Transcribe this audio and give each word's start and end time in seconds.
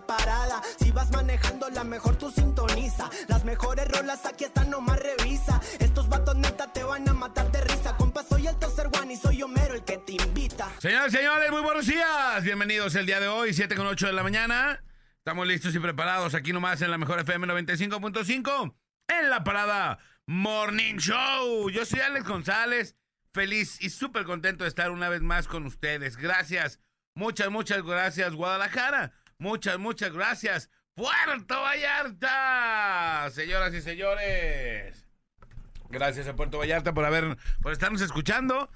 parada. 0.00 0.62
Si 0.78 0.90
vas 0.90 1.10
manejando, 1.10 1.68
la 1.70 1.84
mejor 1.84 2.16
tú 2.16 2.30
sintoniza. 2.30 3.08
Las 3.28 3.44
mejores 3.44 3.88
rolas 3.88 4.26
aquí 4.26 4.44
están, 4.44 4.70
nomás 4.70 4.98
revisa. 4.98 5.60
Estos 5.78 6.08
vatos 6.08 6.36
neta 6.36 6.72
te 6.72 6.82
van 6.82 7.08
a 7.08 7.12
matar 7.12 7.50
de 7.52 7.60
risa. 7.62 7.96
Compa, 7.96 8.22
soy 8.24 8.46
el 8.46 8.56
tercer 8.56 8.88
one 9.00 9.14
y 9.14 9.16
soy 9.16 9.42
Homero 9.42 9.74
el 9.74 9.84
que 9.84 9.98
te 9.98 10.12
invita. 10.12 10.70
Señores, 10.78 11.12
señores, 11.12 11.50
muy 11.50 11.62
buenos 11.62 11.86
días. 11.86 12.42
Bienvenidos 12.42 12.94
el 12.94 13.06
día 13.06 13.20
de 13.20 13.28
hoy, 13.28 13.54
7 13.54 13.74
con 13.74 13.86
8 13.86 14.06
de 14.06 14.12
la 14.12 14.22
mañana. 14.22 14.82
Estamos 15.18 15.46
listos 15.46 15.74
y 15.74 15.78
preparados 15.78 16.34
aquí 16.34 16.52
nomás 16.52 16.80
en 16.82 16.90
la 16.90 16.98
mejor 16.98 17.18
FM 17.18 17.46
95.5 17.48 18.74
en 19.08 19.30
la 19.30 19.44
parada 19.44 19.98
Morning 20.26 20.96
Show. 20.96 21.70
Yo 21.70 21.84
soy 21.84 22.00
Alex 22.00 22.26
González, 22.26 22.96
feliz 23.32 23.80
y 23.80 23.90
súper 23.90 24.24
contento 24.24 24.64
de 24.64 24.68
estar 24.68 24.90
una 24.90 25.08
vez 25.08 25.22
más 25.22 25.48
con 25.48 25.66
ustedes. 25.66 26.16
Gracias, 26.16 26.80
muchas, 27.14 27.50
muchas 27.50 27.82
gracias 27.82 28.34
Guadalajara. 28.34 29.12
Muchas, 29.38 29.78
muchas 29.78 30.12
gracias 30.12 30.70
Puerto 30.96 31.60
Vallarta. 31.60 33.28
Señoras 33.30 33.74
y 33.74 33.82
señores. 33.82 35.06
Gracias 35.90 36.26
a 36.26 36.34
Puerto 36.34 36.58
Vallarta 36.58 36.94
por 36.94 37.04
haber, 37.04 37.36
por 37.60 37.72
estarnos 37.72 38.00
escuchando. 38.00 38.70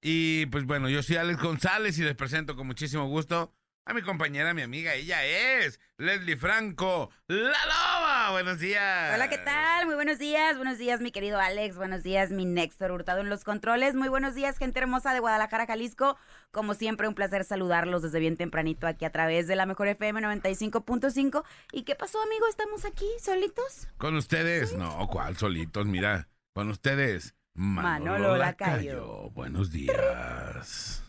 Y 0.00 0.46
pues 0.46 0.66
bueno, 0.66 0.88
yo 0.88 1.02
soy 1.02 1.16
Alex 1.16 1.42
González 1.42 1.98
y 1.98 2.04
les 2.04 2.14
presento 2.14 2.54
con 2.54 2.68
muchísimo 2.68 3.08
gusto 3.08 3.52
a 3.86 3.92
mi 3.92 4.02
compañera, 4.02 4.54
mi 4.54 4.62
amiga. 4.62 4.94
Ella 4.94 5.24
es 5.24 5.78
Leslie 5.98 6.36
Franco, 6.36 7.10
la 7.26 7.36
loba. 7.66 8.30
Buenos 8.30 8.58
días. 8.58 9.14
Hola, 9.14 9.28
¿qué 9.28 9.38
tal? 9.38 9.86
Muy 9.86 9.94
buenos 9.94 10.18
días. 10.18 10.56
Buenos 10.56 10.78
días, 10.78 11.00
mi 11.00 11.10
querido 11.12 11.38
Alex. 11.38 11.76
Buenos 11.76 12.02
días, 12.02 12.30
mi 12.30 12.46
Néstor 12.46 12.92
Hurtado 12.92 13.20
en 13.20 13.28
los 13.28 13.44
controles. 13.44 13.94
Muy 13.94 14.08
buenos 14.08 14.34
días, 14.34 14.56
gente 14.56 14.80
hermosa 14.80 15.12
de 15.12 15.20
Guadalajara, 15.20 15.66
Jalisco. 15.66 16.16
Como 16.50 16.74
siempre, 16.74 17.08
un 17.08 17.14
placer 17.14 17.44
saludarlos 17.44 18.02
desde 18.02 18.20
bien 18.20 18.36
tempranito 18.36 18.86
aquí 18.86 19.04
a 19.04 19.12
través 19.12 19.46
de 19.46 19.56
la 19.56 19.66
mejor 19.66 19.88
FM 19.88 20.20
95.5. 20.22 21.44
¿Y 21.72 21.82
qué 21.82 21.94
pasó, 21.94 22.22
amigo? 22.22 22.46
¿Estamos 22.48 22.84
aquí 22.86 23.06
solitos? 23.20 23.88
Con 23.98 24.16
ustedes, 24.16 24.74
no, 24.74 25.06
¿cuál 25.08 25.36
solitos? 25.36 25.86
Mira, 25.86 26.28
con 26.54 26.70
ustedes, 26.70 27.34
Manolo, 27.52 28.12
Manolo 28.12 28.36
Lacayo. 28.36 28.94
Lacayo. 28.94 29.30
Buenos 29.30 29.70
días. 29.70 31.02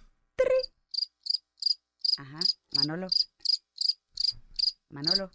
Ajá, 2.18 2.40
Manolo. 2.76 3.08
Manolo. 4.90 5.32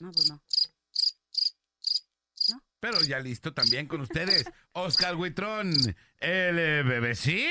No, 0.00 0.12
pues 0.12 0.28
no. 0.28 0.42
Pero 2.80 3.00
ya 3.02 3.18
listo 3.18 3.52
también 3.52 3.88
con 3.88 4.02
ustedes, 4.02 4.44
Oscar 4.72 5.16
Huitrón, 5.16 5.72
el 6.20 6.58
eh, 6.58 6.82
bebecín. 6.84 7.48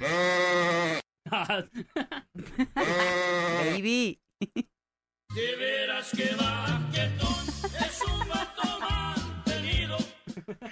Baby. 2.74 4.18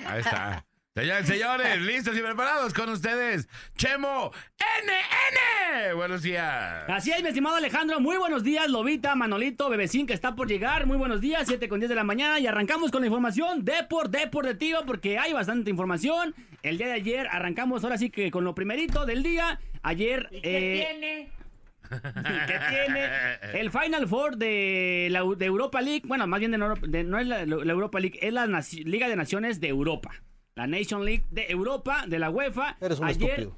Ahí 0.07 0.21
está. 0.21 0.65
Señores, 0.99 1.27
señores, 1.29 1.81
listos 1.83 2.17
y 2.17 2.21
preparados 2.21 2.75
con 2.75 2.89
ustedes, 2.89 3.49
Chemo 3.77 4.33
NN. 4.59 5.95
Buenos 5.97 6.23
días. 6.23 6.85
Así 6.89 7.13
es, 7.13 7.23
mi 7.23 7.29
estimado 7.29 7.55
Alejandro. 7.55 8.01
Muy 8.01 8.17
buenos 8.17 8.43
días, 8.43 8.69
Lobita, 8.69 9.15
Manolito, 9.15 9.69
Bebecín, 9.71 10.09
que 10.09 10.13
está 10.15 10.35
por 10.35 10.49
llegar. 10.49 10.87
Muy 10.87 10.97
buenos 10.97 11.21
días, 11.21 11.45
7 11.47 11.69
con 11.69 11.79
10 11.79 11.89
de 11.91 11.95
la 11.95 12.03
mañana. 12.03 12.41
Y 12.41 12.49
arrancamos 12.49 12.91
con 12.91 13.03
la 13.03 13.07
información 13.07 13.65
de 13.65 13.85
por 13.89 14.11
deportivo, 14.11 14.81
porque 14.87 15.19
hay 15.19 15.33
bastante 15.33 15.71
información. 15.71 16.35
El 16.65 16.79
día 16.79 16.89
de 16.89 16.95
ayer 16.95 17.29
arrancamos 17.31 17.85
ahora 17.85 17.97
sí 17.97 18.11
que 18.11 18.33
con 18.33 18.43
lo 18.43 18.57
primerito 18.57 19.07
del 19.07 19.23
día. 19.23 19.61
Ayer. 19.83 20.29
eh, 20.33 21.29
que 21.91 22.59
tiene 22.71 23.09
el 23.55 23.71
Final 23.71 24.09
Four 24.09 24.37
de 24.37 25.07
la 25.13 25.23
de 25.37 25.47
Europa 25.47 25.81
League. 25.81 26.03
Bueno, 26.07 26.27
más 26.27 26.41
bien 26.41 26.51
de, 26.51 26.59
no, 26.59 26.75
de- 26.75 27.05
no 27.05 27.21
es 27.21 27.27
la, 27.29 27.47
la 27.47 27.73
Europa 27.73 28.01
League, 28.01 28.19
es 28.21 28.33
la 28.33 28.47
Naci- 28.47 28.85
Liga 28.85 29.09
de 29.09 29.15
Naciones 29.17 29.61
de 29.61 29.69
Europa. 29.69 30.11
La 30.59 30.67
Nation 30.67 31.05
League 31.05 31.25
de 31.31 31.47
Europa, 31.51 32.05
de 32.09 32.19
la 32.19 32.31
UEFA. 32.31 32.77
Eres 32.81 32.99
un 32.99 33.07
Ayer, 33.07 33.31
estúpido. 33.31 33.57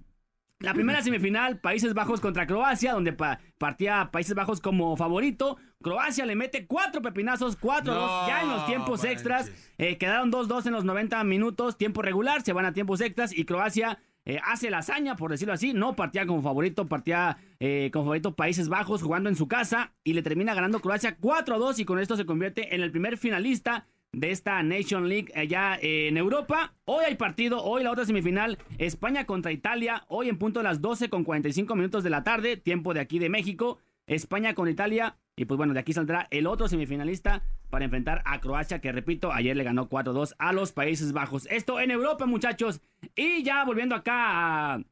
la 0.59 0.75
primera 0.75 1.01
semifinal, 1.01 1.59
Países 1.59 1.95
Bajos 1.95 2.21
contra 2.21 2.47
Croacia, 2.47 2.93
donde 2.93 3.15
pa- 3.15 3.41
partía 3.57 4.11
Países 4.13 4.35
Bajos 4.35 4.61
como 4.61 4.95
favorito. 4.99 5.57
Croacia 5.83 6.27
le 6.27 6.37
mete 6.37 6.67
cuatro 6.67 7.01
pepinazos, 7.01 7.57
4-2 7.59 7.85
No 7.85 8.29
ya 8.29 8.43
en 8.43 8.49
los 8.51 8.67
tiempos 8.67 8.99
manches. 8.99 9.13
extras. 9.13 9.53
Eh, 9.79 9.97
quedaron 9.97 10.31
2-2 10.31 10.67
en 10.67 10.73
los 10.75 10.85
90 10.85 11.25
minutos, 11.25 11.79
tiempo 11.79 12.03
regular, 12.03 12.43
se 12.43 12.53
van 12.53 12.67
a 12.67 12.75
tiempos 12.75 13.01
extras 13.01 13.33
y 13.35 13.47
Croacia 13.47 13.99
eh, 14.27 14.39
hace 14.45 14.69
la 14.69 14.79
hazaña, 14.79 15.17
por 15.17 15.31
decirlo 15.31 15.55
así. 15.55 15.73
No 15.73 15.97
partía 15.97 16.27
como 16.27 16.43
favorito, 16.43 16.87
partía 16.87 17.39
eh, 17.61 17.89
como 17.95 18.05
favorito 18.05 18.35
Países 18.37 18.69
Bajos 18.69 19.03
jugando 19.03 19.31
en 19.31 19.37
su 19.37 19.49
casa 19.49 19.95
y 20.05 20.13
le 20.13 20.21
termina 20.23 20.53
ganando 20.53 20.81
Croacia 20.81 21.17
4-2 21.19 21.79
y 21.79 21.87
con 21.87 21.99
esto 21.99 22.15
se 22.19 22.27
convierte 22.27 22.75
en 22.75 22.83
el 22.83 22.91
primer 22.91 23.17
finalista 23.17 23.87
de 24.13 24.31
esta 24.31 24.63
Nation 24.63 25.09
League 25.09 25.33
allá 25.35 25.79
en 25.81 26.17
Europa. 26.17 26.75
Hoy 26.85 27.05
hay 27.07 27.15
partido, 27.15 27.63
hoy 27.63 27.83
la 27.85 27.93
otra 27.93 28.05
semifinal, 28.05 28.59
España 28.79 29.25
contra 29.25 29.53
Italia, 29.53 30.05
hoy 30.09 30.29
en 30.29 30.39
punto 30.39 30.61
de 30.61 30.65
las 30.65 30.81
12 30.81 31.11
con 31.11 31.25
45 31.25 31.75
minutos 31.77 32.03
de 32.03 32.11
la 32.11 32.25
tarde, 32.25 32.57
tiempo 32.57 32.93
de 32.93 33.01
aquí 33.01 33.19
de 33.19 33.29
México, 33.29 33.79
España 34.07 34.55
con 34.55 34.69
Italia, 34.69 35.17
y 35.37 35.45
pues 35.45 35.57
bueno, 35.57 35.73
de 35.75 35.81
aquí 35.81 35.93
saldrá 35.93 36.27
el 36.31 36.47
otro 36.47 36.69
semifinalista 36.69 37.43
para 37.71 37.85
enfrentar 37.85 38.23
a 38.25 38.41
Croacia, 38.41 38.81
que 38.81 38.91
repito, 38.91 39.33
ayer 39.33 39.57
le 39.57 39.63
ganó 39.65 39.89
4-2 39.89 40.35
a 40.39 40.53
los 40.53 40.73
Países 40.73 41.13
Bajos. 41.13 41.47
Esto 41.51 41.79
en 41.79 41.93
Europa, 41.93 42.27
muchachos, 42.27 42.81
y 43.15 43.43
ya 43.45 43.65
volviendo 43.65 43.95
acá 43.95 44.75
a... 44.75 44.83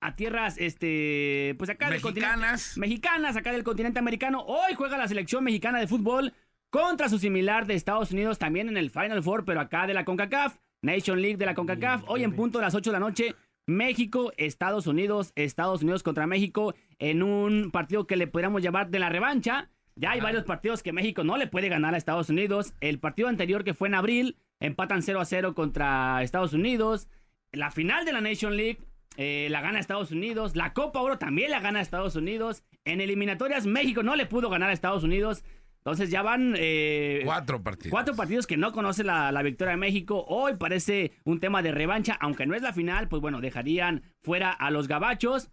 A 0.00 0.16
tierras, 0.16 0.56
este, 0.58 1.54
pues 1.56 1.70
acá 1.70 1.88
del 1.88 2.02
continente- 2.02 2.28
Mexicanas. 2.36 2.76
mexicanas 2.76 3.36
acá 3.38 3.52
del 3.52 3.64
continente 3.64 3.98
americano. 3.98 4.42
Hoy 4.46 4.74
juega 4.74 4.98
la 4.98 5.08
selección 5.08 5.42
mexicana 5.42 5.80
de 5.80 5.86
fútbol 5.86 6.34
contra 6.74 7.08
su 7.08 7.20
similar 7.20 7.68
de 7.68 7.74
Estados 7.74 8.10
Unidos 8.10 8.40
también 8.40 8.68
en 8.68 8.76
el 8.76 8.90
Final 8.90 9.22
Four, 9.22 9.44
pero 9.44 9.60
acá 9.60 9.86
de 9.86 9.94
la 9.94 10.04
CONCACAF, 10.04 10.56
Nation 10.82 11.22
League 11.22 11.36
de 11.36 11.46
la 11.46 11.54
CONCACAF. 11.54 12.02
Hoy 12.08 12.24
en 12.24 12.34
punto 12.34 12.58
de 12.58 12.64
las 12.64 12.74
8 12.74 12.90
de 12.90 12.92
la 12.92 12.98
noche, 12.98 13.36
México, 13.64 14.32
Estados 14.38 14.88
Unidos, 14.88 15.30
Estados 15.36 15.82
Unidos 15.82 16.02
contra 16.02 16.26
México 16.26 16.74
en 16.98 17.22
un 17.22 17.70
partido 17.70 18.08
que 18.08 18.16
le 18.16 18.26
podríamos 18.26 18.60
llamar 18.60 18.90
de 18.90 18.98
la 18.98 19.08
revancha. 19.08 19.70
Ya 19.94 20.10
hay 20.10 20.20
varios 20.20 20.42
partidos 20.42 20.82
que 20.82 20.92
México 20.92 21.22
no 21.22 21.36
le 21.36 21.46
puede 21.46 21.68
ganar 21.68 21.94
a 21.94 21.96
Estados 21.96 22.28
Unidos. 22.28 22.74
El 22.80 22.98
partido 22.98 23.28
anterior 23.28 23.62
que 23.62 23.74
fue 23.74 23.86
en 23.86 23.94
abril, 23.94 24.36
empatan 24.58 25.02
0 25.02 25.20
a 25.20 25.24
0 25.24 25.54
contra 25.54 26.24
Estados 26.24 26.54
Unidos. 26.54 27.08
La 27.52 27.70
final 27.70 28.04
de 28.04 28.14
la 28.14 28.20
Nation 28.20 28.56
League 28.56 28.80
eh, 29.16 29.46
la 29.50 29.60
gana 29.60 29.78
Estados 29.78 30.10
Unidos. 30.10 30.56
La 30.56 30.72
Copa 30.72 31.00
Oro 31.00 31.18
también 31.18 31.50
la 31.50 31.60
gana 31.60 31.80
Estados 31.80 32.16
Unidos. 32.16 32.64
En 32.84 33.00
eliminatorias 33.00 33.66
México 33.66 34.02
no 34.02 34.16
le 34.16 34.26
pudo 34.26 34.50
ganar 34.50 34.70
a 34.70 34.72
Estados 34.72 35.04
Unidos. 35.04 35.44
Entonces 35.84 36.10
ya 36.10 36.22
van 36.22 36.54
eh, 36.56 37.20
Cuatro 37.26 37.62
partidos. 37.62 37.90
cuatro 37.90 38.16
partidos 38.16 38.46
que 38.46 38.56
no 38.56 38.72
conoce 38.72 39.04
la, 39.04 39.30
la 39.32 39.42
victoria 39.42 39.72
de 39.72 39.76
México. 39.76 40.24
Hoy 40.28 40.54
parece 40.56 41.12
un 41.24 41.40
tema 41.40 41.60
de 41.60 41.72
revancha, 41.72 42.16
aunque 42.20 42.46
no 42.46 42.54
es 42.54 42.62
la 42.62 42.72
final, 42.72 43.08
pues 43.08 43.20
bueno, 43.20 43.42
dejarían 43.42 44.02
fuera 44.22 44.50
a 44.50 44.70
los 44.70 44.88
gabachos. 44.88 45.50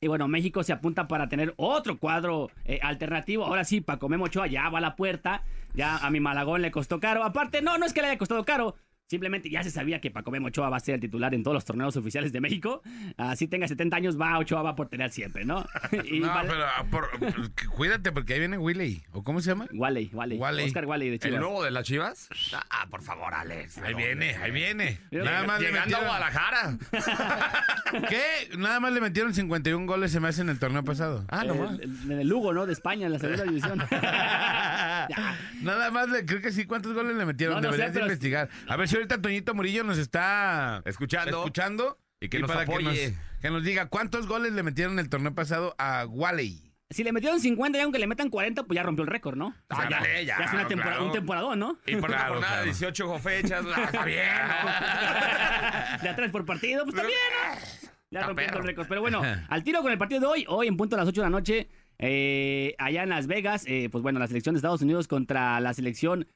Y 0.00 0.08
bueno, 0.08 0.26
México 0.26 0.64
se 0.64 0.72
apunta 0.72 1.06
para 1.06 1.28
tener 1.28 1.54
otro 1.56 1.98
cuadro 1.98 2.50
eh, 2.64 2.80
alternativo. 2.82 3.44
Ahora 3.44 3.64
sí, 3.64 3.80
Paco 3.80 4.08
Memo 4.08 4.24
Ochoa 4.24 4.48
ya 4.48 4.68
va 4.70 4.78
a 4.78 4.80
la 4.80 4.96
puerta. 4.96 5.44
Ya 5.74 5.98
a 5.98 6.10
mi 6.10 6.18
Malagón 6.18 6.62
le 6.62 6.72
costó 6.72 6.98
caro. 6.98 7.22
Aparte, 7.22 7.62
no, 7.62 7.78
no 7.78 7.86
es 7.86 7.92
que 7.92 8.00
le 8.00 8.08
haya 8.08 8.18
costado 8.18 8.44
caro. 8.44 8.74
Simplemente 9.10 9.50
ya 9.50 9.64
se 9.64 9.72
sabía 9.72 10.00
que 10.00 10.12
Paco 10.12 10.30
Memo 10.30 10.46
Ochoa 10.46 10.70
va 10.70 10.76
a 10.76 10.80
ser 10.80 10.94
el 10.94 11.00
titular 11.00 11.34
en 11.34 11.42
todos 11.42 11.52
los 11.56 11.64
torneos 11.64 11.96
oficiales 11.96 12.30
de 12.32 12.40
México. 12.40 12.80
Así 13.16 13.48
tenga 13.48 13.66
70 13.66 13.96
años, 13.96 14.20
va, 14.20 14.38
Ochoa 14.38 14.62
va 14.62 14.76
por 14.76 14.86
tener 14.88 15.10
siempre, 15.10 15.44
¿no? 15.44 15.66
Y 16.04 16.20
No, 16.20 16.28
vale- 16.28 16.48
pero 16.48 16.64
ah, 16.64 16.84
por- 16.88 17.10
cuídate 17.74 18.12
porque 18.12 18.34
ahí 18.34 18.38
viene 18.38 18.56
Willy. 18.56 19.02
¿O 19.10 19.24
cómo 19.24 19.40
se 19.40 19.50
llama? 19.50 19.66
Wally, 19.74 20.10
Wally, 20.12 20.36
Wally. 20.36 20.62
Oscar 20.62 20.86
Wally 20.86 21.08
de 21.08 21.14
¿El 21.14 21.20
Chivas. 21.20 21.40
nuevo 21.40 21.64
de 21.64 21.72
las 21.72 21.84
Chivas? 21.84 22.28
Ah, 22.70 22.86
por 22.88 23.02
favor, 23.02 23.34
Alex. 23.34 23.78
Ahí 23.78 23.94
viene, 23.94 24.36
ahí 24.36 24.52
viene. 24.52 25.00
Nada 25.10 25.44
más 25.44 25.60
le 25.60 25.66
Llegando 25.70 25.96
a 25.96 26.00
Guadalajara. 26.04 26.78
¿Qué? 28.08 28.56
Nada 28.58 28.78
más 28.78 28.92
le 28.92 29.00
metieron 29.00 29.34
51 29.34 29.86
goles 29.86 30.12
se 30.12 30.20
me 30.20 30.28
hace 30.28 30.42
en 30.42 30.50
el 30.50 30.60
torneo 30.60 30.84
pasado. 30.84 31.24
Ah, 31.30 31.40
El- 31.42 31.48
no 31.48 31.54
más. 31.56 31.80
el- 31.80 32.12
en 32.12 32.20
el 32.20 32.28
Lugo, 32.28 32.52
¿no? 32.52 32.64
De 32.64 32.72
España, 32.74 33.06
en 33.06 33.12
la 33.14 33.18
segunda 33.18 33.42
división. 33.42 33.78
Nada 35.62 35.90
más 35.90 36.08
le, 36.08 36.24
creo 36.24 36.40
que 36.40 36.52
sí, 36.52 36.64
¿cuántos 36.64 36.94
goles 36.94 37.16
le 37.16 37.24
metieron? 37.26 37.56
No, 37.56 37.62
no 37.62 37.72
sé, 37.72 37.78
Deberías 37.78 37.92
pero- 37.92 38.06
investigar. 38.06 38.48
A 38.68 38.76
ver 38.76 38.88
si 38.88 38.99
ahorita 39.00 39.20
Toñito 39.22 39.54
Murillo 39.54 39.84
nos 39.84 39.98
está 39.98 40.82
Escuchando. 40.84 41.38
escuchando 41.38 41.98
Y 42.20 42.28
que 42.28 42.38
nos 42.38 42.48
para 42.50 42.62
apoye. 42.62 42.84
Que 42.94 43.10
nos, 43.10 43.40
que 43.40 43.50
nos 43.50 43.64
diga 43.64 43.86
cuántos 43.86 44.26
goles 44.26 44.52
le 44.52 44.62
metieron 44.62 44.94
en 44.94 44.98
el 45.00 45.08
torneo 45.08 45.34
pasado 45.34 45.74
a 45.78 46.06
Wally. 46.06 46.72
si 46.90 47.04
le 47.04 47.12
metieron 47.12 47.40
50 47.40 47.78
y 47.78 47.80
aunque 47.82 47.98
le 47.98 48.06
metan 48.06 48.28
40, 48.30 48.64
pues 48.64 48.74
ya 48.76 48.82
rompió 48.82 49.02
el 49.04 49.10
récord, 49.10 49.36
¿no? 49.36 49.54
O 49.68 49.74
sea, 49.76 49.88
ya, 49.88 49.96
Ándale, 49.98 50.24
ya, 50.26 50.38
ya 50.38 50.44
es 50.44 50.52
una 50.52 50.66
temporada, 50.68 50.96
claro. 50.96 51.06
un 51.06 51.12
temporadón, 51.12 51.58
¿no? 51.58 51.78
Y 51.86 51.96
por 51.96 52.10
Claro, 52.10 52.22
la 52.24 52.28
jornada 52.30 52.52
claro. 52.62 52.64
18 52.64 53.18
fechas, 53.20 53.64
está 53.84 54.04
bien, 54.04 54.26
¿no? 54.48 56.02
de 56.02 56.08
atrás 56.08 56.30
por 56.30 56.44
partido, 56.44 56.84
pues 56.84 56.96
también, 56.96 57.18
¿no? 57.32 57.90
Ya 58.12 58.18
Está 58.18 58.26
rompiendo 58.26 58.58
el 58.58 58.64
récord. 58.64 58.88
Pero 58.88 59.00
bueno, 59.02 59.22
al 59.48 59.62
tiro 59.62 59.82
con 59.82 59.92
el 59.92 59.98
partido 59.98 60.20
de 60.20 60.26
hoy, 60.26 60.44
hoy 60.48 60.66
en 60.66 60.76
punto 60.76 60.96
a 60.96 60.98
las 60.98 61.06
8 61.06 61.20
de 61.20 61.24
la 61.26 61.30
noche, 61.30 61.68
eh, 62.00 62.74
allá 62.78 63.04
en 63.04 63.08
Las 63.08 63.28
Vegas, 63.28 63.62
eh, 63.68 63.88
pues 63.88 64.02
bueno, 64.02 64.18
la 64.18 64.26
selección 64.26 64.52
de 64.54 64.58
Estados 64.58 64.82
Unidos 64.82 65.06
contra 65.06 65.60
la 65.60 65.72
selección 65.74 66.26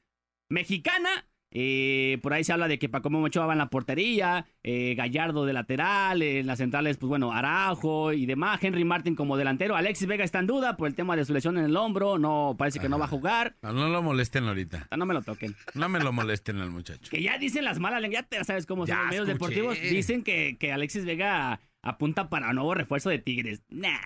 mexicana. 0.49 1.25
Eh, 1.51 2.19
por 2.21 2.33
ahí 2.33 2.43
se 2.43 2.51
habla 2.51 2.67
de 2.67 2.77
que 2.77 2.89
Paco 2.89 3.07
Ochoa 3.09 3.45
va 3.45 3.53
en 3.53 3.59
la 3.59 3.69
portería, 3.69 4.45
eh, 4.63 4.93
Gallardo 4.95 5.45
de 5.45 5.53
lateral, 5.53 6.21
eh, 6.21 6.39
en 6.39 6.47
las 6.47 6.57
centrales, 6.57 6.97
pues 6.97 7.07
bueno, 7.07 7.31
Araujo 7.31 8.11
y 8.11 8.25
demás, 8.25 8.61
Henry 8.61 8.83
Martin 8.83 9.15
como 9.15 9.37
delantero, 9.37 9.75
Alexis 9.77 10.07
Vega 10.07 10.25
está 10.25 10.39
en 10.39 10.47
duda 10.47 10.75
por 10.75 10.87
el 10.89 10.95
tema 10.95 11.15
de 11.15 11.23
su 11.23 11.33
lesión 11.33 11.57
en 11.57 11.65
el 11.65 11.77
hombro, 11.77 12.17
no 12.17 12.55
parece 12.57 12.79
que 12.79 12.89
no 12.89 12.99
va 12.99 13.05
a 13.05 13.09
jugar, 13.09 13.55
No, 13.61 13.71
no 13.71 13.87
lo 13.87 14.01
molesten 14.01 14.43
ahorita. 14.45 14.87
no 14.97 15.05
me 15.05 15.13
lo 15.13 15.21
toquen. 15.21 15.55
No 15.75 15.87
me 15.87 15.99
lo 15.99 16.11
molesten 16.11 16.57
al 16.59 16.71
muchacho. 16.71 17.09
Que 17.09 17.21
ya 17.21 17.37
dicen 17.37 17.63
las 17.63 17.79
malas 17.79 18.01
lenguas, 18.01 18.25
ya 18.29 18.43
sabes 18.43 18.65
cómo 18.65 18.85
son 18.85 18.97
los 18.97 19.07
medios 19.07 19.27
deportivos. 19.27 19.79
Dicen 19.81 20.23
que, 20.23 20.57
que 20.59 20.73
Alexis 20.73 21.05
Vega 21.05 21.61
apunta 21.81 22.29
para 22.29 22.51
nuevo 22.51 22.73
refuerzo 22.73 23.09
de 23.09 23.19
Tigres. 23.19 23.61
Nah. 23.69 23.97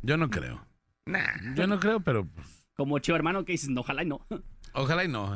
Yo 0.00 0.16
no 0.16 0.30
creo. 0.30 0.66
Nah. 1.04 1.54
Yo 1.54 1.66
no 1.66 1.78
creo, 1.80 2.00
pero 2.00 2.26
pues, 2.26 2.66
Como 2.74 2.98
chivo 3.00 3.16
hermano 3.16 3.44
que 3.44 3.52
dices, 3.52 3.68
no, 3.68 3.80
ojalá 3.82 4.04
y 4.04 4.06
no. 4.06 4.24
Ojalá 4.74 5.04
y 5.04 5.08
no. 5.08 5.34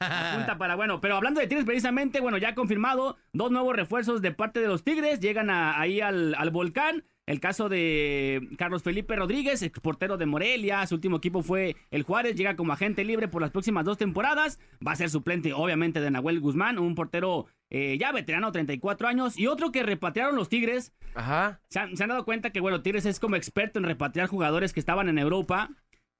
Apunta 0.00 0.56
para 0.58 0.74
bueno. 0.76 1.00
Pero 1.00 1.16
hablando 1.16 1.40
de 1.40 1.46
Tigres, 1.46 1.66
precisamente, 1.66 2.20
bueno, 2.20 2.38
ya 2.38 2.54
confirmado, 2.54 3.16
dos 3.32 3.50
nuevos 3.50 3.74
refuerzos 3.76 4.22
de 4.22 4.32
parte 4.32 4.60
de 4.60 4.68
los 4.68 4.84
Tigres. 4.84 5.20
Llegan 5.20 5.50
a- 5.50 5.78
ahí 5.80 6.00
al, 6.00 6.34
al 6.36 6.50
volcán. 6.50 7.04
El 7.26 7.40
caso 7.40 7.68
de 7.68 8.48
Carlos 8.56 8.82
Felipe 8.82 9.14
Rodríguez, 9.14 9.60
ex 9.62 9.78
portero 9.80 10.16
de 10.16 10.24
Morelia. 10.24 10.86
Su 10.86 10.94
último 10.94 11.18
equipo 11.18 11.42
fue 11.42 11.76
el 11.90 12.02
Juárez. 12.02 12.36
Llega 12.36 12.56
como 12.56 12.72
agente 12.72 13.04
libre 13.04 13.28
por 13.28 13.42
las 13.42 13.50
próximas 13.50 13.84
dos 13.84 13.98
temporadas. 13.98 14.58
Va 14.86 14.92
a 14.92 14.96
ser 14.96 15.10
suplente, 15.10 15.52
obviamente, 15.52 16.00
de 16.00 16.10
Nahuel 16.10 16.40
Guzmán, 16.40 16.78
un 16.78 16.94
portero 16.94 17.44
eh, 17.68 17.98
ya 18.00 18.12
veterano, 18.12 18.50
34 18.50 19.08
años. 19.08 19.38
Y 19.38 19.46
otro 19.46 19.72
que 19.72 19.82
repatriaron 19.82 20.36
los 20.36 20.48
Tigres. 20.48 20.94
Ajá. 21.14 21.60
¿Se 21.68 21.80
han, 21.80 21.94
se 21.98 22.02
han 22.02 22.08
dado 22.08 22.24
cuenta 22.24 22.48
que, 22.48 22.60
bueno, 22.60 22.80
Tigres 22.80 23.04
es 23.04 23.20
como 23.20 23.36
experto 23.36 23.78
en 23.78 23.84
repatriar 23.84 24.26
jugadores 24.28 24.72
que 24.72 24.80
estaban 24.80 25.10
en 25.10 25.18
Europa? 25.18 25.68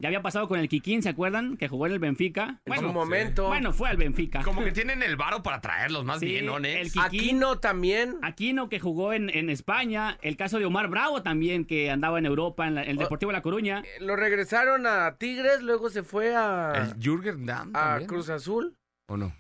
Ya 0.00 0.09
había 0.09 0.23
pasado 0.23 0.47
con 0.47 0.61
el 0.61 0.69
Kikín, 0.69 1.03
¿se 1.03 1.09
acuerdan? 1.09 1.56
Que 1.56 1.67
jugó 1.67 1.87
en 1.87 1.93
el 1.93 1.99
Benfica. 1.99 2.61
En 2.65 2.73
Bueno, 2.73 2.83
su 2.89 2.93
momento. 2.95 3.49
bueno, 3.49 3.73
fue 3.73 3.89
al 3.89 3.97
Benfica. 3.97 4.43
Como 4.45 4.62
que 4.62 4.71
tienen 4.71 5.03
el 5.03 5.17
varo 5.17 5.43
para 5.43 5.61
traerlos 5.61 6.05
más 6.05 6.21
Sí, 6.21 6.27
bien, 6.27 6.47
¿no, 6.47 6.59
el? 6.59 6.85
Kikín. 6.85 7.03
Aquino 7.03 7.59
también. 7.59 8.17
Aquino, 8.23 8.69
que 8.69 8.79
jugó 8.79 9.12
en, 9.12 9.29
en 9.29 9.50
España. 9.50 10.17
El 10.23 10.37
caso 10.37 10.61
de 10.61 10.67
Omar 10.67 10.87
Bravo 10.87 11.23
también, 11.25 11.65
que 11.65 11.91
andaba 11.91 12.21
en 12.21 12.27
Europa, 12.27 12.69
en 12.69 12.77
la- 12.77 12.83
el 12.85 12.97
Oh. 12.97 13.00
Deportivo 13.00 13.33
La 13.33 13.43
Coruña. 13.43 13.83
Lo 13.99 14.15
regresaron 14.15 14.87
a 14.87 15.17
Tigres, 15.19 15.62
luego 15.62 15.91
se 15.91 16.05
fue 16.05 16.33
a, 16.37 16.75
El 16.77 17.03
Jürgen 17.03 17.44
Damm 17.44 17.71
a 17.75 17.81
también, 17.81 18.09
Cruz 18.09 18.29
Azul. 18.31 18.77
¿O 19.09 19.17
no? 19.17 19.35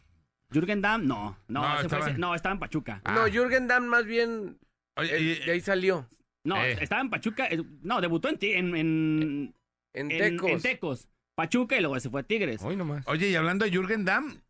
Jürgen 0.52 0.82
Damm, 0.82 1.06
no. 1.06 1.38
No, 1.46 1.62
No, 1.62 1.74
fue 1.76 1.82
estaba- 1.82 2.08
ese- 2.10 2.18
no, 2.18 2.34
estaba 2.34 2.54
en 2.54 2.58
Pachuca. 2.58 3.00
Ah. 3.04 3.14
No, 3.14 3.26
Jürgen 3.28 3.68
Damm 3.68 3.86
más 3.86 4.04
bien 4.06 4.58
Oye, 4.96 5.16
eh, 5.16 5.20
y- 5.20 5.46
de 5.46 5.52
ahí 5.52 5.60
salió. 5.60 6.08
No, 6.44 6.56
Eh. 6.56 6.78
estaba 6.80 7.00
en 7.00 7.10
Pachuca. 7.10 7.46
eh, 7.46 7.62
No, 7.82 8.00
debutó 8.00 8.28
en, 8.28 8.74
en, 8.74 9.54
En 10.00 10.10
en- 10.10 10.18
Tecos. 10.36 10.50
en 10.50 10.62
Tecos. 10.62 11.08
Pachuca 11.36 11.76
y 11.76 11.80
luego 11.80 11.98
se 12.00 12.10
fue 12.10 12.20
a 12.22 12.24
Tigres. 12.24 12.60
Hoy 12.62 12.76
nomás. 12.76 13.06
oye, 13.06 13.28
y 13.28 13.34
hablando 13.36 13.64
de 13.64 13.70
Jürgen 13.70 14.04
Damm, 14.04 14.40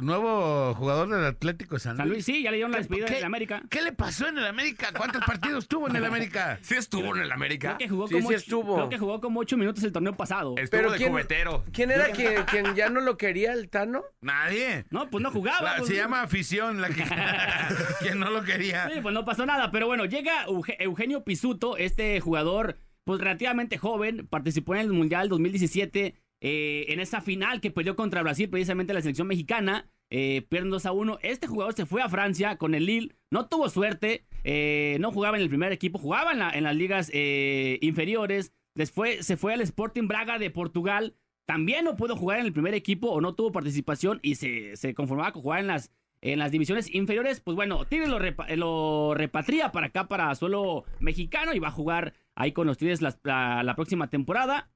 nuevo 0.00 0.72
jugador 0.74 1.08
del 1.08 1.24
Atlético 1.24 1.74
de 1.74 1.80
San 1.80 1.94
Luis. 1.94 1.98
San 1.98 2.08
Luis, 2.08 2.24
sí, 2.24 2.42
ya 2.44 2.52
le 2.52 2.58
dieron 2.58 2.70
la 2.70 2.76
¿Qué- 2.78 2.82
despedida 2.82 3.06
qué- 3.06 3.14
de 3.16 3.24
América. 3.24 3.62
¿Qué 3.68 3.82
le 3.82 3.92
pasó 3.92 4.28
en 4.28 4.38
el 4.38 4.46
América? 4.46 4.92
¿Cuántos 4.96 5.24
partidos 5.24 5.66
tuvo 5.66 5.88
en 5.88 5.96
el 5.96 6.04
América? 6.04 6.56
¿Sí 6.62 6.76
estuvo 6.76 7.16
en 7.16 7.22
el 7.22 7.32
América? 7.32 7.70
Creo 7.76 7.78
que 7.78 7.88
jugó 7.88 8.06
Sí, 8.06 8.14
como 8.14 8.28
sí 8.28 8.34
ocho- 8.36 8.42
estuvo. 8.44 8.74
Creo 8.76 8.88
que 8.88 8.98
jugó 8.98 9.20
como 9.20 9.40
ocho 9.40 9.56
minutos 9.56 9.82
el 9.82 9.90
torneo 9.90 10.16
pasado. 10.16 10.54
Estuvo 10.56 10.70
Pero 10.80 10.92
de 10.92 10.98
¿quién- 10.98 11.10
cubetero. 11.10 11.64
¿Quién 11.72 11.90
era 11.90 12.10
quien, 12.12 12.44
quien 12.44 12.76
ya 12.76 12.88
no 12.90 13.00
lo 13.00 13.16
quería 13.16 13.52
el 13.52 13.68
Tano? 13.68 14.04
Nadie. 14.20 14.84
No, 14.90 15.10
pues 15.10 15.20
no 15.24 15.32
jugaba. 15.32 15.62
La- 15.72 15.76
pues, 15.78 15.88
se 15.88 15.94
no. 15.96 16.02
llama 16.02 16.22
afición 16.22 16.80
la 16.80 16.90
que, 16.90 17.02
quien 18.00 18.20
no 18.20 18.30
lo 18.30 18.44
quería. 18.44 18.88
Sí, 18.94 19.00
pues 19.02 19.12
no 19.12 19.24
pasó 19.24 19.44
nada. 19.46 19.72
Pero 19.72 19.88
bueno, 19.88 20.04
llega 20.04 20.46
Euge- 20.46 20.76
Eugenio 20.78 21.24
Pisuto, 21.24 21.76
este 21.76 22.20
jugador, 22.20 22.76
pues 23.08 23.22
relativamente 23.22 23.78
joven, 23.78 24.26
participó 24.28 24.74
en 24.74 24.82
el 24.82 24.92
Mundial 24.92 25.30
2017, 25.30 26.14
eh, 26.42 26.84
en 26.88 27.00
esa 27.00 27.22
final 27.22 27.62
que 27.62 27.70
perdió 27.70 27.96
contra 27.96 28.22
Brasil, 28.22 28.50
precisamente 28.50 28.92
la 28.92 29.00
selección 29.00 29.26
mexicana. 29.28 29.86
Eh, 30.10 30.42
pierden 30.50 30.68
2 30.70 30.84
a 30.84 30.92
1. 30.92 31.18
Este 31.22 31.46
jugador 31.46 31.72
se 31.72 31.86
fue 31.86 32.02
a 32.02 32.08
Francia 32.10 32.56
con 32.58 32.74
el 32.74 32.84
Lille, 32.84 33.14
no 33.30 33.46
tuvo 33.48 33.70
suerte, 33.70 34.26
eh, 34.44 34.98
no 35.00 35.10
jugaba 35.10 35.38
en 35.38 35.42
el 35.42 35.48
primer 35.48 35.72
equipo, 35.72 35.98
jugaba 35.98 36.32
en, 36.32 36.38
la- 36.38 36.50
en 36.50 36.64
las 36.64 36.76
ligas 36.76 37.10
eh, 37.14 37.78
inferiores. 37.80 38.52
Después 38.74 39.24
se 39.24 39.38
fue 39.38 39.54
al 39.54 39.62
Sporting 39.62 40.06
Braga 40.06 40.38
de 40.38 40.50
Portugal. 40.50 41.14
También 41.46 41.86
no 41.86 41.96
pudo 41.96 42.14
jugar 42.14 42.40
en 42.40 42.44
el 42.46 42.52
primer 42.52 42.74
equipo 42.74 43.08
o 43.08 43.22
no 43.22 43.34
tuvo 43.34 43.52
participación 43.52 44.20
y 44.22 44.34
se, 44.34 44.76
se 44.76 44.92
conformaba 44.92 45.32
con 45.32 45.40
jugar 45.42 45.60
en 45.60 45.66
las, 45.68 45.90
en 46.20 46.38
las 46.38 46.50
divisiones 46.52 46.92
inferiores. 46.94 47.40
Pues 47.40 47.54
bueno, 47.54 47.84
Tigres 47.86 48.08
lo, 48.10 48.18
lo 48.56 49.14
repatria 49.14 49.72
para 49.72 49.86
acá, 49.86 50.08
para 50.08 50.34
suelo 50.34 50.84
mexicano 51.00 51.54
y 51.54 51.58
va 51.58 51.68
a 51.68 51.72
jugar 51.72 52.12
ahí 52.38 52.52
con 52.52 52.66
los 52.66 52.78
Tigres 52.78 53.02
la, 53.02 53.62
la 53.62 53.74
próxima 53.74 54.08
temporada. 54.08 54.70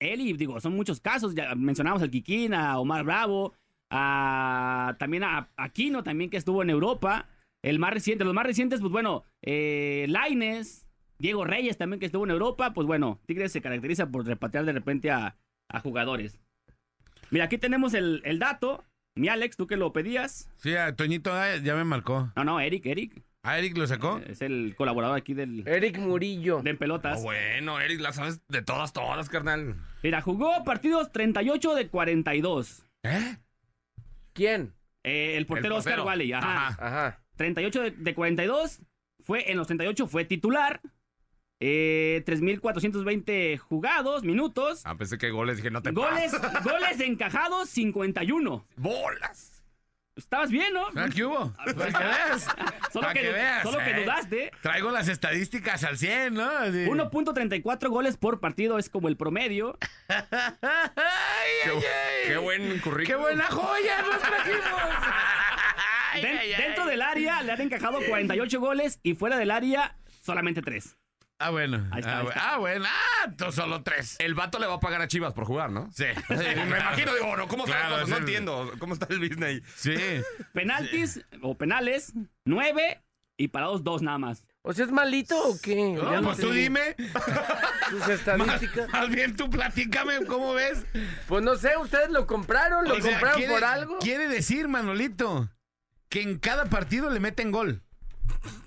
Él 0.00 0.20
y 0.20 0.32
digo, 0.32 0.60
son 0.60 0.74
muchos 0.74 1.00
casos, 1.00 1.34
ya 1.34 1.54
mencionamos 1.54 2.02
al 2.02 2.10
Kikín, 2.10 2.54
a 2.54 2.78
Omar 2.78 3.04
Bravo, 3.04 3.54
a, 3.90 4.96
también 4.98 5.24
a 5.24 5.48
Aquino, 5.56 6.02
también 6.02 6.30
que 6.30 6.36
estuvo 6.38 6.62
en 6.62 6.70
Europa. 6.70 7.28
El 7.62 7.78
más 7.78 7.92
reciente, 7.92 8.24
los 8.24 8.34
más 8.34 8.46
recientes, 8.46 8.80
pues 8.80 8.92
bueno, 8.92 9.24
eh, 9.42 10.06
Laines, 10.08 10.86
Diego 11.18 11.44
Reyes 11.44 11.76
también 11.76 12.00
que 12.00 12.06
estuvo 12.06 12.24
en 12.24 12.30
Europa, 12.30 12.72
pues 12.72 12.86
bueno, 12.86 13.20
Tigres 13.26 13.52
se 13.52 13.60
caracteriza 13.60 14.10
por 14.10 14.26
repatriar 14.26 14.64
de 14.64 14.72
repente 14.72 15.10
a, 15.10 15.36
a 15.68 15.80
jugadores. 15.80 16.38
Mira, 17.30 17.46
aquí 17.46 17.58
tenemos 17.58 17.94
el, 17.94 18.22
el 18.24 18.38
dato. 18.38 18.84
Mi 19.18 19.28
Alex, 19.28 19.56
tú 19.56 19.66
que 19.66 19.76
lo 19.76 19.92
pedías. 19.92 20.50
Sí, 20.58 20.76
a 20.76 20.94
Toñito 20.94 21.32
ah, 21.32 21.56
ya 21.56 21.74
me 21.74 21.84
marcó. 21.84 22.30
No, 22.36 22.44
no, 22.44 22.60
Eric, 22.60 22.84
Eric. 22.86 23.22
¿A 23.46 23.58
Eric 23.58 23.76
lo 23.76 23.86
sacó? 23.86 24.18
eh, 24.18 24.26
Es 24.30 24.42
el 24.42 24.74
colaborador 24.76 25.16
aquí 25.16 25.32
del, 25.32 25.62
Eric 25.68 25.98
Murillo. 25.98 26.62
de 26.62 26.70
En 26.70 26.78
Pelotas. 26.78 27.18
Oh, 27.20 27.22
bueno, 27.22 27.80
Eric, 27.80 28.00
la 28.00 28.12
sabes 28.12 28.40
de 28.48 28.62
todas, 28.62 28.92
todas, 28.92 29.28
carnal. 29.28 29.76
Mira, 30.02 30.20
jugó 30.20 30.64
partidos 30.64 31.12
38 31.12 31.74
de 31.76 31.88
42. 31.88 32.82
¿Eh? 33.04 33.36
¿Quién? 34.32 34.74
Eh, 35.04 35.36
el 35.36 35.46
portero 35.46 35.74
El 35.76 35.78
Oscar. 35.78 36.00
Wally, 36.00 36.32
ajá. 36.32 36.68
Ajá. 36.68 36.86
Ajá. 36.86 37.22
38 37.36 37.82
de, 37.82 37.90
de 37.92 38.14
42. 38.14 38.80
Fue, 39.20 39.50
en 39.50 39.56
los 39.56 39.66
38 39.68 40.06
fue 40.08 40.24
titular. 40.24 40.80
Eh, 41.60 42.22
3.420 42.26 43.58
jugados, 43.58 44.24
minutos. 44.24 44.82
Ah, 44.84 44.96
pensé 44.96 45.16
que 45.18 45.30
goles, 45.30 45.56
dije, 45.56 45.70
no 45.70 45.82
te 45.82 45.90
Goles, 45.92 46.32
goles 46.64 47.00
encajados, 47.00 47.68
51. 47.70 48.66
¡Bolas! 48.76 49.55
Estabas 50.16 50.50
bien, 50.50 50.72
¿no? 50.72 50.86
Ah, 50.96 51.08
¿Qué 51.14 51.24
hubo? 51.24 51.52
Para 51.76 51.92
que 51.92 52.04
veas. 52.04 52.48
Solo, 52.92 53.08
que, 53.08 53.20
que 53.20 53.30
veas, 53.32 53.62
solo 53.62 53.78
que 53.78 53.90
eh. 53.90 54.00
dudaste. 54.02 54.50
Traigo 54.62 54.90
las 54.90 55.08
estadísticas 55.08 55.84
al 55.84 55.98
100, 55.98 56.32
¿no? 56.32 56.48
Así. 56.48 56.86
1.34 56.86 57.88
goles 57.90 58.16
por 58.16 58.40
partido 58.40 58.78
es 58.78 58.88
como 58.88 59.08
el 59.08 59.18
promedio. 59.18 59.78
¡Ay, 60.08 60.22
Qué, 61.64 61.70
ay, 61.70 61.76
ay! 61.76 62.28
qué 62.28 62.36
buen 62.38 62.78
currículum. 62.80 63.04
¡Qué 63.06 63.16
buena 63.16 63.44
joya 63.48 64.02
nos 64.02 64.18
trajimos! 64.22 64.80
Ay, 66.12 66.22
Den- 66.22 66.38
ay, 66.38 66.52
ay. 66.54 66.62
dentro 66.62 66.86
del 66.86 67.02
área 67.02 67.42
le 67.42 67.52
han 67.52 67.60
encajado 67.60 68.00
48 68.08 68.58
goles 68.60 69.00
y 69.02 69.14
fuera 69.14 69.36
del 69.36 69.50
área 69.50 69.98
solamente 70.22 70.62
3. 70.62 70.96
Ah, 71.38 71.50
bueno. 71.50 71.86
Ahí 71.92 72.00
está, 72.00 72.16
ah, 72.16 72.20
ahí 72.20 72.26
está. 72.28 72.54
ah, 72.54 72.58
bueno. 72.58 72.84
Ah, 72.88 73.30
tú 73.36 73.52
solo 73.52 73.82
tres. 73.82 74.16
El 74.20 74.34
vato 74.34 74.58
le 74.58 74.66
va 74.66 74.74
a 74.74 74.80
pagar 74.80 75.02
a 75.02 75.08
Chivas 75.08 75.34
por 75.34 75.44
jugar, 75.44 75.70
¿no? 75.70 75.90
Sí. 75.92 76.06
Me 76.30 76.52
imagino, 76.78 77.14
digo, 77.14 77.36
no, 77.36 77.46
¿cómo 77.46 77.66
está 77.66 77.86
Claro? 77.88 78.06
No 78.06 78.16
entiendo. 78.16 78.72
¿Cómo 78.78 78.94
está 78.94 79.06
el 79.10 79.18
business 79.18 79.42
ahí? 79.44 79.62
Sí. 79.76 79.94
Penaltis 80.54 81.20
o 81.42 81.54
penales, 81.56 82.12
9 82.46 83.02
y 83.36 83.48
parados 83.48 83.84
2 83.84 84.02
nada 84.02 84.16
más. 84.18 84.44
¿O 84.62 84.72
sea, 84.72 84.86
es 84.86 84.90
malito 84.90 85.38
o 85.48 85.56
qué? 85.62 85.92
No, 85.92 86.10
Ya 86.10 86.20
no 86.22 86.28
pues 86.28 86.38
tú 86.38 86.50
dime. 86.50 86.96
Sus 87.90 88.08
estadísticas. 88.08 88.88
Más 88.88 89.08
bien 89.10 89.36
tú 89.36 89.50
platícame 89.50 90.24
cómo 90.26 90.54
ves. 90.54 90.86
Pues 91.28 91.44
no 91.44 91.54
sé, 91.56 91.76
ustedes 91.76 92.08
lo 92.10 92.26
compraron, 92.26 92.88
lo 92.88 92.94
O 92.94 93.00
sea, 93.00 93.12
compraron 93.12 93.38
quiere- 93.38 93.52
por 93.54 93.64
algo. 93.64 93.98
Quiere 93.98 94.26
decir, 94.26 94.68
Manolito, 94.68 95.50
que 96.08 96.22
en 96.22 96.38
cada 96.38 96.64
partido 96.64 97.10
le 97.10 97.20
meten 97.20 97.52
gol. 97.52 97.82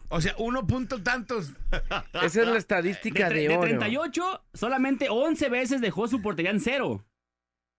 O 0.09 0.21
sea, 0.21 0.33
uno 0.37 0.65
punto 0.65 1.01
tantos. 1.03 1.51
Esa 2.13 2.25
es 2.41 2.47
la 2.47 2.53
De, 2.53 2.57
estadística 2.57 3.29
de, 3.29 3.47
de 3.47 3.49
oro. 3.57 3.61
38, 3.61 4.43
solamente 4.53 5.07
11 5.09 5.49
veces 5.49 5.81
dejó 5.81 6.07
su 6.07 6.21
portería 6.21 6.51
en 6.51 6.59
cero. 6.59 7.05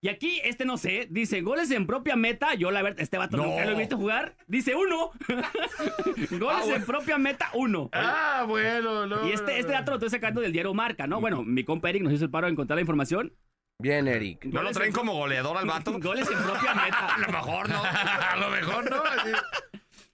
Y 0.02 0.08
aquí, 0.08 0.40
este 0.44 0.64
no 0.64 0.78
sé, 0.78 1.08
dice 1.10 1.42
goles 1.42 1.70
en 1.72 1.86
propia 1.86 2.16
meta. 2.16 2.54
Yo, 2.54 2.70
la 2.70 2.80
verdad, 2.80 3.00
este 3.00 3.18
vato 3.18 3.36
No. 3.36 3.44
nunca 3.44 3.66
lo 3.66 3.72
he 3.72 3.74
visto 3.74 3.98
jugar. 3.98 4.34
Dice 4.46 4.74
uno. 4.74 5.10
goles 6.38 6.68
en 6.68 6.84
propia 6.84 7.18
meta, 7.18 7.50
uno. 7.52 7.90
Ah, 7.92 8.44
bueno, 8.48 9.06
no. 9.06 9.28
Y 9.28 9.32
este, 9.32 9.58
este 9.58 9.72
dato 9.72 9.90
lo 9.90 9.96
estoy 9.96 10.08
sacando 10.08 10.40
del 10.40 10.52
diario 10.52 10.72
Marca, 10.72 11.06
¿no? 11.06 11.20
Bueno, 11.20 11.42
mi 11.42 11.64
compa 11.64 11.90
Eric 11.90 12.02
nos 12.02 12.12
hizo 12.14 12.24
el 12.24 12.30
paro 12.30 12.46
de 12.46 12.52
encontrar 12.52 12.76
la 12.76 12.80
información. 12.80 13.34
Bien, 13.78 14.08
Eric. 14.08 14.44
¿No 14.46 14.62
lo 14.62 14.70
traen 14.72 14.92
como 14.92 15.14
goleador 15.14 15.56
al 15.56 15.66
vato? 15.66 15.92
Goles 16.00 16.28
en 16.30 16.38
propia 16.38 16.74
meta. 16.74 17.14
A 17.14 17.18
lo 17.18 17.28
mejor 17.28 17.68
no. 17.68 17.82
A 17.82 18.36
lo 18.36 18.50
mejor 18.50 18.90
no. 18.90 19.02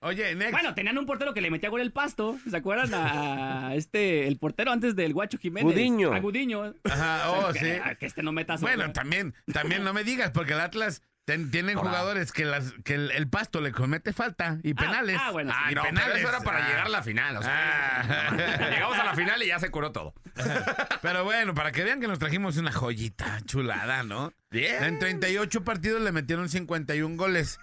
Oye, 0.06 0.34
next. 0.34 0.52
Bueno, 0.52 0.74
tenían 0.74 0.96
un 0.98 1.06
portero 1.06 1.34
que 1.34 1.40
le 1.40 1.50
metía 1.50 1.68
gol 1.68 1.80
el 1.80 1.92
pasto. 1.92 2.38
¿Se 2.48 2.56
acuerdan? 2.56 2.92
A 2.94 3.74
este, 3.74 4.26
el 4.28 4.38
portero 4.38 4.70
antes 4.72 4.94
del 4.96 5.12
Guacho 5.12 5.38
Jiménez. 5.38 5.72
Gudiño. 5.72 6.12
A 6.12 6.20
Gudiño. 6.20 6.74
Ajá, 6.84 7.30
oh, 7.32 7.52
sí. 7.52 7.72
que 7.98 8.06
este 8.06 8.22
no 8.22 8.32
meta 8.32 8.56
su 8.56 8.62
Bueno, 8.62 8.84
gol. 8.84 8.92
también, 8.92 9.34
también 9.52 9.84
no 9.84 9.92
me 9.92 10.04
digas, 10.04 10.30
porque 10.30 10.52
el 10.52 10.60
Atlas 10.60 11.02
ten- 11.24 11.50
tienen 11.50 11.76
jugadores 11.76 12.30
que, 12.32 12.44
las, 12.44 12.72
que 12.84 12.94
el, 12.94 13.10
el 13.10 13.28
pasto 13.28 13.60
le 13.60 13.72
comete 13.72 14.12
falta 14.12 14.58
y 14.62 14.74
penales. 14.74 15.18
ah, 15.20 15.32
bueno, 15.32 15.52
sí. 15.52 15.58
Ah, 15.60 15.72
y 15.72 15.74
no, 15.74 15.82
pero 15.82 15.94
penales. 15.94 16.18
eso 16.20 16.28
era 16.28 16.40
para 16.40 16.64
Ah. 16.64 16.68
llegar 16.68 16.86
a 16.86 16.88
la 16.90 17.02
final. 17.02 17.36
O 17.38 17.42
sea, 17.42 18.00
Ah. 18.30 18.70
llegamos 18.70 18.98
a 18.98 19.04
la 19.04 19.14
final 19.14 19.42
y 19.42 19.46
ya 19.48 19.58
se 19.58 19.70
curó 19.70 19.90
todo. 19.92 20.14
Pero 21.02 21.24
bueno, 21.24 21.54
para 21.54 21.72
que 21.72 21.82
vean 21.84 22.00
que 22.00 22.08
nos 22.08 22.18
trajimos 22.18 22.56
una 22.58 22.70
joyita 22.72 23.40
chulada, 23.44 24.02
¿no? 24.02 24.32
Bien. 24.50 24.82
En 24.84 24.98
38 24.98 25.64
partidos 25.64 26.00
le 26.02 26.12
metieron 26.12 26.48
51 26.48 27.16
goles. 27.16 27.58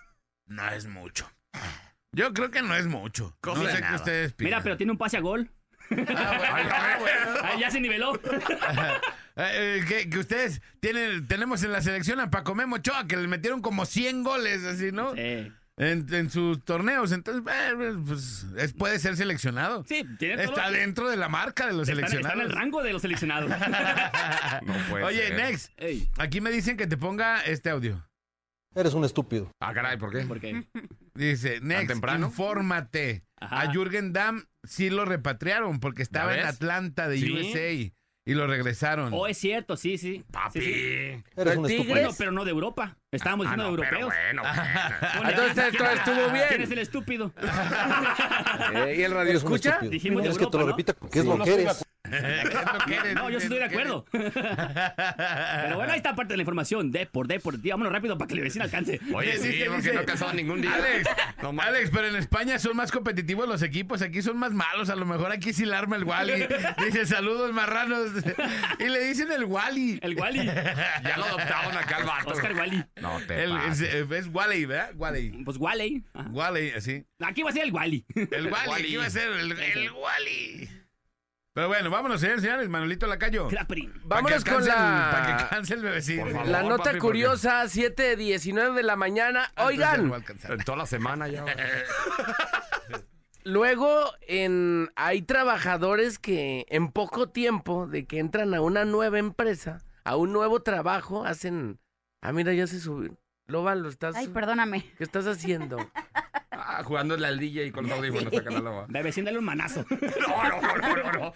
No 0.45 0.67
es 0.69 0.87
mucho. 0.87 1.29
Yo 2.13 2.31
creo 2.33 2.49
que 2.51 2.61
no 2.61 2.75
es 2.75 2.85
mucho. 2.87 3.35
Cosa 3.41 3.63
no 3.63 3.69
sé 3.69 3.81
qué 3.87 3.95
ustedes 3.95 4.33
piensan. 4.33 4.45
Mira, 4.59 4.63
pero 4.63 4.77
tiene 4.77 4.91
un 4.91 4.97
pase 4.97 5.17
a 5.17 5.19
gol. 5.21 5.49
Ah, 5.91 6.97
bueno. 6.99 7.39
Ah, 7.43 7.51
ya 7.59 7.69
se 7.69 7.79
niveló. 7.81 8.19
Eh, 9.35 9.79
eh, 9.81 9.85
que, 9.87 10.09
que 10.11 10.19
ustedes 10.19 10.61
tienen, 10.79 11.25
tenemos 11.25 11.63
en 11.63 11.71
la 11.71 11.81
selección 11.81 12.19
a 12.19 12.29
Paco 12.29 12.53
Memo 12.53 12.75
Ochoa, 12.75 13.07
que 13.07 13.17
le 13.17 13.27
metieron 13.27 13.63
como 13.63 13.83
100 13.87 14.23
goles, 14.23 14.63
así, 14.63 14.91
¿no? 14.91 15.15
Sí. 15.15 15.51
En, 15.75 16.05
en 16.13 16.29
sus 16.29 16.63
torneos. 16.63 17.11
Entonces, 17.11 17.43
eh, 17.51 17.95
pues, 18.05 18.45
es- 18.59 18.73
puede 18.73 18.99
ser 18.99 19.17
seleccionado. 19.17 19.83
Sí, 19.87 20.05
tiene 20.19 20.43
todo. 20.45 20.55
Está 20.55 20.69
dentro 20.69 21.09
de 21.09 21.17
la 21.17 21.29
marca 21.29 21.65
de 21.65 21.73
los 21.73 21.89
Está, 21.89 21.93
está 22.01 22.09
seleccionados. 22.11 22.45
en 22.45 22.51
el 22.51 22.55
rango 22.55 22.83
de 22.83 22.93
los 22.93 23.01
seleccionados. 23.01 23.49
No 24.61 24.73
puede 24.91 25.03
Oye, 25.03 25.27
ser. 25.29 25.35
Next, 25.35 25.71
Ey, 25.77 26.07
aquí 26.19 26.39
me 26.39 26.51
dicen 26.51 26.77
que 26.77 26.85
te 26.85 26.95
ponga 26.95 27.41
este 27.41 27.71
audio. 27.71 28.05
Eres 28.75 28.93
un 28.93 29.05
estúpido. 29.05 29.51
Ah, 29.61 29.73
caray, 29.73 29.97
¿por 29.97 30.11
qué? 30.11 30.21
¿por 30.25 30.39
qué? 30.39 30.63
Dice, 31.13 31.59
Next, 31.61 31.87
temprano? 31.89 32.27
infórmate. 32.27 33.23
Ajá. 33.39 33.61
A 33.61 33.71
Jürgen 33.71 34.13
Damm 34.13 34.43
sí 34.63 34.89
lo 34.89 35.05
repatriaron 35.05 35.79
porque 35.79 36.01
estaba 36.01 36.35
en? 36.37 36.45
Atlanta 36.45 37.07
de 37.07 37.17
Sí. 37.19 37.31
USA 37.31 37.71
y 38.25 38.33
lo 38.33 38.47
regresaron. 38.47 39.11
Oh, 39.13 39.27
es 39.27 39.37
cierto, 39.37 39.75
sí, 39.77 39.97
sí. 39.97 40.23
Papi. 40.31 40.61
Sí, 40.61 40.73
sí. 40.73 41.23
Eres 41.35 41.53
¿El 41.53 41.59
un 41.59 41.65
estúpido. 41.69 41.93
Bueno, 41.93 42.09
pero 42.17 42.31
no 42.31 42.45
de 42.45 42.51
Europa. 42.51 42.97
Estábamos 43.13 43.45
Ah, 43.47 43.51
diciendo 43.51 43.71
no, 43.71 43.77
de 43.77 43.83
pero 43.83 43.99
europeos. 44.01 44.13
bueno, 44.33 45.29
Entonces, 45.29 45.53
¿quién- 45.53 45.73
esto 45.85 45.85
estuvo 46.11 46.29
bien. 46.33 46.45
¿Quién 46.49 46.61
es 46.63 46.71
el 46.71 46.79
estúpido? 46.79 47.31
Eh, 48.73 48.95
¿Y 48.97 49.03
el 49.03 49.11
radio 49.13 49.33
escucha? 49.37 49.69
estúpido. 49.69 49.91
Dijimos 49.91 50.17
de 50.23 50.29
¿Quieres 50.29 50.37
que 50.37 50.45
te 50.45 50.57
lo 50.57 50.63
Europa, 50.63 50.71
¿no? 50.71 50.93
repita? 50.93 51.09
¿Qué 51.11 51.19
es 51.19 51.25
Sí. 51.25 51.29
lo 51.37 51.43
que 51.43 51.53
eres? 51.53 51.85
Es 52.03 52.53
lo 52.53 52.85
que 52.85 52.95
eres, 52.95 53.15
No, 53.15 53.29
yo 53.29 53.39
sí 53.39 53.45
estoy 53.45 53.59
de 53.59 53.65
es 53.65 53.71
acuerdo. 53.71 54.05
Pero 54.11 55.75
bueno, 55.77 55.93
ahí 55.93 55.97
está 55.97 56.13
parte 56.15 56.33
de 56.33 56.37
la 56.37 56.43
información. 56.43 56.91
De 56.91 57.05
por 57.05 57.27
de 57.27 57.39
por. 57.39 57.57
Vámonos 57.57 57.91
rápido 57.93 58.17
para 58.17 58.27
que 58.27 58.33
el 58.35 58.41
vecino 58.41 58.65
alcance. 58.65 58.99
Oye, 59.13 59.37
sí, 59.37 59.47
dice, 59.47 59.65
porque 59.65 59.81
dice. 59.81 59.93
no 59.93 60.05
casado 60.05 60.33
ningún 60.33 60.61
día. 60.61 60.75
Alex, 60.75 61.09
No. 61.41 61.53
Alex, 61.61 61.89
pero 61.91 62.07
en 62.07 62.15
España 62.17 62.59
son 62.59 62.75
más 62.75 62.91
competitivos 62.91 63.47
los 63.47 63.61
equipos, 63.63 64.01
aquí 64.01 64.21
son 64.21 64.37
más 64.37 64.51
malos, 64.51 64.89
a 64.89 64.95
lo 64.95 65.05
mejor 65.05 65.31
aquí 65.31 65.53
sí 65.53 65.65
la 65.65 65.79
arma 65.79 65.95
el 65.95 66.03
Wally. 66.03 66.45
Dice, 66.85 67.05
saludos 67.05 67.51
marranos. 67.53 68.09
Y 68.79 68.89
le 68.89 68.99
dicen 69.05 69.31
el 69.31 69.45
Wally. 69.45 69.99
El 70.03 70.15
Wally. 70.19 70.45
Ya 70.45 71.15
lo 71.17 71.23
adoptaron 71.25 71.77
acá 71.77 71.97
al 71.97 72.03
vato. 72.03 72.29
Oscar 72.31 72.53
Wally. 72.53 72.83
No 73.03 73.19
te 73.27 73.43
El- 73.43 73.57
es, 73.69 73.81
es 73.81 74.27
Wally, 74.33 74.65
¿verdad? 74.65 74.91
Wally. 74.95 75.43
Pues 75.43 75.57
Wally. 75.57 76.03
Ajá. 76.13 76.29
Wally, 76.31 76.71
así. 76.71 77.05
Aquí 77.19 77.43
va 77.43 77.49
a 77.49 77.53
ser 77.53 77.63
el 77.63 77.71
Wally. 77.73 78.05
El 78.15 78.51
Wally, 78.51 78.69
Wally. 78.69 78.83
aquí 78.83 78.95
va 78.95 79.05
a 79.05 79.09
ser 79.09 79.29
el, 79.31 79.51
el 79.51 79.91
Wally. 79.91 80.69
Pero 81.53 81.67
bueno, 81.67 81.91
vámonos, 81.91 82.19
señores, 82.19 82.41
señores. 82.41 82.67
Manolito 82.67 83.05
Lacayo. 83.05 83.47
Vámonos 84.05 84.43
con 84.43 84.65
Para 84.65 85.37
que 85.37 85.43
la, 85.43 85.47
canse 85.51 85.75
el 85.75 85.83
bebecito. 85.83 86.23
Por 86.23 86.31
favor. 86.31 86.47
la 86.47 86.63
nota 86.63 86.83
papi, 86.85 86.97
curiosa, 86.97 87.63
7.19 87.65 88.73
de 88.73 88.81
la 88.81 88.95
mañana. 88.95 89.49
Entonces 89.49 89.77
ya 89.77 89.97
no 89.97 90.09
va 90.09 90.17
a 90.17 90.19
Oigan. 90.19 90.51
En 90.51 90.63
toda 90.63 90.77
la 90.79 90.85
semana 90.87 91.27
ya. 91.27 91.45
luego 93.43 94.13
en 94.21 94.89
hay 94.95 95.21
trabajadores 95.21 96.17
que 96.17 96.65
en 96.69 96.91
poco 96.91 97.29
tiempo 97.29 97.85
de 97.85 98.05
que 98.05 98.17
entran 98.19 98.53
a 98.55 98.61
una 98.61 98.85
nueva 98.85 99.19
empresa, 99.19 99.83
a 100.03 100.15
un 100.15 100.33
nuevo 100.33 100.61
trabajo, 100.63 101.23
hacen... 101.25 101.79
Ah, 102.25 102.31
mira, 102.31 102.53
ya 102.53 102.65
se 102.67 102.79
subió. 102.79 103.17
Loba, 103.47 103.75
lo 103.75 103.89
estás... 103.89 104.15
Ay, 104.15 104.29
perdóname. 104.29 104.85
¿Qué 104.97 105.03
estás 105.03 105.27
haciendo? 105.27 105.77
Ah, 106.51 106.81
jugando 106.85 107.15
en 107.15 107.21
la 107.21 107.31
DJ 107.33 107.73
con 107.73 107.83
los 107.87 107.97
audífonos 107.97 108.27
acá 108.33 108.47
en 108.47 108.53
la 108.53 108.59
loba. 108.61 108.85
Bebecín, 108.87 109.25
dale 109.25 109.37
un 109.39 109.43
manazo. 109.45 109.85
No, 109.91 110.43
no, 110.49 110.61
no, 110.61 110.77
no, 110.77 110.95
no, 110.95 111.11
no. 111.11 111.33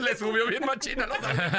Le 0.00 0.16
subió 0.16 0.48
bien 0.48 0.64
machina 0.66 1.06
los 1.06 1.16
audífonos. 1.18 1.52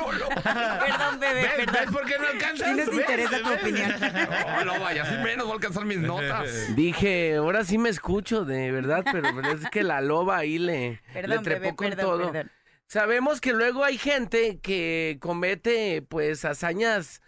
No, 0.00 0.12
no, 0.12 0.18
no. 0.18 0.28
Perdón, 0.42 1.20
bebé, 1.20 1.42
¿Ves, 1.42 1.52
perdón. 1.56 1.74
¿Ves 1.74 1.90
por 1.92 2.04
qué 2.06 2.18
no 2.18 2.26
alcanzas? 2.28 2.68
Sí 2.68 2.74
nos 2.74 2.86
¿Ves? 2.86 2.94
interesa 3.00 3.38
tu 3.42 3.52
opinión. 3.52 3.92
No, 4.00 4.64
no, 4.64 4.80
vaya, 4.80 5.02
así 5.02 5.14
menos 5.22 5.44
voy 5.44 5.52
a 5.52 5.54
alcanzar 5.56 5.84
mis 5.84 5.98
notas. 5.98 6.48
Dije, 6.74 7.36
ahora 7.36 7.64
sí 7.64 7.76
me 7.76 7.90
escucho, 7.90 8.46
de 8.46 8.72
verdad, 8.72 9.04
pero, 9.12 9.28
pero 9.36 9.50
es 9.52 9.68
que 9.70 9.82
la 9.82 10.00
loba 10.00 10.38
ahí 10.38 10.58
le, 10.58 11.02
Perdón, 11.12 11.36
le 11.36 11.42
trepó 11.42 11.60
bebé, 11.60 11.76
con 11.76 11.88
perdón, 11.90 12.04
todo. 12.04 12.32
perdón. 12.32 12.52
Sabemos 12.88 13.42
que 13.42 13.52
luego 13.52 13.84
hay 13.84 13.98
gente 13.98 14.60
que 14.60 15.18
comete 15.20 16.00
pues 16.00 16.46
hazañas 16.46 17.20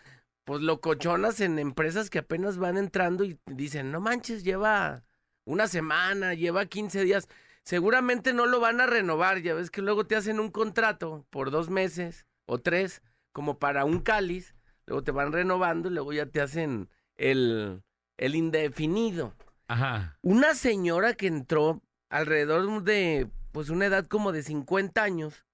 pues 0.45 0.63
locochonas 0.63 1.41
en 1.41 1.59
empresas 1.59 2.09
que 2.09 2.19
apenas 2.19 2.57
van 2.57 2.79
entrando 2.79 3.25
y 3.25 3.39
dicen, 3.45 3.93
no 3.93 4.01
manches, 4.01 4.43
lleva 4.43 5.05
una 5.45 5.69
semana, 5.69 6.33
lleva 6.33 6.65
15 6.65 7.05
días. 7.05 7.29
Seguramente 7.63 8.33
no 8.33 8.47
lo 8.47 8.59
van 8.59 8.81
a 8.81 8.87
renovar, 8.87 9.43
ya 9.43 9.53
ves 9.53 9.71
que 9.71 9.83
luego 9.83 10.07
te 10.07 10.17
hacen 10.17 10.41
un 10.41 10.51
contrato 10.51 11.27
por 11.29 11.51
dos 11.51 11.69
meses 11.69 12.27
o 12.47 12.59
tres, 12.59 13.03
como 13.33 13.59
para 13.59 13.85
un 13.85 14.01
cáliz, 14.01 14.55
luego 14.87 15.05
te 15.05 15.13
van 15.13 15.31
renovando 15.31 15.91
y 15.91 15.93
luego 15.93 16.15
ya 16.15 16.25
te 16.25 16.41
hacen 16.41 16.89
el, 17.17 17.83
el 18.17 18.35
indefinido. 18.35 19.35
Ajá. 19.69 20.19
Una 20.23 20.55
señora 20.55 21.13
que 21.13 21.27
entró 21.27 21.83
alrededor 22.09 22.83
de, 22.83 23.29
pues, 23.53 23.69
una 23.69 23.87
edad 23.87 24.07
como 24.07 24.33
de 24.33 24.43
50 24.43 25.03
años, 25.03 25.45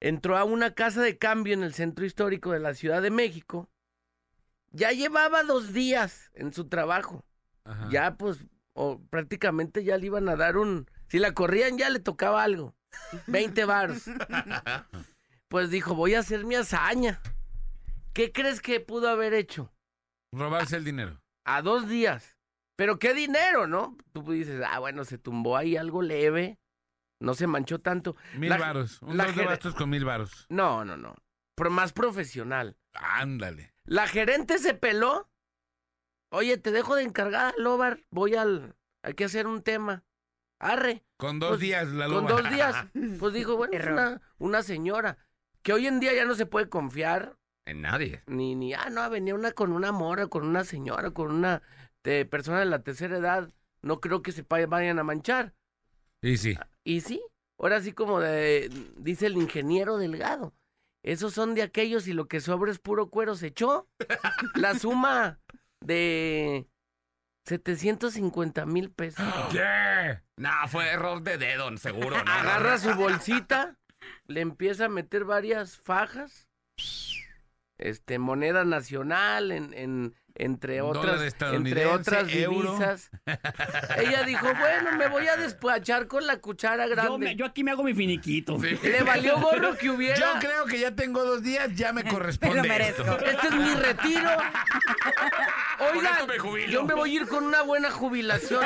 entró 0.00 0.36
a 0.36 0.44
una 0.44 0.74
casa 0.74 1.02
de 1.02 1.18
cambio 1.18 1.54
en 1.54 1.62
el 1.62 1.74
centro 1.74 2.04
histórico 2.04 2.52
de 2.52 2.60
la 2.60 2.74
Ciudad 2.74 3.02
de 3.02 3.10
México. 3.10 3.68
Ya 4.70 4.92
llevaba 4.92 5.42
dos 5.42 5.72
días 5.72 6.30
en 6.34 6.52
su 6.52 6.68
trabajo. 6.68 7.24
ajá. 7.64 7.88
Ya, 7.90 8.16
pues, 8.16 8.44
o 8.74 9.00
prácticamente 9.10 9.82
ya 9.84 9.96
le 9.96 10.06
iban 10.06 10.28
a 10.28 10.36
dar 10.36 10.56
un... 10.56 10.86
Si 11.08 11.18
la 11.18 11.32
corrían 11.32 11.78
ya 11.78 11.88
le 11.90 12.00
tocaba 12.00 12.42
algo. 12.42 12.74
20 13.26 13.64
baros. 13.64 14.04
Pues 15.48 15.70
dijo, 15.70 15.94
voy 15.94 16.14
a 16.14 16.18
hacer 16.18 16.44
mi 16.44 16.56
hazaña. 16.56 17.22
¿Qué 18.12 18.32
crees 18.32 18.60
que 18.60 18.80
pudo 18.80 19.08
haber 19.08 19.32
hecho? 19.32 19.72
Robarse 20.30 20.76
el 20.76 20.84
dinero. 20.84 21.22
a 21.46 21.62
dos 21.62 21.88
días. 21.88 22.36
Pero 22.76 22.98
qué 22.98 23.14
dinero, 23.14 23.66
¿no? 23.66 23.96
Tú 24.12 24.30
dices, 24.30 24.60
ah, 24.68 24.78
bueno, 24.78 25.04
se 25.06 25.16
tumbó 25.16 25.56
ahí 25.56 25.78
algo 25.78 26.02
leve, 26.02 26.58
no 27.20 27.34
se 27.34 27.46
manchó 27.46 27.80
tanto. 27.80 28.16
Mil 28.36 28.50
La- 28.50 28.58
varos. 28.58 29.00
Un 29.02 29.16
la 29.16 29.26
dos 29.26 29.36
de 29.36 29.44
bastos 29.44 29.74
con 29.74 29.90
mil 29.90 30.04
varos. 30.04 30.46
No, 30.48 30.84
no, 30.84 30.96
no. 30.96 31.14
Pero 31.56 31.70
más 31.70 31.92
profesional. 31.92 32.76
Ándale. 32.92 33.74
La 33.84 34.06
gerente 34.06 34.58
se 34.58 34.74
peló. 34.74 35.28
Oye, 36.30 36.58
te 36.58 36.70
dejo 36.70 36.94
de 36.94 37.02
encargada, 37.04 37.54
Lobar. 37.56 38.04
Voy 38.10 38.34
al. 38.34 38.76
Hay 39.02 39.14
que 39.14 39.24
hacer 39.24 39.46
un 39.46 39.62
tema. 39.62 40.04
Arre. 40.60 41.04
Con 41.16 41.38
dos 41.38 41.50
Pues, 41.50 41.60
días 41.60 41.88
la 41.88 42.06
Con 42.06 42.24
loba. 42.26 42.30
dos 42.42 42.50
días. 42.50 42.86
Pues 43.20 43.32
dijo, 43.34 43.56
bueno, 43.56 43.76
es 43.76 43.86
una, 43.86 44.20
una 44.38 44.62
señora. 44.62 45.18
Que 45.62 45.72
hoy 45.72 45.86
en 45.86 46.00
día 46.00 46.12
ya 46.14 46.24
no 46.24 46.34
se 46.34 46.46
puede 46.46 46.68
confiar. 46.68 47.36
En 47.66 47.82
nadie. 47.82 48.22
Ni, 48.26 48.54
ni, 48.54 48.72
ah, 48.74 48.88
no, 48.90 49.08
venía 49.10 49.34
una 49.34 49.52
con 49.52 49.72
una 49.72 49.92
mora, 49.92 50.26
con 50.28 50.46
una 50.46 50.64
señora, 50.64 51.10
con 51.10 51.30
una 51.32 51.62
de 52.02 52.24
persona 52.24 52.60
de 52.60 52.64
la 52.66 52.82
tercera 52.82 53.18
edad. 53.18 53.50
No 53.82 54.00
creo 54.00 54.22
que 54.22 54.32
se 54.32 54.42
vayan 54.48 54.98
a 54.98 55.04
manchar. 55.04 55.54
Y 56.22 56.36
sí. 56.36 56.56
Y 56.84 57.00
sí, 57.00 57.22
ahora 57.58 57.80
sí 57.80 57.92
como 57.92 58.20
de, 58.20 58.70
dice 58.96 59.26
el 59.26 59.36
ingeniero 59.36 59.98
Delgado, 59.98 60.54
esos 61.02 61.32
son 61.32 61.54
de 61.54 61.62
aquellos 61.62 62.08
y 62.08 62.12
lo 62.12 62.28
que 62.28 62.40
sobra 62.40 62.70
es 62.70 62.78
puro 62.78 63.10
cuero 63.10 63.34
se 63.34 63.48
echó. 63.48 63.88
La 64.54 64.78
suma 64.78 65.40
de 65.80 66.66
750 67.46 68.66
mil 68.66 68.90
pesos. 68.90 69.24
¿Qué? 69.52 70.20
Nah, 70.36 70.66
fue 70.66 70.88
error 70.88 71.22
de 71.22 71.38
dedo, 71.38 71.74
seguro. 71.76 72.22
¿no? 72.22 72.30
Agarra 72.30 72.78
su 72.78 72.94
bolsita, 72.94 73.78
le 74.26 74.40
empieza 74.40 74.86
a 74.86 74.90
meter 74.90 75.24
varias 75.24 75.78
fajas, 75.78 76.48
este, 77.78 78.18
moneda 78.18 78.64
nacional, 78.64 79.52
en, 79.52 79.72
en, 79.74 80.14
entre 80.38 80.80
otras, 80.80 81.34
entre 81.52 81.86
otras 81.86 82.32
euro. 82.34 82.72
divisas. 82.74 83.10
Ella 83.98 84.22
dijo, 84.22 84.46
bueno, 84.54 84.92
me 84.96 85.08
voy 85.08 85.26
a 85.28 85.36
despachar 85.36 86.06
con 86.06 86.26
la 86.26 86.36
cuchara 86.38 86.84
Yo, 86.86 86.90
grande. 86.94 87.18
me- 87.18 87.36
yo 87.36 87.44
aquí 87.46 87.64
me 87.64 87.72
hago 87.72 87.82
mi 87.82 87.94
finiquito. 87.94 88.56
Le 88.82 89.02
valió 89.02 89.38
gorro 89.40 89.76
que 89.76 89.90
hubiera. 89.90 90.16
Yo 90.16 90.26
creo 90.40 90.64
que 90.66 90.78
ya 90.80 90.92
tengo 90.94 91.24
dos 91.24 91.42
días, 91.42 91.70
ya 91.74 91.92
me 91.92 92.04
corresponde 92.08 92.62
Me 92.62 92.68
lo 92.68 92.74
esto. 92.84 93.04
merezco. 93.04 93.24
Este 93.26 93.46
es 93.48 93.54
mi 93.54 93.74
retiro. 93.74 94.30
Oiga, 95.94 96.18
me 96.26 96.66
yo 96.70 96.84
me 96.84 96.94
voy 96.94 97.10
a 97.10 97.14
ir 97.22 97.26
con 97.28 97.44
una 97.44 97.62
buena 97.62 97.90
jubilación. 97.90 98.62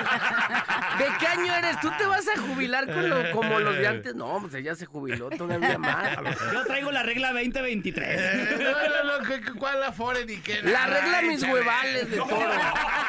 ¿De 0.98 1.04
qué 1.20 1.26
año 1.26 1.54
eres? 1.54 1.78
¿Tú 1.80 1.90
te 1.98 2.06
vas 2.06 2.26
a 2.28 2.40
jubilar 2.40 2.86
con 2.86 3.08
lo- 3.08 3.30
como 3.32 3.60
los 3.60 3.76
de 3.76 3.86
antes? 3.86 4.14
No, 4.14 4.38
pues 4.40 4.54
ella 4.54 4.74
se 4.74 4.86
jubiló 4.86 5.28
todavía 5.30 5.76
más. 5.78 6.16
Yo 6.52 6.64
traigo 6.64 6.90
la 6.90 7.02
regla 7.02 7.32
2023. 7.32 8.04
Eh, 8.20 8.56
No, 8.62 8.70
no, 8.70 9.18
no, 9.18 9.28
¿qué- 9.28 9.40
qué- 9.42 9.52
¿cuál 9.52 9.80
la 9.80 9.88
Afore 9.88 10.24
ni 10.24 10.38
qué? 10.38 10.62
La 10.62 10.86
regla 10.86 11.22
mis 11.22 11.38
Échale. 11.42 11.52
Huevales 11.62 12.10
de 12.10 12.16
todo. 12.16 12.50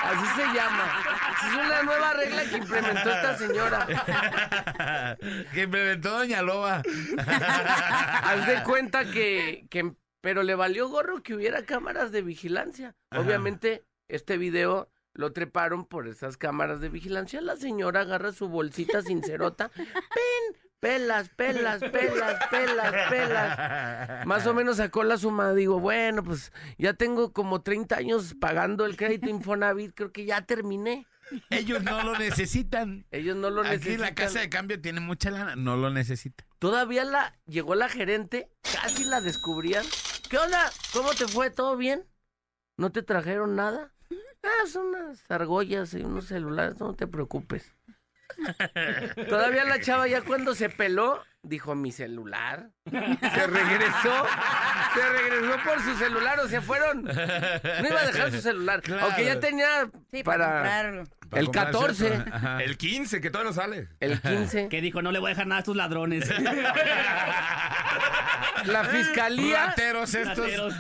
Así 0.04 0.42
se 0.42 0.46
llama. 0.54 1.04
Es 1.48 1.54
una 1.56 1.74
una 1.74 1.84
nueva 1.84 2.14
regla 2.14 2.44
que 2.44 2.58
implementó 2.58 3.10
esta 3.10 3.38
señora. 3.38 3.88
que 5.54 5.62
implementó 5.64 6.12
Doña 6.12 6.42
Loba. 6.42 6.82
Haz 7.18 8.48
de 8.48 8.64
cuenta 8.64 9.06
que, 9.06 9.66
que, 9.70 9.94
pero 10.22 10.44
le 10.44 10.56
valió 10.56 10.90
gorro 10.90 11.24
que 11.24 11.34
hubiera 11.34 11.66
cámaras 11.66 12.12
de 12.12 12.22
vigilancia. 12.22 12.96
Ajá. 13.10 13.22
Obviamente, 13.22 13.86
este 14.08 14.38
video 14.38 14.92
lo 15.14 15.32
treparon 15.32 15.86
por 15.86 16.08
esas 16.08 16.38
cámaras 16.38 16.82
de 16.82 16.90
vigilancia. 16.90 17.42
La 17.42 17.56
señora 17.56 18.02
agarra 18.02 18.32
su 18.32 18.50
bolsita 18.50 19.02
sincerota. 19.02 19.70
¡Pen! 19.76 20.63
Pelas, 20.84 21.30
pelas, 21.30 21.80
pelas, 21.80 22.40
pelas, 22.52 23.10
pelas. 23.10 24.26
Más 24.28 24.46
o 24.46 24.54
menos 24.54 24.78
sacó 24.78 25.06
la 25.06 25.18
suma. 25.18 25.54
Digo, 25.54 25.80
bueno, 25.80 26.24
pues 26.26 26.52
ya 26.78 26.94
tengo 26.94 27.32
como 27.32 27.62
30 27.62 27.96
años 27.96 28.36
pagando 28.40 28.86
el 28.86 28.98
crédito 28.98 29.30
Infonavit. 29.30 29.94
Creo 29.96 30.12
que 30.12 30.26
ya 30.26 30.42
terminé. 30.42 31.08
Ellos 31.50 31.82
no 31.84 32.04
lo 32.04 32.18
necesitan. 32.20 33.06
Ellos 33.12 33.38
no 33.38 33.50
lo 33.50 33.62
Aquí 33.62 33.70
necesitan. 33.72 34.02
la 34.02 34.14
casa 34.14 34.42
de 34.42 34.50
cambio 34.50 34.82
tiene 34.82 35.00
mucha 35.00 35.32
lana. 35.32 35.56
No 35.56 35.78
lo 35.78 35.90
necesita. 35.90 36.44
Todavía 36.60 37.06
la 37.06 37.34
llegó 37.46 37.76
la 37.76 37.88
gerente, 37.88 38.52
casi 38.82 39.06
la 39.06 39.22
descubrían. 39.22 39.86
¿Qué 40.30 40.38
onda? 40.38 40.70
¿Cómo 40.92 41.14
te 41.14 41.28
fue? 41.30 41.50
¿Todo 41.50 41.78
bien? 41.78 42.04
¿No 42.78 42.92
te 42.92 43.04
trajeron 43.04 43.56
nada? 43.56 43.94
Ah, 44.44 44.68
son 44.68 44.88
unas 44.88 45.24
argollas 45.32 45.94
y 45.94 46.02
unos 46.02 46.26
celulares, 46.26 46.78
no 46.82 46.94
te 46.94 47.08
preocupes. 47.08 47.74
Todavía 49.30 49.64
la 49.66 49.80
chava 49.80 50.08
ya 50.08 50.22
cuando 50.22 50.56
se 50.56 50.70
peló, 50.70 51.24
dijo 51.42 51.76
mi 51.76 51.92
celular. 51.92 52.70
Se 52.90 53.48
regresó, 53.48 54.26
se 54.94 55.10
regresó 55.10 55.58
por 55.66 55.82
su 55.82 55.96
celular 55.98 56.40
o 56.40 56.48
se 56.48 56.62
fueron. 56.62 57.04
No 57.04 57.88
iba 57.90 58.02
a 58.02 58.06
dejar 58.06 58.32
su 58.32 58.42
celular, 58.42 58.82
Claro. 58.82 59.06
aunque 59.06 59.26
ya 59.26 59.40
tenía 59.40 59.90
Sí, 60.12 60.24
para, 60.24 60.64
para, 60.64 60.90
El 61.40 61.46
comprarse 61.46 61.52
14. 61.52 62.12
otro. 62.20 62.34
Ajá. 62.36 62.64
El 62.64 62.78
15, 62.78 63.22
que 63.22 63.30
todavía 63.32 63.50
no 63.52 63.56
sale. 63.56 63.88
el 64.00 64.22
15. 64.22 64.70
Que 64.70 64.82
dijo, 64.82 65.02
no 65.02 65.12
le 65.12 65.20
voy 65.20 65.30
a 65.30 65.34
dejar 65.34 65.48
nada 65.48 65.58
a 65.58 65.62
estos 65.62 65.76
ladrones. 65.76 66.30
La 68.66 68.86
fiscalía 68.86 69.68
Rateros 69.68 70.14
estos. 70.16 70.38
Rateros. 70.38 70.74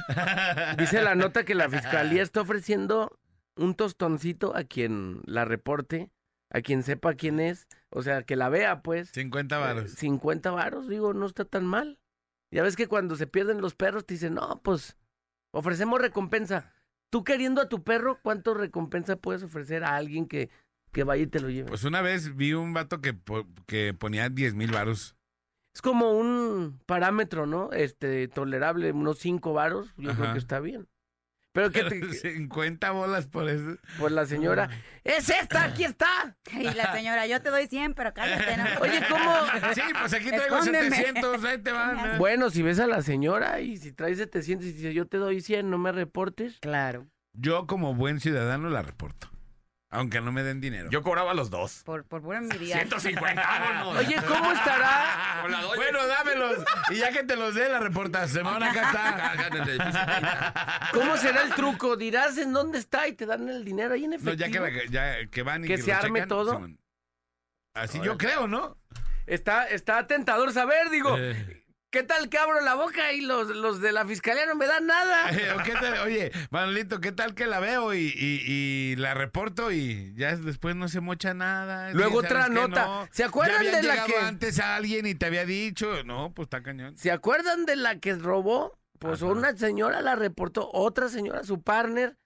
Dice 0.77 1.01
la 1.01 1.15
nota 1.15 1.43
que 1.43 1.55
la 1.55 1.69
fiscalía 1.69 2.21
está 2.23 2.41
ofreciendo 2.41 3.17
un 3.55 3.75
tostoncito 3.75 4.55
a 4.55 4.63
quien 4.63 5.21
la 5.25 5.45
reporte, 5.45 6.09
a 6.53 6.61
quien 6.61 6.83
sepa 6.83 7.15
quién 7.15 7.39
es, 7.39 7.67
o 7.89 8.03
sea, 8.03 8.23
que 8.23 8.35
la 8.35 8.47
vea, 8.47 8.81
pues. 8.83 9.09
50 9.09 9.57
varos. 9.57 9.91
50 9.91 10.51
varos, 10.51 10.87
digo, 10.87 11.13
no 11.13 11.25
está 11.25 11.45
tan 11.45 11.65
mal. 11.65 11.99
Ya 12.51 12.61
ves 12.61 12.75
que 12.75 12.87
cuando 12.87 13.15
se 13.15 13.27
pierden 13.27 13.59
los 13.59 13.73
perros 13.73 14.05
te 14.05 14.13
dicen, 14.13 14.35
no, 14.35 14.61
pues 14.63 14.95
ofrecemos 15.51 15.99
recompensa. 15.99 16.71
Tú 17.09 17.23
queriendo 17.23 17.61
a 17.61 17.69
tu 17.69 17.83
perro, 17.83 18.19
¿cuánto 18.21 18.53
recompensa 18.53 19.15
puedes 19.15 19.43
ofrecer 19.43 19.83
a 19.83 19.95
alguien 19.95 20.27
que, 20.27 20.51
que 20.91 21.03
vaya 21.03 21.23
y 21.23 21.27
te 21.27 21.39
lo 21.39 21.49
lleve? 21.49 21.69
Pues 21.69 21.83
una 21.83 22.01
vez 22.01 22.35
vi 22.35 22.53
un 22.53 22.73
vato 22.73 23.01
que, 23.01 23.17
que 23.65 23.95
ponía 23.95 24.29
10 24.29 24.53
mil 24.53 24.71
varos. 24.71 25.15
es 25.73 25.81
como 25.81 26.11
un 26.11 26.79
parámetro, 26.85 27.47
¿no? 27.47 27.71
Este, 27.71 28.27
tolerable, 28.27 28.91
unos 28.91 29.17
5 29.17 29.53
varos, 29.53 29.91
yo 29.97 30.13
creo 30.15 30.33
que 30.33 30.39
está 30.39 30.59
bien. 30.59 30.87
Pero 31.53 31.71
que 31.71 31.83
te, 31.83 32.13
50 32.13 32.91
bolas 32.91 33.27
por 33.27 33.47
eso. 33.47 33.77
pues 33.99 34.11
la 34.11 34.25
señora, 34.25 34.69
¡es 35.03 35.29
esta! 35.29 35.65
¡Aquí 35.65 35.85
está! 35.85 36.35
Y 36.51 36.63
la 36.63 36.91
señora, 36.93 37.25
yo 37.27 37.41
te 37.41 37.49
doy 37.49 37.67
100, 37.67 37.93
pero 37.93 38.13
cállate, 38.13 38.57
¿no? 38.57 38.63
Oye, 38.81 39.01
¿cómo? 39.09 39.33
Sí, 39.73 39.81
pues 39.99 40.13
aquí 40.13 40.29
traigo 40.29 40.57
Escóndeme. 40.57 40.95
700, 40.95 41.43
ahí 41.45 41.57
te 41.59 41.71
van. 41.71 42.17
Bueno, 42.17 42.49
si 42.49 42.61
ves 42.61 42.79
a 42.79 42.87
la 42.87 43.01
señora 43.01 43.61
y 43.61 43.77
si 43.77 43.91
traes 43.93 44.17
700 44.17 44.67
y 44.67 44.73
dice 44.73 44.93
yo 44.93 45.07
te 45.07 45.17
doy 45.17 45.41
100, 45.41 45.69
no 45.69 45.77
me 45.77 45.91
reportes. 45.91 46.57
Claro. 46.59 47.07
Yo 47.33 47.65
como 47.67 47.93
buen 47.95 48.19
ciudadano 48.19 48.69
la 48.69 48.81
reporto. 48.81 49.32
Aunque 49.95 50.19
no 50.21 50.31
me 50.31 50.41
den 50.41 50.59
dinero. 50.59 50.89
Yo 50.89 51.03
cobraba 51.03 51.35
los 51.35 51.51
dos. 51.51 51.83
Por, 51.85 52.03
por 52.05 52.23
pura 52.23 52.39
envidia. 52.39 52.77
150, 52.77 53.41
vámonos. 53.41 53.95
Oye, 54.03 54.15
¿cómo 54.27 54.51
estará? 54.51 55.43
Bueno, 55.75 56.07
dámelos. 56.07 56.63
Y 56.89 56.95
ya 56.95 57.11
que 57.11 57.23
te 57.23 57.35
los 57.35 57.53
dé, 57.53 57.69
la 57.69 57.79
reportas. 57.79 58.31
Semana 58.31 58.71
acá 58.71 58.81
está. 59.77 60.89
¿Cómo 60.93 61.15
será 61.17 61.43
el 61.43 61.53
truco? 61.53 61.95
Dirás 61.95 62.37
en 62.39 62.53
dónde 62.53 62.79
está 62.79 63.07
y 63.07 63.13
te 63.13 63.27
dan 63.27 63.47
el 63.47 63.63
dinero 63.63 63.93
ahí 63.93 64.05
en 64.05 64.09
No, 64.11 64.15
efectivo. 64.15 64.35
ya 64.39 64.51
que, 64.51 64.59
la- 64.59 64.85
ya 64.89 65.27
que 65.29 65.43
van 65.43 65.63
y 65.63 65.67
Que 65.67 65.77
lo 65.77 65.85
se 65.85 65.93
arme 65.93 66.19
checan, 66.21 66.27
todo. 66.29 66.51
Simón. 66.53 66.79
Así 67.75 67.99
yo 68.01 68.17
creo, 68.17 68.47
¿no? 68.47 68.77
Está, 69.27 69.65
está 69.67 70.05
tentador 70.07 70.51
saber, 70.53 70.89
digo. 70.89 71.15
Eh. 71.17 71.62
¿Qué 71.93 72.01
tal 72.01 72.27
que 72.27 72.39
abro 72.39 72.59
la 72.61 72.73
boca 72.73 73.11
y 73.13 73.21
los, 73.21 73.49
los 73.49 73.79
de 73.79 73.91
la 73.91 74.03
fiscalía 74.03 74.47
no 74.47 74.55
me 74.55 74.65
dan 74.65 74.87
nada? 74.87 75.29
Eh, 75.31 75.51
¿o 75.55 75.61
qué 75.63 75.73
tal? 75.73 75.99
Oye, 75.99 76.31
Manolito, 76.49 76.99
¿qué 76.99 77.11
tal 77.11 77.35
que 77.35 77.45
la 77.45 77.59
veo 77.59 77.93
y, 77.93 77.99
y- 78.07 78.41
y 78.47 78.95
la 78.95 79.13
reporto 79.13 79.71
y 79.71 80.11
ya 80.17 80.35
después 80.35 80.75
no 80.75 80.87
se 80.87 81.01
mocha 81.01 81.35
nada? 81.35 81.91
Luego 81.93 82.17
otra 82.17 82.49
nota. 82.49 82.85
No. 82.87 83.07
¿Se 83.11 83.23
acuerdan 83.23 83.63
Ya 83.63 83.75
de 83.77 83.83
la 83.83 84.05
que- 84.05 84.17
antes 84.17 84.59
a 84.59 84.75
alguien 84.75 85.05
y 85.05 85.13
te 85.13 85.27
había 85.27 85.45
dicho? 85.45 86.03
No, 86.03 86.33
pues 86.33 86.47
está 86.47 86.63
cañón. 86.63 86.97
¿Se 86.97 87.11
acuerdan 87.11 87.65
de 87.67 87.75
la 87.75 87.99
que 87.99 88.15
robó? 88.15 88.79
Pues 88.97 89.21
Ajá. 89.21 89.31
una 89.31 89.55
señora 89.55 90.01
la 90.01 90.15
reportó, 90.15 90.71
otra 90.73 91.09
señora, 91.09 91.43
su 91.43 91.61
partner, 91.61 92.17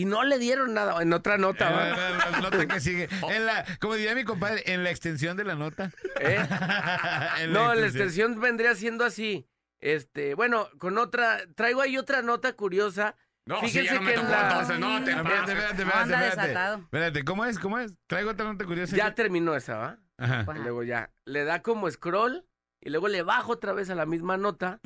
y 0.00 0.04
no 0.06 0.24
le 0.24 0.38
dieron 0.38 0.72
nada. 0.74 1.02
En 1.02 1.12
otra 1.12 1.36
nota, 1.38 1.68
Eh, 1.68 1.90
la, 1.96 2.30
la 2.30 2.40
nota 2.40 2.66
que 2.66 2.80
sigue. 2.80 3.08
En 3.30 3.44
la, 3.46 3.64
como 3.80 3.94
diría 3.94 4.14
mi 4.14 4.24
compadre, 4.24 4.62
en 4.72 4.82
la 4.84 4.90
extensión 4.90 5.36
de 5.36 5.44
la 5.44 5.54
nota. 5.54 5.90
¿Eh? 6.20 6.38
En 7.40 7.52
No, 7.52 7.74
la 7.74 7.86
extensión 7.86 8.40
vendría 8.40 8.74
siendo 8.74 9.04
así. 9.04 9.46
Este, 9.80 10.34
bueno, 10.34 10.68
con 10.78 10.98
otra, 10.98 11.38
traigo 11.54 11.80
ahí 11.80 11.96
otra 11.98 12.22
nota 12.22 12.52
curiosa. 12.54 13.16
No, 13.46 13.60
Fíjense 13.60 13.84
ya 13.84 13.94
no 13.94 14.02
me 14.02 14.10
que 14.12 14.16
tocó 14.18 14.28
la- 14.30 14.42
entonces. 14.48 14.78
No, 14.78 15.04
te 15.04 15.10
Espérate, 15.10 15.52
espérate, 15.52 15.82
espérate, 15.82 16.12
espérate. 16.12 16.36
desatado. 16.42 16.76
Espérate, 16.78 17.24
¿cómo 17.24 17.44
es? 17.46 17.58
¿Cómo 17.58 17.78
es? 17.78 17.94
Traigo 18.06 18.30
otra 18.30 18.44
nota 18.46 18.64
curiosa. 18.64 18.94
Ya 18.96 19.14
terminó 19.14 19.56
esa, 19.56 19.76
¿va? 19.76 19.98
Ajá. 20.18 20.40
Ajá. 20.40 20.52
Y 20.56 20.58
luego 20.60 20.82
ya, 20.82 21.10
le 21.24 21.44
da 21.44 21.62
como 21.62 21.90
scroll 21.90 22.44
y 22.80 22.90
luego 22.90 23.08
le 23.08 23.22
bajo 23.22 23.52
otra 23.52 23.72
vez 23.72 23.88
a 23.90 23.94
la 23.94 24.06
misma 24.06 24.36
nota 24.36 24.80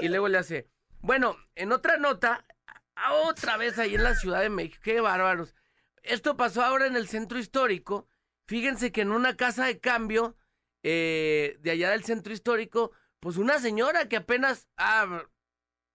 y 0.00 0.08
luego 0.08 0.28
le 0.28 0.38
hace, 0.38 0.68
bueno, 1.00 1.36
en 1.54 1.72
otra 1.72 1.96
nota, 1.96 2.44
otra 3.12 3.56
vez 3.56 3.78
ahí 3.78 3.94
en 3.94 4.04
la 4.04 4.14
Ciudad 4.14 4.40
de 4.40 4.50
México, 4.50 4.80
qué 4.82 5.00
bárbaros. 5.00 5.54
Esto 6.02 6.36
pasó 6.36 6.62
ahora 6.62 6.86
en 6.86 6.96
el 6.96 7.08
centro 7.08 7.38
histórico. 7.38 8.08
Fíjense 8.46 8.92
que 8.92 9.02
en 9.02 9.12
una 9.12 9.36
casa 9.36 9.66
de 9.66 9.78
cambio 9.78 10.36
eh, 10.82 11.56
de 11.60 11.70
allá 11.70 11.90
del 11.90 12.04
centro 12.04 12.32
histórico, 12.32 12.92
pues 13.20 13.36
una 13.36 13.58
señora 13.58 14.08
que 14.08 14.16
apenas... 14.16 14.68
Ah, 14.76 15.24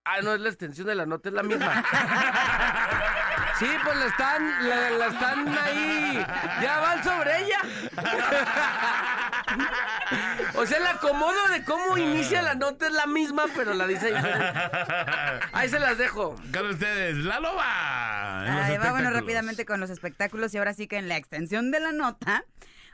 ah, 0.05 0.21
no 0.21 0.33
es 0.33 0.39
la 0.39 0.49
extensión 0.49 0.88
de 0.88 0.95
la 0.95 1.05
nota, 1.05 1.29
es 1.29 1.36
la 1.36 1.43
misma. 1.43 1.83
Sí, 3.60 3.65
pues 3.83 3.97
la 3.97 4.05
están, 4.05 4.69
la, 4.69 4.89
la 4.91 5.07
están 5.07 5.57
ahí, 5.57 6.23
ya 6.62 6.79
van 6.79 7.03
sobre 7.03 7.39
ella. 7.39 7.60
O 10.58 10.65
sea, 10.65 10.78
el 10.80 10.88
acomodo 10.88 11.48
de 11.52 11.63
cómo 11.63 11.98
inicia 11.98 12.41
la 12.41 12.56
nota 12.56 12.88
es 12.88 12.93
la 12.93 13.06
misma, 13.06 13.46
pero 13.56 13.74
la 13.74 13.86
dice 13.88 14.08
diferente. 14.08 14.60
Ahí 15.54 15.70
se 15.70 15.80
las 15.80 15.98
dejo. 15.98 16.36
Con 16.54 16.67
ustedes, 16.70 17.15
la 17.17 17.39
loba. 17.39 18.65
Ahí 18.65 18.78
vámonos 18.78 19.13
rápidamente 19.13 19.65
con 19.65 19.80
los 19.80 19.89
espectáculos 19.89 20.54
y 20.54 20.58
ahora 20.58 20.74
sí 20.74 20.88
que 20.88 20.98
en 20.98 21.08
la 21.08 21.17
extensión 21.17 21.70
de 21.72 21.80
la 21.80 21.91
nota, 21.91 22.43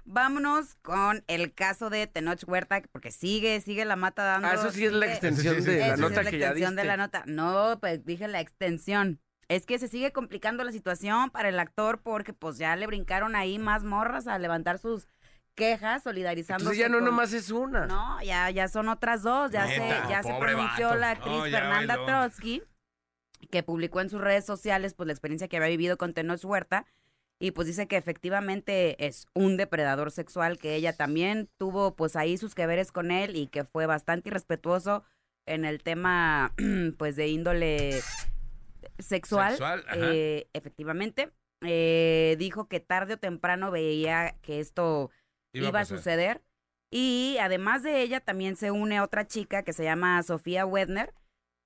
vámonos 0.06 0.76
con 0.82 1.24
el 1.28 1.54
caso 1.54 1.90
de 1.90 2.06
Tenoch 2.08 2.44
Huerta, 2.48 2.82
porque 2.92 3.12
sigue, 3.12 3.62
sigue 3.62 3.86
la 3.86 3.96
mata 3.96 4.24
dando. 4.24 4.48
Ah, 4.50 4.54
eso 4.56 4.70
sí 4.72 4.86
es 4.86 4.92
la 4.92 5.06
sigue- 5.06 5.12
extensión 5.14 5.56
Sí, 5.56 5.62
sí, 5.62 5.68
sí. 5.68 5.72
de 5.74 5.80
la 5.80 5.86
Esa 5.88 5.96
sí 5.96 6.02
nota 6.02 6.20
es 6.20 6.26
la 6.26 6.32
que 6.32 6.40
ya 6.40 6.46
extensión 6.48 6.76
de 6.76 6.84
la 6.84 6.98
nota. 6.98 7.24
No, 7.28 7.78
pues 7.80 8.06
dije 8.06 8.28
la 8.28 8.42
extensión. 8.42 9.20
Es 9.50 9.66
que 9.66 9.78
se 9.78 9.88
sigue 9.88 10.12
complicando 10.12 10.64
la 10.64 10.72
situación 10.72 11.30
para 11.30 11.50
el 11.50 11.60
actor 11.60 12.02
porque 12.02 12.34
pues 12.34 12.58
ya 12.58 12.76
le 12.76 12.88
brincaron 12.88 13.36
ahí 13.36 13.60
más 13.60 13.84
morras 13.84 14.26
a 14.28 14.40
levantar 14.40 14.80
sus 14.80 15.08
quejas, 15.56 16.04
solidarizándose. 16.04 16.64
Entonces 16.66 16.80
ya 16.80 16.90
no 16.90 16.98
con- 16.98 17.06
nomás 17.06 17.34
es 17.34 17.50
una. 17.52 17.86
No, 17.86 18.22
ya, 18.24 18.50
ya 18.50 18.68
son 18.68 18.90
otras 18.90 19.24
dos. 19.24 19.52
Ya 19.52 19.66
Neta, 19.66 20.04
se, 20.04 20.10
ya 20.10 20.24
se 20.24 20.34
pronunció 20.34 20.88
vato. 20.90 21.00
la 21.00 21.10
actriz 21.12 21.36
No, 21.36 21.44
Fernanda 21.44 21.96
bailó. 21.98 22.06
Trotsky, 22.06 22.64
que 23.52 23.64
publicó 23.64 24.02
en 24.02 24.10
sus 24.10 24.22
redes 24.22 24.46
sociales 24.46 24.94
pues 24.94 25.08
la 25.08 25.14
experiencia 25.14 25.48
que 25.48 25.58
había 25.58 25.70
vivido 25.70 25.98
con 25.98 26.14
Tenoch 26.14 26.44
Huerta. 26.44 26.86
Y 27.40 27.52
pues 27.52 27.68
dice 27.68 27.88
que 27.88 27.98
efectivamente 27.98 29.06
es 29.06 29.26
un 29.34 29.58
depredador 29.58 30.12
sexual, 30.12 30.58
que 30.58 30.76
ella 30.76 30.96
también 30.96 31.50
tuvo 31.58 31.94
pues 31.96 32.16
ahí 32.16 32.38
sus 32.38 32.56
que 32.56 32.66
veres 32.68 32.92
con 32.92 33.12
él 33.12 33.36
y 33.36 33.48
que 33.48 33.66
fue 33.66 33.86
bastante 33.86 34.30
irrespetuoso 34.30 35.04
en 35.46 35.66
el 35.66 35.84
tema 35.84 36.54
pues 36.98 37.16
de 37.18 37.28
índole 37.28 38.00
sexual. 39.00 39.52
Sexual, 39.52 39.84
ajá. 39.88 39.98
eh, 40.00 40.48
efectivamente. 40.54 41.32
Eh, 41.66 42.36
dijo 42.40 42.68
que 42.68 42.80
tarde 42.80 43.14
o 43.16 43.18
temprano 43.20 43.72
veía 43.72 44.36
que 44.42 44.60
esto 44.60 45.12
iba, 45.54 45.80
a 45.80 45.86
suceder. 45.86 46.42
Y 46.92 47.38
además 47.40 47.84
de 47.84 48.02
ella, 48.02 48.20
también 48.20 48.56
se 48.56 48.72
une 48.72 49.02
otra 49.02 49.26
chica 49.28 49.64
que 49.64 49.74
se 49.74 49.84
llama 49.84 50.22
Sofía 50.24 50.66
Wedner, 50.66 51.14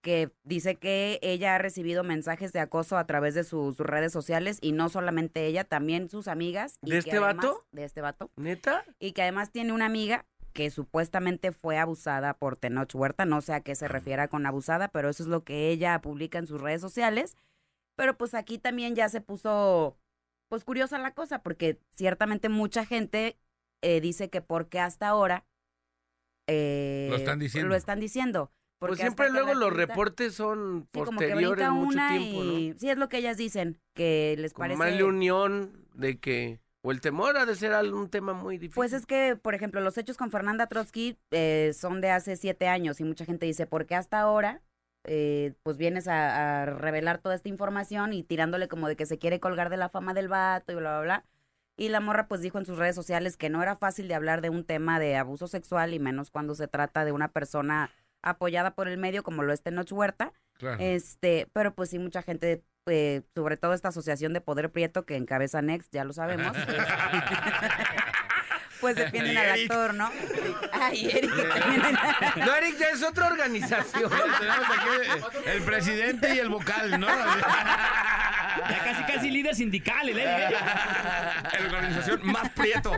que 0.02 0.32
dice 0.44 0.76
que 0.76 1.20
ella 1.22 1.56
ha 1.56 1.58
recibido 1.58 2.04
mensajes 2.04 2.54
de 2.54 2.60
acoso 2.60 2.98
a 2.98 3.06
través 3.08 3.34
de 3.34 3.44
sus 3.44 3.78
redes 3.78 4.14
sociales 4.14 4.58
y 4.62 4.72
no 4.72 4.88
solamente 4.90 5.46
ella, 5.46 5.64
también 5.66 6.10
sus 6.10 6.28
amigas. 6.28 6.78
y 6.82 6.92
¿De 6.92 6.98
este 7.00 7.12
además- 7.18 7.36
vato? 7.38 7.66
De 7.72 7.84
este 7.84 8.02
vato. 8.02 8.32
¿Neta? 8.38 8.86
Y 9.00 9.12
que 9.12 9.24
además 9.24 9.52
tiene 9.52 9.74
una 9.74 9.86
amiga 9.88 10.26
que 10.54 10.70
supuestamente 10.72 11.52
fue 11.52 11.78
abusada 11.78 12.34
por 12.36 12.56
Tenoch 12.56 12.94
Huerta. 12.96 13.26
No 13.26 13.42
sé 13.42 13.54
a 13.54 13.62
qué 13.62 13.76
se 13.76 13.88
refiera 13.88 14.28
con 14.28 14.46
abusada, 14.46 14.88
pero 14.88 15.10
eso 15.10 15.24
es 15.24 15.30
lo 15.30 15.44
que 15.44 15.70
ella 15.70 16.00
publica 16.02 16.38
en 16.40 16.48
sus 16.48 16.62
redes 16.62 16.82
sociales. 16.82 17.36
Pero 17.96 18.18
pues 18.18 18.34
aquí 18.34 18.58
también 18.60 18.96
ya 18.96 19.10
se 19.10 19.20
puso 19.22 19.98
pues 20.50 20.64
curiosa 20.64 20.98
la 21.00 21.12
cosa, 21.14 21.44
porque 21.44 21.80
ciertamente 21.92 22.48
mucha 22.48 22.86
gente 22.86 23.38
eh, 23.82 24.02
dice 24.02 24.30
que 24.30 24.42
porque 24.42 24.80
hasta 24.80 25.08
ahora 25.08 25.46
eh, 26.48 27.08
Lo 27.10 27.18
están 27.18 27.40
diciendo. 27.40 27.70
Lo 27.70 27.76
están 27.76 28.00
diciendo. 28.00 28.52
Pues 28.80 28.90
porque 28.92 29.02
siempre 29.02 29.26
hasta 29.26 29.40
que 29.40 29.44
luego 29.44 29.60
los 29.60 29.70
quinta- 29.70 29.86
reportes 29.88 30.36
son 30.36 30.88
Sí, 30.94 31.00
como 31.04 31.20
que 31.20 31.28
posteriores 31.28 31.58
brinca 31.58 31.72
mucho 31.72 31.90
una 31.98 32.10
tiempo, 32.10 32.44
¿no? 32.44 32.52
y 32.60 32.74
sí 32.78 32.90
es 32.90 32.98
lo 32.98 33.10
que 33.10 33.18
ellas 33.18 33.36
dicen, 33.38 33.80
que 33.96 34.36
les 34.38 34.54
parece 34.54 34.78
más 34.78 34.94
la 34.94 35.06
unión 35.06 35.84
de 35.96 36.20
que, 36.20 36.60
o 36.84 36.92
el 36.92 37.02
temor 37.02 37.38
ha 37.38 37.48
de 37.48 37.56
ser 37.56 37.74
algún 37.74 38.10
tema 38.10 38.34
muy 38.34 38.58
difícil. 38.60 38.76
Pues 38.76 38.94
es 38.94 39.08
que, 39.08 39.36
por 39.36 39.56
ejemplo, 39.56 39.82
los 39.82 39.98
hechos 39.98 40.16
con 40.16 40.30
Fernanda 40.30 40.68
Trotsky 40.68 41.18
eh, 41.32 41.72
son 41.74 42.02
de 42.02 42.12
hace 42.12 42.36
siete 42.36 42.68
años 42.68 43.00
y 43.00 43.04
mucha 43.04 43.26
gente 43.26 43.48
dice, 43.48 43.66
¿por 43.66 43.88
qué 43.88 43.96
hasta 43.96 44.20
ahora? 44.20 44.62
eh, 45.10 45.54
pues 45.64 45.78
vienes 45.78 46.08
a, 46.10 46.64
a 46.64 46.66
revelar 46.66 47.20
toda 47.20 47.34
esta 47.34 47.48
información 47.48 48.12
y 48.12 48.24
tirándole 48.24 48.68
como 48.68 48.90
de 48.90 48.98
que 48.98 49.06
se 49.06 49.18
quiere 49.18 49.40
colgar 49.40 49.70
de 49.70 49.78
la 49.78 49.88
fama 49.88 50.14
del 50.14 50.28
vato 50.28 50.74
y 50.74 50.76
bla, 50.76 51.00
bla, 51.00 51.02
bla. 51.02 51.26
Y 51.80 51.90
la 51.90 52.00
morra 52.00 52.28
pues 52.28 52.42
dijo 52.42 52.58
en 52.58 52.66
sus 52.66 52.80
redes 52.80 52.96
sociales 52.96 53.38
que 53.38 53.50
no 53.50 53.62
era 53.62 53.76
fácil 53.76 54.08
de 54.08 54.16
hablar 54.16 54.42
de 54.42 54.50
un 54.50 54.64
tema 54.66 55.00
de 55.00 55.16
abuso 55.16 55.48
sexual 55.48 55.94
y 55.94 56.00
menos 56.00 56.32
cuando 56.32 56.56
se 56.56 56.68
trata 56.68 57.06
de 57.06 57.12
una 57.12 57.28
persona 57.28 57.92
apoyada 58.24 58.72
por 58.74 58.88
el 58.88 58.98
medio 58.98 59.22
como 59.24 59.44
lo 59.44 59.54
es 59.54 59.62
Tenoch 59.62 59.92
Huerta. 59.92 60.34
Claro. 60.58 60.78
Este, 60.80 61.48
pero 61.54 61.76
pues 61.76 61.92
sí, 61.92 62.00
mucha 62.00 62.24
gente, 62.24 62.64
eh, 62.88 63.22
sobre 63.36 63.58
todo 63.58 63.76
esta 63.76 63.90
asociación 63.90 64.34
de 64.34 64.42
poder 64.42 64.72
prieto 64.72 65.06
que 65.06 65.18
encabeza 65.18 65.62
Next, 65.62 65.94
ya 65.94 66.04
lo 66.04 66.14
sabemos. 66.14 66.58
pues 68.82 68.96
defienden 68.96 69.38
al 69.38 69.52
actor, 69.52 69.94
¿no? 69.94 70.10
Ay, 70.74 71.12
Eric. 71.14 71.32
que 71.36 71.44
también- 71.44 71.82
No, 72.44 72.56
Eric, 72.56 72.76
ya 72.80 72.90
es 72.90 73.04
otra 73.04 73.28
organización. 73.28 74.10
Tenemos 74.40 74.66
aquí 74.66 74.90
el 75.46 75.62
presidente 75.62 76.34
y 76.34 76.40
el 76.40 76.50
vocal, 76.50 77.00
¿no? 77.00 77.08
Ya 78.70 78.84
casi, 78.84 79.04
casi 79.04 79.32
líder 79.32 79.56
sindical, 79.56 80.10
el. 80.10 80.18
¿eh? 80.20 80.50
La 81.60 81.66
organización 81.66 82.20
más 82.24 82.50
prieto. 82.50 82.92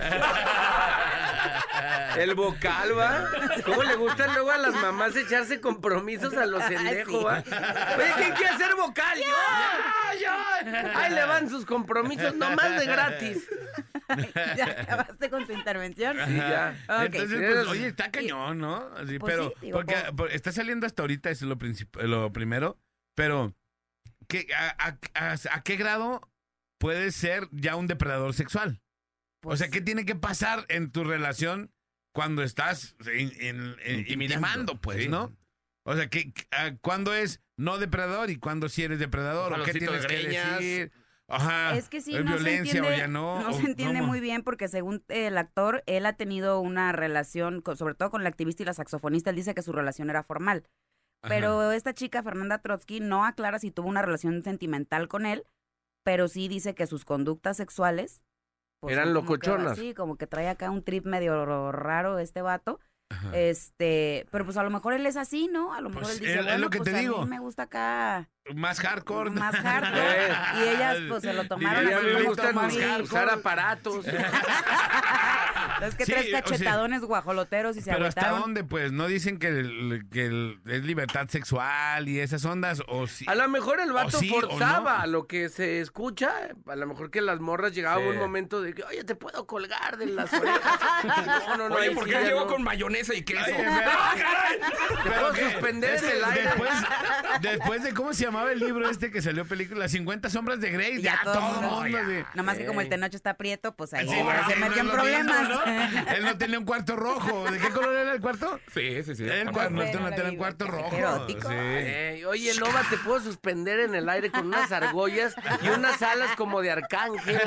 El 2.18 2.34
vocal, 2.36 2.98
¿va? 2.98 3.30
¿Cómo 3.66 3.84
le 3.84 3.96
gusta 3.96 4.28
luego 4.34 4.52
a 4.52 4.58
las 4.58 4.74
mamás 4.74 5.16
echarse 5.16 5.62
compromisos 5.62 6.34
a 6.36 6.46
los 6.46 6.64
pendejos, 6.64 7.20
Sí. 7.20 7.24
va? 7.24 7.44
Oye, 7.98 8.12
¿quién 8.18 8.32
quiere 8.34 8.58
ser 8.58 8.76
vocal? 8.76 9.18
¡Yo! 9.18 10.20
¡Yo! 10.22 11.00
Ahí 11.00 11.14
le 11.14 11.24
van 11.26 11.50
sus 11.50 11.66
compromisos, 11.66 12.36
nomás 12.36 12.78
de 12.80 12.86
gratis. 12.88 13.48
ya 14.58 14.66
acabaste 14.66 15.30
con 15.30 15.46
tu 15.46 15.54
intervención. 15.54 16.18
Sí, 16.26 16.36
ya. 16.36 16.76
Entonces, 17.04 17.40
pues, 17.54 17.68
oye, 17.68 17.88
está 17.88 18.12
cañón, 18.12 18.58
¿no? 18.60 18.90
Así, 18.98 19.20
Pues 19.20 19.34
pero, 19.34 19.50
sí, 19.50 19.56
digo, 19.62 19.78
porque 19.78 19.96
por- 19.96 20.16
por- 20.16 20.32
está 20.32 20.52
saliendo 20.52 20.86
hasta 20.88 21.04
ahorita, 21.04 21.30
eso 21.30 21.46
es 21.46 21.50
lo, 22.04 22.08
lo 22.08 22.34
primero, 22.34 22.78
pero, 23.16 23.54
¿qué, 24.30 24.48
a, 24.58 24.70
a- 24.88 25.32
a- 25.34 25.38
a 25.58 25.64
qué 25.64 25.76
grado 25.76 26.22
puedes 26.80 27.16
ser 27.16 27.50
ya 27.52 27.76
un 27.76 27.88
depredador 27.88 28.34
sexual? 28.34 28.82
o 29.44 29.56
sea, 29.58 29.68
Pues, 29.68 29.72
¿qué 29.72 29.82
tiene 29.82 30.06
que 30.06 30.16
pasar 30.16 30.66
en 30.70 30.92
tu 30.92 31.04
relación 31.04 31.74
cuando 32.14 32.44
estás 32.44 32.96
en- 33.06 33.76
Intimidando, 33.86 34.04
intimando, 34.24 34.82
pues, 34.82 35.04
sí. 35.04 35.08
¿no? 35.10 35.36
O 35.86 35.96
sea, 35.96 36.08
¿qué, 36.10 36.34
a- 36.52 36.76
¿cuándo 36.82 37.14
es 37.14 37.42
no 37.58 37.78
depredador 37.78 38.30
y 38.30 38.38
cuándo 38.38 38.70
sí 38.70 38.84
eres 38.84 39.00
depredador? 39.00 39.54
¿O 39.60 39.64
qué 39.64 39.74
tienes 39.74 40.06
que 40.06 40.28
decir? 40.28 40.92
Ajá. 41.32 41.76
Es 41.76 41.90
que 41.90 42.02
sí, 42.02 42.16
¿es 42.16 42.26
no 42.26 42.32
se 42.38 42.44
violencia 42.44 42.78
entiende, 42.80 42.96
o 42.96 42.98
ya 42.98 43.08
no? 43.08 43.40
no 43.42 43.50
o 43.50 43.54
se 43.54 43.66
entiende 43.68 44.02
muy 44.02 44.20
bien 44.20 44.42
porque 44.44 44.68
según 44.68 45.04
el 45.10 45.38
actor, 45.38 45.84
él 45.86 46.06
ha 46.08 46.14
tenido 46.14 46.60
una 46.60 46.92
relación, 46.92 47.62
con- 47.62 47.78
sobre 47.78 47.94
todo 47.94 48.10
con 48.10 48.24
la 48.24 48.30
activista 48.30 48.64
y 48.64 48.66
la 48.66 48.74
saxofonista, 48.74 49.30
él 49.30 49.36
dice 49.36 49.54
que 49.54 49.62
su 49.62 49.72
relación 49.72 50.10
era 50.10 50.24
formal. 50.24 50.66
Ajá. 51.22 51.30
Pero 51.34 51.72
esta 51.72 51.94
chica, 51.94 52.24
Fernanda 52.24 52.60
Trotsky, 52.60 53.00
no 53.02 53.26
aclara 53.26 53.60
si 53.60 53.72
tuvo 53.72 53.88
una 53.90 54.02
relación 54.02 54.44
sentimental 54.44 55.08
con 55.08 55.26
él, 55.26 55.44
pero 56.04 56.28
sí 56.28 56.48
dice 56.48 56.76
que 56.76 56.88
sus 56.88 57.04
conductas 57.06 57.58
sexuales... 57.58 58.24
pues, 58.82 58.94
Eran 58.96 59.14
locochonas. 59.14 59.78
Sí, 59.78 59.94
como 59.94 60.16
que 60.18 60.28
trae 60.28 60.48
acá 60.48 60.70
un 60.72 60.84
trip 60.84 61.06
medio 61.06 61.72
raro 61.72 62.20
este 62.20 62.42
vato. 62.42 62.80
Ajá. 63.12 63.36
Este, 63.36 64.28
pero 64.32 64.46
pues 64.46 64.56
a 64.58 64.64
lo 64.64 64.70
mejor 64.70 64.94
él 64.94 65.04
es 65.08 65.18
así, 65.18 65.48
¿no? 65.52 65.74
A 65.74 65.82
lo 65.82 65.90
mejor 65.90 66.04
Pues, 66.04 66.14
él 66.22 66.28
dice, 66.28 66.40
es- 66.40 66.60
lo 66.60 66.70
que 66.70 66.78
pues 66.78 66.92
te 66.92 66.96
a 66.96 67.00
digo. 67.00 67.24
mí 67.24 67.30
me 67.32 67.40
gusta 67.40 67.64
acá 67.64 68.30
Más 68.54 68.80
hardcore. 68.80 69.32
más 69.32 69.56
hardcore. 69.66 70.28
Y 70.60 70.68
ellas 70.70 70.98
pues 71.10 71.24
se 71.24 71.34
lo 71.34 71.46
tomaron 71.48 71.90
Y 71.90 71.92
a 71.92 72.00
mí 72.02 72.06
me 72.06 72.14
como 72.14 72.26
gusta 72.30 72.54
muy- 72.54 72.80
hardcore. 72.80 73.04
usar 73.04 73.30
aparatos. 73.32 74.06
Es 75.90 75.96
que 75.96 76.06
Sí, 76.06 76.12
tres 76.12 76.26
o 76.28 76.30
sea, 76.30 76.42
cachetadones 76.42 77.02
guajoloteros 77.02 77.78
y 77.78 77.82
se 77.82 77.92
Pero 77.92 78.06
¿hasta 78.08 78.30
dónde, 78.30 78.64
pues? 78.64 78.92
¿No 78.92 79.08
dicen 79.08 79.40
que, 79.40 79.48
el- 79.48 80.06
que 80.12 80.26
el- 80.28 80.60
es 80.68 80.84
libertad 80.84 81.28
sexual 81.30 82.08
y 82.08 82.20
esas 82.20 82.44
ondas? 82.46 82.82
¿O 82.88 83.08
sí? 83.08 83.26
A 83.28 83.36
lo 83.36 83.48
mejor 83.50 83.80
el 83.80 83.92
vato 83.92 84.20
sí, 84.20 84.30
forzaba 84.30 85.00
no. 85.02 85.08
lo 85.08 85.28
que 85.28 85.50
se 85.50 85.80
escucha. 85.82 86.32
A 86.68 86.76
lo 86.76 86.88
mejor 86.88 87.12
que 87.12 87.22
las 87.22 87.40
morras 87.40 87.74
llegaban 87.74 88.04
Sí. 88.04 88.10
un 88.10 88.18
momento 88.18 88.62
de 88.62 88.74
que, 88.74 88.84
oye, 88.84 89.04
te 89.04 89.16
puedo 89.16 89.46
colgar 89.48 89.98
de 89.98 90.06
las 90.08 90.32
orejas. 90.34 90.80
No, 91.48 91.58
no, 91.58 91.70
no. 91.70 91.76
Oye, 91.76 91.92
¿por 91.92 92.06
qué 92.06 92.22
llegó 92.22 92.42
no. 92.42 92.48
con 92.48 92.64
mayonesa 92.64 93.14
y 93.14 93.24
queso? 93.24 93.40
Oye, 93.46 93.56
pero- 93.58 95.04
Te 95.04 95.10
puedo 95.12 95.36
suspender 95.36 96.04
el 96.04 96.24
aire. 96.24 96.44
Después, 96.44 96.72
después 97.42 97.84
de 97.84 97.94
cómo 97.94 98.14
se 98.14 98.26
llamaba 98.26 98.52
el 98.52 98.60
libro 98.60 98.90
este 98.90 99.12
que 99.12 99.22
salió 99.22 99.46
película, 99.46 99.88
50 99.88 100.30
sombras 100.30 100.60
de 100.62 100.72
Grey, 100.72 101.02
ya, 101.02 101.14
Ya 101.14 101.22
todo 101.24 101.34
todo 101.34 101.62
mundo. 101.62 101.98
Nomás 102.36 102.58
que 102.58 102.66
como 102.66 102.82
el 102.82 102.90
tenocho 102.90 103.16
está 103.18 103.36
prieto, 103.36 103.76
pues 103.76 103.94
ahí 103.94 104.08
Sí, 104.08 104.16
se 104.48 104.56
metió 104.56 104.82
en 104.82 104.90
problemas. 104.90 105.50
¿No? 105.70 106.12
Él 106.16 106.26
no 106.26 106.38
tenía 106.38 106.60
un 106.60 106.66
cuarto 106.66 106.96
rojo. 106.96 107.50
¿De 107.52 107.58
qué 107.60 107.70
color 107.70 107.96
era 107.96 108.12
el 108.14 108.22
cuarto? 108.22 108.60
Sí, 108.74 109.04
sí, 109.04 109.16
sí. 109.16 109.28
El 109.28 109.52
cuarto, 109.52 109.72
no 109.74 110.10
tenía 110.10 110.30
un 110.32 110.38
cuarto 110.38 110.68
rojo. 110.68 110.96
erótico. 110.96 111.50
Sí. 111.50 111.56
Eh, 111.58 112.24
oye, 112.28 112.54
Loba, 112.56 112.84
te 112.90 112.98
puedo 112.98 113.20
suspender 113.20 113.80
en 113.80 113.96
el 113.96 114.10
aire 114.10 114.32
con 114.32 114.48
unas 114.48 114.72
argollas 114.72 115.36
y 115.62 115.70
unas 115.70 116.02
alas 116.02 116.32
como 116.36 116.62
de 116.62 116.72
arcángel. 116.72 117.40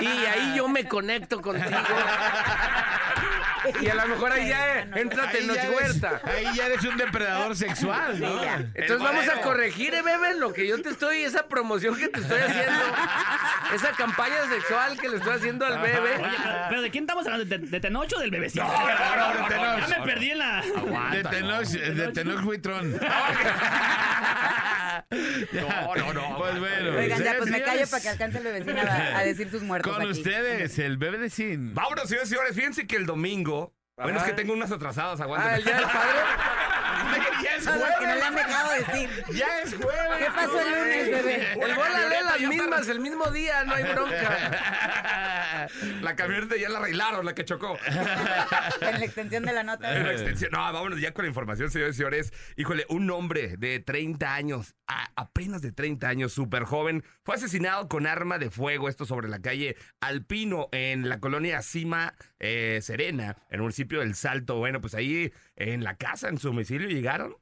Y 0.00 0.06
ahí 0.06 0.54
yo 0.56 0.68
me 0.68 0.86
conecto 0.88 1.40
contigo. 1.40 1.70
Y 3.80 3.88
a 3.88 3.94
lo 3.94 4.06
mejor 4.08 4.32
ahí 4.32 4.48
ya 4.48 4.80
entra 4.94 5.24
Ahí 5.24 5.32
ya, 5.32 5.38
Tenoch 5.38 5.56
eres, 5.56 5.70
Huerta. 6.02 6.20
ahí 6.24 6.46
ya 6.54 6.66
eres 6.66 6.84
un 6.84 6.96
depredador 6.98 7.56
sexual, 7.56 8.20
¿no? 8.20 8.42
Sí. 8.42 8.48
Entonces 8.74 8.98
vamos 8.98 9.28
a 9.28 9.40
corregir, 9.40 9.94
eh, 9.94 10.02
bebé, 10.02 10.34
lo 10.34 10.52
que 10.52 10.66
yo 10.66 10.80
te 10.82 10.90
estoy, 10.90 11.22
esa 11.22 11.46
promoción 11.46 11.96
que 11.96 12.08
te 12.08 12.20
estoy 12.20 12.40
haciendo, 12.40 12.82
esa 13.74 13.92
campaña 13.92 14.46
sexual 14.50 14.98
que 15.00 15.08
le 15.08 15.16
estoy 15.16 15.34
haciendo 15.34 15.64
al 15.64 15.78
bebé. 15.80 16.16
Oye, 16.16 16.34
pero, 16.42 16.54
pero 16.68 16.82
¿de 16.82 16.90
quién 16.90 17.04
estamos 17.04 17.24
hablando? 17.26 17.33
¿De, 17.38 17.58
de 17.58 17.80
Tenoch 17.80 18.12
o 18.16 18.20
del 18.20 18.30
bebecito? 18.30 18.64
no, 18.64 18.70
no, 18.72 19.42
de 19.42 19.48
Tenoch. 19.54 19.80
Ya 19.88 19.98
me 19.98 20.04
perdí 20.04 20.30
en 20.30 20.38
la... 20.38 20.62
De 21.12 21.24
Tenoch, 21.24 21.64
de 21.66 22.08
Tenoch 22.12 22.44
Huitrón. 22.46 23.00
No, 25.52 25.94
no, 25.96 26.12
no. 26.12 26.38
Pues 26.38 26.58
bueno. 26.58 26.98
Oigan, 26.98 27.22
ya, 27.22 27.34
pues 27.36 27.50
me 27.50 27.62
callo 27.62 27.86
para 27.88 28.02
que 28.02 28.08
alcance 28.08 28.38
el 28.38 28.44
vecino 28.44 28.80
a, 28.80 29.18
a 29.18 29.24
decir 29.24 29.50
sus 29.50 29.62
muertos 29.62 29.92
Con 29.92 30.02
aquí. 30.02 30.10
ustedes, 30.12 30.78
el 30.78 30.96
bebé 30.96 31.18
de 31.18 31.30
Sin. 31.30 31.74
Vámonos, 31.74 32.08
señores 32.08 32.28
y 32.28 32.30
señores. 32.34 32.54
Fíjense 32.56 32.86
que 32.86 32.96
el 32.96 33.04
domingo. 33.06 33.74
Bueno, 33.96 34.18
es 34.18 34.24
que 34.24 34.32
tengo 34.32 34.52
unas 34.52 34.70
atrasadas, 34.72 35.20
Ah, 35.20 35.24
aguántenme. 35.24 35.56
el 35.58 35.64
día 35.64 35.74
del 35.76 35.84
padre. 35.84 36.18
Ya 37.44 37.56
es 37.56 37.64
los 37.66 37.74
que 37.98 38.06
no 38.06 38.14
le 38.14 38.22
han 38.22 38.34
dejado 38.34 38.72
decir. 38.72 39.24
Ya 39.34 39.58
es 39.62 39.74
jueves. 39.74 40.16
¿Qué 40.18 40.26
pasó 40.34 40.60
el 40.60 40.70
lunes, 40.70 41.10
bebé? 41.10 41.52
El 41.52 41.74
bola 41.74 41.98
lee 42.08 42.24
las 42.24 42.40
mismas 42.40 42.88
el 42.88 43.00
mismo 43.00 43.26
día, 43.30 43.64
no 43.64 43.74
hay 43.74 43.82
bronca. 43.84 44.50
La 46.02 46.16
camioneta 46.16 46.56
ya 46.56 46.68
la 46.68 46.78
arreglaron, 46.78 47.24
la 47.24 47.34
que 47.34 47.44
chocó. 47.44 47.76
En 48.80 49.00
la 49.00 49.04
extensión 49.04 49.44
de 49.44 49.52
la 49.52 49.62
nota. 49.62 49.96
En 49.96 50.04
la 50.04 50.12
extensión. 50.12 50.50
No, 50.52 50.58
vámonos 50.58 51.00
ya 51.00 51.12
con 51.12 51.24
la 51.24 51.28
información, 51.28 51.70
señores 51.70 51.94
y 51.94 51.98
señores. 51.98 52.32
Híjole, 52.56 52.86
un 52.88 53.10
hombre 53.10 53.56
de 53.56 53.80
30 53.80 54.34
años, 54.34 54.74
a- 54.86 55.10
apenas 55.16 55.62
de 55.62 55.72
30 55.72 56.08
años, 56.08 56.32
súper 56.32 56.64
joven, 56.64 57.04
fue 57.24 57.36
asesinado 57.36 57.88
con 57.88 58.06
arma 58.06 58.38
de 58.38 58.50
fuego. 58.50 58.88
Esto 58.88 59.06
sobre 59.06 59.28
la 59.28 59.40
calle 59.40 59.76
Alpino, 60.00 60.68
en 60.72 61.08
la 61.08 61.20
colonia 61.20 61.62
Cima 61.62 62.14
eh, 62.38 62.80
Serena, 62.82 63.36
en 63.48 63.56
el 63.56 63.60
municipio 63.62 64.00
del 64.00 64.14
Salto. 64.14 64.56
Bueno, 64.56 64.80
pues 64.80 64.94
ahí 64.94 65.32
en 65.56 65.84
la 65.84 65.96
casa, 65.96 66.28
en 66.28 66.38
su 66.38 66.48
domicilio, 66.48 66.88
llegaron 66.88 67.36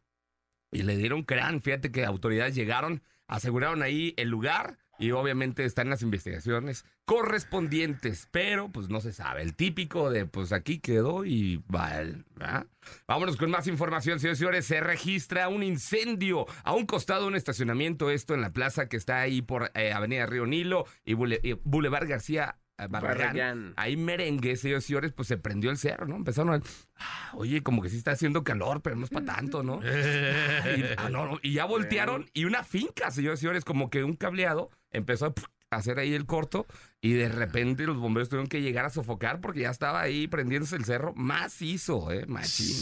y 0.70 0.82
le 0.82 0.96
dieron 0.96 1.22
crán. 1.24 1.60
Fíjate 1.60 1.90
que 1.92 2.04
autoridades 2.04 2.54
llegaron, 2.54 3.02
aseguraron 3.26 3.82
ahí 3.82 4.14
el 4.16 4.28
lugar 4.28 4.78
y 5.02 5.10
obviamente 5.10 5.64
están 5.64 5.90
las 5.90 6.02
investigaciones 6.02 6.84
correspondientes, 7.04 8.28
pero 8.30 8.68
pues 8.70 8.88
no 8.88 9.00
se 9.00 9.12
sabe. 9.12 9.42
El 9.42 9.54
típico 9.56 10.10
de 10.10 10.26
pues 10.26 10.52
aquí 10.52 10.78
quedó 10.78 11.24
y 11.24 11.62
va. 11.74 11.98
el- 12.00 12.24
¿verdad? 12.36 12.66
Vámonos 13.06 13.36
con 13.36 13.50
más 13.50 13.66
información, 13.66 14.18
señores 14.20 14.38
y 14.38 14.40
señores. 14.40 14.66
Se 14.66 14.80
registra 14.80 15.48
un 15.48 15.62
incendio 15.62 16.46
a 16.64 16.72
un 16.74 16.86
costado 16.86 17.22
de 17.22 17.28
un 17.28 17.36
estacionamiento, 17.36 18.10
esto 18.10 18.34
en 18.34 18.40
la 18.40 18.52
plaza 18.52 18.88
que 18.88 18.96
está 18.96 19.20
ahí 19.20 19.42
por 19.42 19.70
eh, 19.74 19.92
Avenida 19.92 20.26
Río 20.26 20.46
Nilo 20.46 20.84
y, 21.04 21.14
Bule- 21.14 21.40
y 21.42 21.52
Boulevard 21.64 22.08
García. 22.08 22.56
eh, 22.78 22.86
Barragán. 22.88 23.18
Barragán. 23.18 23.74
Ahí 23.76 23.96
merengue, 23.96 24.56
señores 24.56 24.84
y 24.84 24.86
señores, 24.88 25.12
pues 25.12 25.28
se 25.28 25.36
prendió 25.36 25.70
el 25.70 25.76
cerro, 25.78 26.06
¿no? 26.06 26.16
Empezaron 26.16 26.54
a... 26.54 26.60
"Ah, 26.96 27.30
Oye, 27.34 27.62
como 27.62 27.82
que 27.82 27.88
sí 27.90 27.96
está 27.96 28.12
haciendo 28.12 28.42
calor, 28.44 28.82
pero 28.82 28.96
no 28.96 29.04
es 29.04 29.10
para 29.10 29.26
tanto, 29.26 29.62
¿no? 29.62 29.80
Y, 30.76 30.84
ah, 30.96 31.08
no, 31.10 31.26
no, 31.26 31.38
y 31.42 31.52
ya 31.54 31.64
voltearon 31.66 32.28
y 32.34 32.44
una 32.46 32.64
finca, 32.64 33.10
señores 33.10 33.40
y 33.40 33.42
señores, 33.42 33.64
como 33.64 33.90
que 33.90 34.02
un 34.04 34.16
cableado 34.16 34.70
empezó 34.92 35.26
a 35.70 35.76
hacer 35.76 35.98
ahí 35.98 36.14
el 36.14 36.26
corto 36.26 36.66
y 37.00 37.12
de 37.14 37.28
repente 37.28 37.84
los 37.86 37.98
bomberos 37.98 38.28
tuvieron 38.28 38.48
que 38.48 38.60
llegar 38.60 38.84
a 38.84 38.90
sofocar 38.90 39.40
porque 39.40 39.60
ya 39.60 39.70
estaba 39.70 40.00
ahí 40.00 40.28
prendiéndose 40.28 40.76
el 40.76 40.84
cerro 40.84 41.14
macizo, 41.14 42.12
¿eh? 42.12 42.26
Machín. 42.26 42.76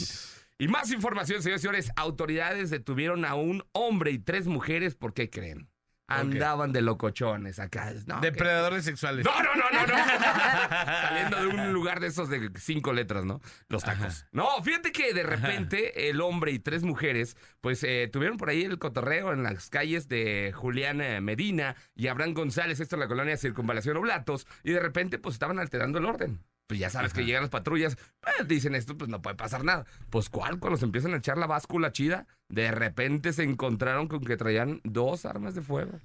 Y 0.58 0.68
más 0.68 0.92
información, 0.92 1.42
señores 1.42 1.62
y 1.62 1.62
señores. 1.62 1.90
Autoridades 1.96 2.68
detuvieron 2.68 3.24
a 3.24 3.34
un 3.34 3.64
hombre 3.72 4.10
y 4.10 4.18
tres 4.18 4.46
mujeres, 4.46 4.94
¿por 4.94 5.14
qué 5.14 5.30
creen? 5.30 5.69
Andaban 6.10 6.72
de 6.72 6.82
locochones 6.82 7.58
acá. 7.58 7.92
No, 8.06 8.20
que- 8.20 8.30
Depredadores 8.30 8.84
sexuales. 8.84 9.24
no, 9.24 9.42
no, 9.42 9.54
no, 9.54 9.70
no, 9.72 9.86
no. 9.86 9.94
Saliendo 11.02 11.40
de 11.40 11.46
un 11.46 11.72
lugar 11.72 12.00
de 12.00 12.08
esos 12.08 12.28
de 12.28 12.50
cinco 12.58 12.92
letras, 12.92 13.24
¿no? 13.24 13.40
Los 13.68 13.84
tacos. 13.84 14.26
No, 14.32 14.62
fíjate 14.62 14.92
que 14.92 15.12
de 15.14 15.22
repente 15.22 16.08
el 16.10 16.20
hombre 16.20 16.52
y 16.52 16.58
tres 16.58 16.82
mujeres, 16.82 17.36
pues 17.60 17.82
eh, 17.84 18.08
tuvieron 18.12 18.36
por 18.36 18.48
ahí 18.50 18.64
el 18.64 18.78
cotorreo 18.78 19.32
en 19.32 19.42
las 19.42 19.70
calles 19.70 20.08
de 20.08 20.52
Julián 20.54 21.00
eh, 21.00 21.20
Medina 21.20 21.76
y 21.94 22.08
Abraham 22.08 22.34
González, 22.34 22.80
esto 22.80 22.96
en 22.96 23.00
la 23.00 23.08
colonia 23.08 23.36
Circunvalación 23.36 23.96
Oblatos, 23.96 24.46
y 24.64 24.72
de 24.72 24.80
repente 24.80 25.18
pues 25.18 25.34
estaban 25.34 25.58
alterando 25.58 25.98
el 25.98 26.04
orden. 26.06 26.42
Pues 26.70 26.78
ya 26.78 26.88
sabes 26.88 27.12
que 27.12 27.24
llegan 27.24 27.42
las 27.42 27.50
patrullas, 27.50 27.96
eh, 28.22 28.44
dicen 28.46 28.76
esto, 28.76 28.96
pues 28.96 29.10
no 29.10 29.20
puede 29.20 29.34
pasar 29.34 29.64
nada. 29.64 29.86
Pues 30.08 30.30
cuál, 30.30 30.60
cuando 30.60 30.76
se 30.76 30.84
empiezan 30.84 31.14
a 31.14 31.16
echar 31.16 31.36
la 31.36 31.48
báscula 31.48 31.90
chida, 31.90 32.28
de 32.48 32.70
repente 32.70 33.32
se 33.32 33.42
encontraron 33.42 34.06
con 34.06 34.22
que 34.22 34.36
traían 34.36 34.80
dos 34.84 35.24
armas 35.24 35.56
de 35.56 35.62
fuego. 35.62 35.98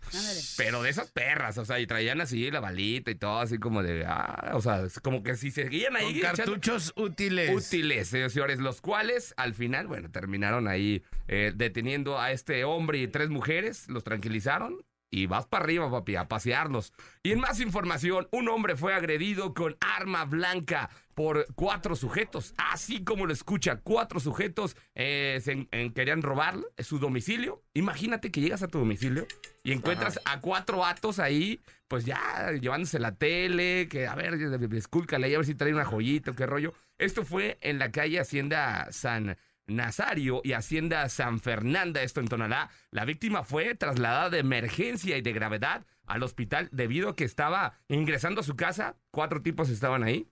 Pero 0.57 0.81
de 0.81 0.89
esas 0.89 1.11
perras, 1.11 1.59
o 1.59 1.65
sea, 1.65 1.79
y 1.79 1.85
traían 1.85 2.19
así 2.19 2.49
la 2.49 2.61
balita 2.61 3.11
y 3.11 3.15
todo, 3.15 3.41
así 3.41 3.59
como 3.59 3.83
de, 3.83 4.05
ah, 4.07 4.53
o 4.55 4.61
sea, 4.63 4.87
como 5.03 5.21
que 5.21 5.35
si 5.35 5.51
seguían 5.51 5.95
ahí. 5.97 6.19
Con 6.19 6.31
cartuchos 6.31 6.93
útiles. 6.95 7.51
Útiles, 7.55 8.11
eh, 8.15 8.27
señores, 8.31 8.57
los 8.57 8.81
cuales 8.81 9.35
al 9.37 9.53
final, 9.53 9.85
bueno, 9.85 10.09
terminaron 10.09 10.67
ahí 10.67 11.03
eh, 11.27 11.53
deteniendo 11.55 12.19
a 12.19 12.31
este 12.31 12.63
hombre 12.63 12.97
y 12.97 13.07
tres 13.07 13.29
mujeres, 13.29 13.87
los 13.87 14.03
tranquilizaron 14.03 14.83
y 15.11 15.27
vas 15.27 15.45
para 15.45 15.63
arriba, 15.63 15.89
papi, 15.89 16.15
a 16.15 16.27
pasearlos. 16.27 16.93
Y 17.23 17.31
en 17.31 17.39
más 17.39 17.59
información, 17.59 18.27
un 18.31 18.49
hombre 18.49 18.75
fue 18.75 18.93
agredido 18.93 19.53
con 19.53 19.77
arma 19.79 20.25
blanca 20.25 20.89
por 21.13 21.45
cuatro 21.55 21.95
sujetos, 21.95 22.53
así 22.57 23.03
como 23.05 23.25
lo 23.25 23.31
escucha, 23.31 23.77
cuatro 23.81 24.19
sujetos 24.19 24.75
eh, 24.95 25.39
se 25.41 25.53
en- 25.53 25.67
en- 25.71 25.93
querían 25.93 26.21
robar 26.21 26.57
su 26.79 26.99
domicilio. 26.99 27.63
Imagínate 27.73 28.31
que 28.31 28.41
llegas 28.41 28.63
a 28.63 28.67
tu 28.67 28.79
domicilio 28.79 29.25
y 29.63 29.71
encuentras 29.71 30.19
a 30.25 30.41
cuatro 30.41 30.79
vatos 30.79 31.19
ahí, 31.19 31.61
pues 31.87 32.03
ya 32.03 32.51
llevándose 32.59 32.99
la 32.99 33.15
tele, 33.15 33.87
que 33.89 34.07
a 34.07 34.15
ver, 34.15 34.33
escúlcale 34.73 35.27
ahí 35.27 35.33
a 35.35 35.37
ver 35.37 35.45
si 35.45 35.55
trae 35.55 35.73
una 35.73 35.85
joyita 35.85 36.31
o 36.31 36.35
qué 36.35 36.45
rollo. 36.45 36.73
Esto 36.97 37.23
fue 37.23 37.57
en 37.61 37.79
la 37.79 37.91
calle 37.91 38.19
Hacienda 38.19 38.87
San 38.91 39.37
Nazario 39.67 40.41
y 40.43 40.53
Hacienda 40.53 41.07
San 41.09 41.39
Fernanda, 41.39 42.03
esto 42.03 42.19
en 42.19 42.27
Tonalá. 42.27 42.69
La 42.91 43.05
víctima 43.05 43.43
fue 43.43 43.75
trasladada 43.75 44.29
de 44.29 44.39
emergencia 44.39 45.17
y 45.17 45.21
de 45.21 45.33
gravedad 45.33 45.85
al 46.05 46.23
hospital 46.23 46.69
debido 46.71 47.09
a 47.09 47.15
que 47.15 47.23
estaba 47.23 47.73
ingresando 47.87 48.41
a 48.41 48.43
su 48.43 48.55
casa. 48.55 48.97
Cuatro 49.11 49.41
tipos 49.41 49.69
estaban 49.69 50.03
ahí 50.03 50.29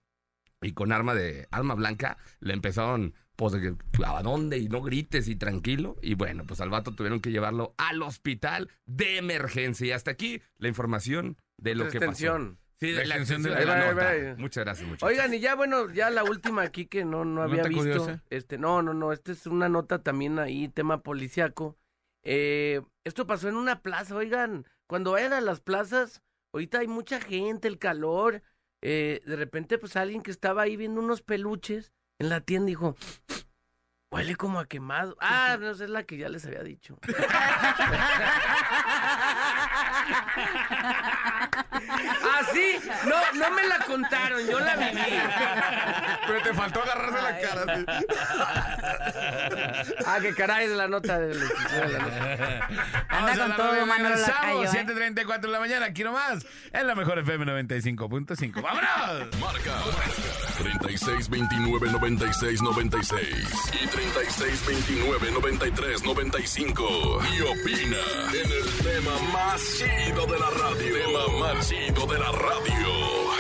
y 0.62 0.74
con 0.74 0.92
arma 0.92 1.14
de 1.14 1.48
arma 1.52 1.76
blanca 1.76 2.18
le 2.40 2.54
empezaron 2.54 3.14
pues 3.36 3.56
a 3.56 4.22
dónde 4.22 4.60
y 4.60 4.70
no 4.70 4.82
grites 4.82 5.28
y 5.28 5.36
tranquilo 5.36 5.98
y 6.02 6.14
bueno 6.14 6.46
pues 6.46 6.62
al 6.62 6.70
vato 6.70 6.94
tuvieron 6.94 7.20
que 7.20 7.32
llevarlo 7.32 7.74
al 7.78 8.02
hospital 8.04 8.70
de 8.86 9.18
emergencia 9.18 9.88
y 9.88 9.92
hasta 9.92 10.12
aquí 10.12 10.42
la 10.58 10.68
información 10.68 11.38
de 11.58 11.76
lo 11.76 11.90
que 11.90 12.00
pasó. 12.00 12.56
Sí, 12.80 12.92
de 12.92 13.06
La 13.06 13.06
la 13.06 13.16
extensión 13.16 13.44
de 13.44 13.50
la 13.52 13.60
de 13.60 13.66
la 13.66 13.94
nota. 13.94 14.36
Muchas 14.42 14.64
gracias, 14.66 14.88
muchachos. 14.88 15.08
Oigan, 15.10 15.34
y 15.34 15.40
ya 15.40 15.56
bueno, 15.56 15.90
ya 15.92 16.10
la 16.10 16.24
última 16.24 16.64
aquí 16.64 16.86
que 16.86 17.06
no, 17.06 17.24
no 17.24 17.42
había 17.42 17.58
¿Nota 17.58 17.70
visto. 17.70 17.84
curiosa? 17.84 18.24
Este, 18.30 18.58
no, 18.58 18.82
no, 18.82 18.94
no, 18.94 19.14
esta 19.14 19.32
es 19.32 19.48
una 19.48 19.70
nota 19.70 20.04
también 20.04 20.40
ahí, 20.40 20.68
tema 20.68 21.02
policiaco. 21.02 21.78
Eh, 22.24 22.82
esto 23.04 23.26
pasó 23.28 23.48
en 23.50 23.56
una 23.56 23.82
plaza, 23.82 24.16
oigan, 24.16 24.66
cuando 24.88 25.12
vayan 25.12 25.34
a 25.34 25.42
las 25.42 25.62
plazas, 25.62 26.22
ahorita 26.54 26.80
hay 26.80 26.88
mucha 26.88 27.22
gente, 27.22 27.68
el 27.68 27.80
calor. 27.80 28.42
eh, 28.82 29.22
de 29.26 29.36
repente, 29.38 29.78
pues 29.78 29.96
alguien 29.96 30.22
que 30.22 30.32
estaba 30.32 30.64
ahí 30.64 30.76
viendo 30.76 31.00
unos 31.00 31.22
peluches 31.22 31.94
en 32.20 32.30
la 32.30 32.42
tienda 32.42 32.68
dijo, 32.68 32.96
huele 34.12 34.36
como 34.36 34.60
a 34.60 34.66
quemado. 34.68 35.16
Ah, 35.22 35.58
no, 35.60 35.72
esa 35.72 35.86
es 35.86 35.90
la 35.90 36.04
que 36.04 36.18
ya 36.18 36.28
les 36.30 36.46
había 36.46 36.64
dicho. 36.64 36.98
Así, 41.90 42.80
no, 43.06 43.16
no 43.40 43.52
me 43.56 43.68
la 43.68 43.80
contaron, 43.80 44.46
yo 44.48 44.60
la 44.60 44.76
viví. 44.76 45.02
Pero 46.28 46.42
te 46.42 46.54
faltó 46.54 46.82
agarrarse 46.84 47.22
la 47.22 47.40
cara. 47.40 47.78
sí. 47.78 47.86
Ah, 50.06 50.20
que 50.22 50.34
caray, 50.34 50.66
es 50.66 50.72
la 50.72 50.88
nota 50.88 51.20
de 51.20 51.36
la 51.36 51.44
de 51.44 51.90
la 51.92 52.00
nota. 52.00 52.68
Anda 53.10 53.10
Vamos 53.10 53.32
a 53.32 53.38
con 53.38 53.50
la 53.50 53.56
todo, 53.56 53.74
Lacayo, 54.16 54.64
¿eh? 54.64 54.68
7.34 54.68 55.40
de 55.42 55.48
la 55.48 55.60
mañana, 55.60 55.86
aquí 55.88 56.04
nomás, 56.04 56.46
en 56.72 56.88
la 56.88 56.96
mejor 56.96 57.20
FM 57.20 57.46
95.5. 57.46 58.62
¡Vámonos! 58.62 59.38
Marca 59.40 59.74
36 60.60 61.30
29 61.30 61.92
96 61.92 62.62
96 62.62 63.28
y 63.84 63.88
36 63.88 64.66
29 64.68 65.32
93 65.32 66.04
95 66.04 67.22
y 67.36 67.42
opina 67.42 67.98
en 68.34 68.52
el 68.52 68.78
tema 68.84 69.12
más 69.34 69.62
chido 69.78 70.26
de 70.28 70.40
la 70.40 70.50
radio. 70.50 70.94
Tema 70.94 71.28
más 71.40 71.72
chido 71.74 72.06
de 72.06 72.20
la 72.20 72.32
radio 72.32 72.88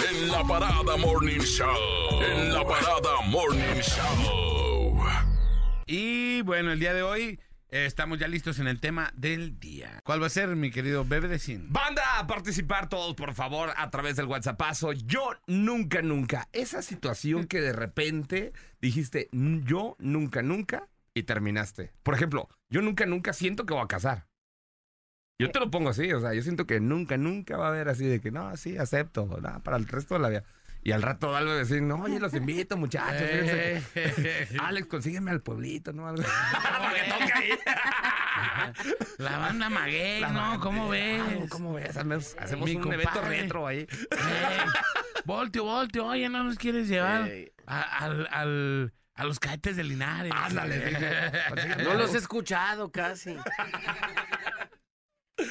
en 0.09 0.31
la 0.31 0.43
parada 0.43 0.97
Morning 0.97 1.39
Show. 1.39 2.21
En 2.21 2.53
la 2.53 2.63
parada 2.63 3.21
Morning 3.27 3.81
Show. 3.81 5.03
Y 5.85 6.41
bueno, 6.41 6.71
el 6.71 6.79
día 6.79 6.93
de 6.93 7.03
hoy 7.03 7.39
eh, 7.69 7.85
estamos 7.85 8.17
ya 8.17 8.27
listos 8.27 8.57
en 8.59 8.67
el 8.67 8.79
tema 8.79 9.11
del 9.15 9.59
día. 9.59 9.99
¿Cuál 10.03 10.21
va 10.21 10.27
a 10.27 10.29
ser, 10.29 10.55
mi 10.55 10.71
querido 10.71 11.05
Bebe 11.05 11.27
de 11.27 11.37
Sin? 11.37 11.71
Banda, 11.71 12.01
a 12.17 12.25
participar 12.27 12.89
todos, 12.89 13.13
por 13.15 13.33
favor, 13.33 13.71
a 13.75 13.89
través 13.91 14.15
del 14.15 14.25
WhatsAppazo. 14.25 14.93
Yo 14.93 15.29
nunca, 15.47 16.01
nunca. 16.01 16.49
Esa 16.53 16.81
situación 16.81 17.45
que 17.45 17.61
de 17.61 17.73
repente 17.73 18.53
dijiste, 18.81 19.29
"Mm, 19.31 19.59
yo 19.65 19.95
nunca, 19.99 20.41
nunca, 20.41 20.89
y 21.13 21.23
terminaste. 21.23 21.91
Por 22.01 22.15
ejemplo, 22.15 22.49
yo 22.69 22.81
nunca, 22.81 23.05
nunca 23.05 23.33
siento 23.33 23.65
que 23.65 23.73
voy 23.75 23.83
a 23.83 23.87
casar. 23.87 24.25
Yo 25.39 25.49
te 25.51 25.59
lo 25.59 25.69
pongo 25.71 25.89
así, 25.89 26.11
o 26.13 26.21
sea, 26.21 26.33
yo 26.33 26.41
siento 26.41 26.65
que 26.67 26.79
nunca, 26.79 27.17
nunca 27.17 27.57
va 27.57 27.65
a 27.65 27.69
haber 27.69 27.89
así 27.89 28.05
de 28.05 28.21
que, 28.21 28.29
no, 28.31 28.55
sí, 28.55 28.77
acepto, 28.77 29.25
no, 29.41 29.63
para 29.63 29.77
el 29.77 29.87
resto 29.87 30.13
de 30.13 30.19
la 30.21 30.29
vida. 30.29 30.43
Y 30.85 30.91
al 30.91 31.01
rato 31.01 31.33
algo 31.35 31.53
de 31.53 31.59
decir, 31.59 31.81
no, 31.81 31.95
oye, 31.95 32.19
los 32.19 32.33
invito, 32.33 32.75
muchachos. 32.77 33.21
fíjense. 33.27 34.47
Alex, 34.59 34.87
consígueme 34.87 35.31
al 35.31 35.41
pueblito, 35.41 35.91
¿no? 35.93 36.07
Algo. 36.07 36.23
Para 36.61 36.93
que 36.93 37.09
toque 37.09 37.33
ahí. 37.33 37.49
La 39.17 39.37
banda 39.37 39.69
Maguey, 39.69 40.19
La 40.21 40.29
¿no? 40.29 40.41
banda, 40.41 40.59
¿Cómo 40.59 40.89
ves? 40.89 41.21
ah, 41.25 41.45
¿Cómo 41.49 41.73
ves? 41.73 41.89
Hacemos, 41.89 42.35
hacemos 42.37 42.69
Mi 42.69 42.75
un 42.75 42.93
evento 42.93 43.11
compadre. 43.13 43.41
retro 43.41 43.65
ahí. 43.67 43.79
Eh, 43.79 43.87
volteo, 45.25 45.63
volteo, 45.63 46.05
oye, 46.07 46.27
¿no 46.29 46.43
nos 46.43 46.57
quieres 46.57 46.87
llevar 46.89 47.29
a, 47.65 47.81
al, 47.81 48.27
al- 48.31 48.93
a 49.15 49.23
los 49.25 49.39
cadetes 49.39 49.77
de 49.77 49.83
Linares? 49.85 50.33
Ándale, 50.35 51.31
No 51.83 51.93
los 51.93 52.13
he 52.13 52.17
escuchado 52.17 52.91
casi. 52.91 53.37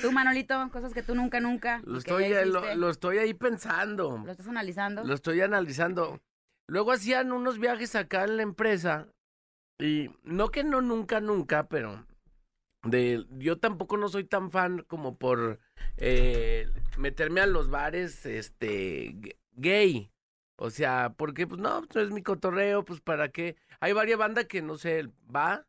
Tú, 0.01 0.13
Manolito, 0.13 0.69
cosas 0.71 0.93
que 0.95 1.03
tú 1.03 1.15
nunca, 1.15 1.41
nunca. 1.41 1.83
Lo 1.85 1.99
estoy, 1.99 2.33
lo, 2.77 2.91
estoy 2.91 3.19
ahí 3.19 3.35
pensando. 3.35 4.23
¿Lo 4.25 4.31
estás 4.31 4.49
analizando. 4.49 5.05
Lo 5.05 5.15
estoy 5.15 5.41
analizando. 5.41 6.21
Luego 6.69 6.93
hacían 6.93 7.33
unos 7.33 7.59
viajes 7.59 7.97
acá 7.97 8.25
en 8.25 8.37
la 8.37 8.43
empresa. 8.43 9.09
Y 9.79 10.11
no 10.23 10.51
que 10.51 10.63
no 10.63 10.81
nunca, 10.81 11.21
nunca, 11.21 11.69
pero 11.69 12.07
de 12.85 13.27
yo 13.39 13.59
tampoco 13.59 13.97
no 13.97 14.09
soy 14.09 14.25
tan 14.25 14.51
fan 14.51 14.85
como 14.87 15.17
por 15.17 15.61
eh, 15.97 16.69
meterme 16.99 17.41
a 17.41 17.47
los 17.47 17.69
bares 17.69 18.27
este 18.27 19.37
gay. 19.53 20.11
O 20.57 20.71
sea, 20.71 21.15
porque 21.17 21.47
pues 21.47 21.61
no, 21.61 21.81
pues, 21.83 21.97
no 21.97 22.03
es 22.03 22.11
mi 22.11 22.23
cotorreo, 22.23 22.85
pues 22.85 23.01
para 23.01 23.31
qué. 23.31 23.57
Hay 23.81 23.93
varias 23.93 24.19
bandas 24.19 24.47
que 24.47 24.63
no 24.63 24.77
sé, 24.77 25.09
va, 25.35 25.67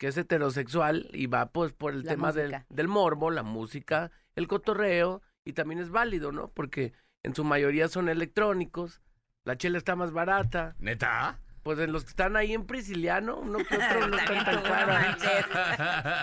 que 0.00 0.06
es 0.08 0.16
heterosexual 0.16 1.10
y 1.12 1.26
va 1.26 1.52
pues 1.52 1.74
por 1.74 1.92
el 1.92 2.04
La 2.04 2.12
tema 2.12 2.32
del, 2.32 2.64
del 2.70 2.88
morbo, 2.88 3.30
la 3.30 3.42
música, 3.42 4.10
el 4.34 4.48
cotorreo 4.48 5.20
y 5.44 5.52
también 5.52 5.78
es 5.78 5.90
válido, 5.90 6.32
¿no? 6.32 6.48
Porque 6.48 6.94
en 7.22 7.34
su 7.34 7.44
mayoría 7.44 7.86
son 7.86 8.08
electrónicos, 8.08 9.02
la 9.44 9.58
chela 9.58 9.76
está 9.76 9.96
más 9.96 10.10
barata, 10.10 10.74
¿Neta? 10.78 11.38
pues 11.62 11.78
en 11.80 11.92
los 11.92 12.04
que 12.04 12.10
están 12.10 12.34
ahí 12.34 12.54
en 12.54 12.66
Prisciliano, 12.66 13.36
uno 13.36 13.58
que 13.58 13.76
otro 13.76 14.06
no 14.08 14.16
están 14.16 14.42
tan 14.42 14.62
caros. 14.62 14.94
manches. 14.94 15.46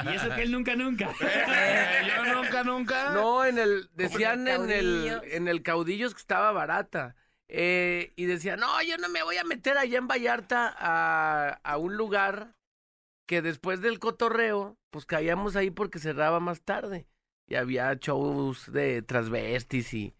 Y 0.11 0.15
eso 0.15 0.35
que 0.35 0.41
él 0.41 0.51
nunca, 0.51 0.75
nunca. 0.75 1.11
Eh, 1.21 2.07
yo 2.07 2.33
nunca, 2.33 2.63
nunca. 2.63 3.13
No, 3.13 3.45
en 3.45 3.59
el, 3.59 3.91
decían 3.93 4.47
en 4.47 4.71
el, 4.71 4.85
Caudillos. 5.05 5.21
en 5.25 5.47
el 5.47 5.61
Caudillos 5.61 6.13
que 6.15 6.21
estaba 6.21 6.51
barata. 6.51 7.15
Eh, 7.47 8.11
y 8.15 8.25
decían, 8.25 8.59
no, 8.59 8.81
yo 8.81 8.97
no 8.97 9.07
me 9.09 9.21
voy 9.21 9.37
a 9.37 9.43
meter 9.43 9.77
allá 9.77 9.99
en 9.99 10.07
Vallarta 10.07 10.75
a, 10.75 11.59
a 11.63 11.77
un 11.77 11.95
lugar 11.95 12.56
que 13.27 13.41
después 13.41 13.81
del 13.81 13.99
cotorreo, 13.99 14.79
pues 14.89 15.05
caíamos 15.05 15.55
ahí 15.55 15.69
porque 15.69 15.99
cerraba 15.99 16.39
más 16.39 16.61
tarde. 16.63 17.07
Y 17.45 17.55
había 17.55 17.93
shows 17.93 18.71
de 18.71 19.01
transvestis 19.03 19.93
y, 19.93 20.15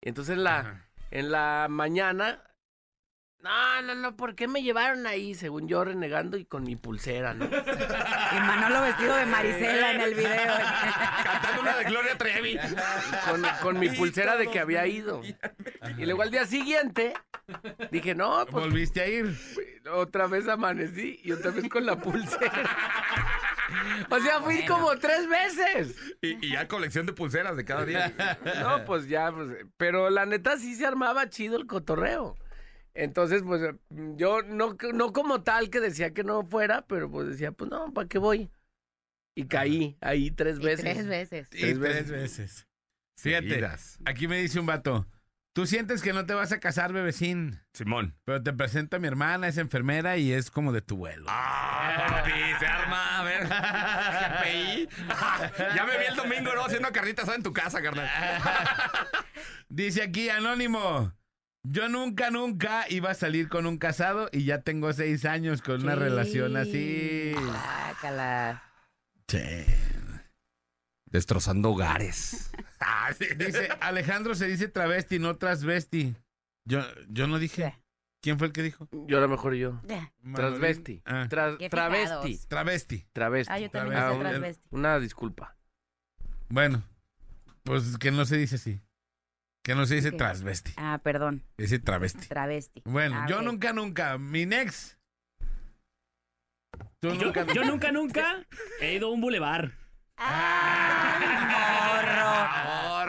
entonces 0.00 0.36
en 0.36 0.44
la, 0.44 0.58
Ajá. 0.60 0.90
en 1.10 1.30
la 1.30 1.66
mañana, 1.68 2.42
no, 3.42 3.82
no, 3.82 3.94
no, 3.96 4.16
¿por 4.16 4.34
qué 4.36 4.46
me 4.46 4.62
llevaron 4.62 5.06
ahí? 5.06 5.34
Según 5.34 5.66
yo 5.66 5.84
renegando 5.84 6.36
y 6.36 6.44
con 6.44 6.62
mi 6.62 6.76
pulsera, 6.76 7.34
¿no? 7.34 7.44
Y 7.44 8.40
Manolo 8.40 8.82
vestido 8.82 9.16
de 9.16 9.26
Marisela 9.26 9.92
en 9.92 10.00
el 10.00 10.14
video. 10.14 10.54
Cantando 11.24 11.62
una 11.62 11.76
de 11.76 11.84
Gloria 11.84 12.16
Trevi. 12.16 12.56
con, 13.28 13.42
con 13.62 13.78
mi 13.80 13.88
pulsera 13.90 14.36
de 14.36 14.46
que 14.48 14.60
había 14.60 14.86
ido. 14.86 15.22
Y 15.24 16.04
luego 16.06 16.22
al 16.22 16.30
día 16.30 16.46
siguiente 16.46 17.14
dije, 17.90 18.14
no, 18.14 18.46
pues 18.46 18.64
Volviste 18.64 19.00
a 19.00 19.08
ir. 19.08 19.36
otra 19.90 20.28
vez 20.28 20.46
amanecí 20.48 21.20
y 21.24 21.32
otra 21.32 21.50
vez 21.50 21.68
con 21.68 21.84
la 21.84 21.96
pulsera. 22.00 22.62
O 24.10 24.20
sea, 24.20 24.40
fui 24.40 24.56
bueno. 24.58 24.74
como 24.74 24.96
tres 24.98 25.26
veces. 25.28 25.96
Y, 26.20 26.46
y 26.46 26.50
ya 26.52 26.68
colección 26.68 27.06
de 27.06 27.12
pulseras 27.12 27.56
de 27.56 27.64
cada 27.64 27.84
día. 27.84 28.12
No, 28.60 28.84
pues 28.84 29.08
ya, 29.08 29.32
pues, 29.32 29.48
pero 29.76 30.10
la 30.10 30.26
neta 30.26 30.58
sí 30.58 30.74
se 30.76 30.86
armaba 30.86 31.28
chido 31.28 31.56
el 31.56 31.66
cotorreo. 31.66 32.36
Entonces, 32.94 33.42
pues 33.42 33.62
yo 34.16 34.42
no, 34.42 34.76
no 34.92 35.12
como 35.12 35.42
tal 35.42 35.70
que 35.70 35.80
decía 35.80 36.12
que 36.12 36.24
no 36.24 36.44
fuera, 36.44 36.84
pero 36.86 37.10
pues 37.10 37.28
decía, 37.28 37.52
pues 37.52 37.70
no, 37.70 37.92
¿para 37.92 38.08
qué 38.08 38.18
voy? 38.18 38.50
Y 39.34 39.46
caí 39.46 39.96
ahí 40.00 40.30
tres 40.30 40.58
Y 40.60 40.62
veces. 40.64 40.84
Tres 40.84 41.06
veces. 41.06 41.48
Y 41.52 41.60
Tres 41.60 41.80
tres 41.80 42.10
veces. 42.10 42.68
Fíjate, 43.18 43.48
Seguidas. 43.48 43.98
aquí 44.04 44.28
me 44.28 44.38
dice 44.38 44.60
un 44.60 44.66
vato. 44.66 45.06
Tú 45.54 45.66
sientes 45.66 46.00
que 46.00 46.14
no 46.14 46.24
te 46.24 46.32
vas 46.32 46.50
a 46.52 46.60
casar, 46.60 46.94
bebecín, 46.94 47.60
Simón. 47.74 48.16
pero 48.24 48.42
te 48.42 48.54
presento 48.54 48.96
a 48.96 48.98
mi 48.98 49.06
hermana, 49.06 49.48
es 49.48 49.58
enfermera 49.58 50.16
y 50.16 50.32
es 50.32 50.50
como 50.50 50.72
de 50.72 50.80
tu 50.80 50.96
vuelo. 50.96 51.26
Ah, 51.28 52.06
papi, 52.08 52.30
se 52.58 52.66
arma. 52.66 53.18
A 53.20 53.24
ver. 53.24 53.46
GPI. 53.46 54.88
ya 55.76 55.84
me 55.84 55.98
vi 55.98 56.04
el 56.06 56.16
domingo, 56.16 56.54
¿no? 56.54 56.64
Haciendo 56.64 56.90
carnitas 56.90 57.28
en 57.28 57.42
tu 57.42 57.52
casa, 57.52 57.82
carnal. 57.82 58.08
Dice 59.68 60.02
aquí 60.02 60.28
Anónimo. 60.30 61.12
Yo 61.64 61.88
nunca, 61.88 62.30
nunca 62.30 62.86
iba 62.88 63.10
a 63.10 63.14
salir 63.14 63.48
con 63.48 63.66
un 63.66 63.78
casado 63.78 64.28
y 64.32 64.44
ya 64.44 64.62
tengo 64.62 64.92
seis 64.92 65.24
años 65.24 65.62
con 65.62 65.82
una 65.82 65.94
Sí. 65.94 65.98
relación 66.00 66.56
así. 66.56 67.34
Sácala. 67.52 68.62
Sí. 69.28 69.38
Destrozando 71.06 71.70
hogares. 71.70 72.50
Ah, 72.84 73.12
sí. 73.16 73.26
Dice, 73.36 73.68
Alejandro 73.80 74.34
se 74.34 74.48
dice 74.48 74.66
travesti, 74.66 75.20
no 75.20 75.36
transvesti. 75.36 76.16
Yo, 76.64 76.80
yo 77.08 77.28
no 77.28 77.38
dije. 77.38 77.78
¿Quién 78.20 78.38
fue 78.38 78.48
el 78.48 78.52
que 78.52 78.62
dijo? 78.62 78.88
Yo 79.06 79.18
a 79.18 79.20
lo 79.20 79.28
mejor 79.28 79.54
yo. 79.54 79.80
Ya. 79.86 80.12
Transvesti. 80.34 81.00
Ah, 81.04 81.28
Tra- 81.30 81.56
Qué 81.58 81.70
travesti. 81.70 82.40
travesti. 82.48 83.06
Travesti. 83.12 83.52
Ah, 83.52 83.58
yo 83.60 83.70
también 83.70 83.94
Travesti. 84.00 84.14
hice 84.18 84.24
un- 84.24 84.30
transvesti. 84.30 84.68
Una 84.72 84.98
disculpa. 84.98 85.56
Bueno, 86.48 86.82
pues 87.62 87.96
que 87.98 88.10
no 88.10 88.24
se 88.24 88.36
dice 88.36 88.56
así. 88.56 88.80
Que 89.64 89.74
no 89.74 89.86
se 89.86 89.94
dice 89.96 90.08
Ok. 90.10 90.16
transvesti. 90.16 90.72
Ah, 90.76 91.00
perdón. 91.02 91.42
Se 91.56 91.62
dice 91.62 91.78
travesti. 91.78 92.26
Travesti. 92.26 92.82
Bueno, 92.84 93.20
Ah, 93.22 93.26
yo 93.28 93.42
nunca, 93.42 93.72
nunca. 93.72 94.18
Mi 94.18 94.44
nex. 94.46 94.98
Tú 97.00 97.08
Yo, 97.14 97.14
nunca. 97.26 97.46
yo 97.52 97.64
nunca, 97.64 97.92
nunca 97.92 98.44
he 98.80 98.94
ido 98.94 99.08
a 99.08 99.10
un 99.12 99.20
bulevar. 99.20 99.72
Ah, 100.16 101.18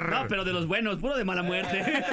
No, 0.10 0.28
pero 0.28 0.44
de 0.44 0.52
los 0.54 0.68
buenos, 0.68 0.98
puro 0.98 1.16
de 1.18 1.24
mala 1.24 1.44
muerte. 1.44 1.82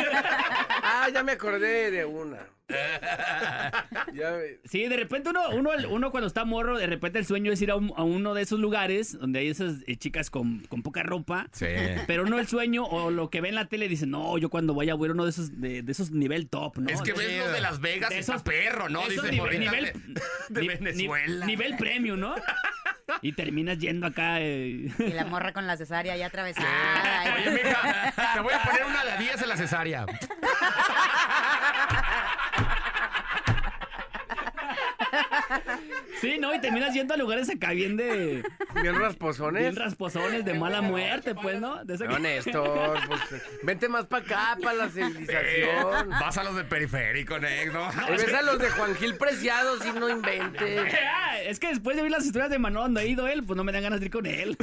Ah, 0.82 1.08
ya 1.12 1.22
me 1.22 1.32
acordé 1.32 1.90
de 1.90 2.04
una. 2.04 2.38
Ya 4.14 4.30
me- 4.32 4.58
Sí, 4.64 4.86
de 4.86 4.96
repente 4.96 5.30
uno, 5.30 5.50
uno, 5.50 5.70
uno 5.88 6.10
cuando 6.10 6.26
está 6.26 6.44
morro, 6.44 6.78
de 6.78 6.86
repente 6.86 7.18
el 7.18 7.26
sueño 7.26 7.52
es 7.52 7.60
ir 7.62 7.70
a, 7.70 7.76
un- 7.76 7.92
a 7.96 8.02
uno 8.02 8.34
de 8.34 8.42
esos 8.42 8.58
lugares 8.58 9.18
donde 9.18 9.40
hay 9.40 9.48
esas 9.48 9.76
eh, 9.86 9.96
chicas 9.96 10.30
con, 10.30 10.60
con 10.68 10.82
poca 10.82 11.02
ropa. 11.02 11.48
Sí. 11.52 11.66
Pero 12.06 12.24
no 12.26 12.38
el 12.38 12.46
sueño 12.48 12.84
o 12.84 13.10
lo 13.10 13.30
que 13.30 13.40
ve 13.40 13.48
en 13.48 13.54
la 13.54 13.66
tele 13.66 13.88
dice, 13.88 14.06
no, 14.06 14.36
yo 14.38 14.50
cuando 14.50 14.74
vaya 14.74 14.94
voy 14.94 15.08
a 15.08 15.12
uno 15.12 15.24
de 15.24 15.30
esos, 15.30 15.60
de, 15.60 15.82
de 15.82 15.92
esos 15.92 16.10
nivel 16.10 16.48
top, 16.48 16.78
¿no? 16.78 16.88
Es 16.90 17.02
que 17.02 17.12
ves 17.12 17.38
lo 17.38 17.50
de 17.52 17.60
Las 17.60 17.80
Vegas 17.80 18.10
de 18.10 18.16
y 18.16 18.18
está 18.18 18.34
esos- 18.34 18.42
perro, 18.42 18.88
¿no? 18.88 19.00
de 19.08 19.14
esos 19.14 19.24
Dice 19.24 19.34
nive- 19.36 19.40
morritas 19.42 19.72
nivel, 19.74 19.92
de, 20.48 20.68
Venezuela. 20.68 21.46
ni- 21.46 21.52
nivel 21.56 21.76
premium, 21.76 22.18
¿no? 22.20 22.34
Y 23.22 23.32
terminas 23.32 23.76
yendo 23.78 24.06
acá. 24.06 24.40
eh, 24.40 24.88
Y 24.98 25.12
la 25.12 25.24
morra 25.24 25.52
con 25.52 25.66
la 25.66 25.76
cesárea 25.76 26.16
ya 26.16 26.26
atravesada. 26.26 27.34
Oye, 27.34 27.50
mija, 27.50 28.14
te 28.34 28.40
voy 28.40 28.54
a 28.54 28.62
poner 28.62 28.84
una 28.84 29.04
de 29.04 29.18
10 29.24 29.42
en 29.42 29.48
la 29.48 29.56
cesárea. 29.56 30.06
Sí, 36.20 36.36
¿no? 36.38 36.54
Y 36.54 36.60
terminas 36.60 36.92
yendo 36.94 37.14
a 37.14 37.16
lugares 37.16 37.48
acá 37.50 37.70
bien 37.70 37.96
de. 37.96 38.42
Bien 38.82 38.94
rasposones. 38.98 39.62
Bien 39.62 39.76
rasposones 39.76 40.44
de 40.44 40.54
mala 40.54 40.80
muerte, 40.82 41.34
pues, 41.34 41.60
¿no? 41.60 41.84
De 41.84 41.94
esa 41.94 42.04
que- 42.06 42.12
No, 42.12 42.18
Néstor, 42.18 42.98
pues, 43.06 43.20
vente 43.62 43.88
más 43.88 44.06
para 44.06 44.24
acá, 44.24 44.58
para 44.62 44.74
la 44.76 44.88
civilización. 44.90 46.10
Vas 46.10 46.36
a 46.38 46.44
los 46.44 46.56
de 46.56 46.64
periférico, 46.64 47.38
Nex, 47.38 47.72
¿no? 47.72 47.88
Y 48.08 48.12
ves 48.12 48.34
a 48.34 48.42
los 48.42 48.58
de 48.58 48.70
Juan 48.70 48.94
Gil 48.96 49.16
Preciado, 49.16 49.78
si 49.80 49.92
no 49.92 50.08
inventes. 50.10 50.94
Ah, 51.12 51.38
Es 51.40 51.58
que 51.58 51.68
después 51.68 51.96
de 51.96 52.02
oír 52.02 52.10
las 52.12 52.24
historias 52.26 52.50
de 52.50 52.58
Manolo 52.58 52.82
donde 52.82 53.00
ha 53.00 53.04
ido 53.04 53.26
él, 53.28 53.42
pues 53.44 53.56
no 53.56 53.64
me 53.64 53.72
dan 53.72 53.82
ganas 53.82 54.00
de 54.00 54.06
ir 54.06 54.12
con 54.12 54.26
él. 54.26 54.56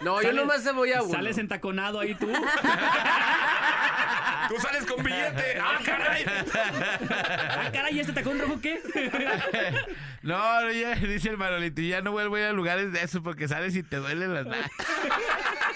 No, 0.00 0.16
yo 0.20 0.28
Sales- 0.28 0.34
nomás 0.34 0.62
se 0.62 0.72
voy 0.72 0.92
a 0.92 1.02
uno. 1.02 1.12
Sales 1.12 1.38
entaconado 1.38 2.00
ahí 2.00 2.14
tú. 2.14 2.28
Tú 4.52 4.60
sales 4.60 4.84
con 4.84 5.02
billete. 5.02 5.58
¡Ah, 5.62 5.78
caray! 5.82 6.24
Ah, 6.28 7.70
caray, 7.72 7.96
¿y 7.96 8.00
este 8.00 8.12
tacón 8.12 8.38
rojo 8.38 8.60
qué? 8.60 8.82
No, 10.22 10.70
ya, 10.70 10.94
dice 10.94 11.30
el 11.30 11.36
Manolito, 11.38 11.80
ya 11.82 12.00
no 12.00 12.12
vuelvo 12.12 12.36
a 12.36 12.40
ir 12.40 12.44
a 12.46 12.52
lugares 12.52 12.92
de 12.92 13.02
eso 13.02 13.22
porque 13.24 13.48
sales 13.48 13.74
y 13.74 13.82
te 13.82 13.96
duelen 13.96 14.34
las 14.34 14.46
nalgas. 14.46 14.70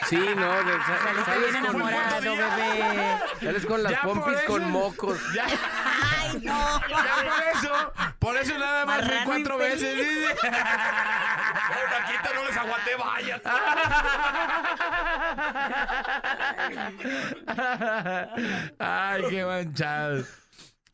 Sí, 0.08 0.14
no, 0.16 0.52
de- 0.62 0.72
sa- 0.84 0.98
Saliste 1.02 1.24
sales 1.24 1.50
bien 1.52 1.64
con, 1.66 1.74
enamorado, 1.80 2.20
bebé. 2.20 3.18
sales 3.42 3.66
con 3.66 3.82
las 3.82 3.90
Ya 3.92 4.02
pompis 4.02 4.34
eso- 4.36 4.46
con 4.46 4.70
mocos. 4.70 5.18
Ya, 5.34 5.46
Ay, 6.20 6.38
no. 6.44 6.80
ya 6.88 7.04
por 7.24 7.44
eso, 7.56 7.92
por 8.20 8.36
eso 8.36 8.56
nada 8.58 8.86
más 8.86 9.04
fui 9.04 9.16
cuatro 9.24 9.54
infeliz. 9.54 9.82
veces. 9.82 9.96
dice. 9.96 10.34
No 12.34 12.44
les 12.44 12.56
aguanté, 12.56 12.96
vaya. 12.96 13.40
Ay, 18.78 19.22
qué 19.30 19.44
manchado. 19.44 20.24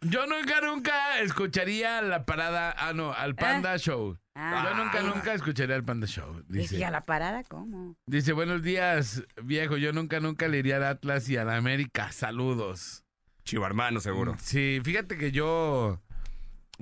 Yo 0.01 0.27
nunca, 0.27 0.61
nunca 0.61 1.21
escucharía 1.21 2.03
la 2.03 2.25
parada, 2.25 2.75
ah, 2.77 2.93
no, 2.93 3.13
al 3.13 3.37
Panda 3.37 3.77
Show. 3.77 4.19
Ah. 4.35 4.65
Yo 4.65 4.75
nunca, 4.83 5.03
nunca 5.03 5.35
escucharía 5.35 5.77
al 5.77 5.85
Panda 5.85 6.07
Show. 6.07 6.43
Dice, 6.49 6.85
¿a 6.85 6.91
la 6.91 7.05
parada 7.05 7.45
cómo? 7.45 7.95
dice, 8.07 8.33
buenos 8.33 8.63
días, 8.63 9.23
viejo. 9.43 9.77
Yo 9.77 9.93
nunca, 9.93 10.19
nunca 10.19 10.49
le 10.49 10.59
iría 10.59 10.77
al 10.77 10.85
Atlas 10.85 11.29
y 11.29 11.37
a 11.37 11.45
la 11.45 11.57
América. 11.57 12.11
Saludos. 12.11 13.05
Chivo 13.45 13.67
hermano, 13.67 14.01
seguro. 14.01 14.37
Sí, 14.41 14.81
fíjate 14.85 15.17
que 15.17 15.31
yo 15.31 16.01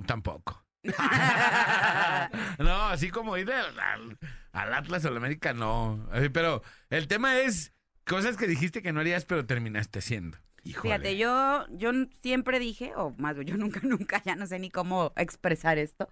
tampoco. 0.05 0.63
no, 2.59 2.81
así 2.89 3.09
como 3.09 3.37
ir 3.37 3.51
al, 3.51 3.79
al- 3.79 4.17
al 4.51 4.73
Atlas 4.73 5.05
o 5.05 5.09
América, 5.15 5.53
no. 5.53 6.07
Pero 6.33 6.61
el 6.89 7.07
tema 7.07 7.39
es 7.39 7.73
cosas 8.05 8.37
que 8.37 8.47
dijiste 8.47 8.81
que 8.81 8.91
no 8.91 8.99
harías, 8.99 9.25
pero 9.25 9.45
terminaste 9.45 9.99
haciendo. 9.99 10.37
Híjole. 10.63 10.89
Fíjate, 10.93 11.17
yo, 11.17 11.65
yo 11.71 11.91
siempre 12.21 12.59
dije, 12.59 12.93
o 12.95 13.15
más 13.17 13.35
yo 13.45 13.57
nunca, 13.57 13.79
nunca, 13.83 14.21
ya 14.23 14.35
no 14.35 14.45
sé 14.45 14.59
ni 14.59 14.69
cómo 14.69 15.13
expresar 15.15 15.77
esto. 15.77 16.09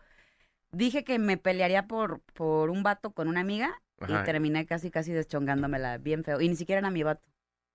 Dije 0.72 1.04
que 1.04 1.20
me 1.20 1.38
pelearía 1.38 1.88
por, 1.88 2.22
por 2.34 2.70
un 2.70 2.84
vato 2.84 3.12
con 3.12 3.28
una 3.28 3.42
amiga 3.42 3.72
Ajá. 4.00 4.22
y 4.22 4.24
terminé 4.26 4.66
casi, 4.66 4.92
casi 4.92 5.12
deschongándomela 5.12 5.98
bien 5.98 6.24
feo. 6.24 6.40
Y 6.42 6.48
ni 6.50 6.56
siquiera 6.56 6.80
era 6.80 6.92
mi 6.92 7.04
vato. 7.04 7.22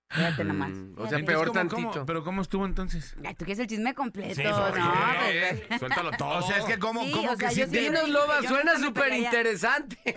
Fíjate 0.09 0.43
nomás. 0.45 0.69
Mm, 0.69 0.93
o 0.93 1.07
sea, 1.07 1.17
Entonces, 1.19 1.25
peor 1.25 1.47
¿cómo- 1.47 1.69
cómo- 1.69 1.81
tantito. 1.87 2.05
pero 2.05 2.23
¿cómo 2.23 2.41
estuvo 2.43 2.65
entonces? 2.65 3.15
Ay, 3.25 3.33
¿Tú 3.35 3.43
quieres 3.43 3.59
el 3.59 3.67
chisme 3.67 3.93
completo? 3.95 4.35
Sí, 4.35 4.43
no, 4.43 4.55
oye, 4.65 5.65
pues, 5.67 5.79
Suéltalo 5.79 6.11
todo. 6.11 6.37
O 6.37 6.41
sea, 6.43 6.57
es 6.57 6.65
que 6.65 6.77
cómo, 6.79 7.03
Sí, 7.03 7.11
cómo 7.11 7.31
o 7.31 7.35
sea, 7.35 7.49
que 7.49 7.55
yo 7.55 7.65
sí 7.65 7.71
sí- 7.71 7.75
te- 7.75 7.81
Dinos, 7.81 8.09
Loba, 8.09 8.39
Yo 8.41 8.49
suena 8.49 8.63
nunca 8.73 8.79
me 8.79 8.85
súper 8.85 9.03
pelearía. 9.03 9.25
interesante. 9.29 10.15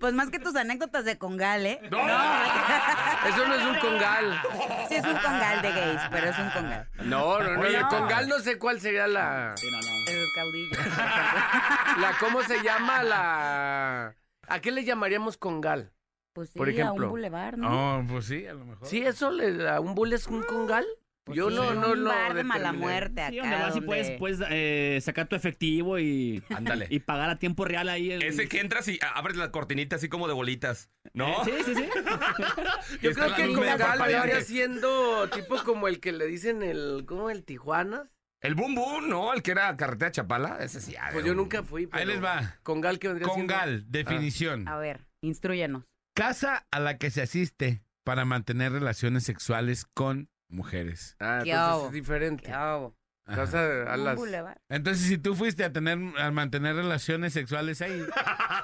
pues 0.00 0.12
más 0.14 0.30
que 0.30 0.38
tus 0.40 0.56
anécdotas 0.56 1.04
de 1.04 1.18
congal, 1.18 1.66
¿eh? 1.66 1.78
Eso 1.84 3.46
no 3.46 3.54
es 3.54 3.62
un 3.64 3.78
congal. 3.78 4.42
Sí, 4.88 4.94
es 4.96 5.04
un 5.04 5.14
congal 5.18 5.62
de 5.62 5.70
gays, 5.70 6.00
pero 6.10 6.30
es 6.30 6.38
un 6.38 6.50
congal. 6.50 6.88
No, 7.04 7.38
no, 7.38 7.52
no. 7.54 7.60
Oye, 7.60 7.76
el 7.76 7.82
no. 7.82 7.88
congal 7.88 8.28
no 8.28 8.38
sé 8.40 8.58
cuál 8.58 8.80
sería 8.80 9.06
la. 9.06 9.54
Sí, 9.56 9.66
no, 9.70 9.78
no. 9.80 9.92
El 10.10 10.26
caudillo. 10.34 10.78
la 12.00 12.16
¿Cómo 12.18 12.42
se 12.42 12.62
llama 12.62 13.02
la. 13.02 14.14
¿A 14.48 14.60
qué 14.60 14.72
le 14.72 14.84
llamaríamos 14.84 15.36
congal? 15.36 15.92
Pues 16.32 16.50
sí, 16.50 16.58
Por 16.58 16.68
a 16.68 16.70
ejemplo. 16.70 17.06
un 17.06 17.10
bulevar, 17.10 17.58
¿no? 17.58 17.98
Oh, 17.98 18.04
pues 18.08 18.26
sí, 18.26 18.46
a 18.46 18.54
lo 18.54 18.64
mejor. 18.64 18.86
¿Sí, 18.88 19.02
eso 19.02 19.30
le, 19.30 19.68
a 19.68 19.80
un 19.80 19.94
bull 19.94 20.12
es 20.12 20.26
un 20.26 20.42
congal? 20.42 20.84
Pues 21.24 21.36
Yo 21.36 21.50
sí, 21.50 21.54
no, 21.56 21.72
no, 21.74 21.92
un 21.92 22.02
no. 22.02 22.08
bar 22.10 22.34
de 22.34 22.42
mala 22.42 22.72
muerte 22.72 23.22
Sí, 23.30 23.38
acá. 23.38 23.48
donde 23.50 23.64
vas 23.64 23.76
y 23.76 23.80
puedes, 23.82 24.18
puedes 24.18 24.40
eh, 24.50 24.98
sacar 25.02 25.28
tu 25.28 25.36
efectivo 25.36 25.98
y, 26.00 26.42
Ándale. 26.50 26.88
y 26.90 26.98
pagar 26.98 27.30
a 27.30 27.38
tiempo 27.38 27.64
real 27.64 27.88
ahí. 27.90 28.10
el- 28.10 28.22
Ese 28.24 28.48
que 28.48 28.58
entras 28.60 28.88
y 28.88 28.98
abres 29.14 29.36
la 29.36 29.52
cortinita 29.52 29.96
así 29.96 30.08
como 30.08 30.26
de 30.26 30.34
bolitas, 30.34 30.90
¿no? 31.14 31.44
Sí, 31.44 31.52
sí, 31.64 31.74
sí. 31.76 31.84
Yo 33.02 33.12
creo 33.12 33.34
que 33.36 33.52
congal 33.54 33.98
vendría 34.00 34.40
siendo 34.40 35.28
tipo 35.30 35.62
como 35.64 35.86
el 35.86 36.00
que 36.00 36.10
le 36.12 36.26
dicen 36.26 36.62
el. 36.62 37.04
¿Cómo? 37.06 37.30
El 37.30 37.44
Tijuana. 37.44 38.10
El 38.40 38.56
boom 38.56 38.74
boom, 38.74 39.08
¿no? 39.08 39.32
El 39.32 39.42
que 39.42 39.52
era 39.52 39.76
carretera 39.76 40.10
Chapala. 40.10 40.56
Ese 40.60 40.80
sí. 40.80 40.96
ah, 41.00 41.10
Pues 41.12 41.24
yo 41.24 41.30
un- 41.32 41.36
nunca 41.38 41.62
fui. 41.62 41.82
Ahí 41.84 41.88
pero 41.92 42.06
les 42.06 42.24
va. 42.24 42.56
Congal 42.64 42.98
que 42.98 43.06
vendría 43.06 43.32
siendo. 43.32 43.54
Congal, 43.54 43.84
definición. 43.88 44.66
A 44.66 44.76
ver, 44.78 45.06
instruyenos. 45.20 45.84
Casa 46.14 46.66
a 46.70 46.78
la 46.80 46.98
que 46.98 47.10
se 47.10 47.22
asiste 47.22 47.82
para 48.04 48.24
mantener 48.24 48.72
relaciones 48.72 49.24
sexuales 49.24 49.86
con 49.94 50.28
mujeres. 50.48 51.16
Ah, 51.20 51.40
¿Qué 51.42 51.50
entonces 51.50 51.72
hago? 51.74 51.86
es 51.86 51.92
diferente. 51.92 52.42
¿Qué 52.44 52.52
hago? 52.52 52.96
Vas 53.24 53.54
a, 53.54 53.92
a 53.92 53.94
Un 53.96 54.04
las... 54.04 54.16
boulevard. 54.16 54.56
Entonces, 54.68 55.06
si 55.06 55.16
tú 55.16 55.34
fuiste 55.36 55.62
a 55.64 55.72
tener 55.72 55.96
a 56.18 56.30
mantener 56.32 56.74
relaciones 56.74 57.32
sexuales 57.32 57.80
ahí, 57.80 58.04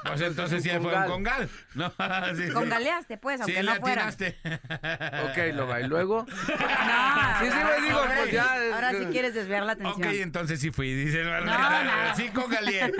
pues 0.04 0.20
entonces 0.20 0.62
sí 0.64 0.70
fue 0.82 0.94
un 0.96 1.04
congal. 1.04 1.48
No, 1.74 1.90
sí, 2.36 2.46
sí. 2.48 2.52
Congaleaste, 2.52 3.18
pues, 3.18 3.40
aunque 3.40 3.60
Sí, 3.60 3.66
no 3.66 3.74
fuera. 3.76 4.08
Ok, 5.30 5.54
lo 5.54 5.66
va. 5.68 5.80
Y 5.80 5.86
luego... 5.86 6.26
No, 6.28 7.38
Sí, 7.40 7.46
sí, 7.50 7.56
me 7.80 7.86
digo, 7.86 7.98
ahora 7.98 8.14
pues 8.18 8.32
ya, 8.32 8.74
Ahora 8.74 8.90
sí 8.92 9.06
quieres 9.12 9.34
desviar 9.34 9.62
la 9.64 9.74
Ok, 9.74 9.80
atención. 9.86 10.14
entonces 10.22 10.60
sí 10.60 10.70
fui, 10.72 10.92
dice. 10.92 11.22
no. 11.24 12.16
Sí 12.16 12.28
congalié, 12.30 12.92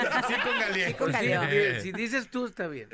sí 0.87 0.95
congaleó. 0.95 1.43
Si, 1.75 1.81
si 1.83 1.93
dices 1.93 2.31
tú, 2.31 2.47
está 2.47 2.69
bien. 2.69 2.89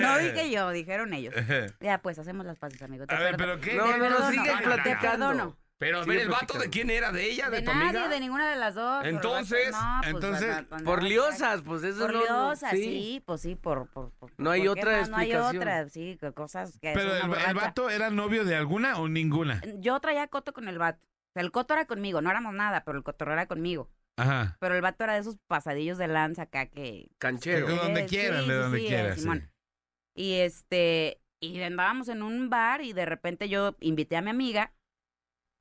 No 0.00 0.18
dije 0.18 0.50
yo, 0.50 0.70
dijeron 0.70 1.14
ellos. 1.14 1.34
Ya, 1.80 1.98
pues, 1.98 2.18
hacemos 2.18 2.44
las 2.44 2.58
paces, 2.58 2.82
amigo. 2.82 3.06
Te 3.06 3.14
A 3.14 3.18
ver, 3.20 3.36
pero 3.36 3.58
¿qué? 3.60 3.74
No, 3.74 3.96
no, 3.96 4.30
sigue 4.30 4.50
Te 4.56 4.62
platicando. 4.62 5.28
perdono. 5.28 5.56
Pero, 5.80 6.02
a 6.02 6.04
ver, 6.04 6.18
¿el 6.18 6.28
vato 6.28 6.58
de 6.58 6.68
quién 6.68 6.90
era? 6.90 7.10
¿De 7.10 7.24
ella? 7.30 7.48
¿De, 7.48 7.56
De 7.56 7.62
tu 7.62 7.72
nadie, 7.72 7.88
amiga? 7.88 8.08
de 8.08 8.20
ninguna 8.20 8.50
de 8.50 8.56
las 8.56 8.74
dos. 8.74 9.02
Entonces, 9.06 9.72
no, 9.72 9.98
pues, 10.02 10.14
entonces, 10.14 10.48
no, 10.48 10.62
no, 10.62 10.78
no, 10.78 10.84
Por 10.84 11.02
no, 11.02 11.08
liosas, 11.08 11.62
pues 11.62 11.82
eso 11.84 12.00
Por 12.00 12.12
no- 12.12 12.20
liosas, 12.20 12.70
sí. 12.72 12.82
sí. 12.82 13.22
pues 13.24 13.40
sí, 13.40 13.54
por... 13.54 13.88
por, 13.88 14.10
por- 14.12 14.30
No 14.36 14.50
hay 14.50 14.60
¿por 14.68 14.78
otra 14.78 15.00
no? 15.02 15.08
No 15.08 15.16
hay 15.16 15.30
explicación. 15.32 15.56
otra, 15.56 15.88
sí, 15.88 16.18
cosas 16.34 16.78
que... 16.82 16.92
Pero 16.92 17.16
el, 17.16 17.32
el 17.48 17.54
vato 17.54 17.88
era 17.88 18.10
novio 18.10 18.44
de 18.44 18.56
alguna 18.56 18.98
o 18.98 19.08
ninguna. 19.08 19.62
Yo 19.78 19.98
traía 20.00 20.28
coto 20.28 20.52
con 20.52 20.68
el 20.68 20.78
vato. 20.78 21.00
O 21.02 21.32
sea, 21.32 21.42
el 21.42 21.50
coto 21.50 21.72
era 21.72 21.86
conmigo, 21.86 22.20
no 22.20 22.30
éramos 22.30 22.52
nada, 22.52 22.84
pero 22.84 22.98
el 22.98 23.02
coto 23.04 23.24
era 23.24 23.46
conmigo. 23.46 23.88
Ajá. 24.18 24.58
Pero 24.60 24.74
el 24.74 24.82
vato 24.82 25.04
era 25.04 25.14
de 25.14 25.20
esos 25.20 25.38
pasadillos 25.46 25.96
de 25.96 26.08
lanza 26.08 26.42
acá 26.42 26.66
que... 26.66 27.08
Canchero. 27.16 27.66
De 27.66 27.76
donde 27.76 28.04
quieran, 28.04 28.42
sí, 28.42 28.48
de 28.50 28.54
donde 28.54 28.78
sí, 28.80 28.86
quieran. 28.86 29.14
sí. 29.14 29.20
Simón. 29.22 29.50
Y 30.14 30.34
este, 30.40 31.22
y 31.40 31.62
andábamos 31.62 32.08
en 32.08 32.22
un 32.22 32.50
bar 32.50 32.82
y 32.82 32.92
de 32.92 33.06
repente 33.06 33.48
yo 33.48 33.76
invité 33.80 34.18
a 34.18 34.20
mi 34.20 34.28
amiga 34.28 34.74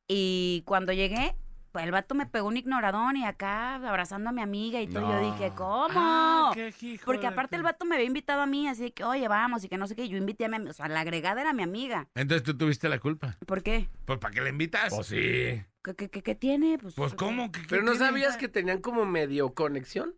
y 0.10 0.64
cuando 0.66 0.91
llegué, 0.91 1.36
pues 1.72 1.86
el 1.86 1.91
vato 1.91 2.16
me 2.16 2.26
pegó 2.26 2.47
un 2.47 2.57
ignoradón 2.57 3.16
y 3.16 3.26
acá 3.26 3.76
abrazando 3.76 4.32
a 4.32 4.34
mi 4.34 4.41
amiga 4.41 4.82
y 4.82 4.88
todo. 4.88 5.01
Yo 5.07 5.22
No. 5.22 5.32
dije, 5.34 5.51
¿cómo? 5.55 5.88
Ah, 5.95 6.51
qué 6.55 6.74
hijo 6.82 7.05
Porque 7.05 7.28
aparte 7.28 7.55
el 7.55 7.62
vato 7.62 7.86
me 7.86 7.93
había 7.95 8.07
invitado 8.07 8.41
a 8.41 8.47
mí, 8.47 8.68
así 8.68 8.82
de 8.82 8.91
que, 8.91 9.03
oye, 9.03 9.28
vamos, 9.28 9.64
y 9.64 9.70
que 9.70 9.78
no 9.78 9.86
sé 9.86 9.95
qué. 9.95 10.10
Yo 10.10 10.18
invité 10.18 10.45
a 10.45 10.49
mi 10.49 10.55
amiga, 10.55 10.72
o 10.72 10.74
sea, 10.74 10.88
la 10.88 11.01
agregada 11.01 11.41
era 11.41 11.53
mi 11.53 11.62
amiga. 11.62 12.07
Entonces 12.16 12.41
tú 12.43 12.57
tuviste 12.57 12.89
la 12.89 12.97
culpa. 12.97 13.38
¿Por 13.45 13.62
qué? 13.62 13.88
Pues 14.05 14.18
¿para 14.18 14.34
qué 14.34 14.41
le 14.41 14.49
invitas? 14.49 14.91
Pues 14.93 15.05
sí. 15.07 15.16
¿Qué, 15.84 15.95
qué, 15.95 16.10
qué- 16.10 16.24
qué 16.24 16.34
tiene? 16.36 16.80
Pues, 16.80 16.95
Pues 16.95 17.14
¿cómo? 17.14 17.51
¿Qué- 17.51 17.62
qué 17.62 17.68
Pero 17.70 17.84
no 17.84 17.91
tiene? 17.91 18.05
sabías 18.07 18.36
que 18.36 18.47
tenían 18.47 18.82
como 18.82 19.05
medio 19.05 19.53
conexión. 19.53 20.16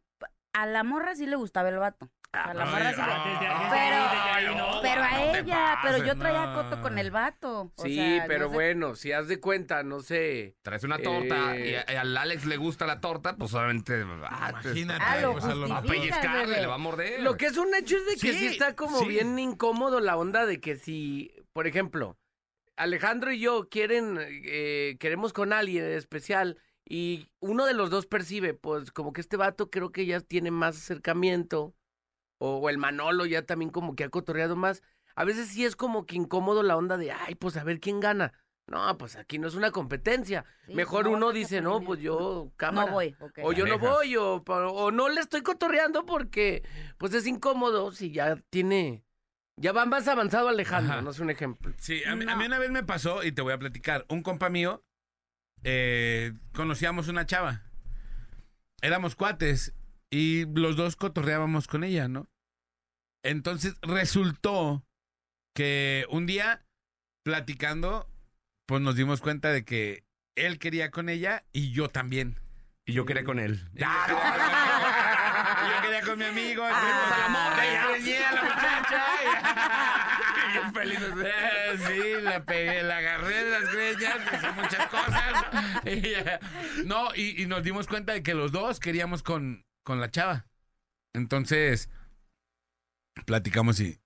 A 0.54 0.66
la 0.66 0.84
morra 0.84 1.16
sí 1.16 1.26
le 1.28 1.36
gustaba 1.36 1.68
el 1.70 1.78
vato. 1.78 2.10
A 2.34 2.54
la 2.54 2.64
Ay, 2.64 2.94
sí 2.96 3.02
ah, 3.02 3.68
Pero-. 3.70 4.82
Pero 4.82 5.04
a 5.04 5.12
no 5.12 5.36
ella, 5.36 5.80
pero 5.84 5.98
yo 6.06 6.16
traía 6.18 6.46
no. 6.48 6.54
coto 6.64 6.82
con 6.82 6.98
el 6.98 7.12
vato. 7.12 7.74
o 7.76 7.84
Sí, 7.84 7.96
sea, 7.96 8.24
pero 8.26 8.48
sé- 8.48 8.54
bueno, 8.54 8.96
si 8.96 9.12
haz 9.12 9.28
de 9.28 9.40
cuenta, 9.42 9.84
no 9.84 10.00
sé. 10.00 10.56
Traes 10.62 10.84
una 10.86 10.98
torta 10.98 11.58
Eh. 11.58 11.72
y, 11.72 11.76
a- 11.76 11.94
y 11.94 11.96
al 11.98 12.16
Alex 12.16 12.46
le 12.46 12.56
gusta 12.56 12.86
la 12.88 13.02
torta, 13.02 13.36
pues 13.36 13.54
obviamente. 13.54 14.02
ah, 14.24 14.54
te- 14.62 14.70
Imagínate. 14.70 15.04
Ah, 15.06 15.20
lo 15.20 15.34
pues, 15.34 15.44
a 15.44 15.54
lo- 15.56 15.68
Va 15.68 15.78
a 15.78 15.82
justifica. 15.82 16.02
pellizcarle, 16.02 16.46
bebé. 16.48 16.62
le 16.62 16.68
va 16.68 16.76
a 16.76 16.80
morder. 16.80 17.22
Lo 17.22 17.36
que 17.36 17.48
es 17.48 17.58
un 17.58 17.76
hecho 17.76 17.98
es 17.98 18.06
de 18.06 18.14
que 18.14 18.20
sí, 18.20 18.34
Sí, 18.34 18.48
está 18.48 18.76
como 18.78 19.00
sí. 19.00 19.08
bien 19.10 19.38
incómodo 19.38 20.00
la 20.00 20.16
onda 20.16 20.46
de 20.46 20.62
que 20.62 20.78
si, 20.78 21.34
por 21.52 21.68
ejemplo, 21.68 22.18
Alejandro 22.78 23.34
y 23.34 23.40
yo 23.42 23.68
quieren, 23.70 24.18
eh, 24.22 24.96
queremos 25.00 25.34
con 25.34 25.52
alguien 25.52 25.84
en 25.84 25.92
especial 25.98 26.58
y 26.88 27.28
uno 27.42 27.66
de 27.66 27.74
los 27.74 27.90
dos 27.90 28.06
percibe, 28.08 28.54
pues 28.54 28.92
como 28.92 29.12
que 29.14 29.20
este 29.22 29.36
vato 29.38 29.70
creo 29.70 29.92
que 29.92 30.06
ya 30.06 30.22
tiene 30.22 30.50
más 30.50 30.78
acercamiento 30.78 31.76
o, 32.42 32.58
o 32.58 32.70
el 32.70 32.80
Manolo 32.80 33.28
ya 33.28 33.44
también 33.44 33.70
como 33.70 33.96
que 33.96 34.04
ha 34.04 34.10
cotorreado 34.10 34.56
más. 34.56 34.82
A 35.16 35.26
veces 35.26 35.50
sí 35.50 35.64
es 35.64 35.76
como 35.76 36.08
que 36.08 36.16
incómodo 36.16 36.64
la 36.64 36.76
onda 36.76 36.98
de, 36.98 37.12
ay, 37.12 37.36
pues 37.36 37.56
a 37.56 37.64
ver 37.64 37.80
quién 37.80 38.00
gana. 38.00 38.34
No, 38.66 38.98
pues 38.98 39.16
aquí 39.16 39.38
no 39.38 39.48
es 39.48 39.54
una 39.56 39.70
competencia. 39.72 40.46
Sí, 40.66 40.74
Mejor 40.74 41.06
no, 41.06 41.12
uno 41.12 41.32
dice, 41.34 41.62
no, 41.62 41.82
pues 41.82 42.00
yo, 42.00 42.52
cámara. 42.58 42.88
No 42.88 42.94
voy. 42.94 43.16
ok. 43.20 43.40
O 43.44 43.54
yo 43.54 43.68
no 43.68 43.78
voy, 43.78 44.16
o, 44.16 44.36
o 44.48 44.92
no 44.92 45.10
le 45.10 45.22
estoy 45.22 45.42
cotorreando 45.42 46.06
porque, 46.06 46.64
pues 46.98 47.14
es 47.14 47.28
incómodo 47.28 47.92
si 47.92 48.12
ya 48.12 48.38
tiene, 48.50 49.04
ya 49.58 49.72
va 49.72 49.86
más 49.86 50.08
avanzado 50.08 50.48
Alejandro, 50.48 50.94
Ajá. 50.94 51.02
no 51.02 51.12
es 51.12 51.20
un 51.20 51.30
ejemplo. 51.30 51.74
Sí, 51.78 52.04
a 52.06 52.16
mí, 52.16 52.26
a 52.28 52.36
mí 52.36 52.46
una 52.46 52.58
vez 52.60 52.72
me 52.72 52.84
pasó, 52.84 53.24
y 53.24 53.32
te 53.32 53.42
voy 53.42 53.54
a 53.54 53.60
platicar, 53.60 54.06
un 54.10 54.24
compa 54.24 54.50
mío, 54.50 54.84
eh, 55.64 56.34
conocíamos 56.54 57.08
una 57.08 57.26
chava. 57.28 57.62
Éramos 58.82 59.16
cuates 59.16 59.76
y 60.10 60.46
los 60.56 60.76
dos 60.76 60.96
cotorreábamos 60.96 61.68
con 61.68 61.84
ella, 61.84 62.08
¿no? 62.08 62.31
Entonces 63.24 63.76
resultó 63.82 64.86
que 65.54 66.06
un 66.10 66.26
día, 66.26 66.66
platicando, 67.24 68.10
pues 68.66 68.82
nos 68.82 68.96
dimos 68.96 69.20
cuenta 69.22 69.50
de 69.50 69.64
que 69.66 70.06
él 70.36 70.58
quería 70.60 70.92
con 70.92 71.10
ella 71.10 71.44
y 71.52 71.72
yo 71.72 71.90
también. 71.90 72.40
Y 72.86 72.94
yo 72.94 73.06
quería 73.06 73.24
con 73.24 73.40
él. 73.40 73.68
Y 73.76 73.82
yo 73.82 73.88
quería 75.82 76.02
con 76.02 76.18
mi 76.18 76.26
amigo, 76.26 76.64
fuimos 76.64 77.12
a 77.12 77.18
la 77.18 77.30
morra 77.30 77.66
y 77.66 77.76
a 78.16 78.32
la 78.32 78.44
muchacha. 78.44 79.06
Y 80.50 80.54
yo 80.56 80.72
feliz. 80.72 81.00
Eh, 81.24 81.78
sí, 81.88 82.22
la 82.22 82.44
pegué, 82.44 82.82
la 82.84 82.98
agarré 82.98 83.44
de 83.44 83.52
las 83.52 83.72
greñas, 83.72 84.18
hice 84.34 84.52
muchas 84.54 84.88
cosas. 84.88 85.46
Y, 85.86 86.14
eh, 86.14 86.40
no, 86.86 87.14
y, 87.16 87.44
y 87.44 87.46
nos 87.46 87.62
dimos 87.64 87.86
cuenta 87.88 88.14
de 88.14 88.24
que 88.24 88.34
los 88.34 88.52
dos 88.52 88.80
queríamos 88.80 89.22
con, 89.22 89.64
con 89.84 90.00
la 90.00 90.10
chava. 90.10 90.48
Entonces, 91.14 91.90
platicamos 93.26 93.80
y. 93.80 94.00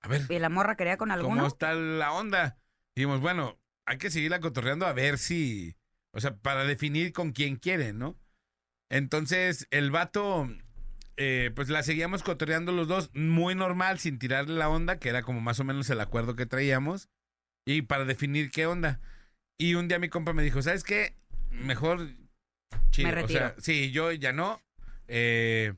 A 0.00 0.08
ver, 0.08 0.22
¿Y 0.28 0.38
la 0.38 0.50
morra 0.50 0.76
quería 0.76 0.96
con 0.98 1.08
¿cómo 1.08 1.14
alguno? 1.20 1.46
está 1.46 1.72
la 1.74 2.12
onda? 2.12 2.58
Dijimos, 2.94 3.20
bueno, 3.20 3.58
hay 3.86 3.98
que 3.98 4.10
seguirla 4.10 4.40
cotorreando 4.40 4.86
a 4.86 4.92
ver 4.92 5.18
si. 5.18 5.76
O 6.12 6.20
sea, 6.20 6.36
para 6.36 6.64
definir 6.64 7.12
con 7.12 7.32
quién 7.32 7.56
quiere, 7.56 7.92
¿no? 7.92 8.16
Entonces, 8.90 9.66
el 9.70 9.90
vato, 9.90 10.48
eh, 11.16 11.50
pues 11.56 11.68
la 11.70 11.82
seguíamos 11.82 12.22
cotorreando 12.22 12.70
los 12.70 12.86
dos, 12.86 13.10
muy 13.14 13.54
normal, 13.54 13.98
sin 13.98 14.18
tirarle 14.18 14.54
la 14.54 14.68
onda, 14.68 14.98
que 14.98 15.08
era 15.08 15.22
como 15.22 15.40
más 15.40 15.58
o 15.58 15.64
menos 15.64 15.88
el 15.90 16.00
acuerdo 16.00 16.36
que 16.36 16.46
traíamos, 16.46 17.08
y 17.66 17.82
para 17.82 18.04
definir 18.04 18.50
qué 18.50 18.66
onda. 18.66 19.00
Y 19.58 19.74
un 19.74 19.88
día 19.88 19.98
mi 19.98 20.08
compa 20.08 20.32
me 20.32 20.42
dijo, 20.42 20.62
¿sabes 20.62 20.84
qué? 20.84 21.16
Mejor 21.50 22.08
chido. 22.90 23.08
Me 23.08 23.12
O 23.12 23.16
retiro. 23.16 23.40
sea, 23.40 23.54
sí, 23.58 23.90
yo 23.90 24.12
ya 24.12 24.32
no. 24.32 24.60
Eh, 25.08 25.74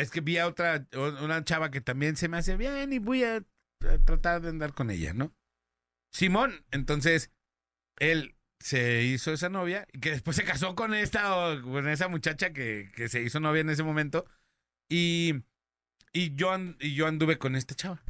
es 0.00 0.10
que 0.10 0.20
vi 0.20 0.38
a 0.38 0.46
otra, 0.46 0.86
una 1.22 1.44
chava 1.44 1.70
que 1.70 1.80
también 1.80 2.16
se 2.16 2.28
me 2.28 2.38
hace 2.38 2.56
bien 2.56 2.92
y 2.92 2.98
voy 2.98 3.24
a, 3.24 3.36
a 3.36 3.98
tratar 4.04 4.42
de 4.42 4.48
andar 4.48 4.74
con 4.74 4.90
ella, 4.90 5.12
¿no? 5.12 5.34
Simón, 6.12 6.64
entonces, 6.70 7.30
él 7.98 8.36
se 8.58 9.04
hizo 9.04 9.32
esa 9.32 9.48
novia 9.48 9.86
y 9.92 10.00
que 10.00 10.10
después 10.10 10.36
se 10.36 10.44
casó 10.44 10.74
con 10.74 10.92
esta 10.94 11.36
o 11.36 11.62
con 11.62 11.88
esa 11.88 12.08
muchacha 12.08 12.52
que, 12.52 12.92
que 12.94 13.08
se 13.08 13.22
hizo 13.22 13.40
novia 13.40 13.60
en 13.60 13.70
ese 13.70 13.82
momento 13.82 14.26
y, 14.88 15.44
y, 16.12 16.34
yo, 16.34 16.54
y 16.78 16.94
yo 16.94 17.06
anduve 17.06 17.38
con 17.38 17.56
esta 17.56 17.74
chava. 17.74 18.02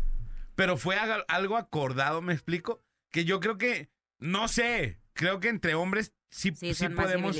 Pero 0.56 0.76
fue 0.76 0.96
algo 0.96 1.56
acordado, 1.56 2.20
me 2.20 2.32
explico, 2.32 2.82
que 3.10 3.24
yo 3.24 3.40
creo 3.40 3.58
que, 3.58 3.90
no 4.18 4.48
sé, 4.48 5.00
creo 5.12 5.40
que 5.40 5.48
entre 5.48 5.74
hombres 5.74 6.12
sí, 6.30 6.52
Sí, 6.54 6.88
podemos 6.88 7.36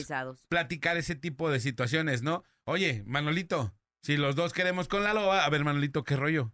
platicar 0.48 0.96
ese 0.96 1.14
tipo 1.14 1.50
de 1.50 1.60
situaciones, 1.60 2.22
¿no? 2.22 2.44
Oye, 2.64 3.02
Manolito, 3.06 3.74
si 4.02 4.16
los 4.16 4.36
dos 4.36 4.52
queremos 4.52 4.88
con 4.88 5.02
la 5.04 5.14
loba, 5.14 5.44
a 5.44 5.50
ver, 5.50 5.64
Manolito, 5.64 6.04
¿qué 6.04 6.16
rollo? 6.16 6.52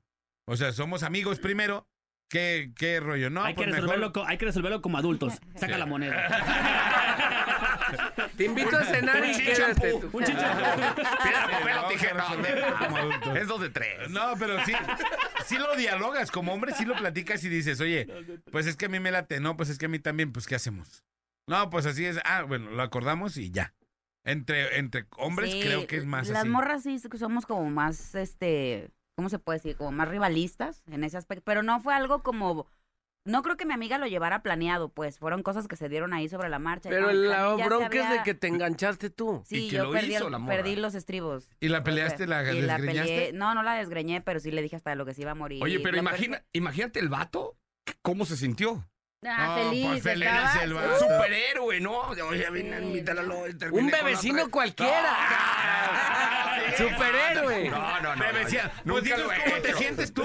O 0.48 0.56
sea, 0.56 0.72
somos 0.72 1.02
amigos 1.02 1.38
primero. 1.38 1.86
¿Qué, 2.28 2.72
qué 2.76 2.98
rollo? 2.98 3.30
No, 3.30 3.44
hay, 3.44 3.54
que 3.54 3.62
pues 3.62 3.74
resolverlo 3.76 4.08
mejor- 4.10 4.28
hay 4.28 4.36
que 4.36 4.46
resolverlo 4.46 4.82
como 4.82 4.98
adultos. 4.98 5.34
Saca 5.54 5.78
la 5.78 5.86
moneda. 5.86 6.26
Te 8.36 8.44
invito 8.44 8.76
a 8.76 8.84
cenar 8.84 9.24
y 9.24 9.30
Un 9.32 9.38
quédate 9.38 9.54
chichampú. 9.74 10.00
tú. 10.10 10.18
Un 10.18 10.24
chichampú. 10.24 10.64
Piedra, 11.22 11.48
papel 11.50 11.78
o 11.78 11.88
tijera. 11.88 12.14
resolver 12.28 12.64
como 12.78 12.96
adultos. 12.96 13.36
Es 13.36 13.46
dos 13.46 13.60
de 13.60 13.70
tres. 13.70 14.10
No, 14.10 14.34
pero 14.38 14.64
sí, 14.64 14.72
sí 15.46 15.56
lo 15.56 15.76
dialogas 15.76 16.30
como 16.32 16.52
hombre, 16.52 16.72
sí 16.74 16.84
lo 16.84 16.96
platicas 16.96 17.44
y 17.44 17.48
dices, 17.48 17.80
oye, 17.80 18.08
pues 18.50 18.66
es 18.66 18.76
que 18.76 18.86
a 18.86 18.88
mí 18.88 18.98
me 18.98 19.12
late, 19.12 19.38
no, 19.40 19.56
pues 19.56 19.68
es 19.68 19.78
que 19.78 19.86
a 19.86 19.88
mí 19.88 20.00
también, 20.00 20.32
pues 20.32 20.46
¿qué 20.48 20.56
hacemos? 20.56 21.04
No, 21.48 21.70
pues 21.70 21.86
así 21.86 22.04
es, 22.04 22.18
ah, 22.24 22.42
bueno, 22.42 22.70
lo 22.72 22.82
acordamos 22.82 23.36
y 23.36 23.50
ya. 23.52 23.72
Entre, 24.26 24.78
entre 24.78 25.06
hombres 25.18 25.52
Sí, 25.52 25.60
creo 25.60 25.86
que 25.86 25.96
es 25.96 26.04
más 26.04 26.28
Las 26.28 26.40
así. 26.40 26.48
morras 26.48 26.82
sí 26.82 26.98
somos 26.98 27.46
como 27.46 27.70
más, 27.70 28.14
este, 28.16 28.90
¿cómo 29.16 29.28
se 29.28 29.38
puede 29.38 29.58
decir? 29.58 29.76
Como 29.76 29.92
más 29.92 30.08
rivalistas 30.08 30.82
en 30.90 31.04
ese 31.04 31.16
aspecto. 31.16 31.44
Pero 31.46 31.62
no 31.62 31.80
fue 31.80 31.94
algo 31.94 32.22
como... 32.22 32.66
No 33.24 33.42
creo 33.42 33.56
que 33.56 33.66
mi 33.66 33.72
amiga 33.74 33.98
lo 33.98 34.06
llevara 34.06 34.42
planeado, 34.42 34.88
pues. 34.88 35.18
Fueron 35.18 35.42
cosas 35.42 35.66
que 35.66 35.74
se 35.74 35.88
dieron 35.88 36.12
ahí 36.12 36.28
sobre 36.28 36.48
la 36.48 36.60
marcha. 36.60 36.90
Pero 36.90 37.08
Aunque 37.08 37.26
la 37.28 37.54
bronca 37.66 37.98
es 38.12 38.18
de 38.18 38.22
que 38.24 38.34
te 38.34 38.46
enganchaste 38.46 39.10
tú. 39.10 39.42
Sí, 39.44 39.66
y 39.66 39.68
que 39.70 39.76
yo 39.76 39.84
lo 39.84 39.90
perdí, 39.92 40.14
hizo 40.14 40.26
el- 40.26 40.32
la 40.32 40.38
morra. 40.38 40.56
perdí 40.56 40.76
los 40.76 40.94
estribos. 40.94 41.48
¿Y 41.58 41.68
la 41.68 41.82
peleaste, 41.82 42.28
la 42.28 42.42
Y 42.52 42.62
la 42.62 42.74
desgreñaste? 42.78 43.12
peleé. 43.14 43.32
No, 43.32 43.52
no 43.56 43.64
la 43.64 43.74
desgreñé, 43.74 44.20
pero 44.20 44.38
sí 44.38 44.52
le 44.52 44.62
dije 44.62 44.76
hasta 44.76 44.94
lo 44.94 45.04
que 45.04 45.12
se 45.14 45.22
iba 45.22 45.32
a 45.32 45.34
morir. 45.34 45.60
Oye, 45.62 45.80
pero 45.80 45.94
La 45.96 46.02
imagina, 46.02 46.44
imagínate 46.52 47.00
el 47.00 47.08
vato, 47.08 47.56
¿cómo 48.00 48.26
se 48.26 48.36
sintió? 48.36 48.88
Ah, 49.24 49.46
No, 49.48 49.70
feliz, 49.70 49.86
pues 49.88 50.02
feliz 50.02 50.28
estaba- 50.28 50.62
el 50.62 50.72
Un 50.72 50.82
vato. 50.82 50.98
superhéroe, 51.00 51.80
¿no? 51.80 51.98
Oye, 52.00 52.50
vine 52.50 52.76
a 52.76 52.80
invitar 52.80 53.18
a 53.18 53.22
lo- 53.22 53.44
terminé 53.56 53.82
Un 53.82 53.90
con 53.90 54.00
bebecino 54.00 54.50
cualquiera. 54.50 55.16
Superhéroe. 56.76 57.70
No, 57.70 58.00
no, 58.00 58.16
no. 58.16 58.48
Ya. 58.48 58.70
pues 58.84 59.04
dinos 59.04 59.20
cómo 59.44 59.56
te 59.62 59.72
sientes 59.74 60.12
tú, 60.12 60.24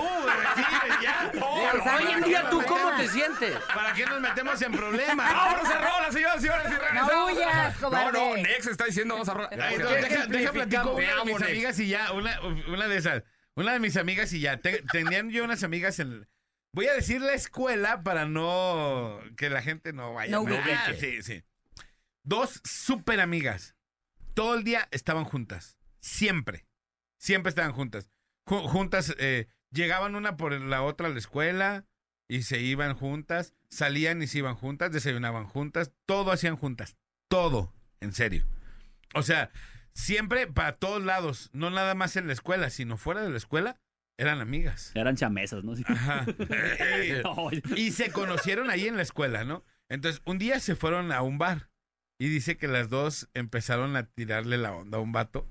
sí, 0.55 0.63
ya. 1.01 1.31
Hoy 1.97 2.11
en 2.11 2.21
día, 2.23 2.49
¿tú 2.49 2.61
cómo 2.67 2.95
te 2.97 3.07
sientes? 3.07 3.55
¿Para 3.73 3.93
qué 3.93 4.05
nos 4.05 4.19
metemos 4.21 4.61
en 4.61 4.71
problemas? 4.73 5.33
¡Vámonos 5.33 5.69
a 5.69 5.77
rola, 5.79 6.11
señoras 6.11 6.37
y 6.37 6.41
señores! 6.41 6.71
No 6.93 7.25
huyas, 7.27 7.81
No, 7.81 7.89
cobarde. 7.89 8.11
no, 8.19 8.35
Nex 8.37 8.67
está 8.67 8.85
diciendo 8.85 9.13
vamos 9.15 9.29
a 9.29 9.33
rola. 9.33 9.49
Ay, 9.51 9.77
no, 9.77 9.87
¿Qué 9.87 9.95
deja, 9.95 10.07
ejemplificamos? 10.07 10.51
platico 10.51 10.91
una 10.93 11.15
de 11.15 11.25
mis 11.33 11.41
amigas 11.41 11.79
y 11.79 11.87
ya, 11.87 12.11
una, 12.11 12.87
de 12.87 12.97
esas. 12.97 13.23
Una 13.55 13.73
de 13.73 13.79
mis 13.79 13.97
amigas 13.97 14.31
y 14.33 14.39
ya. 14.41 14.57
Te- 14.57 14.83
tenían 14.91 15.29
yo 15.29 15.43
unas 15.43 15.63
amigas 15.63 15.99
en... 15.99 16.27
Voy 16.73 16.87
a 16.87 16.93
decir 16.93 17.21
la 17.21 17.33
escuela 17.33 18.01
para 18.03 18.25
no... 18.25 19.19
Que 19.35 19.49
la 19.49 19.61
gente 19.61 19.91
no 19.93 20.13
vaya. 20.13 20.31
No. 20.31 20.45
Ah, 20.47 20.93
sí, 20.97 21.21
sí. 21.21 21.43
Dos 22.23 22.61
súper 22.63 23.19
amigas. 23.19 23.75
Todo 24.33 24.55
el 24.55 24.63
día 24.63 24.87
estaban 24.91 25.25
juntas. 25.25 25.77
Siempre. 25.99 26.65
Siempre 27.19 27.49
estaban 27.49 27.73
juntas. 27.73 28.09
Ju- 28.47 28.67
juntas, 28.69 29.13
eh, 29.17 29.47
llegaban 29.71 30.15
una 30.15 30.37
por 30.37 30.53
la 30.53 30.81
otra 30.83 31.07
a 31.07 31.09
la 31.09 31.19
escuela 31.19 31.85
y 32.29 32.43
se 32.43 32.59
iban 32.61 32.95
juntas. 32.95 33.53
Salían 33.69 34.21
y 34.21 34.27
se 34.27 34.37
iban 34.37 34.55
juntas. 34.55 34.91
Desayunaban 34.91 35.45
juntas. 35.47 35.91
Todo 36.05 36.31
hacían 36.31 36.55
juntas. 36.55 36.95
Todo. 37.27 37.73
En 37.99 38.13
serio. 38.13 38.45
O 39.13 39.23
sea, 39.23 39.51
siempre 39.93 40.47
para 40.47 40.77
todos 40.77 41.03
lados. 41.03 41.49
No 41.51 41.69
nada 41.69 41.95
más 41.95 42.15
en 42.15 42.27
la 42.27 42.33
escuela, 42.33 42.69
sino 42.69 42.95
fuera 42.97 43.21
de 43.23 43.29
la 43.29 43.37
escuela. 43.37 43.81
Eran 44.21 44.39
amigas. 44.39 44.91
Eran 44.93 45.15
chamesas, 45.15 45.63
¿no? 45.63 45.75
Sí. 45.75 45.83
Ajá. 45.87 46.25
No, 47.23 47.49
Y 47.75 47.91
se 47.91 48.11
conocieron 48.11 48.69
ahí 48.69 48.87
en 48.87 48.95
la 48.95 49.01
escuela, 49.01 49.43
¿no? 49.43 49.63
Entonces, 49.89 50.21
un 50.25 50.37
día 50.37 50.59
se 50.59 50.75
fueron 50.75 51.11
a 51.11 51.21
un 51.23 51.37
bar 51.39 51.69
y 52.19 52.29
dice 52.29 52.55
que 52.57 52.67
las 52.67 52.89
dos 52.89 53.29
empezaron 53.33 53.95
a 53.95 54.05
tirarle 54.05 54.57
la 54.57 54.73
onda 54.73 54.99
a 54.99 55.01
un 55.01 55.11
vato, 55.11 55.47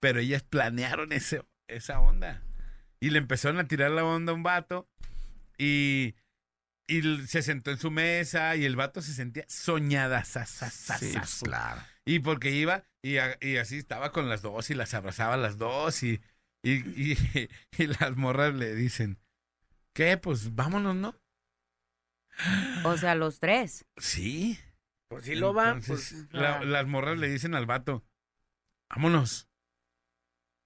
pero 0.00 0.18
ellas 0.20 0.42
planearon 0.42 1.12
ese, 1.12 1.42
esa 1.68 2.00
onda. 2.00 2.42
Y 3.00 3.10
le 3.10 3.18
empezaron 3.18 3.58
a 3.60 3.68
tirar 3.68 3.92
la 3.92 4.04
onda 4.04 4.32
a 4.32 4.34
un 4.34 4.42
vato 4.42 4.88
y, 5.56 6.16
y 6.88 7.02
se 7.28 7.42
sentó 7.42 7.70
en 7.70 7.78
su 7.78 7.90
mesa 7.92 8.56
y 8.56 8.64
el 8.64 8.74
vato 8.76 9.00
se 9.00 9.12
sentía 9.14 9.44
soñada. 9.48 10.24
sa, 10.24 10.44
sa, 10.44 10.70
sa, 10.70 10.98
Sí, 10.98 11.12
sa, 11.12 11.20
pues, 11.20 11.40
claro. 11.44 11.80
Y 12.04 12.18
porque 12.18 12.50
iba 12.50 12.84
y, 13.02 13.18
a- 13.18 13.38
y 13.40 13.56
así 13.58 13.76
estaba 13.78 14.10
con 14.12 14.28
las 14.28 14.42
dos 14.42 14.70
y 14.70 14.74
las 14.74 14.94
abrazaba 14.94 15.34
a 15.34 15.38
las 15.38 15.56
dos 15.58 16.02
y, 16.02 16.20
y, 16.62 16.72
y- 17.12 17.16
y 17.78 17.86
las 17.86 18.16
morras 18.16 18.54
le 18.54 18.74
dicen, 18.74 19.18
¿qué? 19.94 20.16
Pues 20.16 20.54
vámonos, 20.54 20.94
¿no? 20.96 21.14
O 22.84 22.96
sea, 22.96 23.14
los 23.14 23.40
tres. 23.40 23.84
Sí. 23.96 24.58
Pues 25.10 25.24
sí 25.24 25.34
lo 25.34 25.54
va. 25.54 25.70
Entonces, 25.70 26.26
Pues, 26.30 26.40
la- 26.42 26.58
ah. 26.58 26.64
las 26.64 26.86
morras 26.86 27.18
le 27.18 27.28
dicen 27.28 27.54
al 27.54 27.66
vato, 27.66 28.04
vámonos. 28.90 29.48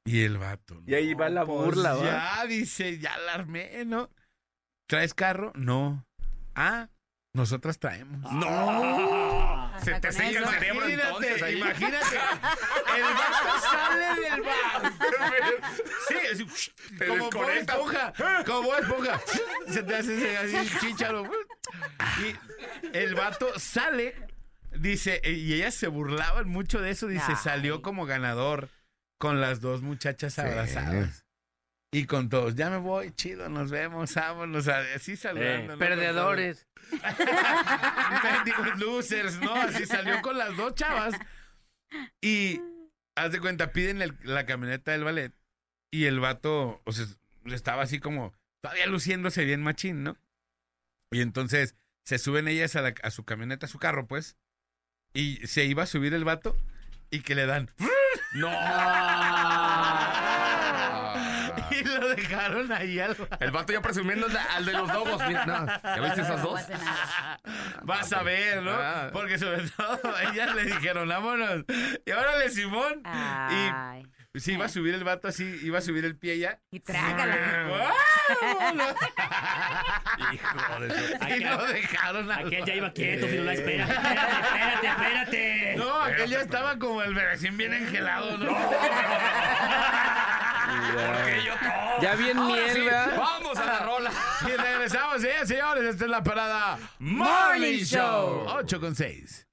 Y 0.05 0.23
el 0.23 0.37
vato. 0.37 0.83
Y 0.87 0.95
ahí 0.95 1.15
va 1.15 1.29
la 1.29 1.47
pues 1.47 1.65
burla, 1.65 1.95
¿va? 1.95 2.05
Ya, 2.05 2.47
dice, 2.47 2.99
ya 2.99 3.17
la 3.19 3.35
armé, 3.35 3.85
¿no? 3.87 4.11
¿Traes 4.89 5.15
carro? 5.15 5.53
No. 5.55 6.05
Ah, 6.57 6.91
nosotras 7.35 7.79
traemos. 7.79 8.21
¡No! 8.33 9.72
Se 9.85 10.01
te 10.01 10.13
seca 10.13 10.29
el 10.39 10.47
cerebro 10.47 10.87
entonces 10.87 11.39
Imagínate, 11.39 11.45
ahí. 11.45 11.57
imagínate. 11.59 12.17
El 12.97 13.03
vato 13.03 13.61
sale 13.61 14.21
del 14.31 14.43
bar. 14.43 14.93
Sí, 16.09 16.15
así, 16.33 16.71
Te 16.99 17.07
como 17.07 17.31
Bob 17.31 17.33
desconectas. 17.47 17.77
esponja. 17.77 18.13
Como 18.45 18.63
Bob 18.63 18.79
esponja. 18.81 19.21
Se 19.69 19.83
te 19.83 19.95
hace 19.97 20.37
así 20.39 20.79
chícharo. 20.81 21.31
Y 22.21 22.97
el 22.97 23.15
vato 23.15 23.59
sale, 23.59 24.15
dice, 24.73 25.21
y 25.25 25.55
ellas 25.55 25.75
se 25.75 25.89
burlaban 25.89 26.49
mucho 26.49 26.81
de 26.81 26.91
eso. 26.91 27.07
Dice, 27.07 27.25
Ay. 27.29 27.37
salió 27.43 27.83
como 27.83 28.07
ganador 28.07 28.69
con 29.19 29.41
las 29.41 29.61
dos 29.61 29.83
muchachas 29.83 30.39
abrazadas. 30.39 31.25
Y 31.95 32.07
con 32.07 32.29
todos, 32.31 32.55
ya 32.55 32.71
me 32.71 32.79
voy, 32.79 33.13
chido, 33.13 33.49
nos 33.51 33.71
vemos, 33.71 34.15
vámonos, 34.15 34.67
así 34.69 35.15
saludando. 35.17 35.75
¿no? 35.75 35.79
Perdedores. 35.79 36.67
Losers, 38.79 39.41
¿no? 39.41 39.55
Así 39.55 39.87
salió 39.87 40.21
con 40.23 40.39
las 40.39 40.57
dos 40.57 40.75
chavas. 40.75 41.15
Y 42.21 42.61
haz 43.15 43.33
de 43.33 43.41
cuenta, 43.41 43.73
piden 43.73 44.19
la 44.23 44.47
camioneta 44.47 44.93
del 44.93 45.05
ballet. 45.05 45.33
Y 45.91 46.07
el 46.07 46.21
vato, 46.21 46.81
o 46.85 46.93
sea, 46.93 47.07
estaba 47.47 47.83
así 47.83 48.01
como 48.01 48.33
todavía 48.63 48.87
luciéndose 48.87 49.45
bien 49.45 49.63
machín, 49.63 50.03
¿no? 50.05 50.17
Y 51.11 51.21
entonces 51.21 51.77
se 52.05 52.19
suben 52.19 52.49
ellas 52.49 52.75
a, 52.77 52.95
a 53.03 53.11
su 53.11 53.25
camioneta, 53.25 53.67
a 53.67 53.69
su 53.69 53.79
carro, 53.79 54.07
pues. 54.07 54.37
Y 55.13 55.47
se 55.47 55.65
iba 55.65 55.83
a 55.83 55.87
subir 55.87 56.15
el 56.15 56.25
vato 56.25 56.57
y 57.11 57.21
que 57.21 57.35
le 57.35 57.47
dan. 57.47 57.71
¡No! 58.35 58.49
Ahí 62.77 62.99
al. 63.01 63.17
El 63.41 63.51
vato 63.51 63.73
ya 63.73 63.81
presumiendo 63.81 64.27
al 64.27 64.33
de- 64.33 64.39
al 64.39 64.65
de 64.65 64.73
los 64.73 64.93
dogos. 64.93 65.23
Mira, 65.27 65.47
no, 65.47 65.67
¿Ya 65.67 66.01
viste 66.03 66.21
esas 66.23 66.39
No 66.41 66.49
dos? 66.51 66.61
pasa 66.63 66.79
nada. 66.79 67.41
Vas 67.83 68.13
a 68.13 68.23
ver, 68.23 68.63
¿no? 68.63 68.73
Ah. 68.73 69.11
Porque 69.13 69.39
sobre 69.39 69.69
todo 69.71 70.01
ellas 70.33 70.55
le 70.55 70.65
dijeron, 70.65 71.09
vámonos. 71.09 71.65
Y 72.05 72.11
órale, 72.11 72.51
Simón. 72.51 73.01
Ay. 73.05 74.07
Y 74.35 74.41
sí, 74.41 74.53
iba 74.55 74.65
a 74.65 74.69
subir 74.71 74.95
el 74.95 75.05
vato 75.05 75.29
así, 75.29 75.45
iba 75.63 75.77
a 75.79 75.83
subir 75.83 76.07
el 76.07 76.17
pie 76.17 76.39
ya. 76.39 76.59
Y 76.71 76.81
trágala. 76.81 77.37
¡Vámonos! 77.69 78.95
Hijo 80.33 80.81
de 80.81 80.91
su- 80.91 81.29
y 81.37 81.41
lo 81.45 81.67
dejaron 81.67 82.33
al 82.33 82.47
Aquel 82.47 82.65
ya 82.65 82.75
iba 82.75 82.93
quieto, 82.95 83.27
Firula, 83.27 83.53
espera. 83.53 83.85
Espérate, 83.85 84.87
espérate, 84.87 84.89
espérate. 84.89 85.75
No, 85.77 86.03
aquel 86.03 86.31
ya 86.31 86.41
estaba 86.41 86.79
como 86.79 87.03
el 87.03 87.15
recién 87.15 87.59
bien 87.59 87.75
engelado, 87.75 88.39
¿no? 88.39 88.57
Porque 90.93 91.43
yo 91.45 91.53
todo. 91.55 92.01
Ya 92.01 92.15
bien 92.15 92.39
Ahora 92.39 92.55
miel, 92.55 92.73
sí. 92.75 92.87
Vamos 93.17 93.59
a 93.59 93.65
la 93.65 93.79
rola. 93.81 94.11
Y 94.43 94.57
regresamos, 94.57 95.23
¿eh, 95.23 95.47
señores? 95.47 95.85
Esta 95.85 96.05
es 96.05 96.11
la 96.11 96.21
parada 96.23 96.77
Morning 96.99 97.79
Show. 97.85 98.47
8 98.49 98.81
con 98.81 98.95
6. 98.97 99.47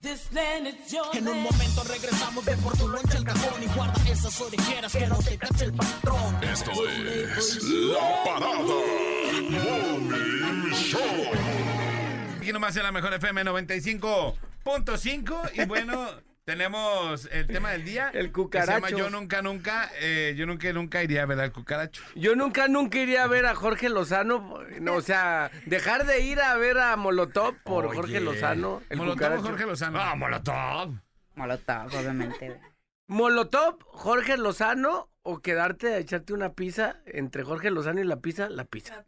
En 1.14 1.28
un 1.28 1.44
momento 1.44 1.84
regresamos 1.84 2.44
de 2.46 2.58
por 2.58 2.76
tu 2.78 2.88
lonche 2.88 3.18
al 3.18 3.24
cajón 3.24 3.62
y 3.62 3.68
guarda 3.68 3.94
esas 4.10 4.42
orejeras 4.42 4.92
que 4.92 5.06
no 5.08 5.18
te 5.20 5.38
cache 5.38 5.66
el 5.66 5.74
patrón. 5.74 6.44
Esto 6.44 6.72
es 6.88 7.64
La 7.64 8.24
Parada 8.26 8.56
Morning 9.50 10.74
Show. 10.74 11.02
Aquí 12.38 12.52
nomás 12.52 12.76
en 12.78 12.84
la 12.84 12.92
mejor 12.92 13.14
FM 13.14 13.44
95.5. 13.44 15.52
Y 15.54 15.66
bueno, 15.66 16.10
tenemos 16.50 17.30
el 17.32 17.46
tema 17.46 17.70
del 17.70 17.86
día. 17.86 18.10
El 18.12 18.32
cucaracho. 18.32 18.72
Se 18.72 18.74
llama 18.74 18.90
Yo 18.90 19.12
nunca, 19.12 19.44
nunca, 19.44 19.92
eh, 20.02 20.34
yo 20.36 20.48
nunca, 20.48 20.74
nunca 20.74 21.04
iría 21.04 21.22
a 21.22 21.26
ver 21.28 21.40
al 21.40 21.52
cucaracho. 21.52 22.02
Yo 22.16 22.36
nunca, 22.36 22.68
nunca 22.68 22.98
iría 22.98 23.24
a 23.24 23.28
ver 23.28 23.46
a 23.46 23.54
Jorge 23.54 23.88
Lozano. 23.88 24.58
No, 24.82 24.96
o 24.96 25.02
sea, 25.02 25.52
dejar 25.68 26.08
de 26.08 26.22
ir 26.22 26.42
a 26.42 26.56
ver 26.58 26.80
a 26.80 26.96
Molotov 26.96 27.54
por 27.64 27.86
Oye. 27.86 27.96
Jorge 27.96 28.20
Lozano. 28.20 28.82
El 28.90 28.98
Molotov 28.98 29.18
cucaracho. 29.18 29.44
Jorge 29.44 29.66
Lozano. 29.68 30.00
Ah, 30.02 30.16
Molotov. 30.16 30.96
Molotov, 31.36 31.96
obviamente. 31.96 32.60
Molotov, 33.06 33.84
Jorge 33.84 34.36
Lozano 34.38 35.12
o 35.22 35.42
quedarte 35.42 35.94
a 35.94 35.98
echarte 36.00 36.34
una 36.34 36.54
pizza 36.54 36.98
entre 37.06 37.44
Jorge 37.44 37.70
Lozano 37.70 38.02
y 38.02 38.06
la 38.06 38.22
pizza, 38.22 38.50
la 38.50 38.66
pizza. 38.66 39.06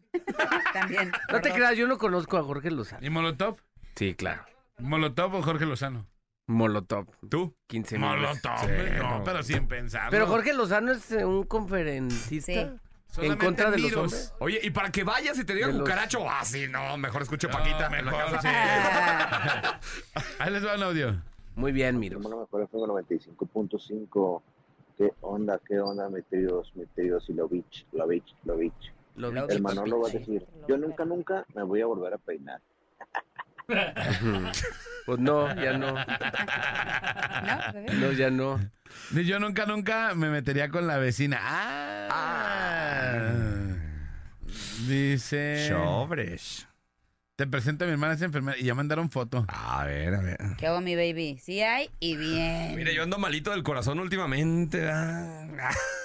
También. 0.73 1.11
No 1.31 1.41
te 1.41 1.51
creas, 1.51 1.75
yo 1.75 1.87
no 1.87 1.97
conozco 1.97 2.37
a 2.37 2.43
Jorge 2.43 2.69
Lozano. 2.69 3.03
¿Y 3.03 3.09
Molotov? 3.09 3.57
Sí, 3.95 4.13
claro. 4.13 4.45
¿Molotov 4.77 5.33
o 5.33 5.41
Jorge 5.41 5.65
Lozano? 5.65 6.05
Molotov. 6.47 7.07
¿Tú? 7.29 7.53
15 7.67 7.97
mil 7.97 8.07
veces. 8.19 8.43
Molotov, 8.43 8.59
Sí, 8.67 8.91
no, 8.97 9.17
no. 9.19 9.23
pero 9.23 9.43
sin 9.43 9.67
pensar. 9.67 10.09
Pero 10.09 10.27
Jorge 10.27 10.53
Lozano 10.53 10.91
es 10.91 11.11
eh, 11.11 11.25
un 11.25 11.43
conferencista 11.43 12.75
Sí. 13.07 13.25
en 13.25 13.37
contra 13.37 13.69
de 13.71 13.77
los 13.79 13.93
hombres. 13.93 14.33
Oye, 14.39 14.59
y 14.63 14.69
para 14.69 14.89
que 14.91 15.03
vayas 15.03 15.37
y 15.37 15.43
te 15.43 15.53
diga 15.53 15.67
De 15.67 15.73
los- 15.73 15.81
cucaracho, 15.81 16.29
ah, 16.29 16.43
sí, 16.45 16.67
no, 16.69 16.97
mejor 16.97 17.21
escuche 17.23 17.47
No, 17.47 17.53
Paquita. 17.53 17.85
en 17.87 18.05
la 18.05 18.11
mejor, 18.11 18.31
casa. 18.31 18.41
sí. 18.41 20.17
Ahí 20.39 20.51
les 20.51 20.65
va 20.65 20.75
un 20.75 20.83
audio. 20.83 21.21
Muy 21.55 21.71
bien, 21.73 21.99
miro. 21.99 22.19
La 22.21 22.29
mejor 22.29 22.61
FM 22.63 22.87
95.5. 22.87 24.41
¿Qué 24.97 25.11
onda, 25.21 25.59
qué 25.67 25.79
onda, 25.79 26.09
queridos, 26.29 26.71
mis 26.75 26.87
queridos 26.95 27.27
Ilovich, 27.29 27.85
Lovich, 27.91 28.35
Lovich? 28.45 28.93
Lo 29.15 29.31
vi. 29.31 29.39
El 29.49 29.61
Manolo 29.61 29.99
va 30.01 30.07
a 30.07 30.11
decir, 30.11 30.45
yo 30.67 30.77
nunca, 30.77 31.03
nunca 31.05 31.45
me 31.53 31.63
voy 31.63 31.81
a 31.81 31.85
volver 31.87 32.13
a 32.13 32.17
peinar. 32.17 32.61
Pues 35.05 35.19
no, 35.19 35.53
ya 35.55 35.73
no. 35.77 35.95
¿No? 37.93 38.11
ya 38.11 38.29
no. 38.29 38.59
Yo 39.11 39.39
nunca, 39.39 39.65
nunca 39.65 40.13
me 40.13 40.29
metería 40.29 40.69
con 40.69 40.85
la 40.85 40.97
vecina. 40.97 41.39
Ah. 41.41 43.29
Dice. 44.87 45.67
Sobres. 45.69 46.67
Te 47.35 47.47
presento 47.47 47.85
a 47.85 47.87
mi 47.87 47.93
hermana, 47.93 48.13
es 48.13 48.21
enfermera. 48.21 48.57
Y 48.59 48.65
ya 48.65 48.75
mandaron 48.75 49.09
foto. 49.09 49.45
A 49.47 49.83
ver, 49.85 50.13
a 50.13 50.21
ver. 50.21 50.37
¿Qué 50.59 50.67
hago, 50.67 50.81
mi 50.81 50.95
baby? 50.95 51.39
Sí 51.41 51.61
hay 51.61 51.89
y 51.99 52.15
bien. 52.15 52.75
Mira, 52.75 52.91
yo 52.91 53.01
ando 53.01 53.17
malito 53.17 53.49
del 53.49 53.63
corazón 53.63 53.99
últimamente. 53.99 54.87
ah. 54.87 55.47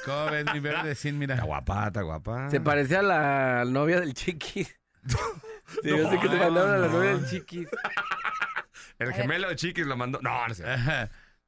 ¿Cómo 0.06 0.30
ves 0.30 0.46
mi 0.54 0.60
bebé 0.60 0.82
de 0.82 0.94
sin? 0.94 1.20
Está 1.20 1.34
Mira. 1.34 1.44
guapa, 1.44 1.88
está 1.88 2.00
guapa. 2.00 2.48
Se 2.50 2.60
parece 2.60 2.96
a 2.96 3.02
la 3.02 3.64
novia 3.66 4.00
del 4.00 4.14
chiquis. 4.14 4.74
Sí, 5.82 5.88
yo 5.90 6.09
sé 6.11 6.18
que 6.20 6.28
te 6.28 6.36
No, 6.36 6.44
mandaron 6.44 6.74
a 6.74 6.78
la 6.78 6.86
no. 6.86 6.92
novia 6.92 7.16
del 7.16 7.26
chiquis. 7.28 7.68
El 8.98 9.12
gemelo 9.12 9.48
de 9.48 9.57
Chiquis 9.57 9.84
lo 9.86 9.96
mandó. 9.96 10.20
No, 10.22 10.46
no 10.48 10.54
sé. 10.54 10.64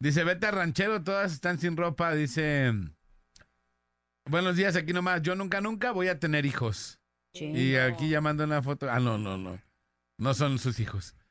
Dice, 0.01 0.23
vete 0.25 0.47
a 0.47 0.51
ranchero, 0.51 1.03
todas 1.03 1.33
están 1.33 1.59
sin 1.59 1.77
ropa. 1.77 2.13
Dice, 2.15 2.73
Buenos 4.27 4.57
días, 4.57 4.77
aquí 4.77 4.93
nomás. 4.93 5.23
Yo 5.23 5.35
nunca, 5.35 5.61
nunca 5.63 5.93
voy 5.93 6.09
a 6.09 6.19
tener 6.19 6.45
hijos. 6.47 7.01
Y 7.33 7.77
aquí 7.77 8.09
llamando 8.11 8.45
una 8.45 8.61
foto. 8.63 8.91
Ah, 8.91 9.01
no, 9.01 9.17
no, 9.19 9.39
no. 9.39 9.59
No 10.19 10.35
son 10.35 10.59
sus 10.59 10.79
hijos. 10.81 11.15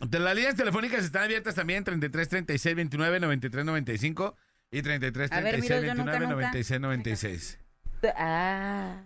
De 0.00 0.18
las 0.18 0.34
líneas 0.34 0.54
telefónicas 0.54 1.04
están 1.04 1.24
abiertas 1.24 1.54
también 1.54 1.84
33 1.84 2.28
36 2.28 2.76
29 2.76 3.20
93 3.20 3.64
95 3.64 4.36
y 4.70 4.82
33 4.82 5.32
A 5.32 5.40
ver, 5.40 5.54
36 5.54 5.80
mira, 5.80 5.92
yo 5.94 5.98
nunca, 5.98 6.12
29 6.18 6.34
nunca. 6.34 6.46
96 6.48 6.80
96. 6.80 7.58
Ah. 8.16 9.02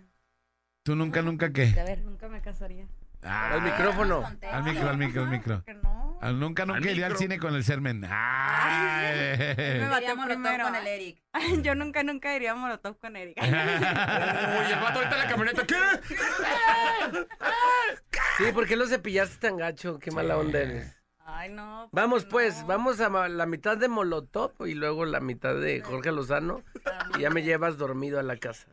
¿Tú 0.83 0.95
nunca, 0.95 1.21
nunca 1.21 1.51
qué? 1.53 1.73
A 1.79 1.83
ver. 1.85 1.99
Nunca 2.03 2.27
me 2.27 2.41
casaría. 2.41 2.85
Ah, 3.23 3.51
Al 3.53 3.61
micrófono. 3.61 4.21
Al 4.51 4.63
micro, 4.65 4.89
al 4.89 4.97
micro, 4.97 5.21
al 5.23 5.29
micro. 5.29 5.63
Que 5.63 5.73
no. 5.75 6.17
Al 6.21 6.37
nunca, 6.39 6.65
nunca 6.65 6.89
iría 6.91 7.05
al 7.05 7.15
cine 7.17 7.39
con 7.39 7.55
el 7.55 7.63
sermen. 7.63 8.03
Ah, 8.05 9.01
Me 9.57 9.87
batió 9.87 9.97
Iría 10.11 10.15
Molotov 10.15 10.41
primero. 10.43 10.63
con 10.65 10.75
el 10.75 10.87
Eric. 10.87 11.21
Yo 11.61 11.75
nunca, 11.75 12.03
nunca 12.03 12.35
iría 12.35 12.51
a 12.51 12.55
Molotov 12.55 12.97
con 12.99 13.15
Erika. 13.15 13.41
Uy, 13.45 13.49
el 14.73 14.79
vato 14.79 14.99
ahorita 14.99 15.15
en 15.15 15.19
la 15.21 15.27
camioneta. 15.27 15.63
¿Qué? 15.67 15.75
Sí, 18.37 18.51
¿por 18.51 18.67
qué 18.67 18.75
lo 18.75 18.85
cepillaste 18.85 19.37
tan 19.47 19.55
gacho? 19.57 19.99
Qué 19.99 20.11
mala 20.11 20.37
onda 20.37 20.59
eres. 20.59 20.93
Ay, 21.25 21.49
no. 21.49 21.89
Vamos 21.91 22.23
no. 22.23 22.29
pues, 22.29 22.65
vamos 22.67 22.99
a 22.99 23.09
la 23.29 23.45
mitad 23.45 23.77
de 23.77 23.87
Molotov 23.87 24.51
y 24.65 24.73
luego 24.73 25.05
la 25.05 25.19
mitad 25.19 25.55
de 25.55 25.81
Jorge 25.81 26.11
Lozano 26.11 26.63
y 27.17 27.21
ya 27.21 27.29
me 27.29 27.43
llevas 27.43 27.77
dormido 27.77 28.19
a 28.19 28.23
la 28.23 28.37
casa. 28.37 28.67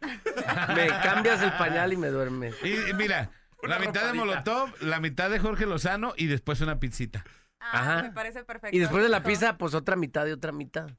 Me 0.74 0.88
cambias 1.02 1.42
el 1.42 1.52
pañal 1.52 1.92
y 1.92 1.96
me 1.96 2.08
duermes. 2.08 2.54
Y 2.62 2.90
y 2.90 2.94
mira, 2.94 3.30
la 3.62 3.78
mitad 3.78 4.06
de 4.06 4.14
Molotov, 4.14 4.70
la 4.80 4.98
mitad 5.00 5.30
de 5.30 5.38
Jorge 5.38 5.66
Lozano 5.66 6.12
y 6.16 6.26
después 6.26 6.60
una 6.60 6.80
pizzita. 6.80 7.24
Ah, 7.60 7.78
Ajá. 7.78 8.02
Me 8.02 8.10
parece 8.10 8.42
perfecto. 8.42 8.74
Y 8.74 8.80
después 8.80 9.02
de 9.02 9.10
la 9.10 9.22
pizza, 9.22 9.58
pues 9.58 9.74
otra 9.74 9.94
mitad 9.94 10.26
y 10.26 10.32
otra 10.32 10.50
mitad. 10.50 10.88
Sí, 10.88 10.94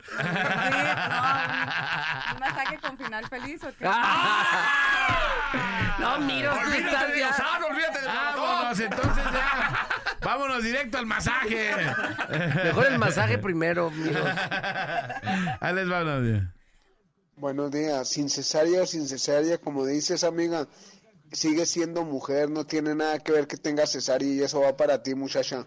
no, 2.39 2.45
un, 2.45 2.77
con 2.81 2.97
final 2.97 3.27
feliz 3.27 3.63
o 3.63 3.75
qué. 3.75 3.85
No, 5.99 6.19
mira, 6.19 6.51
tú 6.53 6.59
Olvídate 6.59 6.85
estás 6.85 7.07
de. 7.07 7.19
Lozano, 7.19 7.65
olvídate 7.65 7.99
de 8.01 8.07
Vámonos, 8.07 8.79
entonces 8.79 9.23
ya. 9.33 9.87
Vámonos 10.23 10.63
directo 10.63 10.97
al 10.97 11.05
masaje. 11.05 11.71
Mejor 12.63 12.85
el 12.87 12.99
masaje 12.99 13.37
primero, 13.37 13.89
mira. 13.91 15.57
Ahí 15.59 15.75
les 15.75 15.91
va, 15.91 16.03
Buenos 17.35 17.71
días, 17.71 18.07
sin 18.07 18.29
cesárea 18.29 18.83
o 18.83 18.85
sin 18.85 19.07
cesárea, 19.07 19.57
como 19.57 19.85
dices 19.85 20.23
amiga, 20.23 20.67
sigue 21.31 21.65
siendo 21.65 22.03
mujer, 22.03 22.51
no 22.51 22.65
tiene 22.65 22.93
nada 22.93 23.17
que 23.17 23.31
ver 23.31 23.47
que 23.47 23.57
tenga 23.57 23.87
cesárea 23.87 24.27
y 24.27 24.41
eso 24.43 24.61
va 24.61 24.77
para 24.77 25.01
ti 25.01 25.15
muchacha, 25.15 25.65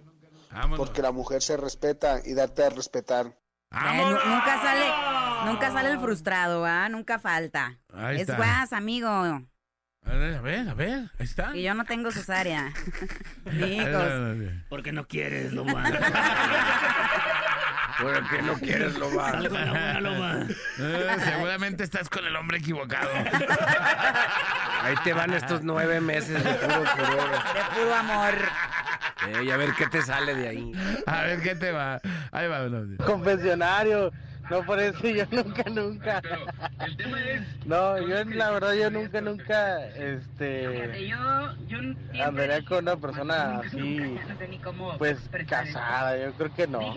Vámonos. 0.52 0.78
porque 0.78 1.02
la 1.02 1.11
mujer 1.11 1.42
se 1.42 1.57
respeta 1.57 2.20
y 2.24 2.34
darte 2.34 2.64
a 2.64 2.70
respetar. 2.70 3.26
Eh, 3.72 4.05
nunca 4.24 4.62
sale, 4.62 5.50
nunca 5.50 5.72
sale 5.72 5.90
el 5.90 5.98
frustrado, 5.98 6.64
¿ah? 6.64 6.88
Nunca 6.88 7.18
falta. 7.18 7.80
Ahí 7.92 8.16
es 8.16 8.22
está. 8.22 8.36
guas, 8.36 8.72
amigo. 8.72 9.42
A 10.07 10.12
ver, 10.14 10.34
a 10.36 10.40
ver, 10.40 10.68
a 10.68 10.74
ver, 10.74 11.11
ahí 11.18 11.24
está. 11.24 11.57
Y 11.57 11.62
yo 11.62 11.74
no 11.74 11.84
tengo 11.84 12.11
cesárea. 12.11 12.72
Hijos. 13.52 14.12
Porque 14.68 14.92
no 14.92 15.07
quieres, 15.07 15.52
Loba. 15.52 15.82
¿Por 18.00 18.28
qué 18.28 18.42
no 18.42 18.55
quieres 18.55 18.98
lo 18.98 19.14
va? 19.14 19.30
Sal 19.30 19.48
con 19.48 19.64
la 19.64 19.70
buena, 19.70 20.00
Loba. 20.00 20.42
Eh, 20.78 21.16
seguramente 21.24 21.84
estás 21.84 22.09
con 22.09 22.26
el 22.26 22.34
hombre 22.36 22.59
equivocado. 22.59 23.11
Ahí 24.82 24.94
te 25.05 25.12
van 25.12 25.32
estos 25.32 25.62
nueve 25.62 26.00
meses 26.00 26.42
de 26.42 26.55
puro 26.55 26.84
furor. 26.84 27.30
De 27.30 27.62
puro 27.74 27.94
amor. 27.94 28.34
Eh, 29.28 29.44
y 29.44 29.50
a 29.50 29.57
ver 29.57 29.72
qué 29.74 29.86
te 29.86 30.02
sale 30.02 30.34
de 30.34 30.48
ahí. 30.48 30.72
A 31.07 31.22
ver 31.22 31.40
qué 31.40 31.55
te 31.55 31.70
va. 31.70 32.00
Ahí 32.32 32.48
va, 32.48 32.68
confesionario. 33.07 34.12
No, 34.51 34.64
por 34.64 34.78
eso 34.78 35.09
yo 35.09 35.24
nunca, 35.30 35.64
nunca. 35.70 36.22
No, 37.64 37.99
yo 37.99 38.24
la 38.24 38.51
verdad, 38.51 38.74
yo 38.74 38.90
nunca, 38.90 39.20
nunca, 39.20 39.86
este, 39.88 41.12
andaría 42.22 42.64
con 42.64 42.84
una 42.84 42.97
persona 42.97 43.61
así, 43.61 44.16
pues, 44.99 45.18
casada. 45.49 46.18
Yo 46.18 46.32
creo 46.34 46.55
que 46.55 46.66
no. 46.66 46.95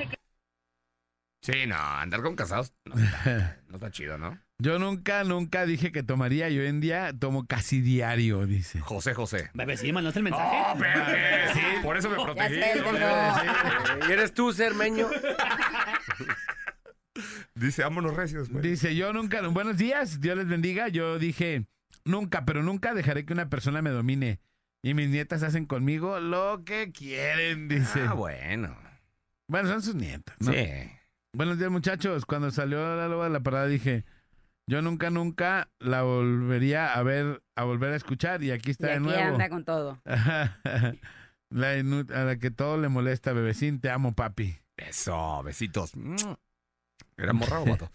Sí, 1.42 1.66
no, 1.66 1.78
andar 1.78 2.22
con 2.22 2.36
casados 2.36 2.74
no 2.84 2.96
está, 3.02 3.58
no 3.70 3.76
está 3.76 3.92
chido, 3.92 4.18
¿no? 4.18 4.38
Yo 4.60 4.80
nunca, 4.80 5.24
nunca 5.24 5.68
dije 5.68 5.92
que 5.92 6.02
tomaría. 6.02 6.50
Yo 6.50 6.64
en 6.64 6.82
día 6.82 7.14
tomo 7.18 7.46
casi 7.46 7.80
diario, 7.80 8.48
dice. 8.48 8.80
José 8.80 9.14
José. 9.14 9.52
Bebé, 9.54 9.78
sí, 9.78 9.94
mandaste 9.94 10.20
el 10.20 10.24
mensaje. 10.24 10.58
¡Oh, 10.58 10.74
espérate! 10.74 11.54
Sí, 11.54 11.62
por 11.84 11.96
eso 11.96 12.10
me 12.10 12.16
protegí. 12.16 12.56
sé, 12.56 12.82
no 12.82 14.10
¿Y 14.10 14.12
eres 14.12 14.34
tú, 14.34 14.52
Cermeño? 14.52 15.08
Dice, 17.60 17.84
vámonos 17.84 18.16
recios. 18.16 18.50
pues. 18.50 18.64
Dice, 18.64 18.96
yo 18.96 19.14
nunca, 19.14 19.42
buenos 19.48 19.78
días, 19.78 20.20
Dios 20.22 20.38
les 20.38 20.48
bendiga. 20.48 20.88
Yo 20.88 21.18
dije, 21.20 21.66
nunca, 22.06 22.46
pero 22.46 22.64
nunca 22.64 22.94
dejaré 22.94 23.26
que 23.26 23.34
una 23.34 23.50
persona 23.50 23.82
me 23.82 23.90
domine. 23.90 24.40
Y 24.84 24.94
mis 24.94 25.10
nietas 25.10 25.44
hacen 25.44 25.66
conmigo 25.66 26.20
lo 26.20 26.64
que 26.64 26.92
quieren, 26.92 27.68
dice. 27.68 28.02
Ah, 28.08 28.14
bueno. 28.14 28.78
Bueno, 29.50 29.70
son 29.70 29.82
sus 29.82 29.96
nietas. 29.96 30.36
¿no? 30.40 30.52
Sí. 30.54 30.66
Buenos 31.34 31.58
días, 31.58 31.72
muchachos. 31.72 32.26
Cuando 32.26 32.52
salió 32.52 32.96
la 32.96 33.08
loba 33.08 33.26
de 33.26 33.32
la 33.32 33.40
parada 33.42 33.68
dije, 33.68 34.06
yo 34.68 34.82
nunca, 34.82 35.10
nunca 35.10 35.70
la 35.80 36.04
volvería 36.04 36.94
a 36.94 37.02
ver, 37.04 37.42
a 37.56 37.64
volver 37.64 37.94
a 37.94 37.96
escuchar. 37.96 38.44
Y 38.44 38.52
aquí 38.52 38.70
Y 38.70 38.72
está 38.72 38.88
de 38.88 38.94
aquí 38.94 39.04
nuevo. 39.04 39.34
anda 39.34 39.50
con 39.50 39.66
todo. 39.66 40.02
la 40.06 41.72
a 41.72 42.24
la 42.24 42.38
que 42.40 42.52
todo 42.52 42.78
le 42.78 42.90
molesta, 42.90 43.34
bebecín, 43.34 43.80
te 43.80 43.90
amo, 43.90 44.14
papi. 44.14 44.58
Eso, 44.78 45.42
besitos. 45.44 45.94
¿Era 47.20 47.34
morra 47.34 47.60
o 47.62 47.66
vato? 47.66 47.90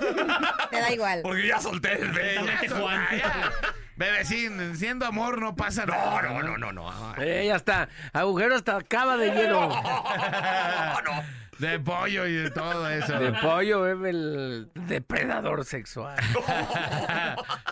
Te 0.70 0.80
da 0.80 0.90
igual. 0.90 1.20
Porque 1.22 1.46
ya 1.46 1.60
solté 1.60 2.00
el 2.00 2.70
Juan. 2.70 3.06
Bebecín, 3.96 4.74
siendo 4.74 5.04
amor 5.06 5.40
no 5.40 5.54
pasa 5.54 5.84
No, 5.86 5.92
nada. 5.94 6.22
no, 6.22 6.42
no, 6.42 6.56
no, 6.58 6.72
no. 6.72 7.14
Eh, 7.18 7.44
ya 7.46 7.56
está. 7.56 7.88
Agujero 8.14 8.56
hasta 8.56 8.76
acaba 8.76 9.16
de 9.18 9.30
lleno. 9.32 9.68
No, 9.84 11.00
no. 11.02 11.22
De 11.58 11.78
pollo 11.78 12.26
y 12.26 12.32
de 12.32 12.50
todo 12.50 12.88
eso. 12.90 13.18
De 13.20 13.32
pollo, 13.34 13.82
bebe 13.82 14.10
el 14.10 14.70
depredador 14.74 15.64
sexual. 15.64 16.16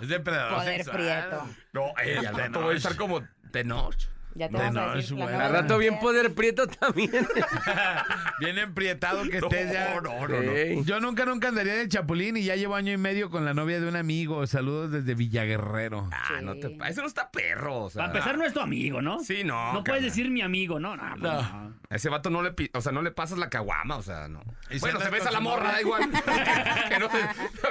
es 0.01 0.09
depredador 0.09 0.59
Poder 0.59 0.77
sexual. 0.85 0.97
prieto. 0.97 1.49
No, 1.73 1.87
eh, 2.05 2.19
al 2.19 2.37
rato 2.37 2.61
voy 2.61 2.75
a 2.75 2.77
estar 2.77 2.95
como 2.97 3.23
de 3.51 3.65
noche. 3.65 4.09
Ya 4.35 4.49
te 4.49 4.57
De 4.57 4.63
vas 4.63 4.69
a 4.69 4.71
no, 4.73 4.95
decir 4.95 5.19
es 5.21 5.29
Al 5.29 5.53
rato 5.53 5.79
bien 5.79 5.99
poder 6.01 6.35
prieto 6.35 6.67
también. 6.67 7.11
Bien 8.41 8.59
emprietado 8.59 9.23
que 9.25 9.41
No, 9.41 9.47
estés 9.49 9.73
ya. 9.73 10.01
no, 10.01 10.27
no, 10.27 10.41
no. 10.43 10.83
Yo 10.85 11.01
nunca, 11.01 11.25
nunca 11.25 11.49
andaría 11.49 11.75
de 11.75 11.89
chapulín 11.89 12.37
y 12.37 12.45
ya 12.45 12.57
llevo 12.57 12.75
año 12.75 12.93
y 12.93 12.97
medio 12.97 13.31
con 13.31 13.45
la 13.45 13.55
novia 13.55 13.81
de 13.81 13.89
un 13.89 13.95
amigo. 13.97 14.47
Saludos 14.47 14.91
desde 14.91 15.15
Villaguerrero. 15.15 16.09
Ah, 16.13 16.41
no 16.43 16.55
te... 16.57 16.77
Eso 16.89 17.03
no 17.03 17.07
está 17.07 17.31
perro, 17.31 17.85
o 17.85 17.91
sea. 17.91 18.07
Para 18.07 18.13
empezar, 18.19 18.39
no 18.39 18.45
es 18.45 18.53
tu 18.53 18.61
amigo, 18.61 19.01
¿no? 19.03 19.21
Sí, 19.21 19.45
no. 19.45 19.73
No 19.73 19.85
puedes 19.85 20.03
decir 20.03 20.31
mi 20.31 20.43
amigo, 20.43 20.81
no, 20.81 20.97
no, 20.97 21.17
No. 21.17 21.43
no. 21.43 21.83
A 21.91 21.95
ese 21.97 22.09
vato 22.09 22.31
no 22.31 22.43
le, 22.43 22.55
o 22.73 22.81
sea, 22.81 22.91
no 22.91 23.03
le 23.03 23.11
pasas 23.11 23.39
la 23.39 23.51
caguama, 23.51 23.97
o 23.97 24.03
sea, 24.03 24.27
no. 24.29 24.43
Y 24.71 24.79
Bueno, 24.79 24.99
se 25.01 25.11
besa 25.11 25.31
la 25.31 25.41
morra, 25.41 25.73
da 25.73 25.81
igual. 25.83 26.11
que 26.89 26.99
no 26.99 27.09
te 27.09 27.19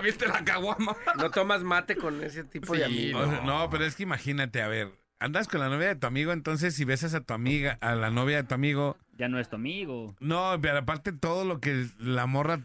viste 0.03 0.27
la 0.27 0.43
caguama. 0.45 0.95
No 1.17 1.31
tomas 1.31 1.63
mate 1.63 1.95
con 1.95 2.23
ese 2.23 2.43
tipo 2.43 2.73
de 2.73 2.79
Sí, 2.79 2.83
amigos. 2.85 3.27
O 3.27 3.31
sea, 3.31 3.41
no, 3.41 3.69
pero 3.69 3.83
es 3.85 3.95
que 3.95 4.03
imagínate, 4.03 4.61
a 4.61 4.67
ver, 4.67 4.91
andas 5.21 5.47
con 5.47 5.59
la 5.61 5.69
novia 5.69 5.87
de 5.87 5.95
tu 5.95 6.07
amigo, 6.07 6.31
entonces 6.33 6.75
si 6.75 6.83
besas 6.83 7.13
a 7.13 7.21
tu 7.21 7.33
amiga, 7.33 7.77
a 7.81 7.95
la 7.95 8.09
novia 8.09 8.37
de 8.37 8.43
tu 8.43 8.53
amigo, 8.55 8.97
Ya 9.17 9.29
no 9.29 9.39
es 9.39 9.47
tu 9.49 9.55
amigo. 9.55 10.15
no, 10.19 10.57
pero 10.61 10.77
aparte 10.79 11.13
todo 11.13 11.45
lo 11.45 11.59
que 11.61 11.87
la 11.99 12.25
morra 12.25 12.59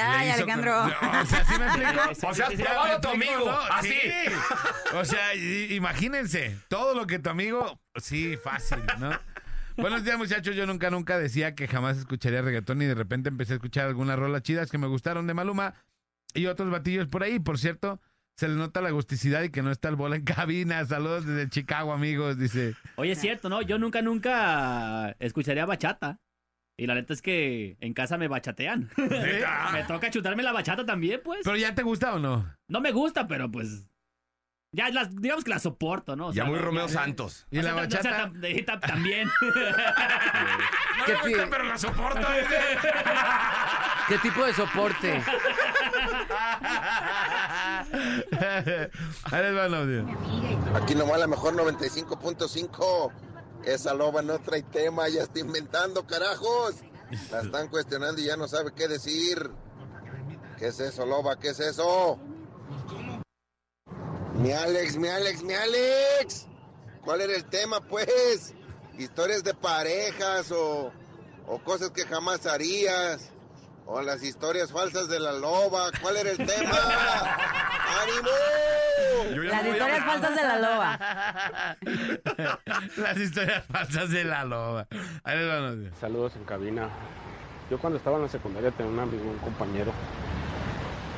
Ay, 0.00 0.30
Alejandro. 0.30 0.72
con- 1.00 1.10
No, 1.12 1.20
o 1.22 1.26
sea, 1.26 1.44
¿sí 1.44 1.54
me 1.58 1.66
explico? 1.66 1.90
Sí, 2.14 2.26
O 2.26 2.34
sea, 2.34 2.46
has 2.46 2.50
sí, 2.52 2.56
sí, 2.58 2.62
probado 2.62 2.84
¿Me 2.86 2.92
a 2.92 3.00
tu 3.00 3.08
amigo. 3.08 3.44
No, 3.46 3.58
Así. 3.72 3.88
sí. 3.90 4.32
O 4.94 5.04
sea, 5.04 5.34
imagínense, 5.34 6.58
todo 6.68 6.94
lo 6.94 7.06
que 7.06 7.18
tu 7.18 7.30
amigo, 7.30 7.80
sí, 7.96 8.36
fácil, 8.36 8.78
¿no? 8.98 9.10
Buenos 9.76 10.04
días, 10.04 10.18
muchachos. 10.18 10.56
Yo 10.56 10.66
nunca, 10.66 10.90
nunca 10.90 11.18
decía 11.18 11.54
que 11.54 11.68
jamás 11.68 11.96
escucharía 11.98 12.42
reggaetón 12.42 12.82
y 12.82 12.86
de 12.86 12.94
repente 12.94 13.28
empecé 13.28 13.52
a 13.52 13.56
escuchar 13.56 13.86
algunas 13.86 14.18
rolas 14.18 14.42
chidas 14.42 14.70
que 14.70 14.78
me 14.78 14.86
gustaron 14.88 15.26
de 15.26 15.34
Maluma 15.34 15.74
y 16.34 16.46
otros 16.46 16.70
batillos 16.70 17.06
por 17.08 17.22
ahí. 17.22 17.38
Por 17.38 17.58
cierto, 17.58 18.00
se 18.38 18.46
le 18.48 18.54
nota 18.54 18.80
la 18.80 18.88
agusticidad 18.88 19.42
y 19.42 19.50
que 19.50 19.62
no 19.62 19.70
está 19.72 19.88
el 19.88 19.96
bola 19.96 20.14
en 20.16 20.24
cabina. 20.24 20.84
Saludos 20.86 21.26
desde 21.26 21.48
Chicago, 21.50 21.92
amigos, 21.92 22.38
dice. 22.38 22.74
Oye, 22.96 23.12
es 23.12 23.20
cierto, 23.20 23.48
¿no? 23.48 23.62
Yo 23.62 23.78
nunca, 23.78 24.00
nunca 24.00 25.16
escucharía 25.18 25.66
bachata. 25.66 26.18
Y 26.80 26.86
la 26.86 26.94
neta 26.94 27.12
es 27.12 27.20
que 27.22 27.76
en 27.80 27.92
casa 27.92 28.16
me 28.16 28.28
bachatean. 28.28 28.88
me 29.72 29.82
toca 29.88 30.10
chutarme 30.10 30.44
la 30.44 30.52
bachata 30.52 30.86
también, 30.86 31.20
pues. 31.24 31.40
¿Pero 31.42 31.56
ya 31.56 31.74
te 31.74 31.82
gusta 31.82 32.14
o 32.14 32.20
no? 32.20 32.54
No 32.68 32.80
me 32.80 32.92
gusta, 32.92 33.26
pero 33.26 33.50
pues. 33.50 33.88
Ya 34.70 34.90
las, 34.90 35.16
digamos 35.16 35.44
que 35.44 35.50
la 35.50 35.58
soporto, 35.58 36.14
¿no? 36.14 36.26
O 36.28 36.32
Ya 36.32 36.42
sea, 36.42 36.44
muy 36.44 36.58
no- 36.58 36.64
Romeo 36.66 36.86
ya- 36.86 36.92
Santos. 36.92 37.46
¿Y 37.50 37.58
o 37.58 37.62
sea, 37.62 37.72
la 37.72 37.80
no- 37.82 37.86
o 37.88 37.90
sea, 37.90 38.00
bachata? 38.02 38.28
tam- 38.28 38.32
de- 38.34 38.66
tam- 38.66 38.80
también. 38.80 39.28
¿Qué, 41.06 41.12
No 41.14 41.18
me 41.24 41.30
gusta, 41.30 41.48
pero 41.50 41.64
la 41.64 41.78
soporto. 41.78 42.26
qué 44.08 44.18
tipo 44.18 44.44
de 44.44 44.52
soporte? 44.52 45.22
Ahí 49.24 49.42
les. 49.42 50.04
Aquí 50.74 50.94
nomás 50.94 51.18
la 51.18 51.26
mejor 51.26 51.54
95.5. 51.54 53.12
Esa 53.64 53.92
loba 53.94 54.22
no 54.22 54.38
trae 54.38 54.62
tema, 54.62 55.08
ya 55.08 55.22
está 55.22 55.40
inventando, 55.40 56.06
carajos. 56.06 56.76
La 57.30 57.40
están 57.40 57.68
cuestionando 57.68 58.20
y 58.20 58.26
ya 58.26 58.36
no 58.36 58.46
sabe 58.48 58.72
qué 58.74 58.86
decir. 58.88 59.50
¿Qué 60.58 60.68
es 60.68 60.80
eso, 60.80 61.06
loba? 61.06 61.38
¿Qué 61.38 61.48
es 61.48 61.60
eso? 61.60 62.18
Mi 64.34 64.52
Alex, 64.52 64.96
mi 64.96 65.08
Alex, 65.08 65.42
mi 65.42 65.54
Alex. 65.54 66.46
¿Cuál 67.04 67.22
era 67.22 67.34
el 67.34 67.44
tema, 67.44 67.80
pues? 67.80 68.54
Historias 68.98 69.42
de 69.42 69.54
parejas 69.54 70.52
o 70.52 70.92
cosas 71.64 71.90
que 71.90 72.04
jamás 72.04 72.46
harías. 72.46 73.30
O 73.90 74.02
las 74.02 74.22
historias 74.22 74.70
falsas 74.70 75.08
de 75.08 75.18
la 75.18 75.32
loba. 75.32 75.90
¿Cuál 76.02 76.18
era 76.18 76.30
el 76.30 76.36
tema? 76.36 76.70
¡Ánimo! 78.02 79.44
Las 79.44 79.64
historias 79.66 80.04
falsas 80.04 80.36
de 80.36 80.42
la 80.42 80.58
loba. 80.58 80.98
Las 82.98 83.16
historias 83.16 83.64
falsas 83.64 84.10
de 84.10 84.24
la 84.24 84.44
loba. 84.44 84.86
Ahí 85.24 85.38
les 85.38 85.48
van 85.48 85.84
los- 85.84 85.98
Saludos 85.98 86.36
en 86.36 86.44
cabina. 86.44 86.90
Yo 87.70 87.78
cuando 87.78 87.96
estaba 87.98 88.16
en 88.16 88.24
la 88.24 88.28
secundaria 88.28 88.70
tenía 88.72 88.92
un 88.92 88.98
amigo, 89.00 89.24
un 89.24 89.38
compañero, 89.38 89.92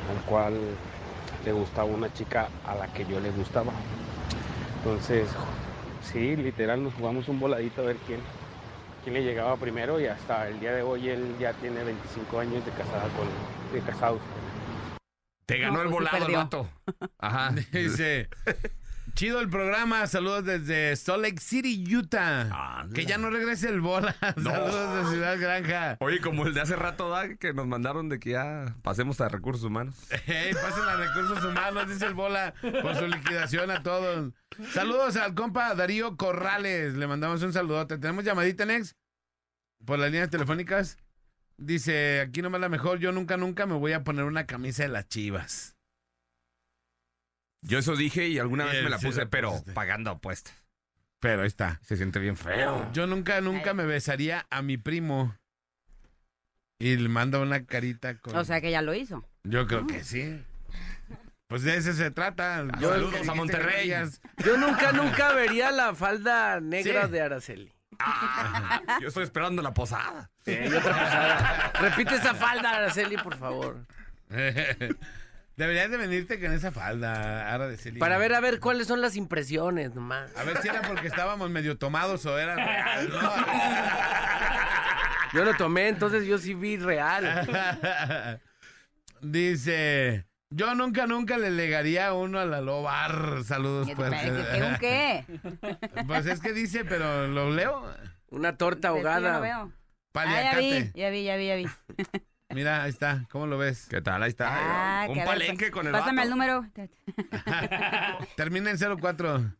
al 0.09 0.25
cual 0.25 0.53
le 1.43 1.51
gustaba 1.51 1.85
una 1.89 2.11
chica 2.13 2.47
a 2.65 2.75
la 2.75 2.87
que 2.93 3.05
yo 3.05 3.19
le 3.19 3.31
gustaba. 3.31 3.73
Entonces, 4.77 5.27
sí, 6.01 6.35
literal 6.37 6.83
nos 6.83 6.93
jugamos 6.93 7.27
un 7.27 7.39
voladito 7.39 7.81
a 7.81 7.85
ver 7.85 7.97
quién, 8.07 8.21
quién 9.03 9.15
le 9.15 9.23
llegaba 9.23 9.55
primero 9.57 9.99
y 9.99 10.05
hasta 10.05 10.47
el 10.47 10.59
día 10.59 10.73
de 10.73 10.81
hoy 10.81 11.09
él 11.09 11.35
ya 11.39 11.53
tiene 11.53 11.83
25 11.83 12.39
años 12.39 12.65
de 12.65 12.71
casada 12.71 13.07
con, 13.15 13.27
de 13.73 13.81
casados. 13.81 14.21
Te 15.45 15.57
ganó 15.57 15.77
No, 15.77 15.81
el 15.83 15.89
pues 15.89 16.09
sí 16.09 16.11
volado 16.11 16.27
el 16.27 16.35
vato. 16.35 16.69
Ajá. 17.17 17.51
Dice, 17.71 18.29
chido 19.13 19.39
el 19.39 19.49
programa, 19.49 20.05
saludos 20.07 20.45
desde 20.45 20.95
Salt 20.95 21.23
Lake 21.23 21.39
City, 21.39 21.83
Utah. 21.95 22.49
Ah, 22.51 22.87
que 22.93 23.05
ya 23.05 23.17
no 23.17 23.29
regrese 23.29 23.69
el 23.69 23.81
bola. 23.81 24.15
Saludos 24.35 25.05
de 25.05 25.11
Ciudad 25.11 25.39
Granja. 25.39 25.97
Oye, 25.99 26.19
como 26.19 26.45
el 26.45 26.53
de 26.53 26.61
hace 26.61 26.75
rato, 26.75 27.09
¿da? 27.09 27.35
que 27.35 27.53
nos 27.53 27.67
mandaron 27.67 28.09
de 28.09 28.19
que 28.19 28.31
ya 28.31 28.75
pasemos 28.81 29.21
a 29.21 29.29
recursos 29.29 29.63
humanos. 29.63 29.95
Hey, 30.25 30.51
pasen 30.53 30.83
a 30.83 30.95
recursos 30.95 31.43
humanos, 31.43 31.87
dice 31.89 32.05
el 32.05 32.13
bola, 32.13 32.53
por 32.81 32.95
su 32.95 33.07
liquidación 33.07 33.71
a 33.71 33.83
todos. 33.83 34.33
Saludos 34.71 35.15
al 35.17 35.33
compa 35.33 35.73
Darío 35.75 36.17
Corrales, 36.17 36.93
le 36.93 37.07
mandamos 37.07 37.41
un 37.43 37.53
saludote. 37.53 37.97
¿Tenemos 37.97 38.23
llamadita, 38.23 38.65
Nex? 38.65 38.95
Por 39.85 39.99
las 39.99 40.11
líneas 40.11 40.29
telefónicas. 40.29 40.97
Dice, 41.57 42.21
aquí 42.21 42.41
nomás 42.41 42.61
la 42.61 42.69
mejor, 42.69 42.99
yo 42.99 43.11
nunca, 43.11 43.37
nunca 43.37 43.65
me 43.65 43.75
voy 43.75 43.93
a 43.93 44.03
poner 44.03 44.25
una 44.25 44.45
camisa 44.45 44.83
de 44.83 44.89
las 44.89 45.07
chivas. 45.07 45.75
Yo 47.61 47.77
eso 47.79 47.95
dije 47.95 48.27
y 48.27 48.39
alguna 48.39 48.65
vez 48.65 48.83
me 48.83 48.89
la 48.89 48.97
puse, 48.99 49.25
pero 49.27 49.63
pagando 49.73 50.09
apuestas. 50.11 50.53
Pero 51.19 51.41
ahí 51.41 51.47
está. 51.47 51.79
Se 51.83 51.95
siente 51.97 52.17
bien 52.19 52.35
feo. 52.35 52.91
Yo 52.93 53.05
nunca, 53.05 53.39
nunca 53.41 53.73
me 53.75 53.85
besaría 53.85 54.47
a 54.49 54.61
mi 54.63 54.77
primo. 54.77 55.35
Y 56.79 56.95
le 56.97 57.09
manda 57.09 57.37
una 57.37 57.63
carita 57.65 58.17
con... 58.17 58.35
O 58.35 58.43
sea 58.43 58.59
que 58.59 58.71
ya 58.71 58.81
lo 58.81 58.95
hizo. 58.95 59.23
Yo 59.43 59.67
creo 59.67 59.85
que 59.85 60.03
sí. 60.03 60.43
Pues 61.47 61.61
de 61.61 61.77
ese 61.77 61.93
se 61.93 62.09
trata. 62.09 62.65
Yo- 62.79 62.89
Saludos 62.89 63.27
a 63.27 63.35
Monterrey. 63.35 63.93
Yo 64.43 64.57
nunca, 64.57 64.91
nunca 64.93 65.31
vería 65.33 65.69
la 65.71 65.93
falda 65.93 66.59
negra 66.59 67.05
Sí. 67.05 67.11
de 67.11 67.21
Araceli. 67.21 67.73
Yo 68.99 69.09
estoy 69.09 69.25
esperando 69.25 69.61
la 69.61 69.75
posada. 69.75 70.31
Sí, 70.43 70.53
y 70.59 70.73
otra 70.73 70.91
posada. 70.91 71.71
Repite 71.81 72.15
esa 72.15 72.33
falda, 72.33 72.71
Araceli, 72.77 73.17
por 73.17 73.37
favor. 73.37 73.85
Deberías 75.57 75.91
de 75.91 75.97
venirte 75.97 76.39
con 76.39 76.51
esa 76.53 76.71
falda, 76.71 77.53
Ara 77.53 77.67
de 77.67 77.77
Celia. 77.77 77.99
Para 77.99 78.17
ver, 78.17 78.33
a 78.33 78.39
ver, 78.39 78.59
cuáles 78.59 78.87
son 78.87 79.01
las 79.01 79.15
impresiones 79.15 79.93
nomás. 79.93 80.35
A 80.35 80.43
ver 80.43 80.57
si 80.61 80.69
era 80.69 80.81
porque 80.81 81.07
estábamos 81.07 81.49
medio 81.49 81.77
tomados 81.77 82.25
o 82.25 82.39
era 82.39 82.55
real, 82.55 83.09
¿no? 83.09 83.31
Yo 85.33 85.45
lo 85.45 85.53
tomé, 85.55 85.87
entonces 85.89 86.25
yo 86.25 86.37
sí 86.37 86.53
vi 86.53 86.77
real. 86.77 87.47
Dice, 89.21 90.25
yo 90.49 90.73
nunca, 90.73 91.05
nunca 91.05 91.37
le 91.37 91.51
legaría 91.51 92.11
uno 92.13 92.39
a 92.39 92.45
la 92.45 92.59
lobar. 92.61 93.43
Saludos, 93.45 93.87
¿Qué, 93.87 93.95
pues. 93.95 94.09
qué- 94.21 94.63
un 94.63 94.75
qué? 94.77 95.25
Pues 96.07 96.25
es 96.25 96.39
que 96.39 96.53
dice, 96.53 96.83
pero 96.85 97.27
lo 97.27 97.51
leo. 97.51 97.93
Una 98.29 98.57
torta 98.57 98.89
que 98.89 98.95
yo 98.97 99.03
no 99.03 99.09
ahogada. 99.09 99.39
veo. 99.39 99.71
Ah, 100.13 100.25
ya 100.25 100.51
Paliacate. 100.51 100.59
vi, 100.93 100.99
ya 100.99 101.09
vi, 101.09 101.23
ya 101.23 101.35
vi, 101.37 101.47
ya 101.47 101.55
vi. 101.55 101.67
Mira, 102.53 102.83
ahí 102.83 102.89
está. 102.89 103.25
¿Cómo 103.31 103.47
lo 103.47 103.57
ves? 103.57 103.87
¿Qué 103.89 104.01
tal? 104.01 104.21
Ahí 104.23 104.29
está. 104.29 104.47
Ah, 105.03 105.05
un 105.09 105.15
ver, 105.15 105.25
palenque 105.25 105.67
pa- 105.67 105.71
con 105.71 105.85
el 105.87 105.91
Pásame 105.91 106.17
vato. 106.17 106.23
el 106.23 106.29
número. 106.31 106.65
Termina 108.35 108.71
en 108.71 108.77
04. 108.77 109.53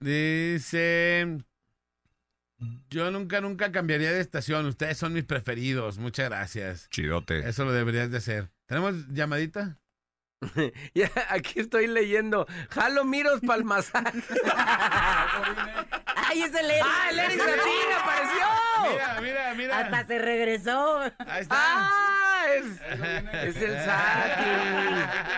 Dice, 0.00 1.38
yo 2.88 3.10
nunca, 3.10 3.40
nunca 3.40 3.70
cambiaría 3.72 4.12
de 4.12 4.20
estación. 4.20 4.66
Ustedes 4.66 4.96
son 4.98 5.12
mis 5.12 5.24
preferidos. 5.24 5.98
Muchas 5.98 6.28
gracias. 6.28 6.88
Chidote. 6.90 7.48
Eso 7.48 7.64
lo 7.64 7.72
deberías 7.72 8.10
de 8.10 8.16
hacer. 8.18 8.50
¿Tenemos 8.66 9.08
llamadita? 9.08 9.76
Ya, 10.94 11.10
aquí 11.28 11.60
estoy 11.60 11.86
leyendo. 11.86 12.46
Jalo 12.70 13.04
Miros 13.04 13.40
Palmazaje. 13.46 14.22
¡Ay, 16.16 16.42
es 16.42 16.54
el 16.54 16.70
Eric! 16.70 16.84
¡Ah, 16.86 17.10
el 17.10 17.18
Eric 17.18 17.38
Satín 17.38 17.92
apareció! 18.00 18.46
Mira, 18.90 19.20
mira, 19.20 19.54
mira. 19.54 19.78
Hasta 19.78 20.06
se 20.06 20.18
regresó. 20.18 21.00
Ahí 21.26 21.42
está. 21.42 21.56
¡Ah! 21.58 21.90
Es, 22.56 22.64
es 23.56 23.62
el 23.62 23.76
Satín. 23.84 25.30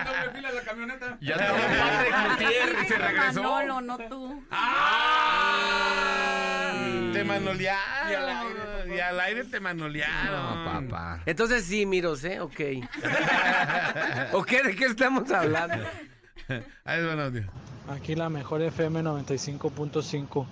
Ya 1.21 1.35
estaba 1.35 1.59
Patrick 1.59 2.15
Gutiérrez 2.29 2.83
y 2.83 2.87
se 2.87 2.97
regresó. 2.97 3.43
Manolo, 3.43 3.81
no 3.81 3.97
tú. 3.97 4.43
Te 7.13 7.23
manolearon. 7.23 8.93
Y 8.93 8.99
al 8.99 9.19
aire, 9.19 9.43
te 9.45 9.59
manolearon. 9.59 10.65
No, 10.65 10.89
papá. 10.89 11.21
Entonces 11.25 11.65
sí, 11.65 11.85
Miros, 11.85 12.23
¿eh? 12.23 12.39
Ok. 12.39 12.59
¿O 14.33 14.43
qué? 14.43 14.63
¿De 14.63 14.75
qué 14.75 14.85
estamos 14.85 15.29
hablando? 15.31 15.85
Ahí 16.85 16.99
es 16.99 17.05
buen 17.05 17.19
audio. 17.19 17.43
Aquí 17.89 18.15
la 18.15 18.29
mejor 18.29 18.61
FM 18.61 19.03
95.5. 19.03 20.45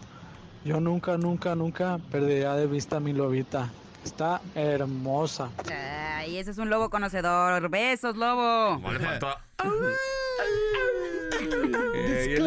Yo 0.65 0.79
nunca, 0.79 1.17
nunca, 1.17 1.55
nunca 1.55 1.99
perdería 2.11 2.53
de 2.53 2.67
vista 2.67 2.97
a 2.97 2.99
mi 2.99 3.13
lobita. 3.13 3.69
Está 4.03 4.41
hermosa. 4.55 5.49
Ay, 5.71 6.38
ese 6.38 6.51
es 6.51 6.57
un 6.57 6.69
lobo 6.69 6.89
conocedor. 6.89 7.69
Besos, 7.69 8.15
lobo. 8.15 8.82
Le 8.91 8.99
faltó. 8.99 9.36
Eh, 11.93 12.38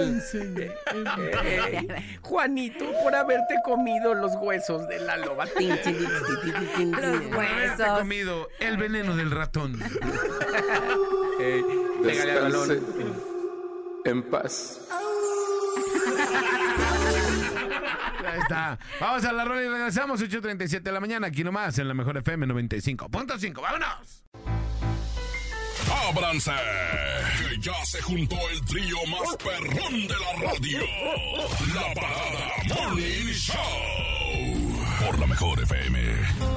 Juanito, 2.23 2.85
por 3.03 3.15
haberte 3.15 3.55
comido 3.65 4.15
los 4.15 4.33
huesos 4.37 4.87
de 4.89 5.01
la 5.01 5.17
loba. 5.17 5.47
Los 5.47 5.55
Por 5.55 7.45
haberte 7.45 7.83
huesos. 7.83 7.99
comido 7.99 8.49
el 8.61 8.77
veneno 8.77 9.17
del 9.17 9.31
ratón. 9.31 9.81
Eh, 11.41 11.63
pégale 12.03 12.33
al 12.33 12.43
balón. 12.45 13.34
En 14.05 14.23
paz. 14.23 14.81
Ahí 18.27 18.39
está. 18.41 18.79
Vamos 19.01 19.25
a 19.25 19.33
la 19.33 19.45
rola 19.45 19.63
y 19.63 19.69
regresamos 19.69 20.21
8.37 20.21 20.83
de 20.83 20.93
la 20.93 21.01
mañana. 21.01 21.29
Aquí 21.29 21.43
nomás 21.43 21.79
en 21.79 21.89
la 21.89 21.95
mejor 21.95 22.17
FM 22.19 22.47
95.5. 22.47 23.61
¡Vámonos! 23.61 24.25
¡Ábranse! 26.09 26.53
Que 27.49 27.61
ya 27.61 27.85
se 27.85 28.03
juntó 28.03 28.37
el 28.51 28.65
trío 28.65 28.97
más 29.11 29.37
perrón 29.37 30.07
de 30.07 30.15
la 30.15 30.51
radio. 30.51 30.81
La 31.75 31.95
parada 31.95 32.53
Morning 32.75 33.33
Show. 33.33 35.07
Por 35.07 35.19
la 35.19 35.27
mejor 35.27 35.61
FM. 35.63 36.54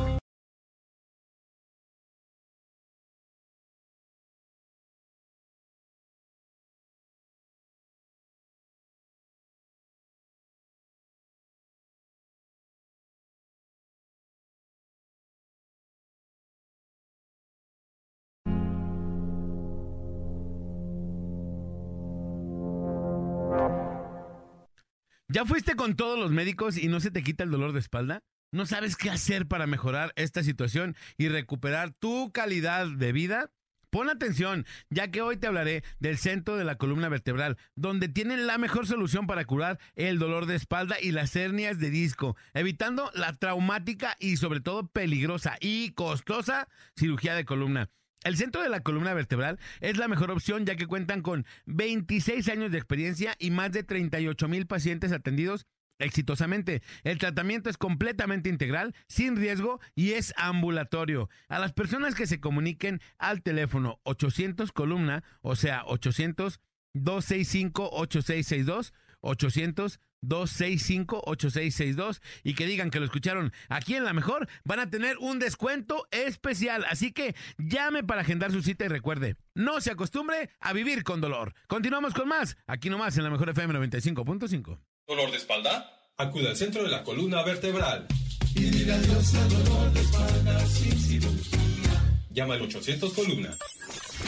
¿Ya 25.30 25.44
fuiste 25.44 25.76
con 25.76 25.98
todos 25.98 26.18
los 26.18 26.32
médicos 26.32 26.78
y 26.78 26.88
no 26.88 27.02
se 27.02 27.12
te 27.12 27.22
quita 27.22 27.44
el 27.44 27.52
dolor 27.52 27.74
de 27.74 27.80
espalda? 27.80 28.24
¿No 28.54 28.66
sabes 28.66 28.96
qué 28.96 29.10
hacer 29.10 29.46
para 29.46 29.68
mejorar 29.68 30.14
esta 30.16 30.42
situación 30.42 30.96
y 31.18 31.28
recuperar 31.28 31.92
tu 31.92 32.32
calidad 32.32 32.88
de 32.88 33.12
vida? 33.12 33.52
Pon 33.90 34.10
atención, 34.10 34.66
ya 34.90 35.12
que 35.12 35.22
hoy 35.22 35.36
te 35.36 35.48
hablaré 35.48 35.84
del 36.00 36.18
centro 36.18 36.56
de 36.56 36.64
la 36.64 36.78
columna 36.78 37.10
vertebral, 37.10 37.58
donde 37.76 38.08
tienen 38.08 38.48
la 38.48 38.58
mejor 38.58 38.88
solución 38.88 39.28
para 39.28 39.44
curar 39.44 39.80
el 39.96 40.18
dolor 40.18 40.46
de 40.46 40.56
espalda 40.56 40.96
y 41.02 41.12
las 41.12 41.36
hernias 41.36 41.78
de 41.78 41.90
disco, 41.90 42.38
evitando 42.54 43.12
la 43.14 43.34
traumática 43.34 44.16
y 44.22 44.38
sobre 44.38 44.62
todo 44.62 44.88
peligrosa 44.88 45.58
y 45.60 45.92
costosa 45.92 46.70
cirugía 46.96 47.36
de 47.36 47.44
columna. 47.44 47.90
El 48.28 48.36
centro 48.36 48.62
de 48.62 48.68
la 48.68 48.82
columna 48.82 49.14
vertebral 49.14 49.58
es 49.80 49.96
la 49.96 50.10
mejor 50.10 50.32
opción 50.32 50.66
ya 50.66 50.76
que 50.76 50.86
cuentan 50.86 51.22
con 51.22 51.46
26 51.66 52.50
años 52.50 52.74
de 52.74 52.78
experiencia 52.78 53.38
y 53.40 53.52
más 53.52 53.72
de 53.72 53.84
38 53.84 54.50
mil 54.50 54.68
pacientes 54.68 55.14
atendidos 55.14 55.66
exitosamente. 55.98 56.82
El 57.06 57.20
tratamiento 57.20 57.70
es 57.70 57.78
completamente 57.78 58.50
integral, 58.50 58.94
sin 59.08 59.38
riesgo 59.38 59.80
y 59.96 60.12
es 60.12 60.34
ambulatorio. 60.36 61.30
A 61.48 61.58
las 61.58 61.72
personas 61.72 62.16
que 62.16 62.28
se 62.28 62.42
comuniquen 62.42 63.00
al 63.18 63.44
teléfono 63.44 64.02
800 64.04 64.74
columna, 64.74 65.24
o 65.40 65.56
sea, 65.56 65.84
800 65.86 66.60
265 66.96 67.90
8662, 67.94 68.94
800 69.22 70.02
265-8662 70.24 72.22
y 72.44 72.54
que 72.56 72.66
digan 72.66 72.90
que 72.90 73.00
lo 73.00 73.06
escucharon 73.06 73.54
aquí 73.70 73.96
en 73.96 74.04
La 74.04 74.14
Mejor, 74.14 74.48
van 74.64 74.80
a 74.80 74.90
tener 74.90 75.18
un 75.20 75.40
descuento 75.40 76.08
especial. 76.12 76.86
Así 76.90 77.12
que 77.12 77.36
llame 77.58 78.04
para 78.04 78.22
agendar 78.22 78.52
su 78.52 78.62
cita 78.62 78.86
y 78.86 78.90
recuerde, 78.90 79.36
no 79.54 79.82
se 79.82 79.92
acostumbre 79.92 80.50
a 80.60 80.74
vivir 80.74 81.04
con 81.04 81.22
dolor. 81.22 81.54
Continuamos 81.68 82.14
con 82.14 82.28
más, 82.28 82.58
aquí 82.68 82.90
nomás 82.90 83.18
en 83.18 83.24
La 83.24 83.30
Mejor 83.30 83.50
FM 83.50 83.74
95.5. 83.76 84.80
¿Dolor 85.08 85.32
de 85.32 85.38
espalda? 85.38 85.94
Acude 86.18 86.50
al 86.50 86.58
centro 86.58 86.84
de 86.84 86.90
la 86.90 87.04
columna 87.04 87.44
vertebral. 87.44 88.08
Y 88.56 88.62
dile 88.62 88.94
adiós 88.94 89.36
a 89.36 89.48
dolor 89.48 89.94
de 89.94 90.02
espalda 90.02 90.66
sin 90.66 90.98
cirugía. 91.00 92.02
Llama 92.32 92.56
al 92.56 92.64
800 92.64 93.14
columna. 93.14 93.56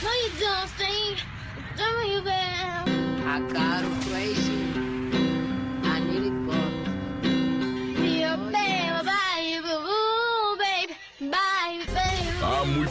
No, 0.02 0.10
you 0.10 0.30
don't. 0.40 0.70
Tell 1.76 1.98
me 1.98 2.14
you 2.14 2.22
I 3.26 3.40
got 3.52 3.84
a. 3.84 4.69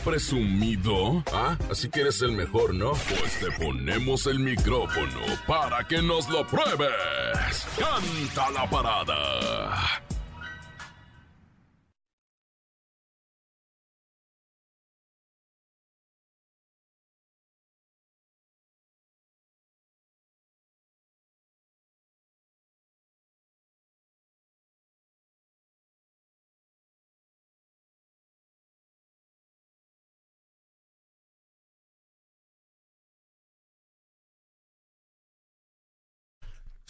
presumido. 0.09 1.22
Ah, 1.32 1.59
así 1.70 1.90
que 1.90 2.00
eres 2.00 2.22
el 2.22 2.32
mejor, 2.32 2.74
¿no? 2.74 2.92
Pues 2.92 3.40
te 3.40 3.50
ponemos 3.62 4.26
el 4.26 4.38
micrófono 4.38 5.20
para 5.46 5.86
que 5.86 6.00
nos 6.00 6.28
lo 6.30 6.46
pruebes. 6.46 7.66
Canta 7.78 8.50
la 8.50 8.70
parada. 8.70 10.07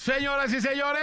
Señoras 0.09 0.50
y 0.54 0.61
señores, 0.62 1.02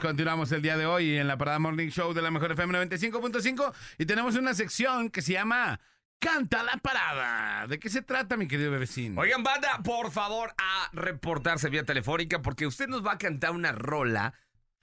continuamos 0.00 0.50
el 0.50 0.60
día 0.60 0.76
de 0.76 0.86
hoy 0.86 1.16
en 1.18 1.28
la 1.28 1.38
Parada 1.38 1.60
Morning 1.60 1.86
Show 1.86 2.12
de 2.12 2.20
la 2.20 2.32
Mejor 2.32 2.50
FM 2.50 2.76
95.5 2.88 3.72
y 3.98 4.06
tenemos 4.06 4.34
una 4.34 4.54
sección 4.54 5.08
que 5.08 5.22
se 5.22 5.34
llama 5.34 5.78
Canta 6.18 6.64
la 6.64 6.78
Parada. 6.78 7.68
¿De 7.68 7.78
qué 7.78 7.90
se 7.90 8.02
trata, 8.02 8.36
mi 8.36 8.48
querido 8.48 8.72
bebecín? 8.72 9.16
Oigan, 9.16 9.44
banda, 9.44 9.78
por 9.84 10.10
favor, 10.10 10.52
a 10.58 10.90
reportarse 10.92 11.68
vía 11.68 11.84
telefónica 11.84 12.42
porque 12.42 12.66
usted 12.66 12.88
nos 12.88 13.06
va 13.06 13.12
a 13.12 13.18
cantar 13.18 13.52
una 13.52 13.70
rola. 13.70 14.34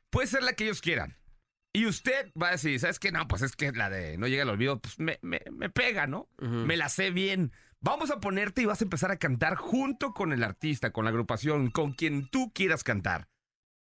Puede 0.09 0.27
ser 0.27 0.41
la 0.41 0.53
que 0.53 0.63
ellos 0.63 0.79
quieran. 0.79 1.17
Y 1.73 1.87
usted 1.87 2.31
va 2.41 2.47
a 2.47 2.51
decir, 2.51 2.79
¿sabes 2.79 2.99
qué? 2.99 3.11
No, 3.11 3.27
pues 3.27 3.41
es 3.41 3.57
que 3.57 3.73
la 3.73 3.89
de 3.89 4.17
No 4.17 4.27
llega 4.27 4.43
al 4.43 4.49
olvido, 4.49 4.79
pues 4.79 4.97
me, 4.97 5.19
me- 5.21 5.41
me 5.51 5.69
pega, 5.69 6.07
¿no? 6.07 6.29
Me 6.39 6.77
la 6.77 6.87
sé 6.87 7.11
bien. 7.11 7.51
Vamos 7.85 8.09
a 8.09 8.19
ponerte 8.19 8.63
y 8.63 8.65
vas 8.65 8.81
a 8.81 8.83
empezar 8.83 9.11
a 9.11 9.19
cantar 9.19 9.53
junto 9.53 10.15
con 10.15 10.33
el 10.33 10.43
artista, 10.43 10.91
con 10.91 11.05
la 11.05 11.11
agrupación, 11.11 11.69
con 11.69 11.93
quien 11.93 12.27
tú 12.27 12.51
quieras 12.51 12.83
cantar. 12.83 13.27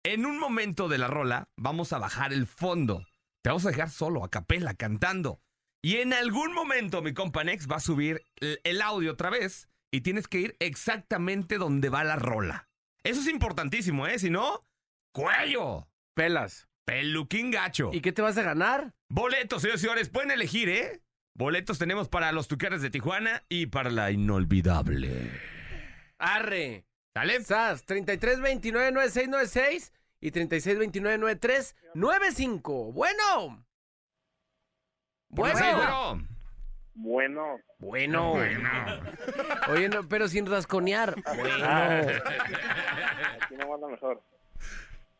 En 0.04 0.26
un 0.26 0.38
momento 0.38 0.88
de 0.88 0.98
la 0.98 1.06
rola, 1.06 1.48
vamos 1.56 1.94
a 1.94 1.98
bajar 1.98 2.34
el 2.34 2.46
fondo. 2.46 3.06
Te 3.42 3.48
vamos 3.48 3.64
a 3.64 3.70
dejar 3.70 3.88
solo, 3.88 4.22
a 4.22 4.28
capela, 4.28 4.74
cantando. 4.74 5.40
Y 5.82 5.96
en 5.96 6.12
algún 6.12 6.52
momento 6.52 7.00
mi 7.00 7.14
compa 7.14 7.44
Nex 7.44 7.66
va 7.66 7.76
a 7.76 7.80
subir 7.80 8.20
el, 8.36 8.60
el 8.64 8.82
audio 8.82 9.12
otra 9.12 9.30
vez 9.30 9.70
y 9.90 10.02
tienes 10.02 10.28
que 10.28 10.38
ir 10.38 10.56
exactamente 10.58 11.56
donde 11.56 11.88
va 11.88 12.04
la 12.04 12.16
rola. 12.16 12.68
Eso 13.04 13.22
es 13.22 13.28
importantísimo, 13.28 14.06
¿eh? 14.06 14.18
Si 14.18 14.28
no, 14.28 14.66
cuello. 15.14 15.88
Pelas. 16.14 16.68
Peluquín 16.84 17.50
gacho. 17.50 17.88
¿Y 17.90 18.02
qué 18.02 18.12
te 18.12 18.20
vas 18.20 18.36
a 18.36 18.42
ganar? 18.42 18.92
Boletos, 19.08 19.62
señores 19.62 19.80
y 19.80 19.84
señores. 19.84 20.08
Pueden 20.10 20.30
elegir, 20.30 20.68
¿eh? 20.68 21.00
Boletos 21.36 21.80
tenemos 21.80 22.08
para 22.08 22.30
los 22.30 22.46
Tucanes 22.46 22.80
de 22.80 22.90
Tijuana 22.90 23.42
y 23.48 23.66
para 23.66 23.90
la 23.90 24.12
inolvidable. 24.12 25.32
Arre. 26.16 26.84
¿Sale? 27.12 27.42
SAS 27.42 27.84
33299696 27.86 29.90
y 30.20 30.30
36299395. 30.30 32.92
Bueno. 32.92 33.66
Bueno. 35.28 35.58
Sí, 35.58 35.64
bueno. 35.74 36.24
Bueno. 36.94 37.58
Bueno. 37.80 38.34
Oye, 39.70 39.88
no, 39.88 40.08
pero 40.08 40.28
sin 40.28 40.46
rasconear. 40.46 41.16
Bueno. 41.34 41.66
Aquí 43.42 43.56
no 43.58 43.68
manda 43.68 43.88
mejor. 43.88 44.22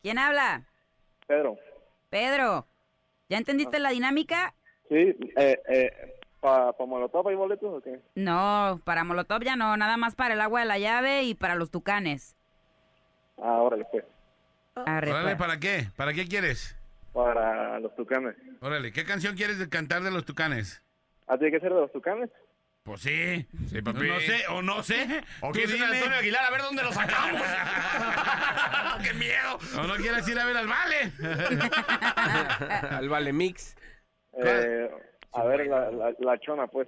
¿Quién 0.01 0.17
habla? 0.17 0.63
Pedro. 1.27 1.57
Pedro. 2.09 2.65
¿Ya 3.27 3.37
entendiste 3.37 3.79
la 3.79 3.89
dinámica? 3.89 4.55
Sí, 4.89 5.15
eh, 5.37 5.59
eh, 5.67 6.15
¿para 6.39 6.73
pa 6.73 6.85
Molotov 6.85 7.27
hay 7.27 7.35
boletos 7.35 7.73
o 7.73 7.81
qué? 7.81 7.99
No, 8.15 8.79
para 8.83 9.03
Molotov 9.03 9.41
ya 9.43 9.55
no, 9.55 9.75
nada 9.77 9.97
más 9.97 10.15
para 10.15 10.33
el 10.35 10.41
agua 10.41 10.59
de 10.61 10.65
la 10.67 10.77
llave 10.77 11.23
y 11.23 11.33
para 11.35 11.55
los 11.55 11.71
tucanes. 11.71 12.35
Ah, 13.37 13.61
órale, 13.61 13.85
pues. 13.91 14.03
Arre, 14.75 15.11
Órale, 15.11 15.35
pues. 15.35 15.37
¿para 15.37 15.59
qué? 15.59 15.87
¿Para 15.95 16.13
qué 16.13 16.27
quieres? 16.27 16.75
Para 17.13 17.79
los 17.79 17.95
tucanes. 17.95 18.35
Órale, 18.61 18.91
¿qué 18.91 19.05
canción 19.05 19.35
quieres 19.35 19.65
cantar 19.69 20.03
de 20.03 20.11
los 20.11 20.25
tucanes? 20.25 20.83
¿Ah, 21.27 21.37
tiene 21.37 21.51
que 21.53 21.59
ser 21.61 21.73
de 21.73 21.81
los 21.81 21.91
tucanes? 21.91 22.29
Pues 22.83 23.01
sí. 23.01 23.47
Sí, 23.67 23.81
papi. 23.81 24.07
No 24.07 24.19
sé, 24.19 24.47
o 24.49 24.61
no 24.61 24.83
sé. 24.83 25.23
¿O 25.41 25.47
Tú 25.47 25.53
quieres 25.53 25.73
ir 25.75 25.81
a 25.83 25.85
dime. 25.87 25.97
Antonio 25.97 26.17
Aguilar 26.19 26.45
a 26.45 26.51
ver 26.51 26.61
dónde 26.61 26.83
lo 26.83 26.91
sacamos? 26.91 27.41
¡Qué 29.03 29.13
miedo! 29.15 29.57
¿O 29.79 29.87
no 29.87 29.95
quieres 29.95 30.27
ir 30.27 30.37
a 30.37 30.45
ver 30.45 30.57
al 30.57 30.67
Vale? 30.67 31.11
Al 32.91 33.09
Vale 33.09 33.33
Mix. 33.33 33.75
Eh, 34.37 34.89
a 35.33 35.43
ver, 35.43 35.67
la, 35.67 35.91
la, 35.91 36.13
la 36.19 36.39
chona, 36.39 36.67
pues. 36.67 36.87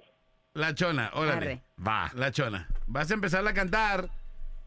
La 0.54 0.74
chona, 0.74 1.10
órale. 1.14 1.36
Arre. 1.36 1.62
Va, 1.86 2.10
la 2.14 2.30
chona. 2.32 2.68
Vas 2.86 3.10
a 3.10 3.14
empezar 3.14 3.46
a 3.46 3.54
cantar 3.54 4.08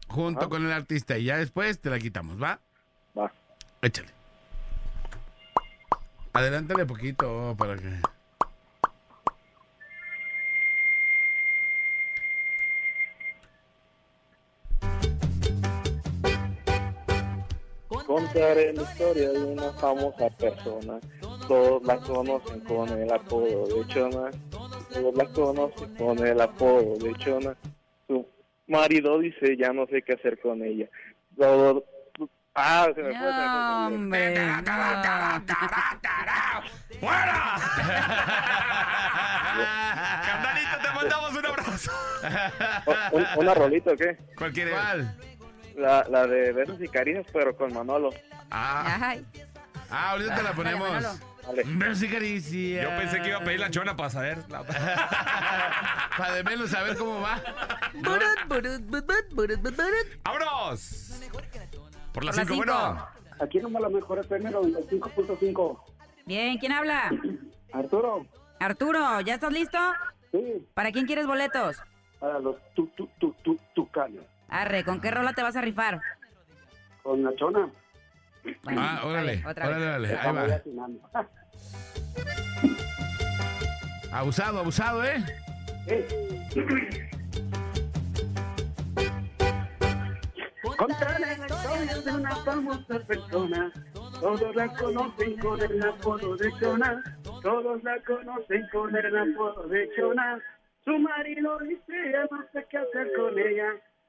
junto 0.08 0.48
con 0.48 0.64
el 0.64 0.72
artista 0.72 1.18
y 1.18 1.24
ya 1.24 1.36
después 1.36 1.80
te 1.80 1.90
la 1.90 1.98
quitamos, 1.98 2.42
¿va? 2.42 2.58
Va. 3.18 3.32
Échale. 3.82 4.08
Adelántale 6.32 6.86
poquito 6.86 7.54
para 7.58 7.76
que... 7.76 8.00
Contaré 18.06 18.74
la 18.74 18.82
historia 18.82 19.30
de 19.30 19.38
una 19.38 19.72
famosa 19.72 20.28
persona. 20.30 21.00
Todos 21.48 21.82
la 21.84 21.96
conocen 21.98 22.60
con 22.60 22.88
el 22.88 23.12
apodo 23.12 23.66
de 23.66 23.86
Chona. 23.88 24.30
Todos 24.50 25.14
la 25.16 25.26
conocen 25.26 25.94
con 25.96 26.18
el 26.26 26.40
apodo 26.40 26.96
de 26.98 27.14
Chona. 27.16 27.54
Su 28.06 28.26
marido 28.66 29.18
dice, 29.18 29.56
ya 29.56 29.72
no 29.72 29.86
sé 29.86 30.02
qué 30.02 30.14
hacer 30.14 30.38
con 30.40 30.62
ella. 30.62 30.86
Todo... 31.38 31.84
Ah, 32.54 32.86
se 32.94 33.02
me 33.02 33.18
fue. 33.18 33.18
No, 33.18 33.86
hombre. 33.86 34.34
¡Fuera! 37.00 37.54
Carnalito, 40.26 40.76
te 40.82 40.90
mandamos 40.94 41.30
un 41.36 41.46
abrazo. 41.46 41.92
Un- 43.12 43.26
¿Una 43.38 43.54
rolita 43.54 43.92
o 43.92 43.96
qué? 43.96 44.16
¿Cuál 44.36 44.52
quieres? 44.52 44.74
¿Cuál? 44.74 45.16
La, 45.76 46.04
la 46.10 46.26
de 46.26 46.52
besos 46.52 46.80
y 46.80 46.88
caricias, 46.88 47.26
pero 47.32 47.56
con 47.56 47.72
Manolo. 47.72 48.10
Ah, 48.50 48.98
Ay, 49.00 49.24
Ah, 49.90 50.10
ahorita 50.12 50.34
te 50.36 50.42
la 50.42 50.52
ponemos. 50.52 51.20
Vale. 51.46 51.62
Besos 51.66 52.02
y 52.04 52.08
caricias. 52.08 52.84
yo 52.84 52.96
pensé 52.96 53.20
que 53.20 53.28
iba 53.28 53.38
a 53.38 53.44
pedir 53.44 53.60
la 53.60 53.70
chona 53.70 53.96
para 53.96 54.10
saber. 54.10 54.38
Para 56.16 56.34
de 56.34 56.44
menos 56.44 56.70
saber 56.70 56.96
cómo 56.96 57.20
va. 57.20 57.40
Burut, 57.94 58.46
burut, 58.48 58.80
burut, 58.82 59.34
burut, 59.34 59.60
burut. 59.60 60.22
¡Vámonos! 60.24 61.20
Por 62.12 62.24
las 62.24 62.36
Por 62.36 62.46
las 62.46 62.48
5, 62.48 62.54
bueno. 62.54 63.06
Aquí 63.40 63.58
nomás 63.58 63.82
la 63.82 63.88
mejor 63.88 64.18
FM 64.20 64.50
95.5. 64.52 65.80
Bien, 66.26 66.58
¿quién 66.58 66.72
habla? 66.72 67.10
Arturo, 67.72 68.26
Arturo, 68.60 69.20
¿ya 69.22 69.34
estás 69.34 69.52
listo? 69.52 69.78
sí, 70.30 70.66
¿Para 70.74 70.92
quién 70.92 71.06
quieres 71.06 71.26
boletos? 71.26 71.78
para 72.20 72.38
los 72.38 72.56
tu, 72.74 72.86
tu, 72.88 73.08
tu, 73.18 73.32
tu, 73.42 73.56
tucanos. 73.74 74.24
Arre, 74.48 74.84
¿con 74.84 75.00
qué 75.00 75.10
rola 75.10 75.32
te 75.32 75.42
vas 75.42 75.56
a 75.56 75.60
rifar? 75.62 76.00
Con 77.02 77.24
la 77.24 77.34
chona. 77.34 77.68
Bueno, 78.64 78.80
Ah, 78.82 79.00
órale, 79.04 79.42
otra 79.46 79.68
órale, 79.68 79.86
vez. 79.86 79.92
órale. 79.98 80.08
Ahí 80.08 80.14
Está 80.14 80.32
muy 80.32 81.00
va. 81.14 81.28
Abusado, 84.12 84.58
abusado, 84.60 85.04
¿eh? 85.04 85.24
Contaré 90.76 91.18
la 91.20 91.32
historia 91.34 91.96
de 92.04 92.10
una 92.12 92.36
famosa 92.36 92.98
persona. 93.06 93.72
Todos 94.20 94.54
la 94.56 94.68
conocen 94.68 95.36
con 95.38 95.60
el 95.60 95.82
apodo 95.82 96.36
de 96.36 96.50
Chona. 96.60 97.02
Todos 97.42 97.82
la 97.82 97.98
conocen 98.02 98.66
con 98.72 98.94
el 98.96 99.16
apodo 99.18 99.68
de 99.68 99.88
Chona. 99.96 100.40
Su 100.84 100.98
marido 100.98 101.58
dice, 101.60 102.12
ya 102.12 102.22
no 102.30 102.44
sé 102.52 102.66
qué 102.70 102.78
hacer 102.78 103.08
con 103.16 103.38
ella. 103.38 103.68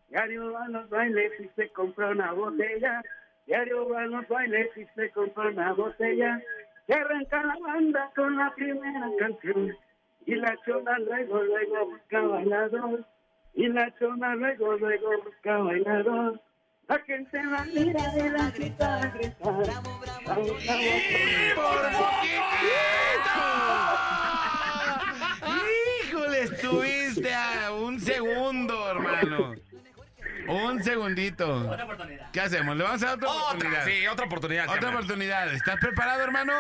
Diario 0.09 0.51
va 0.53 0.65
a 0.65 0.69
los 0.69 0.89
bailes 0.89 1.31
y 1.39 1.49
se 1.55 1.69
compra 1.69 2.09
una 2.09 2.31
botella. 2.34 3.01
Diario 3.45 3.89
va 3.89 4.03
a 4.03 4.05
los 4.05 4.27
bailes 4.27 4.69
y 4.77 4.85
se 4.95 5.11
compra 5.11 5.49
una 5.49 5.73
botella. 5.73 6.41
Se 6.87 6.93
arranca 6.93 7.43
la 7.43 7.57
banda 7.59 8.11
con 8.15 8.37
la 8.37 8.53
primera 8.55 9.09
canción. 9.19 9.75
Y 10.25 10.35
la 10.35 10.57
chona 10.65 10.97
luego, 10.99 11.43
luego 11.43 11.85
busca 11.87 12.21
bailador. 12.21 13.05
Y 13.55 13.67
la 13.67 13.93
chona 13.99 14.35
luego, 14.35 14.77
luego 14.77 15.09
busca 15.23 15.57
bailador. 15.57 16.41
La 16.87 16.99
gente 16.99 17.43
la 17.43 17.63
mira 17.65 18.01
y 18.17 18.29
la 18.29 18.49
grita, 18.51 19.11
grita. 19.15 19.35
Vamos, 19.41 19.69
vamos, 20.25 20.51
¡Híjole! 26.05 26.41
Estuviste 26.43 27.33
a 27.33 27.73
un 27.73 27.99
segundo, 27.99 28.91
hermano. 28.91 29.55
Un 30.47 30.83
segundito. 30.83 31.75
¿Qué 32.31 32.41
hacemos? 32.41 32.75
¿Le 32.75 32.83
vamos 32.83 33.01
a 33.03 33.05
dar 33.07 33.15
otra, 33.15 33.29
Otra, 33.29 33.43
oportunidad? 33.49 33.85
sí, 33.85 34.07
otra 34.07 34.25
oportunidad. 34.25 34.69
Otra 34.69 34.89
oportunidad. 34.89 35.53
¿Estás 35.53 35.75
preparado, 35.79 36.23
hermano? 36.23 36.53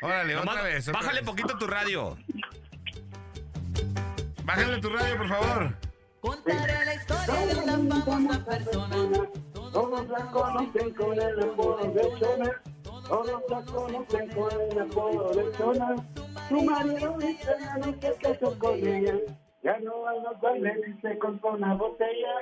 Órale, 0.00 0.34
Nomás 0.34 0.54
otra 0.56 0.62
vez. 0.68 0.88
otra 0.88 1.00
Bájale 1.00 1.20
vez. 1.20 1.28
poquito 1.28 1.58
tu 1.58 1.66
radio. 1.66 2.16
Bájale 4.44 4.78
tu 4.80 4.88
radio, 4.90 5.16
por 5.18 5.28
favor. 5.28 5.76
Contaré 6.20 6.84
la 6.84 6.94
historia 6.94 7.46
de 7.46 7.54
una 7.60 8.04
famosa 8.04 8.44
persona. 8.44 8.96
Todos 9.52 10.08
la 10.08 10.18
conocen 10.30 10.94
con 10.94 11.20
el 11.20 11.40
apodo 11.42 11.92
de 11.92 12.02
Chona. 12.18 12.62
Todos 12.82 13.42
la 13.50 13.62
conocen 13.62 14.28
con 14.30 14.50
el 14.60 14.78
apodo 14.80 15.34
de 15.34 15.52
Chona. 15.58 15.94
Su 16.48 16.62
marido 16.62 17.16
dice, 17.18 17.44
sé 17.84 17.98
qué 18.00 18.28
hacer 18.28 18.58
con 18.58 18.74
ella. 18.74 19.14
Ya 19.62 19.78
no 19.80 20.02
van 20.02 20.22
los 20.22 20.40
bailes 20.40 20.88
y 20.88 21.00
se 21.00 21.18
compra 21.18 21.50
una 21.50 21.74
botella. 21.74 22.34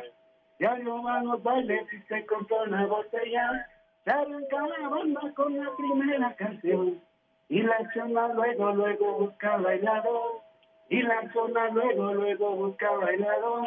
Ya 0.59 0.77
no 0.79 1.03
van 1.03 1.27
los 1.27 1.43
bailes 1.43 1.87
y 1.93 1.99
se 2.09 2.27
compra 2.27 2.63
una 2.63 2.87
botella. 2.87 3.67
Se 4.05 4.11
arranca 4.11 4.67
la 4.67 4.89
banda 4.89 5.21
con 5.35 5.57
la 5.57 5.71
primera 5.77 6.35
canción. 6.37 7.01
Y 7.49 7.63
la 7.63 7.79
chona 7.95 8.29
luego, 8.29 8.73
luego 8.73 9.19
busca 9.19 9.57
bailador. 9.57 10.43
Y 10.89 11.03
la 11.03 11.33
chona 11.33 11.69
luego, 11.71 12.15
luego 12.15 12.57
busca 12.57 12.91
bailador. 12.91 13.67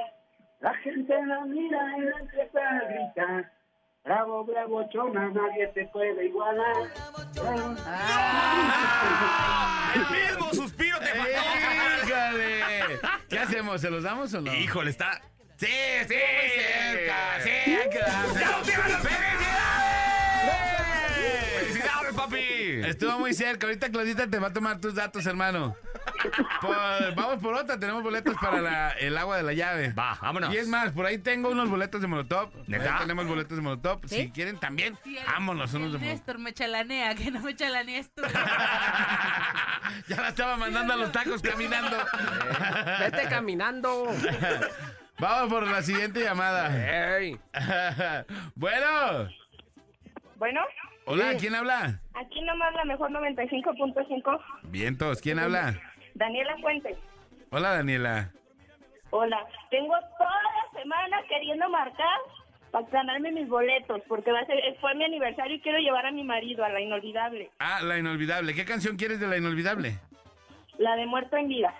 La 0.59 0.73
gente 0.75 1.25
la 1.25 1.45
mira 1.45 1.97
y 1.97 2.01
la 2.01 2.19
empieza 2.19 2.59
a 2.59 2.79
gritar. 2.85 3.51
Bravo, 4.03 4.43
bravo, 4.43 4.83
chona, 4.89 5.29
nadie 5.29 5.67
te 5.67 5.85
puede 5.87 6.25
igualar. 6.25 6.75
Bravo. 7.33 7.75
El 9.95 10.01
mismo. 10.01 10.68
¿Qué 13.29 13.39
hacemos? 13.39 13.81
¿Se 13.81 13.89
los 13.89 14.03
damos 14.03 14.33
o 14.33 14.41
no? 14.41 14.53
Híjole, 14.53 14.89
está. 14.89 15.21
Sí, 15.57 15.67
sí. 16.07 16.15
Muy 16.15 16.49
cerca. 16.63 17.43
Sí, 17.43 17.49
hay 17.49 17.89
que 17.89 17.99
dárselo. 17.99 18.63
¡Felicidades, 21.59 22.13
papi! 22.15 22.39
Estuvo 22.85 23.19
muy 23.19 23.33
cerca. 23.33 23.67
Ahorita 23.67 23.89
Claudita 23.89 24.27
te 24.27 24.39
va 24.39 24.47
a 24.47 24.53
tomar 24.53 24.79
tus 24.79 24.95
datos, 24.95 25.25
hermano. 25.25 25.75
Por- 26.61 27.15
vamos 27.15 27.39
por 27.41 27.53
otra. 27.53 27.79
Tenemos 27.79 28.03
boletos 28.03 28.35
para 28.41 28.61
la- 28.61 28.91
el 28.91 29.17
agua 29.17 29.37
de 29.37 29.43
la 29.43 29.53
llave. 29.53 29.93
Va, 29.93 30.17
vámonos. 30.21 30.53
Y 30.53 30.57
es 30.57 30.67
más, 30.67 30.91
por 30.91 31.05
ahí 31.05 31.17
tengo 31.17 31.49
unos 31.49 31.69
boletos 31.69 32.01
de 32.01 32.07
Molotov. 32.07 32.49
¿Neta? 32.67 32.93
Ahí 32.95 33.01
tenemos 33.01 33.27
boletos 33.27 33.55
de 33.55 33.61
Molotov. 33.61 34.01
¿Sí? 34.07 34.15
Si 34.23 34.31
quieren 34.31 34.59
también, 34.59 34.97
Sí, 35.03 35.17
el- 35.17 35.25
vámonos 35.25 35.73
unos 35.73 35.93
de. 35.93 35.99
Néstor 35.99 36.39
me 36.39 36.53
chalanea, 36.53 37.15
que 37.15 37.31
no 37.31 37.39
me 37.39 37.55
chalanees 37.55 38.13
tú. 38.13 38.21
Ya 40.07 40.21
la 40.21 40.29
estaba 40.29 40.55
mandando 40.57 40.93
a 40.93 40.97
los 40.97 41.11
tacos 41.11 41.41
caminando. 41.41 41.97
Vete 42.99 43.27
caminando. 43.29 44.05
Vamos 45.19 45.49
por 45.51 45.67
la 45.67 45.81
siguiente 45.81 46.21
llamada. 46.23 46.69
Bueno. 48.55 49.29
Bueno, 50.37 50.61
Hola, 51.05 51.33
¿quién 51.39 51.55
habla? 51.55 51.99
aquí 52.13 52.41
nomás 52.41 52.73
la 52.73 52.85
mejor 52.85 53.09
95.5. 53.11 54.39
Vientos, 54.63 55.21
¿quién 55.21 55.39
habla? 55.39 55.75
Daniela 56.15 56.57
Fuentes. 56.61 56.97
Hola, 57.51 57.73
Daniela. 57.73 58.31
Hola. 59.11 59.39
Tengo 59.71 59.93
toda 60.17 60.29
la 60.29 60.79
semana 60.81 61.17
queriendo 61.27 61.69
marcar 61.69 62.19
para 62.71 62.85
ganarme 62.89 63.31
mis 63.31 63.47
boletos, 63.49 64.01
porque 64.07 64.31
va 64.31 64.41
a 64.41 64.45
ser, 64.45 64.57
fue 64.79 64.93
mi 64.95 65.03
aniversario 65.03 65.55
y 65.55 65.61
quiero 65.61 65.79
llevar 65.79 66.05
a 66.05 66.11
mi 66.11 66.23
marido 66.23 66.63
a 66.63 66.69
la 66.69 66.79
inolvidable, 66.79 67.49
Ah, 67.59 67.79
La 67.81 67.97
Inolvidable. 67.97 68.53
¿Qué 68.53 68.63
canción 68.65 68.95
quieres 68.95 69.19
de 69.19 69.27
La 69.27 69.37
Inolvidable? 69.37 69.97
la 70.77 70.95
de 70.95 71.05
Muerto 71.07 71.35
en 71.35 71.47
Vida. 71.49 71.73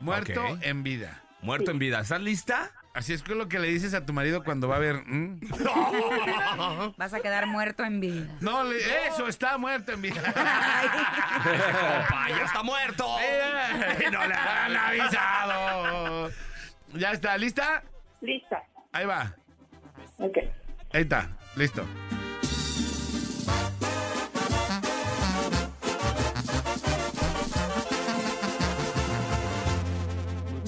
Muerto 0.00 0.42
en 0.62 0.82
vida. 0.82 1.22
Muerto 1.40 1.70
en 1.70 1.78
vida. 1.78 2.00
¿Estás 2.00 2.20
lista? 2.20 2.70
Así 2.96 3.12
es 3.12 3.22
que 3.22 3.34
lo 3.34 3.46
que 3.46 3.58
le 3.58 3.68
dices 3.68 3.92
a 3.92 4.06
tu 4.06 4.14
marido 4.14 4.42
cuando 4.42 4.68
va 4.68 4.76
a 4.76 4.78
ver. 4.78 5.02
¿mm? 5.06 5.40
Vas 6.96 7.12
a 7.12 7.20
quedar 7.20 7.46
muerto 7.46 7.84
en 7.84 8.00
vida. 8.00 8.26
No, 8.40 8.64
le- 8.64 8.78
eso 9.08 9.28
está 9.28 9.58
muerto 9.58 9.92
en 9.92 10.00
vida. 10.00 10.22
Compa, 10.22 12.28
ya 12.30 12.44
está 12.46 12.62
muerto. 12.62 13.04
Eh, 13.20 14.08
no 14.10 14.26
le 14.26 14.34
han 14.34 14.74
avisado. 14.76 16.30
Ya 16.94 17.12
está, 17.12 17.36
¿lista? 17.36 17.82
Lista. 18.22 18.62
Ahí 18.92 19.04
va. 19.04 19.34
Ok. 20.16 20.38
Ahí 20.94 21.02
está, 21.02 21.28
listo. 21.54 21.84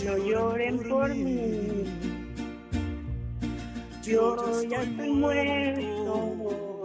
No 0.04 0.16
lloren 0.16 0.78
por 0.88 1.14
mí. 1.14 1.77
Yo 4.08 4.36
ya 4.62 4.82
estoy 4.82 5.10
muerto. 5.10 6.84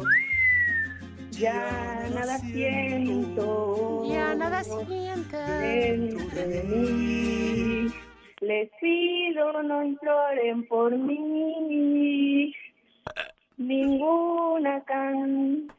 Ya 1.31 2.05
nada 2.13 2.37
siento. 2.39 4.03
Ya 4.05 4.35
nada 4.35 4.61
siento. 4.63 5.37
Dentro 5.37 6.35
de 6.35 6.63
mí. 6.63 7.87
Les 8.41 8.69
pido 8.81 9.63
no 9.63 9.85
imploren 9.85 10.67
por 10.67 10.91
mí. 10.91 12.53
Ninguna 13.55 14.83
canción. 14.83 15.71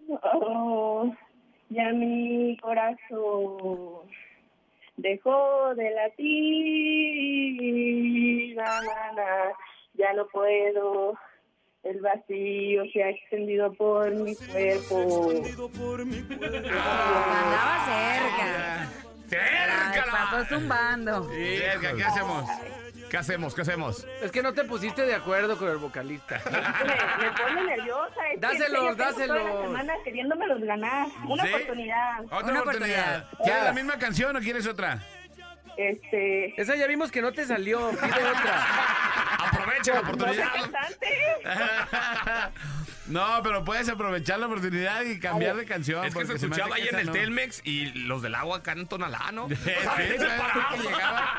Ya 1.68 1.92
mi 1.92 2.56
corazón 2.56 4.08
dejó 4.96 5.74
de 5.74 5.90
latir. 5.90 6.24
Na, 8.56 8.80
na, 8.80 9.12
na. 9.12 9.52
Ya 9.92 10.14
no 10.14 10.26
puedo. 10.28 11.18
El 11.94 12.00
vacío 12.00 12.82
se 12.92 13.04
ha 13.04 13.10
extendido 13.10 13.72
por 13.74 14.12
mi 14.16 14.34
cuerpo. 14.34 15.30
Andaba 15.30 15.46
cerca. 17.86 18.82
Ay, 18.82 18.88
¡Cerca! 19.28 20.04
pasó 20.10 20.44
zumbando. 20.56 21.30
Cerca, 21.30 21.94
¿qué 21.96 22.02
hacemos? 22.04 22.50
¿Qué 23.08 23.16
hacemos? 23.16 23.54
¿Qué 23.54 23.60
hacemos? 23.60 24.04
Es 24.22 24.32
que 24.32 24.42
no 24.42 24.52
te 24.54 24.64
pusiste 24.64 25.02
de 25.06 25.14
acuerdo 25.14 25.56
con 25.56 25.68
el 25.68 25.76
vocalista. 25.76 26.40
Me, 26.50 27.26
me 27.26 27.30
pone 27.32 27.64
nerviosa. 27.76 28.26
Es 28.26 28.34
que 28.34 28.40
Dáselos, 28.40 28.80
tengo 28.80 28.96
Toda 28.96 29.10
dáselos. 29.12 29.44
la 29.44 29.62
semana 29.62 29.94
queriéndomelos 30.04 30.60
ganar. 30.62 31.06
Una 31.28 31.44
¿Sí? 31.44 31.52
oportunidad. 31.54 32.24
Otra 32.24 32.38
Una 32.38 32.60
oportunidad. 32.62 33.18
oportunidad. 33.18 33.44
¿Quieres 33.44 33.62
Ah. 33.62 33.64
la 33.66 33.72
misma 33.72 33.98
canción 33.98 34.36
o 34.36 34.40
quieres 34.40 34.66
otra? 34.66 34.98
Este. 35.76 36.60
Esa 36.60 36.74
ya 36.74 36.88
vimos 36.88 37.12
que 37.12 37.22
no 37.22 37.32
te 37.32 37.44
salió. 37.44 37.90
Pide 37.90 38.24
otra. 38.28 38.66
Aprovecha 39.64 39.94
la 39.94 40.02
No 40.02 40.06
sé 40.06 40.12
oportunidad. 40.12 40.50
No, 43.06 43.40
pero 43.42 43.62
puedes 43.66 43.86
aprovechar 43.90 44.38
la 44.38 44.46
oportunidad 44.46 45.02
y 45.02 45.20
cambiar 45.20 45.56
de 45.56 45.66
canción. 45.66 46.06
Es 46.06 46.14
que 46.14 46.24
se 46.24 46.34
escuchaba 46.36 46.76
ahí 46.76 46.84
que 46.84 46.88
en 46.88 47.00
el 47.00 47.06
no. 47.06 47.12
Telmex 47.12 47.60
y 47.62 47.86
los 48.06 48.22
del 48.22 48.34
agua 48.34 48.56
acá 48.58 48.72
en 48.72 48.86
Tonalá, 48.88 49.30
¿no? 49.30 49.46
Sí, 49.50 49.56
¿sabes 49.82 50.12
que 50.14 50.18
llegaba? 50.82 51.34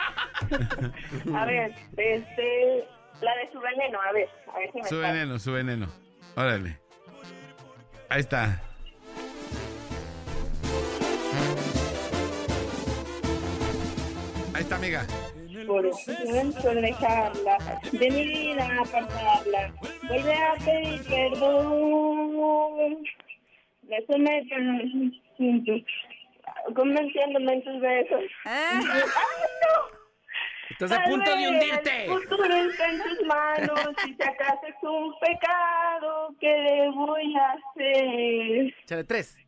A 1.35 1.45
ver, 1.45 1.73
este. 1.97 2.87
La 3.21 3.33
de 3.37 3.51
su 3.51 3.59
veneno, 3.59 3.99
a 3.99 4.11
ver. 4.11 4.29
A 4.53 4.59
ver 4.59 4.71
si 4.73 4.77
me 4.77 4.83
Su 4.83 5.01
sale. 5.01 5.13
veneno, 5.13 5.39
su 5.39 5.51
veneno. 5.53 5.87
Órale. 6.35 6.77
Ahí 8.09 8.19
está. 8.19 8.61
Ahí 14.53 14.61
está, 14.61 14.75
amiga. 14.75 15.05
Por 15.67 15.85
eso 15.85 16.11
de 16.11 16.81
dejarla, 16.81 17.57
de 17.91 18.11
mi 18.11 18.27
vida 18.27 18.81
apartarla. 18.81 19.73
Vuelve 20.07 20.33
a 20.33 20.53
pedir 20.63 21.03
perdón. 21.07 23.03
Eso 23.89 24.17
me 24.17 24.41
convenciéndome 26.73 27.53
en 27.53 27.63
tus 27.63 27.79
besos. 27.81 28.23
Ah. 28.45 28.79
¡Ay, 28.79 29.03
no! 29.61 30.05
Estás 30.69 30.91
a 30.91 31.03
punto 31.03 31.35
de 31.35 31.47
hundirte. 31.47 32.05
El 32.05 32.11
futuro 32.11 32.55
está 32.55 32.89
en 32.89 33.01
tus 33.01 33.27
manos. 33.27 33.79
Si 34.03 34.13
te 34.15 34.23
acaso 34.23 34.61
es 34.67 34.75
un 34.81 35.13
pecado, 35.19 36.35
¿qué 36.39 36.47
le 36.47 36.89
voy 36.91 37.35
a 37.37 37.51
hacer? 37.51 38.73
Échale 38.83 39.03
tres. 39.03 39.44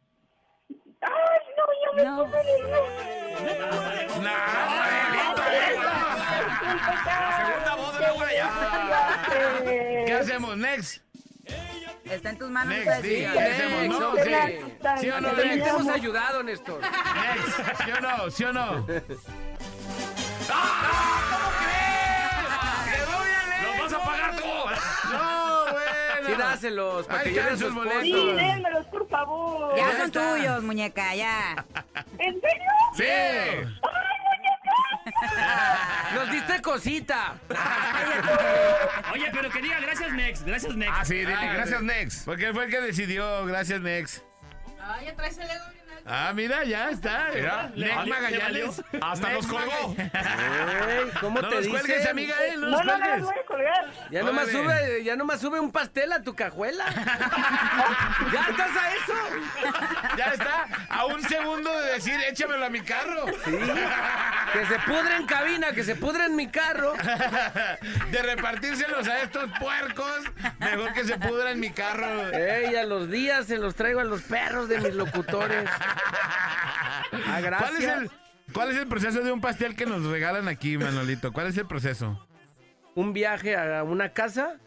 Ay, 1.07 1.39
no, 1.57 1.63
ya 1.81 1.89
me 1.95 2.03
No. 2.03 2.11
puse 2.25 2.39
nerviosa. 2.43 2.91
segunda 7.37 7.73
voz 7.75 7.95
de 7.99 8.05
ya. 8.35 8.47
¿Qué 10.05 10.13
hacemos? 10.13 10.57
Next. 10.57 11.01
Está 12.05 12.29
en 12.29 12.37
tus 12.37 12.49
manos 12.49 12.73
Next, 12.73 12.87
esa 12.87 13.01
sí. 13.01 13.07
¿qué 13.09 13.27
hacemos? 13.27 13.99
¿No? 13.99 14.15
Sí. 14.15 14.21
Sí. 14.23 14.29
¿Sí 15.01 15.09
o 15.09 15.19
no, 15.21 15.29
Te 15.31 15.45
Next? 15.45 15.67
hemos 15.67 15.87
ayudado, 15.89 16.41
Néstor. 16.43 16.79
Next. 16.81 17.59
¿Sí 17.83 17.91
o 17.91 17.99
no? 18.01 18.31
¿Sí 18.31 18.43
o 18.45 18.53
no? 18.53 18.77
¡Los 18.77 18.87
Sí, 26.27 26.33
dáselos, 26.37 27.07
para 27.07 27.23
que 27.23 27.31
lleven 27.31 27.57
sus 27.57 27.67
esposo. 27.69 27.89
Sí, 28.01 28.11
boletos. 28.11 28.35
démelos, 28.35 28.85
por 28.87 29.09
favor. 29.09 29.75
Ya, 29.77 29.87
Ya 29.91 29.97
son 29.97 30.05
está. 30.07 30.33
tuyos, 30.35 30.63
muñeca, 30.63 31.15
ya. 31.15 31.65
¿En 32.19 32.41
serio? 32.41 32.71
Sí. 32.93 33.83
Nos 36.15 36.31
diste 36.31 36.61
cosita. 36.61 37.35
Oye, 39.13 39.29
pero 39.31 39.49
que 39.49 39.61
diga 39.61 39.79
gracias, 39.79 40.11
Next. 40.11 40.45
Gracias, 40.45 40.75
Next. 40.75 40.93
Ah, 40.97 41.05
sí, 41.05 41.15
dile, 41.15 41.53
gracias, 41.53 41.81
Next. 41.81 42.25
Porque 42.25 42.53
fue 42.53 42.65
el 42.65 42.71
que 42.71 42.81
decidió. 42.81 43.45
Gracias, 43.45 43.81
Next. 43.81 44.23
Ay, 44.81 45.05
ya 45.05 45.15
traes 45.15 45.37
el 45.37 45.47
dedo. 45.47 45.63
Ah, 46.05 46.31
mira, 46.33 46.63
ya 46.63 46.89
está. 46.89 47.27
Mira, 47.75 48.05
Magallanes. 48.05 48.81
Hasta 49.01 49.29
nos 49.31 49.47
colgó. 49.47 49.95
Ey, 49.97 51.11
¿Cómo 51.19 51.41
No 51.41 51.49
te 51.49 51.55
nos 51.55 51.67
cuelgues, 51.67 51.97
dicen? 51.97 52.07
amiga, 52.11 52.35
eh. 52.45 52.53
No 52.57 52.67
No, 52.69 52.77
nos 52.77 52.85
no, 52.85 52.97
no, 52.97 53.17
no 53.17 53.25
voy 53.25 53.35
a 53.37 53.45
colgar. 53.45 53.85
Ya 54.11 54.23
nomás 54.23 54.47
Órale. 54.53 54.85
sube, 54.87 55.03
ya 55.03 55.15
nomás 55.15 55.41
sube 55.41 55.59
un 55.59 55.71
pastel 55.71 56.11
a 56.13 56.21
tu 56.21 56.35
cajuela. 56.35 56.85
¿Ya 58.33 58.41
estás 58.49 58.69
a 58.77 58.93
eso? 58.95 59.13
Ya 60.17 60.25
está. 60.27 60.67
A 60.89 61.05
un 61.05 61.21
segundo 61.23 61.71
de 61.81 61.93
decir, 61.93 62.19
échamelo 62.29 62.65
a 62.65 62.69
mi 62.69 62.81
carro. 62.81 63.25
Sí. 63.45 63.57
Que 64.53 64.65
se 64.65 64.79
pudre 64.79 65.15
en 65.17 65.25
cabina, 65.25 65.71
que 65.73 65.83
se 65.83 65.95
pudre 65.95 66.25
en 66.25 66.35
mi 66.35 66.47
carro. 66.47 66.93
De 68.11 68.21
repartírselos 68.21 69.07
a 69.07 69.21
estos 69.21 69.49
puercos, 69.59 70.21
mejor 70.59 70.93
que 70.93 71.03
se 71.03 71.17
pudra 71.17 71.51
en 71.51 71.59
mi 71.59 71.71
carro. 71.71 72.29
Ey, 72.31 72.75
a 72.75 72.83
los 72.83 73.09
días 73.09 73.45
se 73.47 73.57
los 73.57 73.75
traigo 73.75 73.99
a 73.99 74.03
los 74.03 74.21
perros 74.23 74.69
de 74.69 74.79
mis 74.79 74.93
locutores. 74.93 75.69
Ah, 77.29 77.39
gracias. 77.41 77.71
¿Cuál 77.71 77.83
es, 77.83 77.89
el, 77.89 78.11
¿Cuál 78.53 78.71
es 78.71 78.77
el 78.77 78.87
proceso 78.87 79.23
de 79.23 79.31
un 79.31 79.39
pastel 79.39 79.75
que 79.75 79.85
nos 79.85 80.03
regalan 80.05 80.47
aquí, 80.47 80.77
Manolito? 80.77 81.31
¿Cuál 81.31 81.47
es 81.47 81.57
el 81.57 81.65
proceso? 81.65 82.27
Un 82.95 83.13
viaje 83.13 83.55
a 83.55 83.83
una 83.83 84.11
casa, 84.11 84.57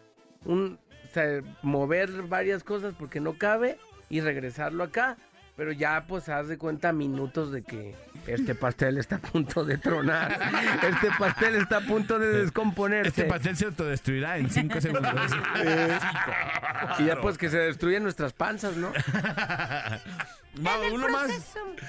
un, 0.45 0.79
o 1.09 1.13
sea, 1.13 1.43
mover 1.63 2.11
varias 2.23 2.65
cosas 2.65 2.95
porque 2.99 3.21
no 3.21 3.35
cabe 3.35 3.79
y 4.09 4.21
regresarlo 4.21 4.85
acá. 4.85 5.17
Pero 5.61 5.73
ya, 5.73 6.05
pues, 6.09 6.27
haz 6.31 6.49
de 6.49 6.57
cuenta 6.57 6.91
minutos 6.91 7.53
de 7.53 7.63
que 7.63 7.95
este 8.27 8.55
pastel 8.55 8.97
está 8.97 9.17
a 9.17 9.19
punto 9.19 9.63
de 9.63 9.77
tronar. 9.77 10.33
Este 10.83 11.11
pastel 11.19 11.57
está 11.57 11.77
a 11.77 11.81
punto 11.83 12.19
de 12.19 12.29
descomponerse. 12.33 13.09
Este 13.11 13.25
pastel 13.25 13.55
se 13.59 13.67
autodestruirá 13.67 14.39
en 14.39 14.49
5 14.49 14.81
segundos. 14.81 15.13
Y 16.99 17.05
ya, 17.05 17.21
pues, 17.21 17.37
que 17.37 17.51
se 17.51 17.59
destruyen 17.59 18.03
nuestras 18.03 18.33
panzas, 18.33 18.75
¿no? 18.79 18.91
Va, 20.67 20.79
uno 20.91 21.09
más. 21.11 21.31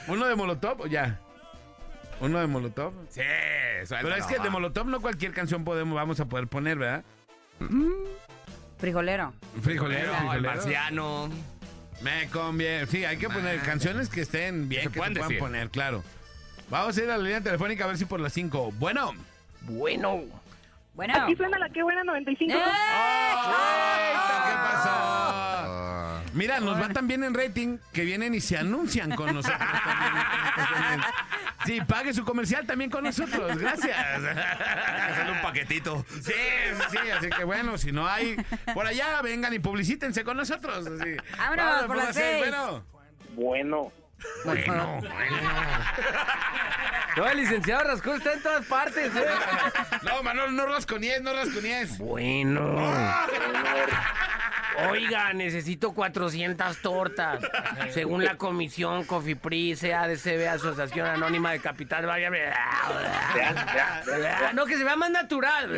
¿Uno 0.09 0.25
de 0.27 0.35
Molotov 0.35 0.81
o 0.81 0.87
ya? 0.87 1.21
¿Uno 2.19 2.41
de 2.41 2.47
Molotov? 2.47 2.91
Sí, 3.07 3.21
Pero 3.89 4.15
es 4.15 4.25
que 4.25 4.37
de 4.39 4.49
Molotov 4.49 4.87
no 4.87 4.99
cualquier 4.99 5.31
canción 5.31 5.63
podemos, 5.63 5.95
vamos 5.95 6.19
a 6.19 6.25
poder 6.25 6.47
poner, 6.47 6.77
¿verdad? 6.77 7.05
Frijolero. 8.79 9.31
Frijolero, 9.61 10.07
No, 10.11 10.33
el 10.33 10.41
frijolero. 10.41 10.41
marciano. 10.41 11.29
Me 12.03 12.27
conviene. 12.29 12.85
Sí, 12.87 13.05
hay 13.05 13.17
que 13.17 13.29
poner 13.29 13.59
canciones 13.61 14.09
que 14.09 14.21
estén 14.21 14.67
bien, 14.69 14.83
Se 14.83 14.89
que 14.91 14.97
puedan 14.97 15.13
se 15.13 15.19
puedan 15.19 15.29
decir. 15.29 15.39
poner, 15.39 15.69
claro. 15.69 16.03
Vamos 16.69 16.97
a 16.97 17.03
ir 17.03 17.09
a 17.11 17.17
la 17.17 17.23
línea 17.23 17.41
telefónica 17.41 17.83
a 17.83 17.87
ver 17.87 17.97
si 17.97 18.05
por 18.05 18.19
las 18.19 18.33
5. 18.33 18.71
Bueno. 18.73 19.13
Bueno. 19.61 20.21
Bueno. 20.93 21.13
Aquí 21.23 21.35
suena 21.35 21.57
la 21.59 21.69
que 21.69 21.83
buena 21.83 22.03
95. 22.03 22.53
¡Eh! 22.53 22.57
¿Qué 22.57 24.53
pasó? 24.55 26.21
Mira, 26.33 26.59
nos 26.59 26.79
va 26.81 26.89
tan 26.89 27.07
bien 27.07 27.23
en 27.23 27.33
rating 27.33 27.77
que 27.91 28.03
vienen 28.05 28.33
y 28.33 28.39
se 28.39 28.57
anuncian 28.57 29.15
con 29.15 29.33
nosotros 29.33 29.59
también. 29.59 31.01
Sí, 31.65 31.79
pague 31.87 32.13
su 32.13 32.23
comercial 32.23 32.65
también 32.65 32.89
con 32.89 33.03
nosotros. 33.03 33.57
Gracias. 33.57 33.97
Hacerle 33.97 35.31
un 35.31 35.41
paquetito. 35.41 36.05
Sí, 36.09 36.33
sí, 36.33 36.83
sí, 36.91 37.09
así 37.11 37.29
que 37.29 37.43
bueno, 37.43 37.77
si 37.77 37.91
no 37.91 38.07
hay 38.07 38.35
por 38.73 38.85
allá, 38.85 39.21
vengan 39.21 39.53
y 39.53 39.59
publicítense 39.59 40.23
con 40.23 40.37
nosotros. 40.37 40.87
Así. 40.87 41.17
Vámonos, 41.37 41.85
por 41.85 41.97
las 41.97 42.15
seis. 42.15 42.39
Bueno. 42.39 42.83
Bueno, 43.33 43.91
Bueno, 44.45 44.99
No, 47.17 47.27
el 47.27 47.37
licenciado 47.37 47.83
Rascón 47.83 48.17
está 48.17 48.33
en 48.33 48.41
todas 48.41 48.65
partes, 48.65 49.15
¿eh? 49.15 49.25
No, 50.03 50.23
Manolo, 50.23 50.51
no 50.51 50.65
rasconies, 50.65 51.21
no 51.21 51.33
rasconies. 51.33 51.97
Bueno. 51.97 52.93
Oiga, 54.89 55.33
necesito 55.33 55.93
400 55.93 56.77
tortas. 56.77 57.41
Según 57.91 58.23
la 58.23 58.37
comisión 58.37 59.03
Cofipri, 59.03 59.75
CADCB, 59.75 60.47
Asociación 60.47 61.07
Anónima 61.07 61.51
de 61.51 61.59
Capital 61.59 62.05
Variable. 62.05 62.53
No, 64.53 64.65
que 64.65 64.77
se 64.77 64.83
vea 64.83 64.95
más 64.95 65.11
natural. 65.11 65.69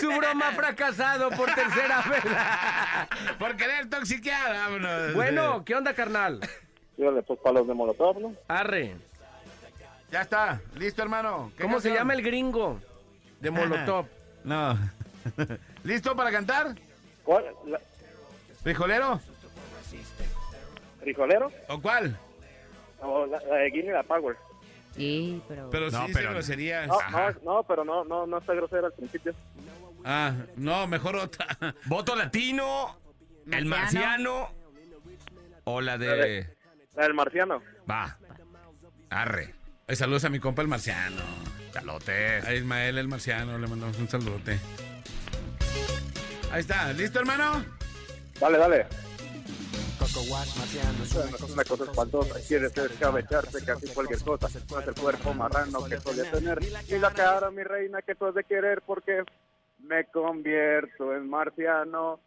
Su 0.00 0.08
broma 0.08 0.48
ha 0.48 0.52
fracasado 0.52 1.30
por 1.30 1.52
tercera 1.54 2.02
vez. 2.02 2.24
Por 3.38 3.56
querer 3.56 3.88
toxiquear, 3.88 4.52
vámonos. 4.52 5.14
Bueno, 5.14 5.64
¿qué 5.64 5.74
onda, 5.74 5.94
carnal? 5.94 6.40
dígale 6.96 7.22
pues 7.22 7.38
para 7.40 7.58
los 7.58 7.68
de 7.68 7.74
Molotov, 7.74 8.18
¿no? 8.20 8.34
Arre. 8.48 8.96
Ya 10.10 10.22
está, 10.22 10.60
listo, 10.74 11.02
hermano. 11.02 11.52
¿Qué 11.56 11.62
¿Cómo 11.64 11.80
se 11.80 11.92
llama 11.92 12.14
el 12.14 12.22
gringo 12.22 12.80
de 13.40 13.50
Molotov? 13.50 14.06
No. 14.44 14.78
¿Listo 15.82 16.14
para 16.14 16.30
cantar? 16.30 16.76
¿Cuál? 17.24 17.46
La- 17.66 17.80
¿Frijolero? 18.62 19.20
¿Frijolero? 21.00 21.50
¿O 21.68 21.80
cuál? 21.82 22.16
O 23.00 23.26
la, 23.26 23.40
la 23.40 23.56
de 23.56 23.82
la 23.92 24.02
Power. 24.04 24.36
Sí, 24.96 25.42
pero... 25.48 25.70
Pero 25.70 25.90
sí, 25.90 25.96
No, 25.96 26.06
sí, 26.06 26.12
pero- 26.14 26.30
groserías. 26.30 26.88
No, 26.88 26.98
no, 27.10 27.30
no, 27.44 27.62
pero 27.64 27.84
no, 27.84 28.04
no, 28.04 28.26
no 28.26 28.38
está 28.38 28.54
grosera 28.54 28.86
al 28.86 28.92
principio. 28.92 29.34
Ah, 30.04 30.32
no, 30.56 30.86
mejor 30.86 31.16
otra. 31.16 31.46
Voto 31.86 32.14
latino, 32.16 32.98
el 33.50 33.64
marciano 33.66 34.50
o 35.64 35.80
la 35.80 35.98
de... 35.98 36.48
La 36.94 37.02
del 37.02 37.14
marciano. 37.14 37.62
Va. 37.90 38.16
Arre. 39.10 39.54
Ay, 39.88 39.96
saludos 39.96 40.24
a 40.24 40.28
mi 40.30 40.38
compa 40.40 40.62
el 40.62 40.68
marciano. 40.68 41.22
Chalotes. 41.72 42.44
A 42.44 42.54
Ismael 42.54 42.96
el 42.98 43.08
marciano, 43.08 43.58
le 43.58 43.66
mandamos 43.66 43.98
un 43.98 44.08
saludote. 44.08 44.58
Ahí 46.50 46.60
está, 46.60 46.92
¿listo, 46.92 47.18
hermano? 47.20 47.64
Dale, 48.40 48.58
dale. 48.58 48.86
Una 50.16 51.64
cosa 51.64 51.84
espantosa, 51.84 52.40
quiere 52.48 52.70
ser 52.70 52.90
cabecharse 52.98 53.64
casi 53.64 53.92
cualquier 53.92 54.22
cosa. 54.22 54.48
No 54.70 54.80
es 54.80 54.88
el 54.88 54.94
cuerpo 54.94 55.34
marrano 55.34 55.84
que 55.84 56.00
suele 56.00 56.24
tener. 56.24 56.58
Y 56.88 56.98
la 56.98 57.10
cara, 57.12 57.50
mi 57.50 57.62
reina, 57.62 58.00
que 58.00 58.14
tú 58.14 58.26
has 58.26 58.34
de 58.34 58.44
querer 58.44 58.80
porque 58.82 59.24
me 59.80 60.04
convierto 60.06 61.14
en 61.14 61.28
marciano. 61.28 62.18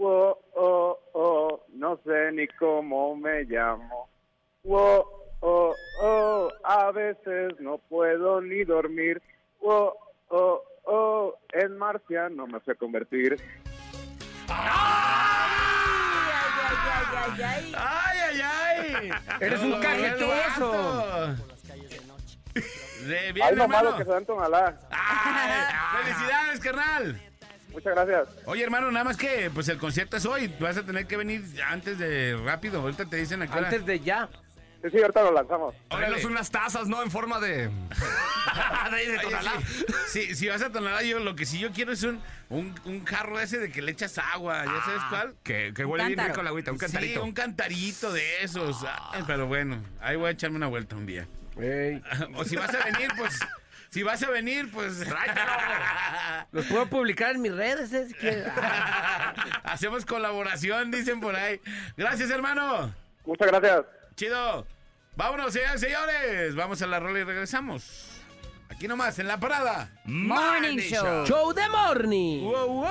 Oh, 0.00 0.38
oh, 0.54 0.98
oh, 1.12 1.60
no 1.74 1.98
sé 2.04 2.32
ni 2.32 2.46
cómo 2.48 3.16
me 3.16 3.44
llamo. 3.44 4.08
Oh, 4.64 5.26
oh, 5.40 5.74
oh, 6.02 6.52
a 6.64 6.90
veces 6.92 7.52
no 7.60 7.78
puedo 7.78 8.40
ni 8.40 8.64
dormir. 8.64 9.22
Oh, 9.60 9.94
oh, 10.28 10.62
oh, 10.84 11.38
en 11.52 11.76
marciano 11.76 12.46
me 12.46 12.58
a 12.58 12.74
convertir. 12.74 13.40
Ay, 14.48 15.67
ay, 16.88 17.40
ay, 17.42 17.70
ay, 17.74 18.40
ay. 18.40 19.10
¡Ay! 19.10 19.10
Eres 19.40 19.60
un 19.60 19.70
vato. 19.72 21.36
De 23.06 23.32
bien, 23.32 23.46
Ay, 23.46 23.54
malo 23.56 23.62
hermano. 23.62 23.96
que 23.96 24.04
se 24.04 24.10
dan 24.10 24.24
tonalá. 24.26 24.76
Ay, 24.90 26.02
¡Felicidades, 26.02 26.60
carnal! 26.60 27.20
Muchas 27.72 27.94
gracias. 27.94 28.28
Oye, 28.46 28.64
hermano, 28.64 28.90
nada 28.90 29.04
más 29.04 29.16
que 29.16 29.50
pues 29.54 29.68
el 29.68 29.78
concierto 29.78 30.16
es 30.16 30.26
hoy. 30.26 30.52
Vas 30.58 30.76
a 30.76 30.82
tener 30.82 31.06
que 31.06 31.16
venir 31.16 31.44
antes 31.66 31.98
de 31.98 32.36
rápido. 32.44 32.80
Ahorita 32.80 33.04
te 33.04 33.16
dicen 33.16 33.42
a 33.42 33.46
qué 33.46 33.52
hora. 33.52 33.68
Antes 33.68 33.86
de 33.86 34.00
ya. 34.00 34.28
Sí, 34.82 34.90
sí, 34.90 35.02
ahorita 35.02 35.22
lo 35.24 35.32
lanzamos. 35.32 35.74
Tráenos 35.88 36.24
unas 36.24 36.50
tazas, 36.50 36.86
¿no? 36.86 37.02
En 37.02 37.10
forma 37.10 37.40
de... 37.40 37.68
De 38.88 39.18
Tonalá. 39.18 39.52
sí, 40.06 40.26
sí, 40.28 40.34
si 40.34 40.48
vas 40.48 40.62
a 40.62 40.70
Tonalá, 40.70 41.02
yo 41.02 41.18
lo 41.18 41.36
que 41.36 41.44
sí 41.46 41.58
yo 41.58 41.70
quiero 41.72 41.92
es 41.92 42.02
un, 42.02 42.20
un, 42.48 42.74
un 42.84 43.04
jarro 43.04 43.38
ese 43.38 43.58
de 43.58 43.70
que 43.70 43.82
le 43.82 43.92
echas 43.92 44.18
agua, 44.18 44.64
¿ya 44.64 44.82
sabes 44.84 45.02
cuál? 45.10 45.34
Que, 45.42 45.72
que 45.74 45.84
huele 45.84 46.06
bien 46.06 46.18
rico 46.18 46.42
la 46.42 46.50
agüita, 46.50 46.72
un 46.72 46.78
cantarito. 46.78 47.20
Sí, 47.20 47.26
un 47.26 47.32
cantarito 47.32 48.12
de 48.12 48.42
esos. 48.42 48.84
Ay, 49.12 49.24
pero 49.26 49.46
bueno, 49.46 49.82
ahí 50.00 50.16
voy 50.16 50.28
a 50.28 50.30
echarme 50.30 50.56
una 50.56 50.68
vuelta 50.68 50.96
un 50.96 51.06
día. 51.06 51.28
O 52.34 52.44
si 52.44 52.56
vas 52.56 52.74
a 52.74 52.84
venir, 52.84 53.08
pues... 53.16 53.38
Si 53.90 54.02
vas 54.02 54.22
a 54.22 54.30
venir, 54.30 54.70
pues... 54.70 55.04
Los 56.52 56.66
puedo 56.66 56.86
publicar 56.86 57.34
en 57.34 57.42
mis 57.42 57.54
redes, 57.54 57.92
¿eh? 57.92 58.06
Si 58.06 58.14
quieres. 58.14 58.46
Hacemos 59.64 60.04
colaboración, 60.04 60.90
dicen 60.90 61.20
por 61.20 61.34
ahí. 61.34 61.60
Gracias, 61.96 62.30
hermano. 62.30 62.94
Muchas 63.24 63.48
gracias. 63.48 63.97
Chido. 64.18 64.66
Vámonos, 65.14 65.52
señores, 65.52 65.80
señores. 65.80 66.56
Vamos 66.56 66.82
a 66.82 66.88
la 66.88 66.98
rola 66.98 67.20
y 67.20 67.22
regresamos. 67.22 67.84
Aquí 68.68 68.88
nomás, 68.88 69.16
en 69.20 69.28
la 69.28 69.38
parada. 69.38 69.92
Morning 70.06 70.76
Show. 70.78 71.24
Show 71.24 71.54
de 71.54 71.68
morning. 71.68 72.42
Wow, 72.42 72.66
wow. 72.66 72.84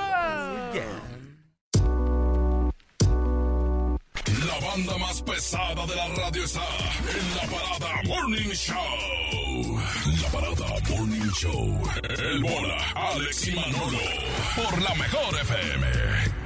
La 4.46 4.66
banda 4.66 4.96
más 4.96 5.20
pesada 5.20 5.86
de 5.86 5.96
la 5.96 6.08
radio 6.08 6.44
está 6.44 6.62
en 7.10 7.36
la 7.36 7.42
parada 7.42 8.02
Morning 8.04 8.54
Show. 8.54 9.80
La 10.22 10.28
parada 10.30 10.80
Morning 10.88 11.30
Show. 11.32 11.90
El 12.08 12.42
bola, 12.42 12.78
Alex 12.94 13.48
y 13.48 13.54
Manolo. 13.54 13.98
Por 14.56 14.80
la 14.80 14.94
mejor 14.94 15.34
FM. 15.42 16.37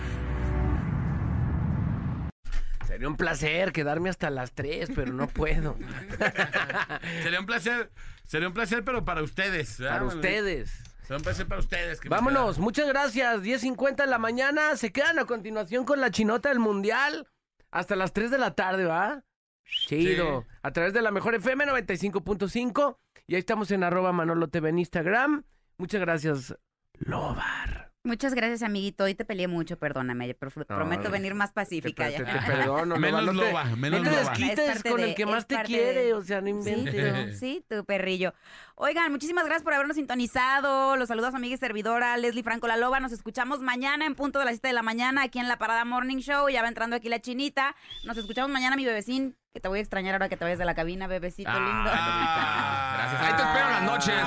Sería 2.93 3.09
un 3.09 3.17
placer 3.17 3.73
quedarme 3.73 4.11
hasta 4.11 4.29
las 4.29 4.53
3, 4.53 4.91
pero 4.95 5.15
no 5.15 5.27
puedo. 5.27 5.79
Sería 7.23 7.41
un 7.41 7.47
placer, 7.47 7.91
sería 8.27 8.49
un 8.49 8.53
placer, 8.53 8.85
pero 8.85 9.03
para 9.03 9.23
ustedes. 9.23 9.79
¿verdad? 9.79 9.95
Para 9.95 10.05
ustedes. 10.09 10.71
Sería 11.01 11.17
un 11.17 11.23
placer 11.23 11.47
para 11.47 11.61
ustedes. 11.61 12.01
que 12.01 12.11
Vámonos, 12.11 12.59
muchas 12.59 12.87
gracias. 12.87 13.41
10.50 13.41 13.97
de 13.97 14.07
la 14.09 14.19
mañana. 14.19 14.77
Se 14.77 14.93
quedan 14.93 15.19
a 15.19 15.25
continuación 15.25 15.87
con 15.87 16.03
la 16.03 16.11
chinota 16.11 16.51
del 16.51 16.59
mundial. 16.59 17.27
Hasta 17.71 17.97
las 17.97 18.13
3 18.13 18.31
de 18.31 18.37
la 18.37 18.55
tarde, 18.55 18.85
¿va? 18.85 19.25
Chido. 19.65 20.45
A 20.63 20.73
través 20.73 20.93
de 20.93 21.01
la 21.01 21.11
mejor 21.11 21.35
FM 21.35 21.65
95.5. 21.65 22.99
Y 23.27 23.37
ahí 23.37 23.39
estamos 23.39 23.71
en 23.71 23.85
arroba 23.85 24.13
Manolo 24.13 24.49
TV 24.49 24.69
en 24.69 24.81
Instagram. 24.81 25.45
Muchas 25.79 26.03
gracias, 26.03 26.55
Lobar. 26.99 27.82
Muchas 28.05 28.35
gracias, 28.35 28.65
amiguito. 28.65 29.05
Hoy 29.05 29.15
te 29.15 29.25
peleé 29.25 29.47
mucho, 29.47 29.79
perdóname. 29.79 30.35
pero 30.35 30.51
prometo 30.67 31.09
venir 31.09 31.35
más 31.37 31.53
pacífica 31.53 32.07
Te, 32.07 32.13
ya. 32.15 32.19
te 32.25 32.53
perdono, 32.53 32.97
Menos 32.97 33.25
no 33.25 33.33
loba, 33.33 33.65
menos 33.77 34.01
no 34.03 34.11
te 34.11 34.17
loba. 34.17 34.31
desquites 34.31 34.59
Es 34.59 34.73
parte 34.75 34.91
con 34.91 35.01
de- 35.01 35.09
el 35.11 35.15
que 35.15 35.25
más 35.25 35.47
te 35.47 35.63
quiere, 35.63 36.07
de- 36.07 36.15
o 36.15 36.23
sea, 36.23 36.41
no 36.41 36.47
Sí, 36.49 36.51
inventes. 36.71 37.39
sí, 37.39 37.65
tu 37.69 37.85
perrillo. 37.85 38.35
Oigan, 38.85 39.13
muchísimas 39.13 39.45
gracias 39.45 39.63
por 39.63 39.75
habernos 39.75 39.95
sintonizado. 39.95 40.97
Los 40.97 41.07
saludos 41.07 41.37
amiga 41.37 41.55
y 41.55 41.57
servidora 41.57 42.17
Leslie 42.17 42.43
Franco 42.43 42.67
La 42.67 42.77
Loba. 42.77 42.99
Nos 42.99 43.13
escuchamos 43.13 43.61
mañana 43.61 44.07
en 44.07 44.17
punto 44.17 44.41
de 44.41 44.45
las 44.45 44.55
7 44.55 44.67
de 44.67 44.75
la 44.75 44.83
mañana 44.83 45.23
aquí 45.23 45.39
en 45.39 45.47
la 45.47 45.57
Parada 45.57 45.85
Morning 45.85 46.17
Show. 46.17 46.49
Ya 46.49 46.63
va 46.63 46.69
entrando 46.69 46.97
aquí 46.97 47.09
la 47.09 47.21
chinita. 47.21 47.77
Nos 48.03 48.17
escuchamos 48.17 48.51
mañana, 48.51 48.75
mi 48.75 48.85
bebecín, 48.85 49.37
que 49.53 49.61
te 49.61 49.69
voy 49.69 49.79
a 49.79 49.83
extrañar 49.83 50.15
ahora 50.15 50.29
que 50.29 50.37
te 50.37 50.45
vayas 50.45 50.59
de 50.59 50.65
la 50.65 50.75
cabina, 50.75 51.07
bebecito 51.07 51.53
lindo. 51.53 51.91
Gracias. 51.91 53.21
Ahí 53.21 53.35
te 53.37 53.43
espero 53.43 53.67
en 53.67 53.73
las 53.73 53.83
noches. 53.83 54.25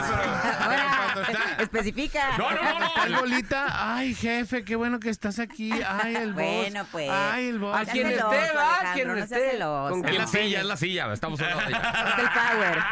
Ahora, 0.62 1.56
especifica. 1.60 2.38
No, 2.38 2.52
no, 2.52 2.64
no, 2.64 2.80
no. 2.80 2.92
Ay, 2.96 3.14
bolita. 3.14 3.96
Ay, 3.96 4.16
jefe, 4.16 4.64
qué 4.64 4.76
bueno 4.76 5.00
que 5.00 5.10
estás 5.10 5.40
aquí. 5.40 5.72
Ay, 5.72 6.16
el 6.16 6.34
boss. 6.34 6.44
Bueno, 6.44 6.86
pues. 6.92 7.10
Ay, 7.12 7.48
el 7.48 7.60
boss. 7.60 7.76
A 7.76 7.86
quien 7.86 8.08
esté, 8.08 8.24
va, 8.24 8.94
quien 8.94 9.08
no 9.08 9.16
esté. 9.16 9.58
Con 9.60 10.06
Es 10.06 10.12
quien 10.12 10.22
la 10.22 10.28
silla, 10.28 10.60
es 10.60 10.66
la 10.66 10.78
silla. 10.78 11.12
Estamos 11.12 11.42
hablando 11.42 11.64
de 11.66 11.70
ella. 11.72 11.94
Es 12.08 12.20
el 12.20 12.30
power. 12.30 12.84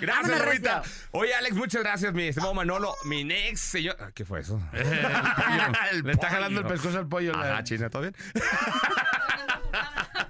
Gracias, 0.00 0.38
Vámonos, 0.40 0.81
Oye, 1.12 1.34
Alex, 1.34 1.54
muchas 1.56 1.82
gracias, 1.82 2.12
mi 2.12 2.24
estimado 2.24 2.54
Manolo. 2.54 2.94
Mi 3.04 3.24
next 3.24 3.64
señor. 3.64 3.96
Ah, 4.00 4.10
¿Qué 4.14 4.24
fue 4.24 4.40
eso? 4.40 4.60
El 4.72 6.02
Le 6.02 6.12
está 6.12 6.28
pollo. 6.28 6.30
jalando 6.30 6.60
el 6.60 6.66
pescozo 6.66 6.98
al 6.98 7.08
pollo. 7.08 7.32
la- 7.32 7.52
Ajá, 7.54 7.64
China, 7.64 7.90
¿todo 7.90 8.02
bien? 8.02 8.14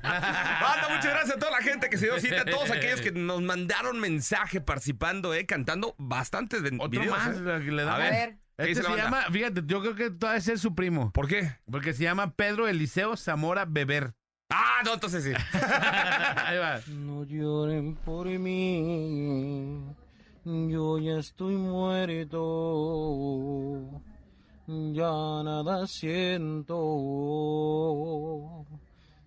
Banda, 0.03 0.89
muchas 0.91 1.07
gracias 1.13 1.37
a 1.37 1.39
toda 1.39 1.51
la 1.53 1.63
gente 1.63 1.89
que 1.89 1.97
se 1.99 2.07
dio 2.07 2.19
cita, 2.21 2.43
a 2.43 2.45
todos 2.45 2.71
aquellos 2.71 3.01
que 3.01 3.13
nos 3.13 3.41
mandaron 3.43 3.99
mensaje 4.01 4.61
participando, 4.61 5.33
eh, 5.35 5.47
cantando 5.47 5.95
bastantes 5.99 6.63
de 6.63 6.71
Otro 6.79 6.89
videos. 7.01 7.17
más 7.19 7.37
eh. 7.37 7.41
la 7.41 7.61
que 7.61 7.71
le 7.73 7.83
A 7.83 7.85
damos. 7.87 7.99
ver, 8.01 8.13
ver. 8.13 8.37
¿qué 8.59 8.71
Este 8.73 8.83
se 8.83 8.89
banda? 8.89 9.05
llama, 9.05 9.23
fíjate, 9.31 9.63
yo 9.67 9.81
creo 9.81 9.95
que 9.95 10.11
todavía 10.11 10.53
es 10.55 10.61
su 10.61 10.75
primo. 10.75 11.13
¿Por 11.13 11.29
qué? 11.29 11.57
Porque 11.71 11.93
se 11.95 12.03
llama 12.05 12.35
Pedro 12.35 12.69
Eliseo 12.69 13.17
Zamora 13.17 13.65
Beber. 13.67 14.15
Ah, 14.51 14.83
no, 14.85 14.95
entonces 14.95 15.25
sí. 15.25 15.33
Ahí 16.37 16.59
va. 16.59 16.81
No 16.89 17.25
lloren 17.25 17.95
por 17.97 18.27
mí, 18.27 19.83
yo 20.45 20.99
ya 20.99 21.19
estoy 21.19 21.55
muerto, 21.57 22.41
ya 24.67 25.43
nada 25.45 25.87
siento 25.87 26.75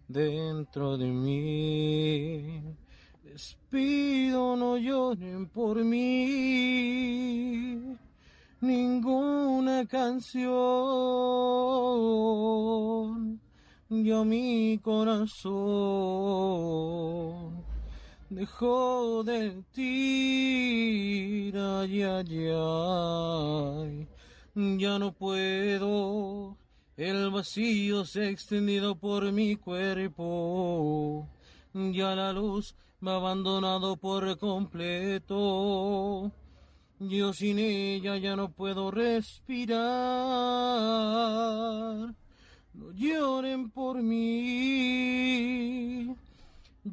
dentro 0.10 0.98
de 0.98 1.08
mí. 1.08 2.62
Despido, 3.24 4.58
no 4.58 4.78
lloren 4.78 5.48
por 5.48 5.82
mí, 5.84 7.80
ninguna 8.60 9.86
canción, 9.86 10.52
ya 13.90 14.24
mi 14.26 14.80
corazón 14.80 15.96
dejó 18.36 19.24
de 19.24 19.64
ay, 21.54 22.04
ay. 22.04 24.08
ya 24.78 25.00
no 25.00 25.14
puedo, 25.14 26.58
el 26.98 27.32
vacío 27.32 28.04
se 28.06 28.24
ha 28.24 28.30
extendido 28.30 28.96
por 28.96 29.32
mi 29.32 29.56
cuerpo, 29.56 31.30
ya 31.74 32.14
la 32.16 32.34
luz 32.34 32.76
me 33.00 33.12
ha 33.12 33.16
abandonado 33.16 33.96
por 33.98 34.38
completo. 34.38 36.32
Yo 37.00 37.34
sin 37.34 37.60
ella 37.60 38.18
ya 38.18 38.38
no 38.38 38.52
puedo 38.52 38.90
respirar. 38.90 39.76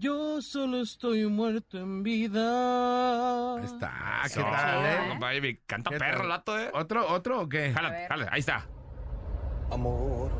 Yo 0.02 0.42
solo 0.42 0.80
estoy 0.80 1.26
muerto 1.28 1.78
en 1.78 2.02
vida. 2.02 3.54
Ahí 3.54 3.64
está, 3.64 4.22
¿qué 4.34 4.40
tal, 4.42 4.84
eh? 4.84 5.16
Baby, 5.20 5.60
canta 5.64 5.90
¿Qué 5.90 5.98
perro, 5.98 6.18
tal? 6.22 6.28
lato, 6.28 6.58
eh. 6.58 6.70
¿Otro, 6.74 7.06
otro 7.06 7.42
o 7.42 7.48
qué? 7.48 7.72
Jálate, 7.72 8.08
jálate, 8.08 8.30
ahí 8.32 8.40
está. 8.40 8.66
Amor, 9.70 10.32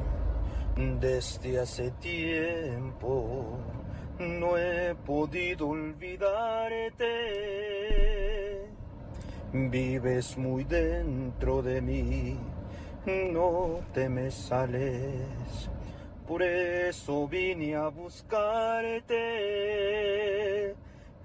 desde 0.98 1.60
hace 1.60 1.92
tiempo 1.92 3.60
no 4.18 4.58
he 4.58 4.96
podido 4.96 5.68
olvidarte. 5.68 7.06
Vives 9.52 10.36
muy 10.38 10.64
dentro 10.64 11.62
de 11.62 11.80
mí, 11.80 12.36
no 13.06 13.78
te 13.94 14.08
me 14.08 14.28
sales. 14.28 15.70
Por 16.32 16.42
eso 16.42 17.28
vine 17.28 17.76
a 17.76 17.88
buscarte. 17.88 19.14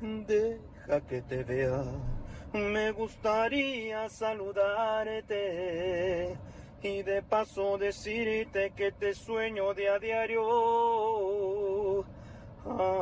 Deja 0.02 1.00
que 1.08 1.22
te 1.22 1.46
vea, 1.46 1.82
me 2.52 2.92
gustaría 2.92 4.10
saludarte 4.10 5.34
y 6.84 7.04
de 7.04 7.22
paso 7.22 7.78
decirte 7.78 8.74
que 8.76 8.92
te 8.92 9.14
sueño 9.14 9.74
de 9.74 9.88
a 9.88 9.98
diario 9.98 10.44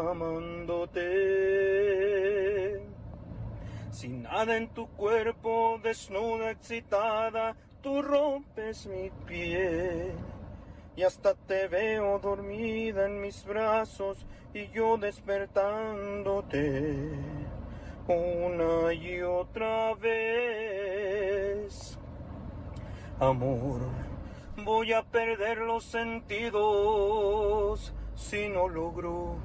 amándote. 0.07 1.01
Sin 3.89 4.21
nada 4.21 4.57
en 4.57 4.67
tu 4.67 4.85
cuerpo, 4.89 5.79
desnuda, 5.81 6.51
excitada, 6.51 7.55
tú 7.81 8.03
rompes 8.03 8.85
mi 8.85 9.09
pie. 9.25 10.13
Y 10.97 11.03
hasta 11.03 11.33
te 11.35 11.67
veo 11.67 12.19
dormida 12.19 13.05
en 13.05 13.19
mis 13.19 13.43
brazos 13.43 14.25
y 14.53 14.69
yo 14.69 14.97
despertándote 14.97 17.09
una 18.07 18.93
y 18.93 19.21
otra 19.21 19.93
vez. 19.95 21.99
Amor, 23.19 23.81
voy 24.63 24.93
a 24.93 25.03
perder 25.03 25.57
los 25.57 25.83
sentidos 25.85 27.93
si 28.15 28.47
no 28.47 28.69
logro 28.69 29.35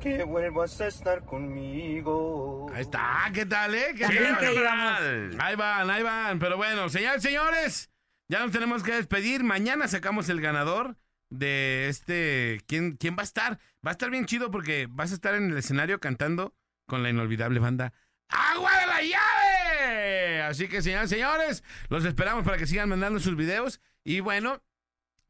que 0.00 0.24
vuelvas 0.24 0.80
a 0.80 0.86
estar 0.88 1.22
conmigo. 1.24 2.66
Ahí 2.74 2.82
está, 2.82 3.30
¿qué 3.32 3.46
tal, 3.46 3.74
eh? 3.74 3.94
¿Qué 3.96 4.04
También 4.04 4.34
tal? 4.34 4.38
que 4.40 4.52
íbamos. 4.54 5.00
Ahí 5.40 5.56
van, 5.56 5.88
ahí 5.90 6.02
van. 6.02 6.38
Pero 6.38 6.56
bueno, 6.58 6.88
señores, 6.90 7.22
señores, 7.22 7.88
ya 8.28 8.40
nos 8.40 8.52
tenemos 8.52 8.82
que 8.82 8.92
despedir. 8.92 9.44
Mañana 9.44 9.88
sacamos 9.88 10.28
el 10.28 10.40
ganador 10.40 10.96
de 11.30 11.88
este. 11.88 12.60
¿Quién, 12.66 12.96
quién 12.96 13.16
va 13.16 13.22
a 13.22 13.24
estar? 13.24 13.58
Va 13.86 13.90
a 13.90 13.92
estar 13.92 14.10
bien 14.10 14.26
chido 14.26 14.50
porque 14.50 14.86
vas 14.90 15.12
a 15.12 15.14
estar 15.14 15.34
en 15.34 15.50
el 15.50 15.58
escenario 15.58 16.00
cantando 16.00 16.54
con 16.86 17.02
la 17.02 17.10
inolvidable 17.10 17.60
banda 17.60 17.94
¡Agua 18.28 18.70
de 18.80 18.86
la 18.86 19.02
llave! 19.02 20.42
Así 20.42 20.68
que, 20.68 20.82
señores, 20.82 21.10
señores, 21.10 21.62
los 21.88 22.04
esperamos 22.04 22.44
para 22.44 22.56
que 22.56 22.66
sigan 22.66 22.88
mandando 22.88 23.20
sus 23.20 23.36
videos. 23.36 23.80
Y 24.02 24.20
bueno, 24.20 24.62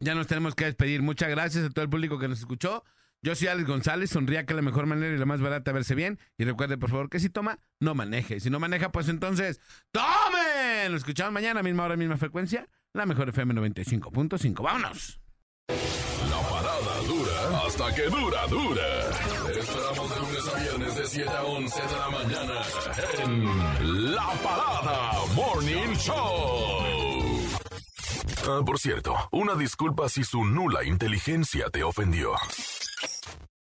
ya 0.01 0.15
nos 0.15 0.27
tenemos 0.27 0.55
que 0.55 0.65
despedir. 0.65 1.03
Muchas 1.03 1.29
gracias 1.29 1.65
a 1.65 1.71
todo 1.71 1.85
el 1.85 1.91
público 1.91 2.19
que 2.19 2.29
nos 2.29 2.39
escuchó. 2.39 2.85
Yo 3.23 3.35
soy 3.35 3.49
Alex 3.49 3.67
González, 3.67 4.11
sonría 4.11 4.45
que 4.45 4.53
la 4.53 4.61
mejor 4.61 4.87
manera 4.87 5.15
y 5.15 5.19
la 5.19 5.25
más 5.25 5.41
barata 5.41 5.73
verse 5.73 5.95
bien. 5.95 6.19
Y 6.37 6.45
recuerde, 6.45 6.77
por 6.77 6.91
favor, 6.91 7.09
que 7.09 7.21
si 7.21 7.31
toma, 7.31 7.59
no 7.81 7.95
maneje. 7.95 8.39
Si 8.39 8.51
no 8.51 8.61
maneja, 8.61 8.93
pues 8.93 9.09
entonces, 9.09 9.61
¡tomen! 9.93 10.93
Nos 10.93 11.01
escuchamos 11.01 11.33
mañana, 11.33 11.63
misma 11.63 11.85
hora, 11.85 11.97
misma 11.97 12.19
frecuencia. 12.19 12.69
La 12.97 13.07
mejor 13.07 13.29
FM 13.29 13.55
95.5. 13.55 14.63
¡Vámonos! 14.63 15.19
La 15.69 16.41
parada 16.49 17.03
dura 17.09 17.67
hasta 17.67 17.93
que 17.93 18.03
dura, 18.03 18.47
dura. 18.47 19.11
Esperamos 19.51 20.11
de 20.11 20.21
lunes 20.21 20.55
a 20.55 20.59
viernes 20.61 20.97
de 20.97 21.07
7 21.07 21.29
a 21.29 21.43
11 21.43 21.83
de 21.83 21.99
la 21.99 22.11
mañana 22.11 22.63
en 23.25 24.15
La 24.15 24.31
Parada 24.45 25.13
Morning 25.35 25.97
Show. 25.97 26.85
Ah, 28.47 28.61
por 28.65 28.79
cierto, 28.79 29.17
una 29.33 29.57
disculpa 29.57 30.09
si 30.09 30.23
su 30.23 30.45
nula 30.45 30.85
inteligencia 30.85 31.71
te 31.71 31.83
ofendió. 31.83 32.35